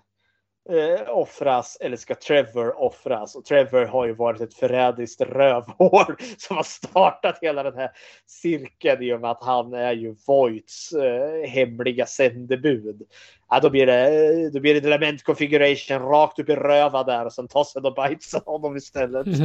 eh, 0.70 1.10
offras 1.10 1.78
eller 1.82 1.98
ska 1.98 2.16
Trevor 2.16 2.82
offras? 2.82 3.36
Och 3.36 3.46
Trevor 3.46 3.86
har 3.86 4.06
ju 4.06 4.14
varit 4.14 4.42
ett 4.42 4.54
förrädiskt 4.54 5.22
rövhår 5.22 6.16
som 6.38 6.56
har 6.56 6.64
startat 6.64 7.40
hela 7.42 7.64
den 7.64 7.76
här 7.76 7.92
cirkeln 8.26 9.04
i 9.04 9.14
och 9.14 9.22
med 9.22 9.32
att 9.32 9.44
han 9.44 9.74
är 9.74 9.94
ju 9.94 10.16
Voights 10.28 10.92
eh, 10.92 11.50
hemliga 11.50 12.06
sändebud. 12.06 13.02
Ja, 13.50 13.60
då 13.60 13.70
blir 13.70 13.86
det, 13.86 14.50
då 14.50 14.60
blir 14.60 14.82
det 14.82 14.88
element 14.88 15.24
configuration 15.24 16.00
rakt 16.00 16.40
upp 16.40 16.50
i 16.50 16.56
röva 16.56 17.04
där 17.04 17.26
och 17.26 17.34
sen 17.34 17.48
tar 17.48 17.64
Cenobitesen 17.64 18.42
honom 18.46 18.78
istället. 18.78 19.28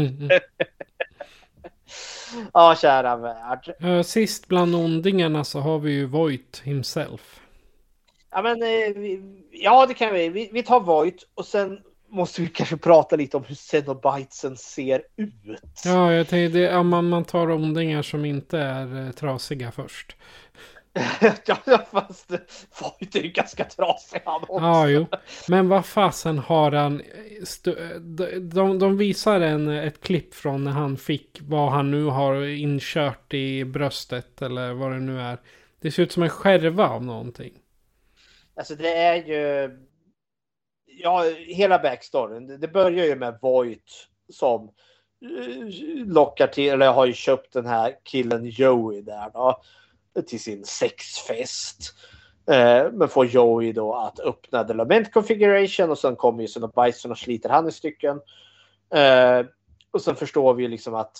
Ja, 2.52 2.76
kära 2.76 3.16
värld. 3.16 3.74
Eh, 3.80 4.02
Sist 4.02 4.48
bland 4.48 4.74
ondingarna 4.74 5.44
så 5.44 5.60
har 5.60 5.78
vi 5.78 5.92
ju 5.92 6.06
Voight 6.06 6.62
himself. 6.64 7.40
Ja, 8.30 8.42
men, 8.42 8.62
eh, 8.62 9.18
ja, 9.50 9.86
det 9.86 9.94
kan 9.94 10.14
vi. 10.14 10.28
vi. 10.28 10.50
Vi 10.52 10.62
tar 10.62 10.80
Voight 10.80 11.28
och 11.34 11.44
sen 11.46 11.78
måste 12.10 12.42
vi 12.42 12.48
kanske 12.48 12.76
prata 12.76 13.16
lite 13.16 13.36
om 13.36 13.44
hur 13.44 13.54
Cenobitesen 13.54 14.56
ser 14.56 15.02
ut. 15.16 15.62
Ja, 15.84 16.12
jag 16.12 16.28
tänkte, 16.28 16.58
ja, 16.58 16.82
man, 16.82 17.08
man 17.08 17.24
tar 17.24 17.50
ondingar 17.50 18.02
som 18.02 18.24
inte 18.24 18.58
är 18.58 19.06
eh, 19.06 19.10
trasiga 19.10 19.70
först. 19.70 20.16
ja, 21.46 21.86
fast 21.90 22.30
Voight 22.80 23.14
är 23.14 23.22
ju 23.22 23.28
ganska 23.28 23.64
trasig 23.64 24.20
han 24.24 24.42
också. 24.42 24.64
Ja, 24.64 24.88
jo. 24.88 25.06
Men 25.48 25.68
vad 25.68 25.86
fasen 25.86 26.38
har 26.38 26.72
han... 26.72 27.02
de, 28.00 28.40
de, 28.40 28.78
de 28.78 28.96
visar 28.96 29.40
en, 29.40 29.68
ett 29.68 30.00
klipp 30.00 30.34
från 30.34 30.64
när 30.64 30.72
han 30.72 30.96
fick 30.96 31.38
vad 31.42 31.72
han 31.72 31.90
nu 31.90 32.04
har 32.04 32.44
inkört 32.44 33.34
i 33.34 33.64
bröstet 33.64 34.42
eller 34.42 34.72
vad 34.72 34.92
det 34.92 35.00
nu 35.00 35.20
är. 35.20 35.38
Det 35.80 35.90
ser 35.90 36.02
ut 36.02 36.12
som 36.12 36.22
en 36.22 36.30
skärva 36.30 36.88
av 36.88 37.04
någonting. 37.04 37.52
Alltså 38.58 38.74
det 38.74 38.94
är 38.94 39.14
ju... 39.24 39.70
Ja, 40.86 41.24
hela 41.46 41.78
backstoryn. 41.78 42.60
Det- 42.60 42.68
börjar 42.68 43.06
ju 43.06 43.16
med 43.16 43.38
Voight 43.42 44.08
som 44.32 44.64
eh, 44.64 45.66
lockar 46.06 46.46
till, 46.46 46.72
eller 46.72 46.92
har 46.92 47.06
ju 47.06 47.12
köpt 47.12 47.52
den 47.52 47.66
här 47.66 47.96
killen 48.02 48.44
Joey 48.44 49.02
där 49.02 49.30
då. 49.30 49.62
Till 50.26 50.40
sin 50.40 50.64
sexfest. 50.64 51.94
Eh, 52.50 52.92
men 52.92 53.08
får 53.08 53.26
Joey 53.26 53.72
då 53.72 53.94
att 53.94 54.20
öppna 54.20 54.64
the 54.64 54.74
lament 54.74 55.12
configuration 55.12 55.90
och 55.90 55.98
sen 55.98 56.16
kommer 56.16 56.42
ju 56.42 56.48
sådana 56.48 56.72
Bison 56.84 57.10
och 57.10 57.18
sliter 57.18 57.48
han 57.48 57.68
i 57.68 57.72
stycken. 57.72 58.20
Eh, 58.94 59.46
och 59.90 60.02
sen 60.02 60.16
förstår 60.16 60.54
vi 60.54 60.62
ju 60.62 60.68
liksom 60.68 60.94
att 60.94 61.16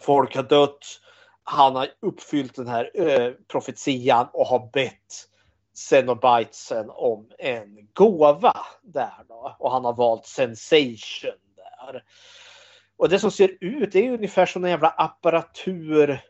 folk 0.00 0.36
har 0.36 0.42
dött. 0.42 1.00
Han 1.42 1.76
har 1.76 1.88
uppfyllt 2.00 2.54
den 2.54 2.68
här 2.68 2.90
eh, 2.94 3.32
profetian 3.48 4.26
och 4.32 4.46
har 4.46 4.70
bett 4.72 5.27
Xenobitesen 5.78 6.90
om 6.90 7.30
en 7.38 7.88
gåva 7.94 8.56
där 8.82 9.24
då. 9.28 9.56
Och 9.58 9.72
han 9.72 9.84
har 9.84 9.92
valt 9.92 10.26
Sensation 10.26 11.32
där. 11.56 12.04
Och 12.96 13.08
det 13.08 13.18
som 13.18 13.30
ser 13.30 13.56
ut 13.60 13.92
det 13.92 14.06
är 14.06 14.12
ungefär 14.12 14.46
som 14.46 14.64
en 14.64 14.70
jävla 14.70 14.88
apparatur. 14.88 16.20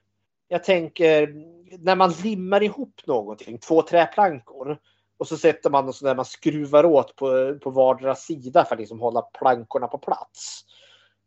Jag 0.49 0.65
tänker 0.65 1.35
när 1.79 1.97
man 1.97 2.13
limmar 2.13 2.63
ihop 2.63 3.01
någonting, 3.07 3.59
två 3.59 3.83
träplankor. 3.83 4.79
Och 5.19 5.29
så 5.29 5.37
sätter 5.37 5.71
man 5.71 5.89
och 5.89 5.95
så 5.95 6.05
där 6.05 6.15
man 6.15 6.25
skruvar 6.25 6.85
åt 6.85 7.17
på, 7.17 7.59
på 7.63 7.71
vardera 7.71 8.15
sida 8.15 8.65
för 8.65 8.75
att 8.75 8.81
liksom 8.81 9.01
hålla 9.01 9.23
plankorna 9.23 9.87
på 9.87 9.99
plats. 9.99 10.65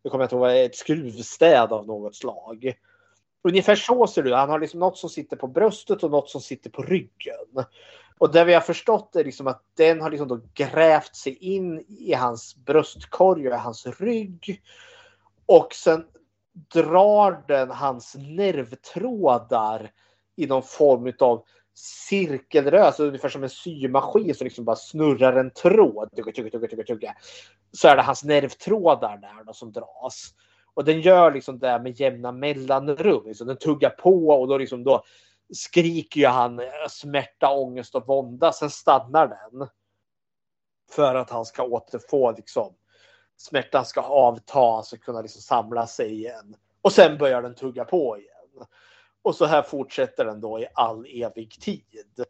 Det 0.03 0.10
kommer 0.10 0.23
jag 0.23 0.27
att 0.27 0.39
vara 0.39 0.56
ett 0.56 0.76
skruvstäd 0.76 1.73
av 1.73 1.88
något 1.88 2.15
slag. 2.15 2.73
Ungefär 3.44 3.76
så 3.76 4.08
ser 4.08 4.24
det 4.24 4.30
ut. 4.30 4.36
Han 4.36 4.50
har 4.50 4.60
liksom 4.60 4.80
något 4.80 4.98
som 4.98 5.10
sitter 5.10 5.38
på 5.38 5.48
bröstet 5.48 6.04
och 6.04 6.12
något 6.12 6.30
som 6.30 6.42
sitter 6.42 6.70
på 6.70 6.84
ryggen. 6.84 7.66
Och 8.18 8.32
det 8.32 8.46
vi 8.46 8.54
har 8.54 8.62
förstått 8.62 9.16
är 9.16 9.24
liksom 9.24 9.48
att 9.48 9.64
den 9.78 10.02
har 10.02 10.10
liksom 10.10 10.28
då 10.28 10.42
grävt 10.54 11.16
sig 11.16 11.38
in 11.38 11.86
i 11.88 12.14
hans 12.14 12.56
bröstkorg 12.56 13.48
och 13.48 13.60
hans 13.60 13.88
rygg. 14.00 14.62
Och 15.46 15.74
sen 15.74 16.06
drar 16.74 17.44
den 17.48 17.72
hans 17.72 18.16
nervtrådar 18.16 19.92
i 20.36 20.48
någon 20.48 20.64
form 20.64 21.14
av 21.20 21.44
cirkelrörelse. 21.74 22.86
alltså 22.86 23.04
ungefär 23.04 23.30
som 23.30 23.44
en 23.44 23.50
symaskin 23.50 24.36
som 24.36 24.46
liksom 24.46 24.66
bara 24.66 24.76
snurrar 24.76 25.34
en 25.34 25.52
tråd. 25.52 26.10
Tugga, 26.16 26.32
tugga, 26.32 26.50
tugga, 26.50 26.68
tugga, 26.68 26.84
tugga. 26.84 27.16
Så 27.72 27.88
är 27.88 27.96
det 27.96 28.02
hans 28.02 28.24
nervtrådar 28.24 29.18
där 29.18 29.44
då 29.46 29.54
som 29.54 29.72
dras. 29.72 30.34
Och 30.73 30.85
den 30.85 31.02
gör 31.02 31.31
liksom 31.31 31.60
det 31.60 31.80
med 31.80 31.99
jämna 31.99 32.31
mellanrum. 32.31 33.27
Liksom 33.27 33.48
den 33.48 33.57
tuggar 33.57 33.89
på 33.89 34.27
och 34.27 34.48
då, 34.48 34.57
liksom 34.57 34.84
då 34.84 35.03
skriker 35.53 36.19
ju 36.19 36.27
han 36.27 36.60
äh, 36.60 36.65
smärta, 36.89 37.49
ångest 37.49 37.95
och 37.95 38.07
vånda. 38.07 38.52
Sen 38.52 38.69
stannar 38.69 39.27
den. 39.27 39.68
För 40.91 41.15
att 41.15 41.30
han 41.30 41.45
ska 41.45 41.64
återfå 41.64 42.31
liksom 42.31 42.76
smärtan 43.41 43.85
ska 43.85 44.02
avta 44.02 44.84
så 44.84 44.98
kunna 44.98 45.22
liksom 45.22 45.41
samla 45.41 45.88
sig 45.88 46.14
igen. 46.14 46.56
Och 46.81 46.91
sen 46.91 47.18
börjar 47.18 47.41
den 47.41 47.56
tugga 47.56 47.85
på 47.85 48.18
igen. 48.18 48.68
Och 49.22 49.35
så 49.35 49.45
här 49.45 49.61
fortsätter 49.61 50.26
den 50.26 50.41
då 50.41 50.60
i 50.60 50.68
all 50.73 51.06
evig 51.06 51.61
tid. 51.61 52.26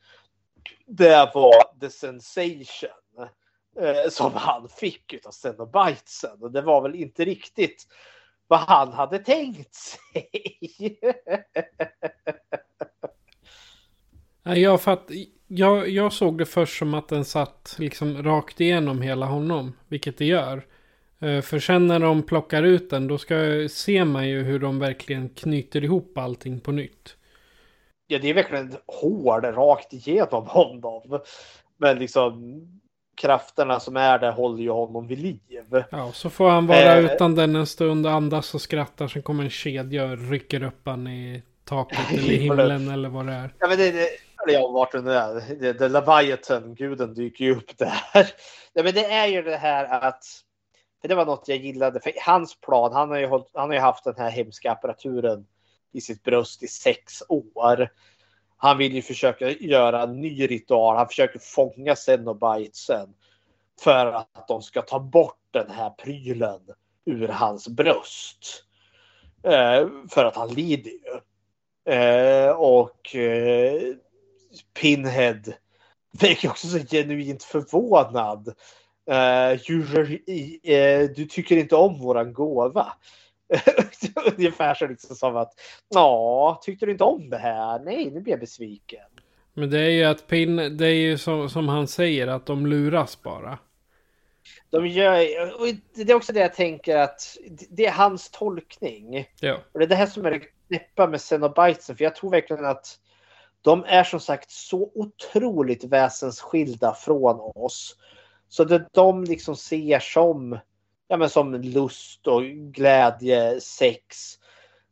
Det 0.85 1.31
var 1.33 1.79
the 1.79 1.89
sensation 1.89 2.89
eh, 3.79 4.09
som 4.09 4.33
han 4.33 4.69
fick 4.69 5.13
utav 5.13 5.31
Cenobitesen. 5.31 6.41
Och 6.41 6.51
det 6.51 6.61
var 6.61 6.81
väl 6.81 6.95
inte 6.95 7.25
riktigt 7.25 7.87
vad 8.51 8.59
han 8.59 8.93
hade 8.93 9.19
tänkt 9.19 9.75
sig. 9.75 10.99
Jag, 14.43 14.81
fatt, 14.81 15.11
jag, 15.47 15.89
jag 15.89 16.13
såg 16.13 16.37
det 16.37 16.45
först 16.45 16.79
som 16.79 16.93
att 16.93 17.07
den 17.09 17.25
satt 17.25 17.75
liksom 17.79 18.23
rakt 18.23 18.61
igenom 18.61 19.01
hela 19.01 19.25
honom. 19.25 19.73
Vilket 19.87 20.17
det 20.17 20.25
gör. 20.25 20.65
Eh, 21.19 21.41
För 21.41 21.59
sen 21.59 21.87
när 21.87 21.99
de 21.99 22.23
plockar 22.23 22.63
ut 22.63 22.89
den 22.89 23.07
då 23.07 23.17
ska, 23.17 23.35
ser 23.69 24.05
man 24.05 24.29
ju 24.29 24.43
hur 24.43 24.59
de 24.59 24.79
verkligen 24.79 25.29
knyter 25.29 25.83
ihop 25.83 26.17
allting 26.17 26.59
på 26.59 26.71
nytt. 26.71 27.17
ja, 28.07 28.19
det 28.19 28.29
är 28.29 28.33
verkligen 28.33 28.77
hård 28.87 29.43
rakt 29.45 29.93
igenom 29.93 30.47
honom. 30.47 31.21
Men 31.77 31.99
liksom 31.99 32.61
krafterna 33.21 33.79
som 33.79 33.97
är 33.97 34.19
där 34.19 34.31
håller 34.31 34.63
ju 34.63 34.69
honom 34.69 35.07
vid 35.07 35.19
liv. 35.19 35.39
Ja, 35.91 36.11
så 36.13 36.29
får 36.29 36.49
han 36.49 36.67
vara 36.67 36.97
Eh. 36.97 37.05
utan 37.05 37.35
den 37.35 37.55
en 37.55 37.67
stund 37.67 38.07
andas 38.07 38.53
och 38.55 38.61
skrattar. 38.61 39.07
Sen 39.07 39.21
kommer 39.21 39.43
en 39.43 39.49
kedja 39.49 40.05
och 40.05 40.29
rycker 40.29 40.63
upp 40.63 40.81
han 40.85 41.07
i 41.07 41.43
taket 41.65 41.99
eller 42.13 42.31
i 42.31 42.37
himlen 42.37 42.87
eller 42.91 43.09
vad 43.09 43.25
det 43.25 43.33
är. 43.33 43.53
Ja, 43.59 43.67
men 43.67 43.77
det, 43.77 43.91
det, 43.91 44.07
eller 44.43 44.53
ja, 44.59 44.67
vart 44.67 44.91
det 44.91 45.01
nu 45.01 45.13
är. 45.13 45.55
Det, 45.59 45.73
det 45.73 45.89
Leviathan, 45.89 46.75
guden, 46.75 47.13
dyker 47.13 47.45
ju 47.45 47.55
upp 47.55 47.77
där. 47.77 48.01
Ja, 48.73 48.83
men 48.83 48.93
det 48.93 49.05
är 49.05 49.27
ju 49.27 49.41
det 49.41 49.57
här 49.57 50.03
att 50.07 50.23
det 51.03 51.15
var 51.15 51.25
något 51.25 51.47
jag 51.47 51.57
gillade. 51.57 51.99
För 51.99 52.13
hans 52.25 52.61
plan, 52.61 52.93
han 52.93 53.09
har 53.09 53.17
ju, 53.17 53.25
hållit, 53.27 53.51
han 53.53 53.69
har 53.69 53.75
ju 53.75 53.81
haft 53.81 54.03
den 54.03 54.15
här 54.17 54.29
hemska 54.29 54.71
apparaturen 54.71 55.45
i 55.93 56.01
sitt 56.01 56.23
bröst 56.23 56.63
i 56.63 56.67
sex 56.67 57.23
år. 57.29 57.89
Han 58.63 58.77
vill 58.77 58.93
ju 58.95 59.01
försöka 59.01 59.49
göra 59.49 60.03
en 60.03 60.21
ny 60.21 60.47
ritual. 60.47 60.97
Han 60.97 61.07
försöker 61.07 61.39
fånga 61.39 61.95
Cenobitesen 61.95 63.09
för 63.81 64.05
att 64.05 64.47
de 64.47 64.61
ska 64.61 64.81
ta 64.81 64.99
bort 64.99 65.39
den 65.51 65.71
här 65.71 65.89
prylen 65.89 66.59
ur 67.05 67.27
hans 67.27 67.67
bröst. 67.67 68.63
Eh, 69.43 69.87
för 70.09 70.25
att 70.25 70.35
han 70.35 70.49
lider 70.53 70.91
ju. 70.91 71.19
Eh, 71.93 72.51
och 72.51 73.15
eh, 73.15 73.81
Pinhead 74.81 75.41
verkar 76.11 76.49
också 76.49 76.67
så 76.67 76.79
genuint 76.79 77.43
förvånad. 77.43 78.47
Eh, 79.09 79.71
you, 79.71 80.19
eh, 80.63 81.09
du 81.09 81.25
tycker 81.25 81.57
inte 81.57 81.75
om 81.75 81.99
våran 81.99 82.33
gåva. 82.33 82.93
Ungefär 84.37 84.73
så 84.73 84.87
liksom 84.87 85.15
som 85.15 85.35
att 85.35 85.53
ja, 85.89 86.61
tyckte 86.63 86.85
du 86.85 86.91
inte 86.91 87.03
om 87.03 87.29
det 87.29 87.37
här? 87.37 87.79
Nej, 87.79 88.11
nu 88.11 88.21
blir 88.21 88.33
jag 88.33 88.39
besviken. 88.39 89.05
Men 89.53 89.69
det 89.69 89.79
är 89.79 89.89
ju 89.89 90.03
att 90.03 90.27
Pin, 90.27 90.55
det 90.55 90.87
är 90.87 90.95
ju 90.95 91.17
som, 91.17 91.49
som 91.49 91.67
han 91.67 91.87
säger 91.87 92.27
att 92.27 92.45
de 92.45 92.65
luras 92.65 93.21
bara. 93.21 93.59
De 94.69 94.87
gör, 94.87 95.15
och 95.61 95.67
det 95.95 96.11
är 96.11 96.15
också 96.15 96.33
det 96.33 96.39
jag 96.39 96.53
tänker 96.53 96.97
att 96.97 97.37
det 97.69 97.85
är 97.85 97.91
hans 97.91 98.29
tolkning. 98.29 99.29
Ja. 99.39 99.57
Och 99.71 99.79
det 99.79 99.85
är 99.85 99.89
det 99.89 99.95
här 99.95 100.05
som 100.05 100.25
är 100.25 100.31
det 100.31 100.41
knäppa 100.67 101.07
med 101.07 101.21
Cenobitesen. 101.21 101.97
För 101.97 102.03
jag 102.03 102.15
tror 102.15 102.31
verkligen 102.31 102.65
att 102.65 102.99
de 103.61 103.83
är 103.87 104.03
som 104.03 104.19
sagt 104.19 104.51
så 104.51 104.91
otroligt 104.95 105.83
väsensskilda 105.83 106.93
från 106.93 107.51
oss. 107.55 107.95
Så 108.49 108.63
det 108.63 108.87
de 108.91 109.23
liksom 109.23 109.55
ser 109.55 109.99
som, 109.99 110.59
ja, 111.11 111.17
men 111.17 111.29
som 111.29 111.53
lust 111.53 112.27
och 112.27 112.43
glädje, 112.43 113.61
sex. 113.61 114.17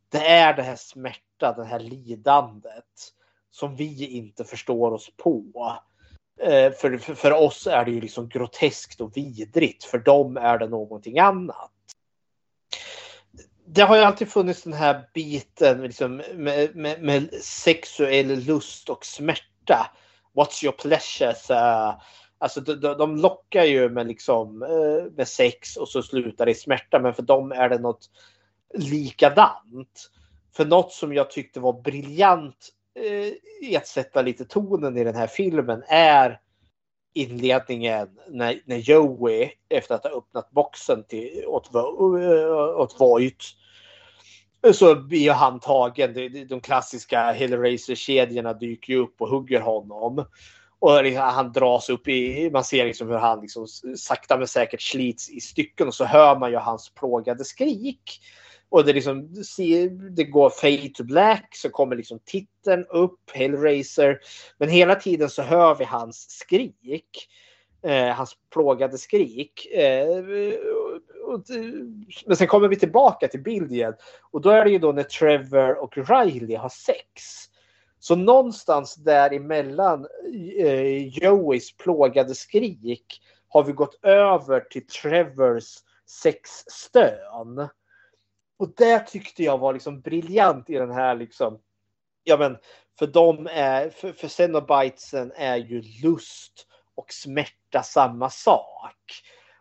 Det 0.08 0.26
är 0.26 0.54
det 0.54 0.62
här 0.62 0.76
smärta, 0.76 1.52
det 1.56 1.64
här 1.64 1.80
lidandet 1.80 3.12
som 3.50 3.76
vi 3.76 4.06
inte 4.06 4.44
förstår 4.44 4.90
oss 4.92 5.10
på. 5.16 5.76
Eh, 6.40 6.72
för, 6.72 6.98
för, 6.98 7.14
för 7.14 7.32
oss 7.32 7.66
är 7.66 7.84
det 7.84 7.90
ju 7.90 8.00
liksom 8.00 8.28
groteskt 8.28 9.00
och 9.00 9.16
vidrigt. 9.16 9.84
För 9.84 9.98
dem 9.98 10.36
är 10.36 10.58
det 10.58 10.68
någonting 10.68 11.18
annat. 11.18 11.70
Det 13.66 13.82
har 13.82 13.96
ju 13.96 14.02
alltid 14.02 14.28
funnits 14.28 14.62
den 14.62 14.72
här 14.72 15.08
biten 15.14 15.82
liksom, 15.82 16.22
med, 16.34 16.76
med, 16.76 17.02
med 17.02 17.34
sexuell 17.42 18.44
lust 18.44 18.88
och 18.88 19.04
smärta. 19.04 19.90
What's 20.34 20.64
your 20.64 20.72
pleasure? 20.72 21.34
Så, 21.34 21.54
alltså 22.40 22.60
de, 22.60 22.76
de 22.76 23.16
lockar 23.16 23.64
ju 23.64 23.88
med, 23.88 24.06
liksom, 24.06 24.62
eh, 24.62 25.12
med 25.16 25.28
sex 25.28 25.76
och 25.76 25.88
så 25.88 26.02
slutar 26.02 26.46
det 26.46 26.52
i 26.52 26.54
smärta. 26.54 26.98
Men 26.98 27.14
för 27.14 27.22
dem 27.22 27.52
är 27.52 27.68
det 27.68 27.78
något 27.78 28.10
likadant. 28.74 30.10
För 30.56 30.64
något 30.64 30.92
som 30.92 31.14
jag 31.14 31.30
tyckte 31.30 31.60
var 31.60 31.82
briljant 31.82 32.68
eh, 32.94 33.32
i 33.68 33.76
att 33.76 33.86
sätta 33.86 34.22
lite 34.22 34.44
tonen 34.44 34.96
i 34.96 35.04
den 35.04 35.14
här 35.14 35.26
filmen 35.26 35.82
är 35.88 36.40
inledningen 37.14 38.08
när, 38.28 38.60
när 38.64 38.76
Joey 38.76 39.50
efter 39.68 39.94
att 39.94 40.04
ha 40.04 40.10
öppnat 40.10 40.50
boxen 40.50 41.04
till, 41.04 41.44
åt, 41.46 41.74
eh, 41.74 42.80
åt 42.80 43.00
Voight 43.00 43.44
så 44.72 44.94
blir 44.94 45.32
han 45.32 45.60
tagen. 45.60 46.14
De, 46.14 46.44
de 46.44 46.60
klassiska 46.60 47.32
Hellraiser-kedjorna 47.32 48.52
dyker 48.52 48.96
upp 48.96 49.20
och 49.20 49.28
hugger 49.28 49.60
honom. 49.60 50.24
Och 50.80 51.04
liksom, 51.04 51.22
han 51.22 51.52
dras 51.52 51.88
upp 51.88 52.08
i, 52.08 52.50
man 52.50 52.64
ser 52.64 52.84
liksom 52.84 53.08
hur 53.08 53.16
han 53.16 53.40
liksom 53.40 53.66
sakta 53.96 54.38
men 54.38 54.48
säkert 54.48 54.82
slits 54.82 55.30
i 55.30 55.40
stycken 55.40 55.88
och 55.88 55.94
så 55.94 56.04
hör 56.04 56.38
man 56.38 56.50
ju 56.50 56.56
hans 56.56 56.94
plågade 56.94 57.44
skrik. 57.44 58.20
Och 58.68 58.84
det, 58.84 58.92
liksom, 58.92 59.28
det 60.16 60.24
går 60.24 60.50
fade 60.50 60.90
to 60.94 61.04
black 61.04 61.56
så 61.56 61.70
kommer 61.70 61.96
liksom 61.96 62.18
titeln 62.24 62.84
upp, 62.84 63.30
Hellraiser. 63.32 64.18
Men 64.58 64.68
hela 64.68 64.94
tiden 64.94 65.30
så 65.30 65.42
hör 65.42 65.74
vi 65.74 65.84
hans 65.84 66.30
skrik. 66.30 67.28
Eh, 67.82 68.08
hans 68.08 68.36
plågade 68.52 68.98
skrik. 68.98 69.66
Eh, 69.66 70.24
och, 71.26 71.44
men 72.26 72.36
sen 72.36 72.46
kommer 72.46 72.68
vi 72.68 72.76
tillbaka 72.76 73.28
till 73.28 73.42
bild 73.42 73.72
igen. 73.72 73.94
Och 74.30 74.40
då 74.40 74.50
är 74.50 74.64
det 74.64 74.70
ju 74.70 74.78
då 74.78 74.92
när 74.92 75.02
Trevor 75.02 75.82
och 75.82 75.96
Riley 75.96 76.56
har 76.56 76.68
sex. 76.68 77.49
Så 78.02 78.16
någonstans 78.16 78.94
däremellan 78.94 80.06
eh, 80.58 81.06
Joeys 81.08 81.76
plågade 81.76 82.34
skrik 82.34 83.22
har 83.48 83.64
vi 83.64 83.72
gått 83.72 84.04
över 84.04 84.60
till 84.60 84.86
Trevors 84.86 85.78
sexstön. 86.06 87.68
Och 88.58 88.72
det 88.76 88.98
tyckte 88.98 89.42
jag 89.42 89.58
var 89.58 89.72
liksom 89.72 90.00
briljant 90.00 90.70
i 90.70 90.74
den 90.74 90.90
här 90.90 91.14
liksom. 91.14 91.58
Ja 92.24 92.36
men 92.36 92.58
för 92.98 93.06
de 93.06 93.46
är, 93.46 93.90
för, 93.90 94.12
för 94.12 94.28
Cenobitesen 94.28 95.32
är 95.36 95.56
ju 95.56 95.82
lust 96.02 96.66
och 96.94 97.12
smärta 97.12 97.82
samma 97.82 98.30
sak. 98.30 98.96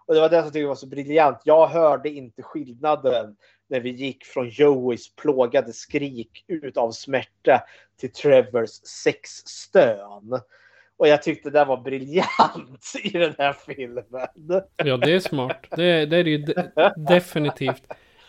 Och 0.06 0.14
det 0.14 0.22
var 0.22 0.30
det 0.30 0.38
som 0.38 0.46
jag 0.46 0.54
tyckte 0.54 0.68
var 0.68 0.76
så 0.76 0.88
briljant. 0.88 1.42
Jag 1.44 1.68
hörde 1.68 2.10
inte 2.10 2.44
skillnaden 2.44 3.36
när 3.70 3.80
vi 3.80 3.90
gick 3.90 4.26
från 4.26 4.50
Joeys 4.50 5.16
plågade 5.16 5.74
skrik 5.74 6.46
ut 6.48 6.78
av 6.78 6.92
smärta 6.92 7.64
till 8.00 8.12
Trevors 8.12 8.70
sexstön. 8.70 10.40
Och 10.98 11.08
jag 11.08 11.24
tyckte 11.24 11.50
det 11.50 11.66
var 11.66 11.78
briljant 11.78 12.94
i 13.04 13.10
den 13.10 13.36
här 13.38 13.54
filmen. 13.54 14.04
Ja, 14.76 14.98
det 14.98 15.12
är 15.12 15.20
smart. 15.20 15.66
Det, 15.70 16.06
det 16.06 16.18
är 16.18 16.24
det 16.24 16.30
ju 16.30 16.38
de 16.38 16.92
definitivt. 16.96 17.84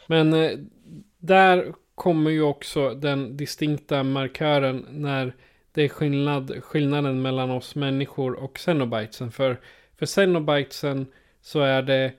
Men 0.06 0.32
eh, 0.32 0.58
där 1.18 1.74
kommer 1.94 2.30
ju 2.30 2.42
också 2.42 2.94
den 2.94 3.36
distinkta 3.36 4.02
markören 4.02 4.86
när 4.90 5.34
det 5.72 5.82
är 5.82 5.88
skillnad, 5.88 6.64
skillnaden 6.64 7.22
mellan 7.22 7.50
oss 7.50 7.74
människor 7.74 8.32
och 8.34 8.58
Xenobitesen. 8.58 9.32
För, 9.32 9.60
för 9.98 10.06
Xenobitesen 10.06 11.06
så 11.40 11.60
är 11.60 11.82
det 11.82 12.12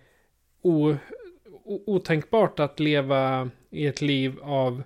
o, 0.62 0.96
otänkbart 1.66 2.60
att 2.60 2.80
leva 2.80 3.50
i 3.70 3.88
ett 3.88 4.02
liv 4.02 4.40
av 4.42 4.84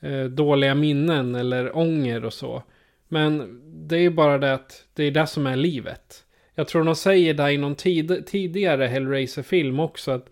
eh, 0.00 0.24
dåliga 0.24 0.74
minnen 0.74 1.34
eller 1.34 1.76
ånger 1.76 2.24
och 2.24 2.32
så. 2.32 2.62
Men 3.08 3.60
det 3.88 3.96
är 3.96 4.00
ju 4.00 4.10
bara 4.10 4.38
det 4.38 4.54
att 4.54 4.84
det 4.94 5.04
är 5.04 5.10
det 5.10 5.26
som 5.26 5.46
är 5.46 5.56
livet. 5.56 6.24
Jag 6.54 6.68
tror 6.68 6.84
de 6.84 6.96
säger 6.96 7.34
det 7.34 7.52
i 7.52 7.58
någon 7.58 7.74
tid, 7.74 8.26
tidigare 8.26 8.86
Hellraiser-film 8.86 9.80
också. 9.80 10.10
att 10.10 10.28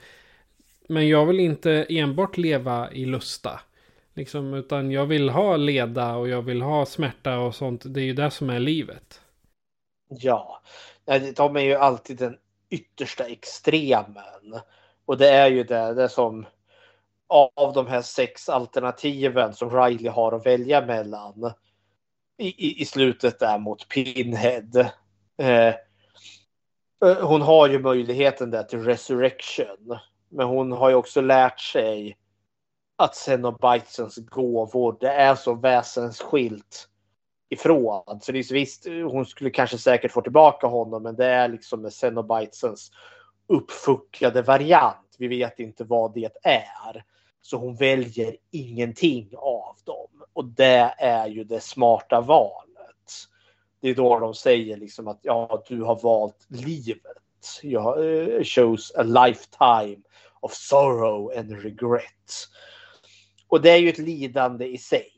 Men 0.89 1.09
jag 1.09 1.27
vill 1.27 1.41
inte 1.41 1.87
enbart 1.89 2.37
leva 2.37 2.93
i 2.93 3.05
lusta. 3.05 3.61
Liksom, 4.15 4.55
utan 4.55 4.91
jag 4.91 5.07
vill 5.07 5.29
ha 5.29 5.57
leda 5.57 6.17
och 6.17 6.29
jag 6.29 6.43
vill 6.43 6.63
ha 6.63 6.87
smärta 6.87 7.39
och 7.39 7.55
sånt. 7.55 7.83
Det 7.85 8.01
är 8.01 8.05
ju 8.05 8.13
det 8.13 8.31
som 8.31 8.51
är 8.51 8.59
livet. 8.59 9.21
Ja, 10.09 10.63
de 11.37 11.57
är 11.57 11.61
ju 11.61 11.75
alltid 11.75 12.17
den 12.17 12.37
yttersta 12.71 13.25
extremen. 13.25 14.61
Och 15.09 15.19
det 15.19 15.29
är 15.29 15.49
ju 15.49 15.65
det, 15.65 15.95
det 15.95 16.09
som 16.09 16.47
av 17.57 17.73
de 17.73 17.87
här 17.87 18.03
sex 18.03 18.49
alternativen 18.49 19.55
som 19.55 19.71
Riley 19.71 20.09
har 20.09 20.33
att 20.33 20.47
välja 20.47 20.87
mellan 20.87 21.53
i, 22.39 22.47
i, 22.47 22.83
i 22.83 22.85
slutet 22.85 23.39
där 23.39 23.59
mot 23.59 23.89
Pinhead. 23.89 24.91
Eh, 25.39 25.69
eh 27.05 27.21
hon 27.23 27.43
har 27.43 27.69
ju 27.69 27.79
möjligheten 27.79 28.51
där 28.51 28.63
till 28.63 28.85
resurrection. 28.85 29.99
Men 30.29 30.47
hon 30.47 30.73
har 30.73 30.89
ju 30.89 30.95
också 30.95 31.21
lärt 31.21 31.61
sig 31.61 32.19
att 32.97 33.15
Xenobitesens 33.15 34.17
gåvor, 34.17 34.97
det 35.01 35.13
är 35.13 35.35
så 35.35 35.55
väsensskilt 35.55 36.89
ifrån. 37.49 38.21
Så 38.21 38.33
det 38.33 38.39
är 38.39 38.43
så 38.43 38.55
visst, 38.55 38.87
hon 38.87 39.27
skulle 39.27 39.51
kanske 39.51 39.79
säkert 39.79 40.13
få 40.13 40.23
tillbaka 40.23 40.67
honom, 40.67 41.03
men 41.03 41.17
det 41.17 41.27
är 41.27 41.49
liksom 41.49 41.83
med 41.83 41.93
Xenobitesens 41.93 42.91
uppfuckade 43.49 44.43
variant. 44.43 45.17
Vi 45.19 45.29
vet 45.29 45.59
inte 45.59 45.85
vad 45.85 46.15
det 46.15 46.33
är. 46.43 47.05
Så 47.43 47.57
hon 47.57 47.77
väljer 47.77 48.37
ingenting 48.51 49.33
av 49.37 49.77
dem. 49.85 50.25
Och 50.33 50.45
det 50.45 50.95
är 50.99 51.29
ju 51.29 51.45
det 51.45 51.61
smarta 51.61 52.21
valet. 52.21 52.65
Det 53.81 53.89
är 53.89 53.95
då 53.95 54.19
de 54.19 54.35
säger 54.35 54.77
liksom 54.77 55.09
att 55.09 55.19
ja, 55.23 55.65
du 55.69 55.83
har 55.83 56.01
valt 56.03 56.47
livet. 56.49 57.03
Jag 57.63 57.99
eh, 57.99 58.29
uh, 58.29 58.43
chose 58.45 58.95
a 59.01 59.03
lifetime 59.03 60.03
of 60.41 60.53
sorrow 60.55 61.39
and 61.39 61.63
regret. 61.63 62.49
Och 63.49 63.63
det 63.63 63.71
är 63.71 63.77
ju 63.77 63.89
ett 63.89 63.99
lidande 63.99 64.67
i 64.67 64.79
sig. 64.79 65.13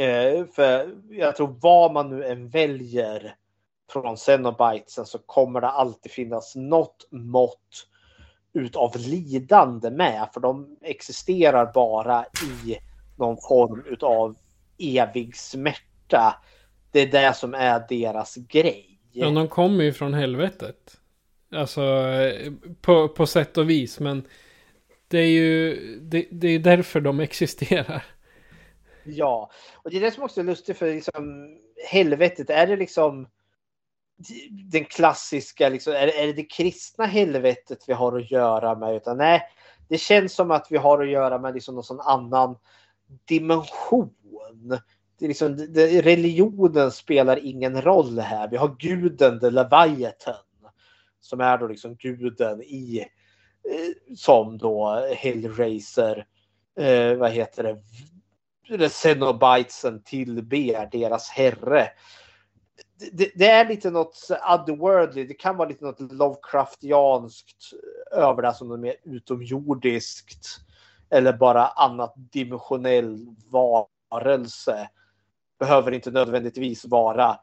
Uh, 0.00 0.46
för 0.46 0.94
jag 1.10 1.36
tror 1.36 1.56
vad 1.60 1.92
man 1.92 2.10
nu 2.10 2.24
än 2.24 2.48
väljer 2.48 3.34
från 3.92 4.16
Cenobitesen 4.16 5.06
så 5.06 5.18
kommer 5.18 5.60
det 5.60 5.68
alltid 5.68 6.12
finnas 6.12 6.56
något 6.56 7.08
mått 7.10 7.88
utav 8.52 8.96
lidande 8.96 9.90
med. 9.90 10.28
För 10.34 10.40
de 10.40 10.76
existerar 10.82 11.72
bara 11.72 12.24
i 12.24 12.78
någon 13.16 13.36
form 13.48 13.84
utav 13.86 14.36
evig 14.78 15.36
smärta. 15.36 16.42
Det 16.92 17.00
är 17.00 17.06
det 17.06 17.36
som 17.36 17.54
är 17.54 17.86
deras 17.88 18.36
grej. 18.36 19.00
Ja, 19.12 19.30
de 19.30 19.48
kommer 19.48 19.84
ju 19.84 19.92
från 19.92 20.14
helvetet. 20.14 20.96
Alltså 21.54 22.04
på, 22.80 23.08
på 23.08 23.26
sätt 23.26 23.58
och 23.58 23.70
vis. 23.70 24.00
Men 24.00 24.26
det 25.08 25.18
är 25.18 25.26
ju 25.26 25.76
det, 26.00 26.26
det 26.30 26.48
är 26.48 26.58
därför 26.58 27.00
de 27.00 27.20
existerar. 27.20 28.04
Ja, 29.04 29.50
och 29.74 29.90
det 29.90 29.96
är 29.96 30.00
det 30.00 30.10
som 30.10 30.22
också 30.22 30.40
är 30.40 30.44
lustigt 30.44 30.78
för 30.78 30.94
liksom 30.94 31.48
helvetet. 31.90 32.50
Är 32.50 32.66
det 32.66 32.76
liksom 32.76 33.28
den 34.50 34.84
klassiska, 34.84 35.68
liksom, 35.68 35.92
är, 35.92 36.06
är 36.06 36.26
det 36.26 36.32
det 36.32 36.44
kristna 36.44 37.06
helvetet 37.06 37.84
vi 37.86 37.92
har 37.92 38.18
att 38.18 38.30
göra 38.30 38.74
med? 38.78 38.96
Utan 38.96 39.16
nej, 39.16 39.42
det 39.88 39.98
känns 39.98 40.34
som 40.34 40.50
att 40.50 40.66
vi 40.70 40.76
har 40.76 41.02
att 41.02 41.10
göra 41.10 41.38
med 41.38 41.54
liksom 41.54 41.74
någon 41.74 42.00
annan 42.00 42.56
dimension. 43.24 44.14
Det 45.18 45.24
är 45.24 45.28
liksom, 45.28 45.56
det, 45.56 46.02
religionen 46.02 46.90
spelar 46.90 47.44
ingen 47.44 47.82
roll 47.82 48.18
här. 48.18 48.48
Vi 48.48 48.56
har 48.56 48.76
guden 48.78 49.40
the 49.40 49.50
Leviathan 49.50 50.34
som 51.20 51.40
är 51.40 51.58
då 51.58 51.66
liksom 51.66 51.96
guden 51.96 52.62
i 52.62 52.98
eh, 52.98 54.14
som 54.16 54.58
då 54.58 55.06
Hellraiser, 55.16 56.26
eh, 56.80 57.14
vad 57.14 57.30
heter 57.30 57.62
det, 58.78 58.88
Cenobitesen 58.88 60.02
tillber 60.02 60.88
deras 60.92 61.28
herre 61.28 61.88
det, 63.12 63.32
det, 63.34 63.46
är 63.46 63.68
lite 63.68 63.90
något 63.90 64.28
otherworldly. 64.30 65.24
Det 65.24 65.34
kan 65.34 65.56
vara 65.56 65.68
lite 65.68 65.84
något 65.84 66.12
Lovecraftianskt 66.12 67.72
över 68.12 68.42
det 68.42 68.54
som 68.54 68.72
är 68.72 68.76
mer 68.76 68.94
utomjordiskt. 69.04 70.46
Eller 71.10 71.32
bara 71.32 71.66
annat 71.66 72.14
dimensionell 72.16 73.26
varelse. 73.48 74.88
Behöver 75.58 75.92
inte 75.92 76.10
nödvändigtvis 76.10 76.84
vara 76.84 77.38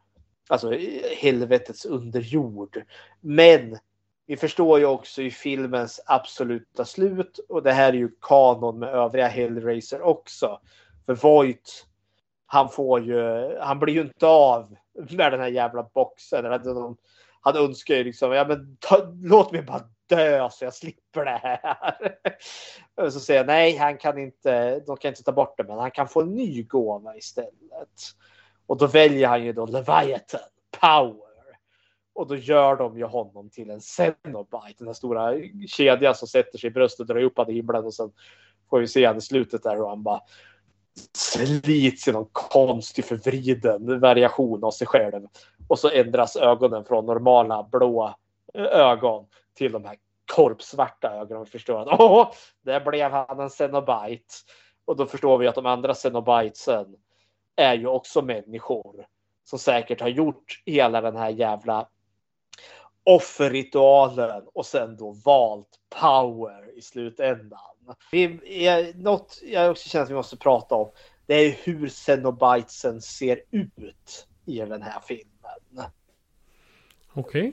alltså, 0.50 0.72
helvetets 1.18 1.86
underjord. 1.86 2.84
Men 3.22 3.78
vi 4.28 4.38
förstår 4.38 4.80
ju 4.80 4.86
också 4.86 5.22
i 5.22 5.32
filmens 5.32 6.02
absoluta 6.06 6.86
slut 6.86 7.40
och 7.50 7.64
det 7.64 7.72
här 7.72 7.90
är 7.90 7.98
ju 7.98 8.10
kanon 8.22 8.80
med 8.80 8.90
övriga 8.90 9.28
Hellraiser 9.28 10.02
också. 10.02 10.60
För 11.06 11.16
Voight, 11.16 11.86
han 12.46 12.70
får 12.70 13.02
ju, 13.02 13.20
han 13.60 13.80
blir 13.80 13.94
ju 13.94 14.02
inte 14.02 14.28
av 14.28 14.76
med 14.96 15.32
den 15.32 15.40
här 15.40 15.48
jävla 15.48 15.84
boxen. 15.94 16.46
Han 17.42 17.58
önskar 17.58 17.96
ju 17.96 18.04
liksom, 18.04 18.32
ja 18.32 18.48
men 18.48 18.78
ta, 18.80 19.14
låt 19.24 19.52
mig 19.52 19.62
bara 19.62 19.82
dö 20.08 20.50
så 20.52 20.66
jag 20.66 20.74
slipper 20.74 21.26
det 21.26 21.40
här. 21.44 21.78
Och 22.96 23.14
så 23.14 23.20
säger 23.20 23.40
jag 23.40 23.48
nej, 23.48 23.78
han 23.78 23.98
kan 23.98 24.18
inte, 24.18 24.80
de 24.80 24.98
kan 24.98 25.10
inte 25.10 25.24
ta 25.24 25.32
bort 25.32 25.58
det, 25.58 25.64
men 25.64 25.80
han 25.80 25.92
kan 25.92 26.08
få 26.08 26.22
en 26.22 26.36
ny 26.36 26.64
gåva 26.64 27.16
istället. 27.16 27.54
Och 28.68 28.78
då 28.78 28.88
väljer 28.88 29.28
han 29.28 29.44
ju 29.44 29.54
då 29.54 29.66
Leviathan, 29.66 30.42
power. 30.82 31.26
Och 32.14 32.28
då 32.28 32.36
gör 32.36 32.76
de 32.76 32.98
ju 32.98 33.06
honom 33.06 33.50
till 33.50 33.70
en 33.70 33.82
Cenobite, 33.82 34.76
den 34.78 34.88
här 34.88 34.94
stora 34.94 35.34
kedjan 35.68 36.16
som 36.16 36.28
sätter 36.28 36.58
sig 36.58 36.68
i 36.68 36.74
bröstet 36.74 37.00
och 37.00 37.06
drar 37.06 37.24
upp 37.24 37.38
honom 37.38 37.52
i 37.52 37.56
himlen 37.56 37.86
och 37.86 37.94
sen 37.94 38.12
får 38.70 38.80
vi 38.80 38.88
se 38.88 39.06
han 39.06 39.18
i 39.18 39.22
slutet 39.22 39.64
där 39.64 39.82
och 39.82 39.90
han 39.90 40.04
bara 40.04 40.22
slits 41.14 42.08
i 42.08 42.12
någon 42.12 42.30
konstig 42.32 43.06
förvriden 43.06 44.00
variation 44.00 44.64
av 44.64 44.72
sig 44.72 44.88
själv. 44.88 45.28
Och 45.68 45.80
så 45.80 45.90
ändras 45.90 46.36
ögonen 46.36 46.86
från 46.86 47.06
normala 47.06 47.64
blå 47.72 48.16
eh, 48.54 48.64
ögon 48.64 49.26
till 49.54 49.72
de 49.72 49.86
här 49.86 49.98
korpsvarta 50.36 51.12
ögonen. 51.12 51.42
Och 51.42 51.48
förstår 51.48 51.82
att 51.82 52.00
åh, 52.00 52.32
där 52.62 52.80
blev 52.80 53.12
han 53.12 53.40
en 53.40 53.50
Cenobite. 53.50 54.34
Och 54.86 54.96
då 54.96 55.06
förstår 55.06 55.38
vi 55.38 55.48
att 55.48 55.56
de 55.56 55.66
andra 55.66 55.94
Cenobitesen 55.94 56.96
är 57.56 57.74
ju 57.74 57.88
också 57.88 58.22
människor 58.22 59.06
som 59.44 59.60
säkert 59.60 60.02
har 60.02 60.08
gjort 60.08 60.64
hela 60.66 61.02
den 61.02 61.16
här 61.16 61.30
jävla 61.30 61.88
offerritualen 63.04 64.44
och 64.54 64.66
sen 64.66 64.98
då 64.98 65.12
valt 65.26 65.80
power 66.02 66.78
i 66.78 66.82
slutändan. 66.82 67.75
Vi, 68.12 68.40
är 68.68 68.94
något 68.94 69.42
jag 69.44 69.72
också 69.72 69.90
känner 69.90 70.04
att 70.04 70.10
vi 70.10 70.16
måste 70.16 70.38
prata 70.38 70.76
om. 70.76 70.92
Det 71.26 71.34
är 71.34 71.58
hur 71.64 71.90
Xenobitesen 71.90 73.02
ser 73.02 73.42
ut 73.52 74.28
i 74.46 74.58
den 74.58 74.82
här 74.82 75.00
filmen. 75.08 75.92
Okej. 77.14 77.42
Okay. 77.42 77.52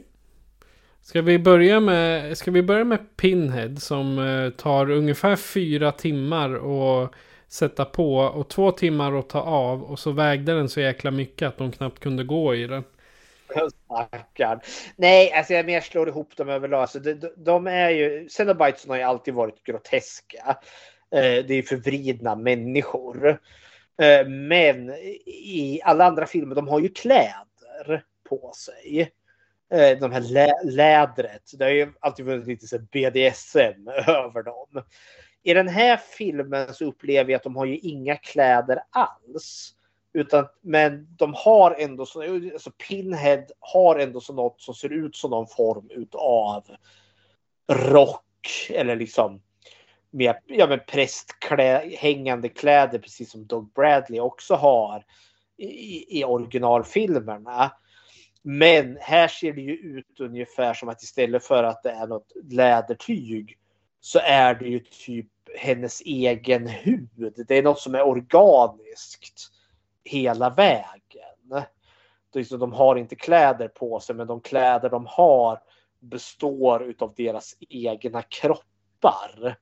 Ska 1.01 1.23
vi 1.23 1.39
börja 1.39 1.81
med, 1.81 2.39
ska 2.39 2.51
vi 2.51 2.63
börja 2.63 2.85
med 2.85 3.17
Pinhead 3.17 3.77
som 3.77 4.19
eh, 4.19 4.51
tar 4.51 4.91
ungefär 4.91 5.37
fyra 5.37 5.93
timmar 5.93 6.55
och 6.55 7.15
sätta 7.49 7.85
på 7.85 8.17
och 8.17 8.49
två 8.49 8.71
timmar 8.71 9.19
att 9.19 9.29
ta 9.29 9.41
av 9.41 9.83
och 9.83 9.99
så 9.99 10.11
vägde 10.11 10.55
den 10.55 10.69
så 10.69 10.81
jäkla 10.81 11.11
mycket 11.11 11.49
att 11.49 11.59
de 11.59 11.73
knappt 11.73 12.01
kunde 12.01 12.25
gå 12.25 12.55
i 12.55 12.67
den. 12.67 12.85
Stackarn. 13.85 14.61
Nej, 14.97 15.33
alltså 15.33 15.53
jag 15.53 15.66
mer 15.66 15.81
slår 15.81 16.09
ihop 16.09 16.37
dem 16.37 16.49
överlag. 16.49 16.81
Alltså, 16.81 16.99
de, 16.99 17.33
de 17.37 17.66
är 17.66 17.91
ju, 17.91 18.29
Cenobitesen 18.29 18.91
har 18.91 18.97
ju 18.97 19.03
alltid 19.03 19.35
varit 19.35 19.62
groteska. 19.62 20.57
Eh, 21.15 21.45
det 21.47 21.55
är 21.55 21.62
förvridna 21.62 22.37
människor. 22.37 23.29
Eh, 24.03 24.29
men 24.29 24.91
i 25.27 25.81
alla 25.85 26.05
andra 26.05 26.27
filmer, 26.27 26.55
de 26.55 26.69
har 26.69 26.81
ju 26.81 26.89
kläder 26.89 28.05
på 28.29 28.53
sig. 28.57 29.12
Eh, 29.73 29.99
de 29.99 30.12
här 30.12 30.20
lä 30.20 30.53
lädret. 30.65 31.51
Det 31.59 31.65
har 31.65 31.70
ju 31.70 31.93
alltid 32.01 32.27
varit 32.27 32.47
lite 32.47 32.66
så 32.66 32.79
BDSM 32.79 33.89
över 34.07 34.43
dem. 34.43 34.85
I 35.43 35.55
den 35.55 35.69
här 35.69 35.97
filmen 35.97 36.74
så 36.74 36.85
upplever 36.85 37.31
jag 37.31 37.37
att 37.37 37.43
de 37.43 37.57
har 37.57 37.66
ju 37.66 37.79
inga 37.79 38.16
kläder 38.16 38.83
alls. 38.91 39.74
Utan, 40.15 40.47
men 40.61 41.15
de 41.17 41.35
har 41.37 41.75
ändå, 41.79 42.07
så, 42.07 42.23
alltså 42.23 42.71
Pinhead 42.71 43.45
har 43.61 43.99
ändå 43.99 44.21
så 44.21 44.33
något 44.33 44.61
som 44.61 44.75
ser 44.75 44.93
ut 44.93 45.17
som 45.17 45.31
någon 45.31 45.47
form 45.47 45.91
utav 45.91 46.65
rock 47.73 48.71
eller 48.71 48.97
liksom 48.97 49.43
med 50.11 50.37
ja, 50.47 50.67
men 50.67 50.81
prästhängande 50.87 52.49
kläder 52.49 52.99
precis 52.99 53.31
som 53.31 53.47
Doug 53.47 53.73
Bradley 53.73 54.21
också 54.21 54.55
har 54.55 55.05
i, 55.57 56.21
i 56.21 56.25
originalfilmerna. 56.25 57.73
Men 58.43 58.99
här 59.01 59.29
ser 59.29 59.53
det 59.53 59.61
ju 59.61 59.75
ut 59.75 60.21
ungefär 60.21 60.75
som 60.75 60.89
att 60.89 61.03
istället 61.03 61.45
för 61.45 61.65
att 61.65 61.83
det 61.83 61.91
är 61.91 62.07
något 62.07 62.33
lädertyg 62.51 63.59
så 64.01 64.19
är 64.23 64.55
det 64.55 64.69
ju 64.69 64.81
typ 64.81 65.29
hennes 65.59 66.01
egen 66.01 66.69
hud. 66.69 67.45
Det 67.49 67.59
är 67.59 67.63
något 67.63 67.81
som 67.81 67.95
är 67.95 68.07
organiskt 68.07 69.52
hela 70.05 70.51
vägen. 70.51 71.66
De 72.51 72.73
har 72.73 72.97
inte 72.97 73.16
kläder 73.16 73.69
på 73.69 74.01
sig, 74.01 74.16
men 74.16 74.27
de 74.27 74.41
kläder 74.41 74.91
de 74.91 75.07
har 75.07 75.61
består 76.01 76.95
av 76.99 77.15
deras 77.16 77.57
egna 77.69 78.23
kroppar. 78.23 79.59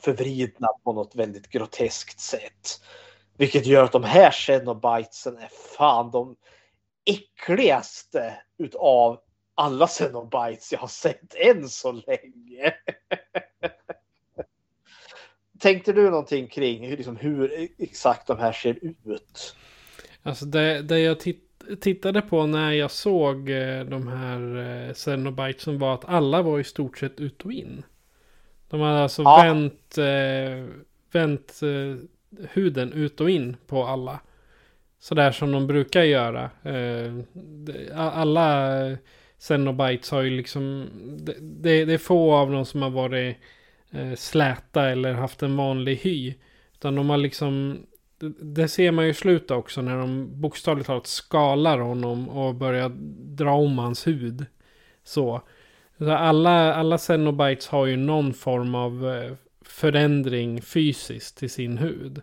Förvridna 0.00 0.68
på 0.84 0.92
något 0.92 1.14
väldigt 1.14 1.48
groteskt 1.48 2.20
sätt. 2.20 2.82
Vilket 3.38 3.66
gör 3.66 3.84
att 3.84 3.92
de 3.92 4.04
här 4.04 4.30
Xenobitesen 4.30 5.38
är 5.38 5.48
fan 5.76 6.10
de 6.10 6.36
äckligaste 7.04 8.42
utav 8.58 9.20
alla 9.54 9.86
Xenobites 9.86 10.72
jag 10.72 10.78
har 10.78 10.88
sett 10.88 11.34
än 11.34 11.68
så 11.68 11.92
länge. 11.92 12.74
Tänkte 15.66 15.92
du 15.92 16.10
någonting 16.10 16.46
kring 16.46 16.88
hur, 16.88 16.96
liksom, 16.96 17.16
hur 17.16 17.68
exakt 17.78 18.26
de 18.26 18.38
här 18.38 18.52
ser 18.52 18.78
ut? 18.82 19.56
Alltså 20.22 20.44
det, 20.44 20.82
det 20.82 20.98
jag 20.98 21.20
titt, 21.20 21.62
tittade 21.80 22.22
på 22.22 22.46
när 22.46 22.72
jag 22.72 22.90
såg 22.90 23.50
eh, 23.50 23.84
de 23.84 24.08
här 24.08 24.56
eh, 24.88 24.92
Xenobitesen 24.92 25.78
var 25.78 25.94
att 25.94 26.04
alla 26.04 26.42
var 26.42 26.58
i 26.58 26.64
stort 26.64 26.98
sett 26.98 27.20
ut 27.20 27.42
och 27.42 27.52
in. 27.52 27.82
De 28.70 28.80
hade 28.80 29.02
alltså 29.02 29.22
ja. 29.22 29.42
vänt, 29.42 29.98
eh, 29.98 30.64
vänt 31.12 31.60
huden 32.52 32.92
ut 32.92 33.20
och 33.20 33.30
in 33.30 33.56
på 33.66 33.84
alla. 33.84 34.20
Sådär 34.98 35.32
som 35.32 35.52
de 35.52 35.66
brukar 35.66 36.02
göra. 36.02 36.50
Alla 37.94 38.70
Xenobites 39.38 40.10
har 40.10 40.22
ju 40.22 40.30
liksom... 40.30 40.88
Det, 41.18 41.34
det, 41.40 41.84
det 41.84 41.94
är 41.94 41.98
få 41.98 42.34
av 42.34 42.50
dem 42.50 42.64
som 42.64 42.82
har 42.82 42.90
varit 42.90 43.36
eh, 43.90 44.14
släta 44.14 44.88
eller 44.88 45.12
haft 45.12 45.42
en 45.42 45.56
vanlig 45.56 45.96
hy. 45.96 46.34
Utan 46.72 46.94
de 46.94 47.10
har 47.10 47.16
liksom... 47.16 47.82
Det, 48.40 48.68
ser 48.68 48.90
man 48.90 49.04
ju 49.04 49.10
i 49.10 49.14
slutet 49.14 49.50
också 49.50 49.82
när 49.82 49.96
de 49.96 50.40
bokstavligt 50.40 50.86
talat 50.86 51.06
skalar 51.06 51.78
honom 51.78 52.28
och 52.28 52.54
börjar 52.54 52.92
dra 53.36 53.52
om 53.52 53.78
hans 53.78 54.06
hud. 54.06 54.46
Så. 55.04 55.42
Alla, 56.00 56.74
alla 56.74 56.98
Xenobites 56.98 57.68
har 57.68 57.86
ju 57.86 57.96
någon 57.96 58.34
form 58.34 58.74
av 58.74 59.08
eh, 59.14 59.32
förändring 59.64 60.62
fysiskt 60.62 61.38
till 61.38 61.50
sin 61.50 61.78
hud. 61.78 62.22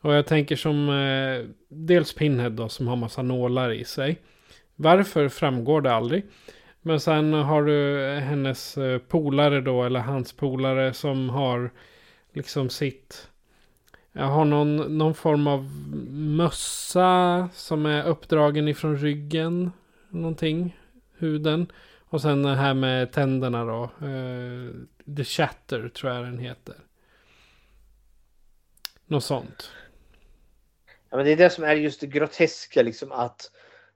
Och 0.00 0.14
jag 0.14 0.26
tänker 0.26 0.56
som 0.56 0.88
eh, 0.88 1.54
dels 1.68 2.14
Pinhead 2.14 2.50
då 2.50 2.68
som 2.68 2.88
har 2.88 2.96
massa 2.96 3.22
nålar 3.22 3.72
i 3.72 3.84
sig. 3.84 4.18
Varför 4.76 5.28
framgår 5.28 5.80
det 5.80 5.92
aldrig. 5.92 6.22
Men 6.88 7.00
sen 7.00 7.32
har 7.32 7.62
du 7.62 8.00
hennes 8.20 8.78
eh, 8.78 8.98
polare 8.98 9.60
då, 9.60 9.84
eller 9.84 10.00
hans 10.00 10.32
polare 10.32 10.92
som 10.92 11.30
har 11.30 11.70
liksom 12.32 12.70
sitt... 12.70 13.30
Jag 14.12 14.24
har 14.24 14.44
någon, 14.44 14.98
någon 14.98 15.14
form 15.14 15.46
av 15.46 15.64
mössa 16.10 17.48
som 17.54 17.86
är 17.86 18.06
uppdragen 18.06 18.68
ifrån 18.68 18.96
ryggen. 18.96 19.72
Någonting. 20.08 20.78
Huden. 21.18 21.72
Och 22.04 22.22
sen 22.22 22.42
det 22.42 22.54
här 22.54 22.74
med 22.74 23.12
tänderna 23.12 23.64
då. 23.64 24.06
Uh, 24.06 24.70
The 25.16 25.24
Chatter 25.24 25.88
tror 25.88 26.12
jag 26.12 26.24
den 26.24 26.38
heter. 26.38 26.76
Något 29.06 29.24
sånt. 29.24 29.70
Ja, 31.10 31.16
men 31.16 31.26
det 31.26 31.32
är 31.32 31.36
det 31.36 31.50
som 31.50 31.64
är 31.64 31.74
just 31.74 32.00
det 32.00 32.06
groteska, 32.06 32.82
liksom 32.82 33.12
att 33.12 33.50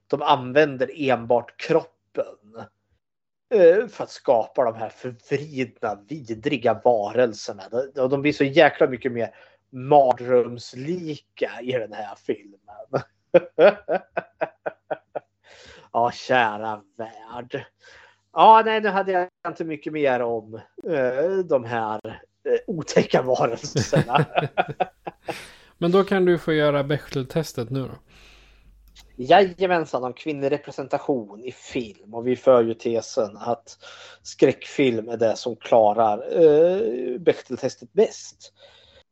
de 0.07 0.21
använder 0.21 0.91
enbart 0.95 1.57
kroppen 1.57 1.92
för 3.89 4.03
att 4.03 4.09
skapa 4.09 4.63
de 4.63 4.75
här 4.75 4.89
förvridna, 4.89 5.99
vidriga 6.07 6.81
varelserna. 6.83 7.63
De 7.95 8.21
blir 8.21 8.33
så 8.33 8.43
jäkla 8.43 8.87
mycket 8.87 9.11
mer 9.11 9.35
mardrömslika 9.69 11.51
i 11.61 11.71
den 11.71 11.93
här 11.93 12.15
filmen. 12.15 12.57
ja, 15.93 16.11
kära 16.11 16.81
värld. 16.97 17.65
Ja, 18.33 18.61
nej, 18.65 18.81
nu 18.81 18.89
hade 18.89 19.11
jag 19.11 19.27
inte 19.47 19.65
mycket 19.65 19.93
mer 19.93 20.21
om 20.21 20.61
uh, 20.87 21.39
de 21.45 21.65
här 21.65 21.99
uh, 22.05 22.57
otäcka 22.67 23.21
varelserna. 23.21 24.25
Men 25.77 25.91
då 25.91 26.03
kan 26.03 26.25
du 26.25 26.37
få 26.37 26.53
göra 26.53 26.83
Bechdel-testet 26.83 27.69
nu 27.69 27.81
då. 27.81 27.95
Jajamensan, 29.15 30.03
om 30.03 30.13
kvinnlig 30.13 30.51
representation 30.51 31.43
i 31.43 31.51
film. 31.51 32.13
Och 32.13 32.27
vi 32.27 32.35
för 32.35 32.63
ju 32.63 32.73
tesen 32.73 33.37
att 33.37 33.77
skräckfilm 34.21 35.09
är 35.09 35.17
det 35.17 35.35
som 35.35 35.55
klarar 35.55 36.41
eh, 36.41 37.19
Bechteltestet 37.19 37.93
bäst. 37.93 38.53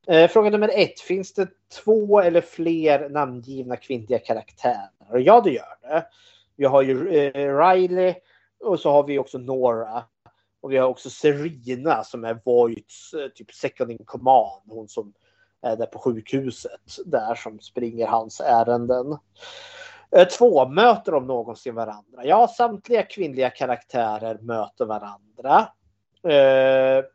Eh, 0.07 0.30
fråga 0.30 0.49
nummer 0.49 0.72
ett. 0.73 0.99
Finns 0.99 1.34
det 1.34 1.48
två 1.84 2.22
eller 2.22 2.41
fler 2.41 3.10
namngivna 3.10 3.78
kvinnliga 3.78 4.19
karaktärer? 4.19 4.90
Ja, 5.14 5.41
det 5.41 5.52
gör 5.52 5.78
det. 5.82 6.06
Vi 6.56 6.65
har 6.65 6.82
ju 6.82 7.18
eh, 7.18 7.57
Riley 7.57 8.15
och 8.64 8.80
så 8.80 8.91
har 8.91 9.03
vi 9.03 9.19
också 9.19 9.38
Nora. 9.38 10.03
Och 10.61 10.72
vi 10.72 10.78
har 10.78 10.88
också 10.88 11.10
Serena 11.10 12.03
som 12.03 12.23
är 12.23 12.40
Voights 12.45 13.14
eh, 13.14 13.28
typ 13.28 13.53
second 13.53 13.91
in 13.91 14.06
command. 14.06 14.61
Hon 14.68 14.88
som 14.88 15.14
är 15.61 15.76
där 15.76 15.86
på 15.86 15.99
sjukhuset 15.99 16.82
där 17.06 17.36
som 17.36 17.60
springer 17.60 18.07
hans 18.07 18.40
ärenden. 18.40 19.18
Eh, 20.16 20.28
två, 20.28 20.68
möter 20.68 21.12
de 21.12 21.28
någonsin 21.28 21.76
varandra? 21.76 22.26
Ja, 22.26 22.48
samtliga 22.48 23.04
kvinnliga 23.04 23.50
karaktärer 23.50 24.38
möter 24.42 24.86
varandra. 24.86 25.68
Eh, 26.24 27.06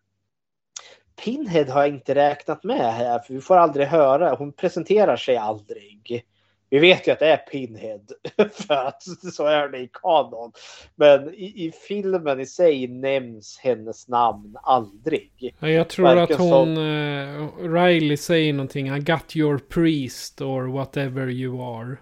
Pinhead 1.25 1.65
har 1.65 1.81
jag 1.81 1.89
inte 1.89 2.15
räknat 2.15 2.65
med 2.65 2.95
här, 2.95 3.19
för 3.19 3.35
vi 3.35 3.41
får 3.41 3.57
aldrig 3.57 3.87
höra. 3.87 4.35
Hon 4.35 4.53
presenterar 4.53 5.17
sig 5.17 5.37
aldrig. 5.37 6.25
Vi 6.71 6.79
vet 6.79 7.09
ju 7.09 7.13
att 7.13 7.19
det 7.19 7.27
är 7.27 7.37
Pinhead, 7.37 8.01
för 8.53 8.75
att 8.75 9.03
så 9.33 9.47
är 9.47 9.69
det 9.69 9.79
i 9.79 9.91
kanon. 9.93 10.53
Men 10.95 11.35
i, 11.35 11.67
i 11.67 11.73
filmen 11.89 12.41
i 12.41 12.47
sig 12.47 12.89
nämns 12.89 13.59
hennes 13.63 14.09
namn 14.09 14.57
aldrig. 14.63 15.55
Ja, 15.59 15.69
jag 15.69 15.89
tror 15.89 16.07
Verkar 16.07 16.23
att 16.35 16.41
hon, 16.41 16.77
som... 16.77 16.79
uh, 16.79 17.73
Riley 17.73 18.17
säger 18.17 18.53
någonting. 18.53 18.97
I 18.97 19.01
got 19.01 19.37
your 19.37 19.59
priest 19.59 20.41
or 20.41 20.67
whatever 20.67 21.29
you 21.29 21.63
are. 21.63 21.97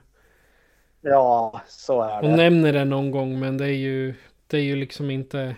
Ja, 1.05 1.60
så 1.66 2.02
är 2.02 2.22
det. 2.22 2.28
Hon 2.28 2.36
nämner 2.36 2.72
det 2.72 2.85
någon 2.85 3.10
gång, 3.10 3.40
men 3.40 3.59
det 3.59 3.64
är 3.64 3.76
ju, 3.76 4.14
det 4.47 4.56
är 4.56 4.62
ju 4.62 4.76
liksom 4.76 5.10
inte... 5.10 5.56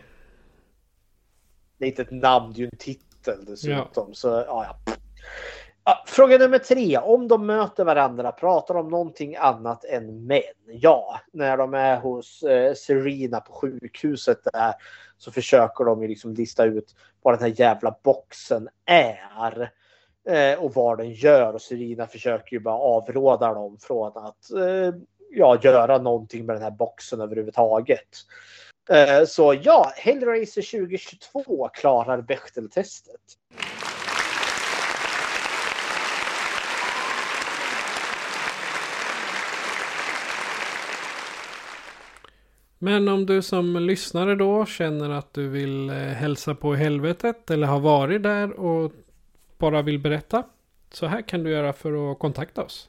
Det 1.78 1.84
är 1.84 1.88
inte 1.88 2.02
ett 2.02 2.10
namn, 2.10 2.52
det 2.52 2.58
är 2.58 2.60
ju 2.60 2.66
en 2.66 2.78
titel 2.78 3.44
dessutom. 3.44 3.84
Ja. 3.94 4.08
Så, 4.12 4.28
ja, 4.28 4.76
ja. 5.84 6.04
Fråga 6.06 6.38
nummer 6.38 6.58
tre. 6.58 6.98
Om 6.98 7.28
de 7.28 7.46
möter 7.46 7.84
varandra, 7.84 8.32
pratar 8.32 8.74
de 8.74 8.84
om 8.84 8.90
någonting 8.90 9.36
annat 9.36 9.84
än 9.84 10.26
män? 10.26 10.42
Ja, 10.66 11.20
när 11.32 11.56
de 11.56 11.74
är 11.74 11.96
hos 11.96 12.42
eh, 12.42 12.74
Serena 12.74 13.40
på 13.40 13.52
sjukhuset 13.52 14.38
där 14.52 14.74
så 15.16 15.32
försöker 15.32 15.84
de 15.84 16.02
ju 16.02 16.08
liksom 16.08 16.34
lista 16.34 16.64
ut 16.64 16.94
vad 17.22 17.34
den 17.34 17.42
här 17.42 17.60
jävla 17.60 17.96
boxen 18.02 18.68
är. 18.84 19.72
Eh, 20.28 20.58
och 20.58 20.74
vad 20.74 20.98
den 20.98 21.10
gör. 21.10 21.54
Och 21.54 21.62
Serena 21.62 22.06
försöker 22.06 22.56
ju 22.56 22.60
bara 22.60 22.78
avråda 22.78 23.54
dem 23.54 23.78
från 23.80 24.12
att 24.14 24.50
eh, 24.50 24.94
ja, 25.30 25.58
göra 25.62 25.98
någonting 25.98 26.46
med 26.46 26.56
den 26.56 26.62
här 26.62 26.70
boxen 26.70 27.20
överhuvudtaget. 27.20 28.08
Eh, 28.90 29.24
så 29.26 29.54
ja, 29.62 29.92
Hellraiser 29.96 30.62
2022 30.62 31.68
klarar 31.68 32.22
Bechteltestet. 32.22 33.20
Men 42.78 43.08
om 43.08 43.26
du 43.26 43.42
som 43.42 43.76
lyssnare 43.76 44.34
då 44.34 44.66
känner 44.66 45.10
att 45.10 45.34
du 45.34 45.48
vill 45.48 45.90
eh, 45.90 45.96
hälsa 45.96 46.54
på 46.54 46.74
helvetet 46.74 47.50
eller 47.50 47.66
har 47.66 47.80
varit 47.80 48.22
där 48.22 48.60
och 48.60 48.92
bara 49.58 49.82
vill 49.82 49.98
berätta. 49.98 50.42
Så 50.92 51.06
här 51.06 51.22
kan 51.22 51.42
du 51.42 51.50
göra 51.50 51.72
för 51.72 52.12
att 52.12 52.18
kontakta 52.18 52.62
oss. 52.62 52.88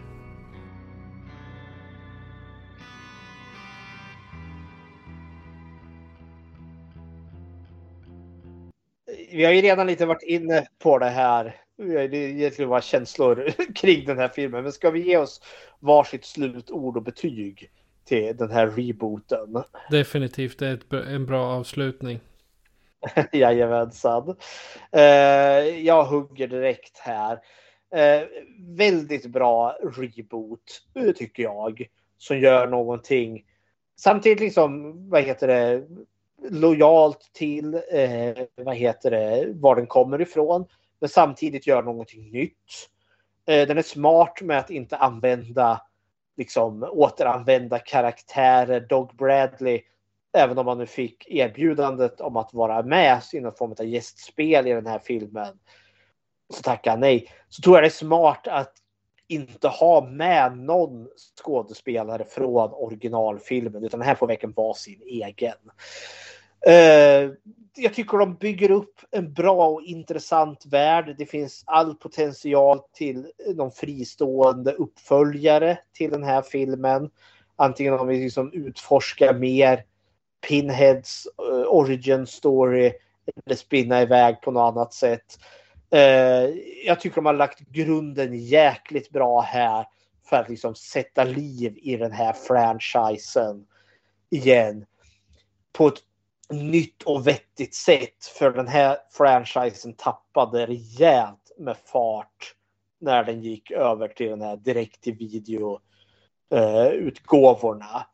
Vi 9.31 9.45
har 9.45 9.51
ju 9.51 9.61
redan 9.61 9.87
lite 9.87 10.05
varit 10.05 10.23
inne 10.23 10.67
på 10.79 10.99
det 10.99 11.09
här. 11.09 11.55
Det 12.37 12.53
skulle 12.53 12.67
vara 12.67 12.81
känslor 12.81 13.51
kring 13.75 14.05
den 14.05 14.17
här 14.17 14.27
filmen. 14.27 14.63
Men 14.63 14.71
ska 14.71 14.89
vi 14.89 15.07
ge 15.07 15.17
oss 15.17 15.41
varsitt 15.79 16.25
slutord 16.25 16.97
och 16.97 17.03
betyg? 17.03 17.71
till 18.05 18.37
den 18.37 18.51
här 18.51 18.67
rebooten. 18.67 19.63
Definitivt, 19.89 20.59
det 20.59 20.67
är 20.67 20.73
ett, 20.73 20.93
en 20.93 21.25
bra 21.25 21.45
avslutning. 21.45 22.19
Jajamensan. 23.31 24.35
Uh, 24.95 25.01
jag 25.79 26.03
hugger 26.03 26.47
direkt 26.47 26.97
här. 26.97 27.33
Uh, 27.95 28.27
väldigt 28.59 29.25
bra 29.25 29.77
reboot, 30.07 30.81
tycker 31.15 31.43
jag. 31.43 31.87
Som 32.17 32.39
gör 32.39 32.67
någonting. 32.67 33.43
Samtidigt 33.99 34.39
liksom, 34.39 34.93
vad 35.09 35.23
heter 35.23 35.47
det, 35.47 35.83
lojalt 36.49 37.29
till, 37.33 37.73
eh, 37.73 38.45
vad 38.55 38.75
heter 38.75 39.11
det, 39.11 39.53
var 39.55 39.75
den 39.75 39.87
kommer 39.87 40.21
ifrån. 40.21 40.65
Men 40.99 41.09
samtidigt 41.09 41.67
gör 41.67 41.83
någonting 41.83 42.31
nytt. 42.31 42.89
Eh, 43.45 43.67
den 43.67 43.77
är 43.77 43.81
smart 43.81 44.41
med 44.41 44.57
att 44.57 44.69
inte 44.69 44.97
använda 44.97 45.81
liksom 46.37 46.83
återanvända 46.91 47.79
karaktärer. 47.79 48.79
Dog 48.79 49.15
Bradley, 49.15 49.81
även 50.33 50.57
om 50.57 50.67
han 50.67 50.77
nu 50.77 50.85
fick 50.85 51.27
erbjudandet 51.29 52.21
om 52.21 52.37
att 52.37 52.53
vara 52.53 52.83
med 52.83 53.21
i 53.33 53.39
någon 53.39 53.55
form 53.55 53.75
av 53.79 53.85
gästspel 53.85 54.67
i 54.67 54.73
den 54.73 54.87
här 54.87 54.99
filmen, 54.99 55.59
så 56.53 56.61
tackade 56.61 56.91
han 56.91 56.99
nej. 56.99 57.27
Så 57.49 57.61
tror 57.61 57.75
jag 57.75 57.83
det 57.83 57.87
är 57.87 57.89
smart 57.89 58.47
att 58.47 58.73
inte 59.27 59.67
ha 59.67 60.05
med 60.05 60.57
någon 60.57 61.07
skådespelare 61.41 62.25
från 62.25 62.73
originalfilmen, 62.73 63.83
utan 63.83 63.99
den 63.99 64.07
här 64.07 64.15
får 64.15 64.27
verkligen 64.27 64.53
vara 64.53 64.73
sin 64.73 65.01
egen. 65.01 65.57
Eh, 66.67 67.31
jag 67.75 67.93
tycker 67.93 68.17
de 68.17 68.35
bygger 68.35 68.71
upp 68.71 68.99
en 69.11 69.33
bra 69.33 69.67
och 69.67 69.81
intressant 69.81 70.65
värld. 70.65 71.15
Det 71.17 71.25
finns 71.25 71.63
all 71.65 71.95
potential 71.95 72.79
till 72.93 73.31
någon 73.55 73.71
fristående 73.71 74.71
uppföljare 74.71 75.77
till 75.93 76.11
den 76.11 76.23
här 76.23 76.41
filmen. 76.41 77.09
Antingen 77.55 77.93
om 77.93 78.07
vi 78.07 78.23
liksom 78.23 78.53
utforskar 78.53 79.33
mer 79.33 79.83
Pinheads 80.47 81.27
eh, 81.37 81.67
origin 81.67 82.27
story 82.27 82.93
eller 83.45 83.55
spinna 83.55 84.01
iväg 84.01 84.41
på 84.41 84.51
något 84.51 84.73
annat 84.73 84.93
sätt. 84.93 85.39
Eh, 85.91 86.49
jag 86.85 86.99
tycker 86.99 87.15
de 87.15 87.25
har 87.25 87.33
lagt 87.33 87.59
grunden 87.59 88.33
jäkligt 88.33 89.09
bra 89.09 89.41
här 89.41 89.85
för 90.25 90.37
att 90.37 90.49
liksom 90.49 90.75
sätta 90.75 91.23
liv 91.23 91.77
i 91.81 91.97
den 91.97 92.11
här 92.11 92.33
franchisen 92.33 93.65
igen. 94.29 94.85
På 95.73 95.87
ett 95.87 95.99
nytt 96.51 97.03
och 97.03 97.27
vettigt 97.27 97.75
sätt. 97.75 98.25
För 98.37 98.51
den 98.51 98.67
här 98.67 98.97
franchisen 99.11 99.93
tappade 99.93 100.65
rejält 100.65 101.51
med 101.57 101.77
fart 101.77 102.55
när 102.99 103.23
den 103.23 103.41
gick 103.41 103.71
över 103.71 104.07
till 104.07 104.29
den 104.29 104.41
här 104.41 104.57
direkt 104.57 105.01
till 105.01 105.15
video 105.15 105.79
uh, 106.53 106.87
utgåvorna. 106.87 108.05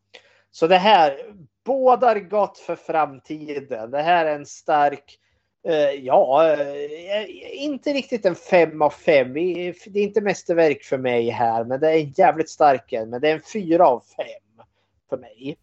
Så 0.52 0.68
det 0.68 0.78
här 0.78 1.18
bådar 1.66 2.20
gott 2.20 2.58
för 2.58 2.76
framtiden. 2.76 3.92
Det 3.92 4.02
här 4.02 4.26
är 4.26 4.36
en 4.36 4.46
stark 4.46 5.20
uh, 5.68 5.74
ja, 5.76 6.56
uh, 6.58 7.64
inte 7.64 7.94
riktigt 7.94 8.26
en 8.26 8.36
fem 8.36 8.82
av 8.82 8.90
fem. 8.90 9.34
Det 9.34 9.70
är 9.70 9.98
inte 9.98 10.22
mästerverk 10.22 10.84
för 10.84 10.98
mig 10.98 11.30
här, 11.30 11.64
men 11.64 11.80
det 11.80 11.92
är 11.92 12.00
en 12.00 12.12
jävligt 12.12 12.50
stark 12.50 12.94
en. 12.94 13.10
Men 13.10 13.22
det 13.22 13.30
är 13.30 13.36
en 13.36 13.42
fyra 13.54 13.88
av 13.88 14.04
fem 14.18 14.66
för 15.10 15.18
mig. 15.18 15.58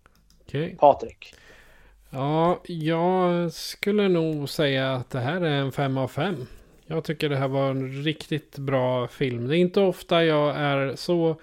Okay. 0.46 0.76
Patrik. 0.76 1.34
Ja, 2.14 2.60
jag 2.66 3.52
skulle 3.52 4.08
nog 4.08 4.48
säga 4.48 4.92
att 4.92 5.10
det 5.10 5.20
här 5.20 5.40
är 5.40 5.60
en 5.60 5.72
fem 5.72 5.98
av 5.98 6.08
fem. 6.08 6.46
Jag 6.86 7.04
tycker 7.04 7.28
det 7.28 7.36
här 7.36 7.48
var 7.48 7.70
en 7.70 8.02
riktigt 8.02 8.58
bra 8.58 9.08
film. 9.08 9.48
Det 9.48 9.56
är 9.56 9.58
inte 9.58 9.80
ofta 9.80 10.24
jag 10.24 10.56
är 10.56 10.96
så 10.96 11.40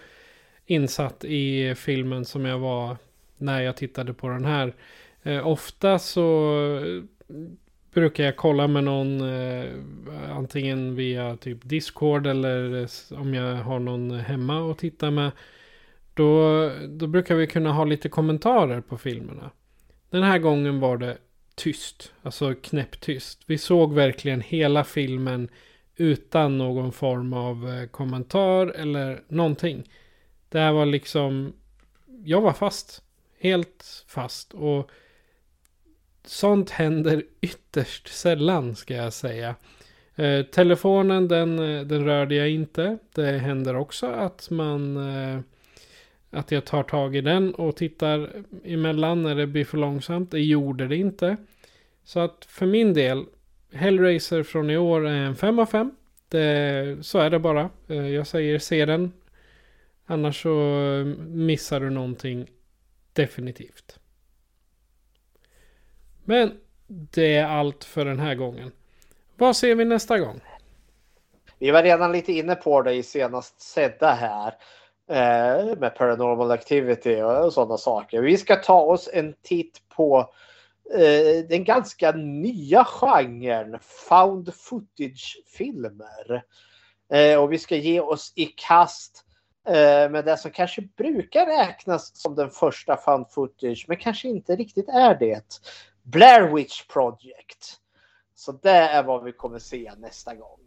insatt 0.65 1.25
i 1.25 1.75
filmen 1.75 2.25
som 2.25 2.45
jag 2.45 2.59
var 2.59 2.97
när 3.37 3.61
jag 3.61 3.77
tittade 3.77 4.13
på 4.13 4.27
den 4.27 4.45
här. 4.45 4.73
Eh, 5.23 5.47
ofta 5.47 5.99
så 5.99 6.55
eh, 6.77 7.03
brukar 7.93 8.23
jag 8.23 8.35
kolla 8.35 8.67
med 8.67 8.83
någon 8.83 9.21
eh, 9.21 9.65
antingen 10.29 10.95
via 10.95 11.37
typ 11.37 11.59
Discord 11.63 12.27
eller 12.27 12.81
eh, 12.81 13.19
om 13.21 13.33
jag 13.33 13.55
har 13.55 13.79
någon 13.79 14.11
hemma 14.11 14.59
och 14.59 14.77
titta 14.77 15.11
med. 15.11 15.31
Då, 16.13 16.69
då 16.87 17.07
brukar 17.07 17.35
vi 17.35 17.47
kunna 17.47 17.71
ha 17.71 17.85
lite 17.85 18.09
kommentarer 18.09 18.81
på 18.81 18.97
filmerna. 18.97 19.51
Den 20.11 20.23
här 20.23 20.39
gången 20.39 20.79
var 20.79 20.97
det 20.97 21.17
tyst. 21.55 22.13
Alltså 22.21 22.55
knäpptyst. 22.55 23.41
Vi 23.45 23.57
såg 23.57 23.93
verkligen 23.93 24.41
hela 24.41 24.83
filmen 24.83 25.49
utan 25.95 26.57
någon 26.57 26.91
form 26.91 27.33
av 27.33 27.69
eh, 27.69 27.87
kommentar 27.87 28.67
eller 28.67 29.23
någonting. 29.27 29.89
Det 30.49 30.59
här 30.59 30.71
var 30.71 30.85
liksom... 30.85 31.53
Jag 32.23 32.41
var 32.41 32.53
fast. 32.53 33.03
Helt 33.39 34.05
fast. 34.07 34.53
Och 34.53 34.91
sånt 36.23 36.69
händer 36.69 37.23
ytterst 37.41 38.07
sällan 38.07 38.75
ska 38.75 38.93
jag 38.93 39.13
säga. 39.13 39.55
Eh, 40.15 40.45
telefonen 40.45 41.27
den, 41.27 41.59
eh, 41.59 41.81
den 41.81 42.05
rörde 42.05 42.35
jag 42.35 42.49
inte. 42.49 42.97
Det 43.15 43.37
händer 43.37 43.75
också 43.75 44.07
att 44.07 44.49
man... 44.49 44.97
Eh, 44.97 45.39
att 46.31 46.51
jag 46.51 46.65
tar 46.65 46.83
tag 46.83 47.15
i 47.15 47.21
den 47.21 47.55
och 47.55 47.75
tittar 47.75 48.29
emellan 48.63 49.23
när 49.23 49.35
det 49.35 49.47
blir 49.47 49.65
för 49.65 49.77
långsamt. 49.77 50.31
Det 50.31 50.39
gjorde 50.39 50.87
det 50.87 50.95
inte. 50.95 51.37
Så 52.03 52.19
att 52.19 52.45
för 52.45 52.65
min 52.65 52.93
del, 52.93 53.25
Hellraiser 53.73 54.43
från 54.43 54.69
i 54.69 54.77
år 54.77 55.07
är 55.07 55.25
en 55.25 55.35
5 55.35 55.59
av 55.59 55.65
5. 55.65 55.91
Det, 56.27 56.97
så 57.01 57.19
är 57.19 57.29
det 57.29 57.39
bara. 57.39 57.69
Eh, 57.87 58.07
jag 58.07 58.27
säger 58.27 58.59
se 58.59 58.85
den. 58.85 59.13
Annars 60.05 60.41
så 60.41 60.49
eh, 60.49 61.05
missar 61.27 61.79
du 61.79 61.89
någonting 61.89 62.47
definitivt. 63.13 63.99
Men 66.23 66.59
det 66.87 67.35
är 67.35 67.45
allt 67.45 67.83
för 67.83 68.05
den 68.05 68.19
här 68.19 68.35
gången. 68.35 68.71
Vad 69.37 69.55
ser 69.55 69.75
vi 69.75 69.85
nästa 69.85 70.19
gång? 70.19 70.41
Vi 71.59 71.71
var 71.71 71.83
redan 71.83 72.11
lite 72.11 72.33
inne 72.33 72.55
på 72.55 72.81
det 72.81 72.93
i 72.93 73.03
senast 73.03 73.61
sedda 73.61 74.11
här. 74.11 74.53
Eh, 75.11 75.77
med 75.77 75.95
Paranormal 75.95 76.51
Activity 76.51 77.21
och 77.21 77.53
sådana 77.53 77.77
saker. 77.77 78.21
Vi 78.21 78.37
ska 78.37 78.55
ta 78.55 78.81
oss 78.81 79.09
en 79.13 79.33
titt 79.41 79.81
på 79.89 80.33
eh, 80.93 81.45
den 81.49 81.63
ganska 81.63 82.11
nya 82.11 82.85
genren 82.85 83.79
found 83.81 84.53
footage-filmer. 84.53 86.43
Eh, 87.13 87.39
och 87.39 87.53
vi 87.53 87.57
ska 87.57 87.75
ge 87.75 87.99
oss 87.99 88.33
i 88.35 88.45
kast 88.45 89.25
eh, 89.67 90.09
med 90.09 90.25
det 90.25 90.37
som 90.37 90.51
kanske 90.51 90.81
brukar 90.81 91.45
räknas 91.45 92.15
som 92.15 92.35
den 92.35 92.49
första 92.49 92.97
found 92.97 93.31
footage, 93.31 93.85
men 93.87 93.97
kanske 93.97 94.27
inte 94.27 94.55
riktigt 94.55 94.89
är 94.89 95.15
det. 95.15 95.61
Blair 96.03 96.55
Witch 96.55 96.87
Project. 96.87 97.77
Så 98.35 98.51
det 98.51 98.69
är 98.69 99.03
vad 99.03 99.23
vi 99.23 99.31
kommer 99.31 99.59
se 99.59 99.91
nästa 99.97 100.35
gång. 100.35 100.59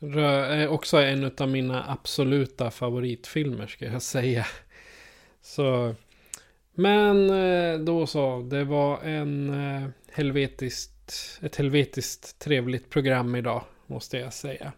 Är 0.00 0.68
också 0.68 0.96
en 0.96 1.30
av 1.38 1.48
mina 1.48 1.90
absoluta 1.90 2.70
favoritfilmer 2.70 3.66
ska 3.66 3.84
jag 3.84 4.02
säga. 4.02 4.46
Så 5.42 5.94
men 6.78 7.30
eh, 7.30 7.78
då 7.78 8.06
så, 8.06 8.42
det 8.50 8.64
var 8.64 9.00
en 9.00 9.50
eh, 9.50 9.88
helvetiskt, 10.12 11.12
ett 11.42 11.56
helvetiskt 11.56 12.38
trevligt 12.38 12.90
program 12.90 13.34
idag, 13.34 13.62
måste 13.86 14.18
jag 14.18 14.32
säga. 14.32 14.72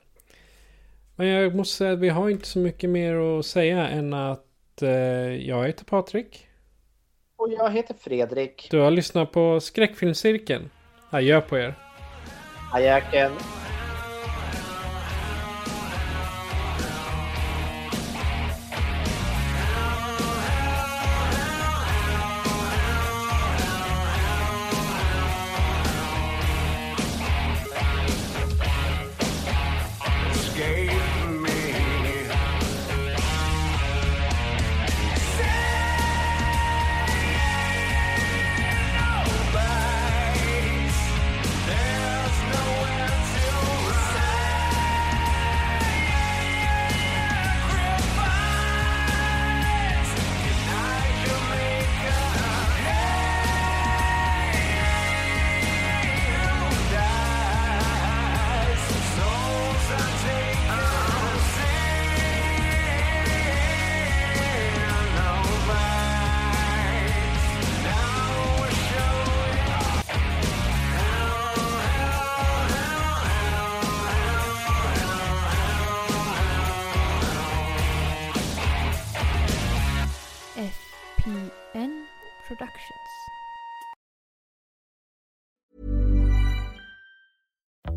Men 1.17 1.27
jag 1.27 1.55
måste 1.55 1.77
säga 1.77 1.93
att 1.93 1.99
vi 1.99 2.09
har 2.09 2.31
inte 2.31 2.47
så 2.47 2.59
mycket 2.59 2.91
mer 2.91 3.39
att 3.39 3.47
säga 3.47 3.89
än 3.89 4.15
att 4.15 4.83
eh, 4.83 4.91
jag 5.49 5.67
heter 5.67 5.85
Patrik. 5.85 6.49
Och 7.37 7.53
jag 7.53 7.71
heter 7.71 7.95
Fredrik. 8.01 8.69
Du 8.71 8.79
har 8.79 8.91
lyssnat 8.91 9.33
på 9.33 9.61
Skräckfilmscirkeln. 9.61 10.71
Adjö 11.11 11.41
på 11.41 11.59
er. 11.59 11.75
Adjöken. 12.73 13.33